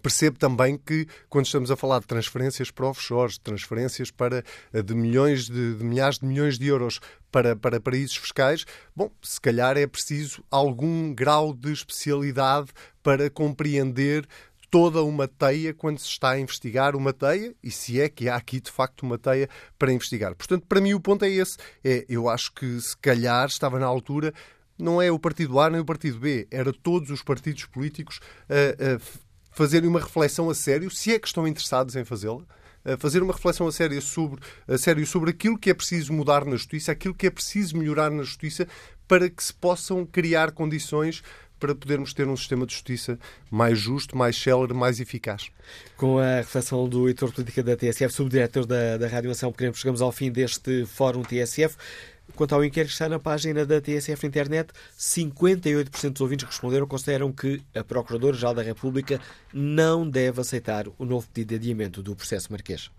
Percebo 0.00 0.38
também 0.38 0.76
que, 0.76 1.06
quando 1.28 1.46
estamos 1.46 1.70
a 1.70 1.76
falar 1.76 2.00
de 2.00 2.06
transferências 2.06 2.70
para 2.70 2.86
offshores, 2.86 3.38
transferências 3.38 4.10
para, 4.10 4.42
de 4.72 4.94
milhões 4.94 5.46
de, 5.46 5.74
de, 5.74 5.84
milhares 5.84 6.18
de 6.18 6.26
milhões 6.26 6.58
de 6.58 6.66
euros 6.66 7.00
para, 7.30 7.54
para 7.54 7.80
paraísos 7.80 8.16
fiscais, 8.16 8.64
bom, 8.94 9.10
se 9.22 9.40
calhar 9.40 9.76
é 9.76 9.86
preciso 9.86 10.42
algum 10.50 11.14
grau 11.14 11.52
de 11.52 11.72
especialidade 11.72 12.68
para 13.02 13.28
compreender 13.28 14.26
toda 14.70 15.02
uma 15.02 15.28
teia 15.28 15.74
quando 15.74 15.98
se 15.98 16.06
está 16.06 16.30
a 16.30 16.40
investigar 16.40 16.96
uma 16.96 17.12
teia 17.12 17.54
e 17.62 17.70
se 17.70 18.00
é 18.00 18.08
que 18.08 18.26
há 18.30 18.36
aqui 18.36 18.58
de 18.58 18.70
facto 18.70 19.02
uma 19.02 19.18
teia 19.18 19.46
para 19.78 19.92
investigar. 19.92 20.34
Portanto, 20.34 20.64
para 20.66 20.80
mim 20.80 20.94
o 20.94 21.00
ponto 21.00 21.26
é 21.26 21.28
esse. 21.28 21.58
É, 21.84 22.06
eu 22.08 22.26
acho 22.26 22.50
que 22.54 22.80
se 22.80 22.96
calhar 22.96 23.46
estava 23.46 23.78
na 23.78 23.84
altura 23.84 24.32
não 24.78 25.00
é 25.00 25.12
o 25.12 25.18
partido 25.18 25.60
A 25.60 25.68
nem 25.68 25.80
o 25.80 25.84
partido 25.84 26.18
B, 26.18 26.48
era 26.50 26.72
todos 26.72 27.10
os 27.10 27.22
partidos 27.22 27.66
políticos 27.66 28.18
a 28.48 28.98
fazerem 29.52 29.88
uma 29.88 30.00
reflexão 30.00 30.50
a 30.50 30.54
sério, 30.54 30.90
se 30.90 31.12
é 31.12 31.18
que 31.18 31.26
estão 31.26 31.46
interessados 31.46 31.94
em 31.94 32.04
fazê-la, 32.04 32.42
fazer 32.98 33.22
uma 33.22 33.32
reflexão 33.32 33.66
a 33.66 33.72
sério, 33.72 34.00
sobre, 34.02 34.40
a 34.66 34.76
sério 34.76 35.06
sobre 35.06 35.30
aquilo 35.30 35.56
que 35.56 35.70
é 35.70 35.74
preciso 35.74 36.12
mudar 36.12 36.44
na 36.44 36.52
justiça, 36.52 36.90
aquilo 36.90 37.14
que 37.14 37.26
é 37.26 37.30
preciso 37.30 37.76
melhorar 37.76 38.10
na 38.10 38.22
justiça, 38.22 38.66
para 39.06 39.30
que 39.30 39.42
se 39.42 39.54
possam 39.54 40.04
criar 40.04 40.50
condições 40.52 41.22
para 41.60 41.76
podermos 41.76 42.12
ter 42.12 42.26
um 42.26 42.36
sistema 42.36 42.66
de 42.66 42.72
justiça 42.72 43.16
mais 43.48 43.78
justo, 43.78 44.16
mais 44.16 44.36
célere, 44.36 44.74
mais 44.74 44.98
eficaz. 44.98 45.48
Com 45.96 46.18
a 46.18 46.38
reflexão 46.38 46.88
do 46.88 47.08
editor 47.08 47.30
política 47.30 47.62
da 47.62 47.76
TSF, 47.76 48.12
subdiretor 48.12 48.66
da, 48.66 48.96
da 48.96 49.06
Rádio 49.06 49.28
Nação 49.28 49.52
Pequeno, 49.52 49.72
chegamos 49.72 50.02
ao 50.02 50.10
fim 50.10 50.28
deste 50.28 50.84
Fórum 50.86 51.22
TSF. 51.22 51.76
Quanto 52.34 52.54
ao 52.54 52.64
inquérito 52.64 52.88
que 52.88 52.94
está 52.94 53.08
na 53.08 53.18
página 53.18 53.66
da 53.66 53.80
TSF 53.80 54.24
na 54.24 54.28
internet, 54.28 54.72
58% 54.98 56.10
dos 56.10 56.20
ouvintes 56.20 56.44
que 56.44 56.52
responderam 56.52 56.86
consideram 56.86 57.32
que 57.32 57.62
a 57.74 57.84
Procuradora-Geral 57.84 58.54
da 58.54 58.62
República 58.62 59.20
não 59.52 60.08
deve 60.08 60.40
aceitar 60.40 60.86
o 60.98 61.04
novo 61.04 61.28
pedido 61.32 61.50
de 61.50 61.54
adiamento 61.56 62.02
do 62.02 62.16
processo 62.16 62.50
marquês. 62.50 62.90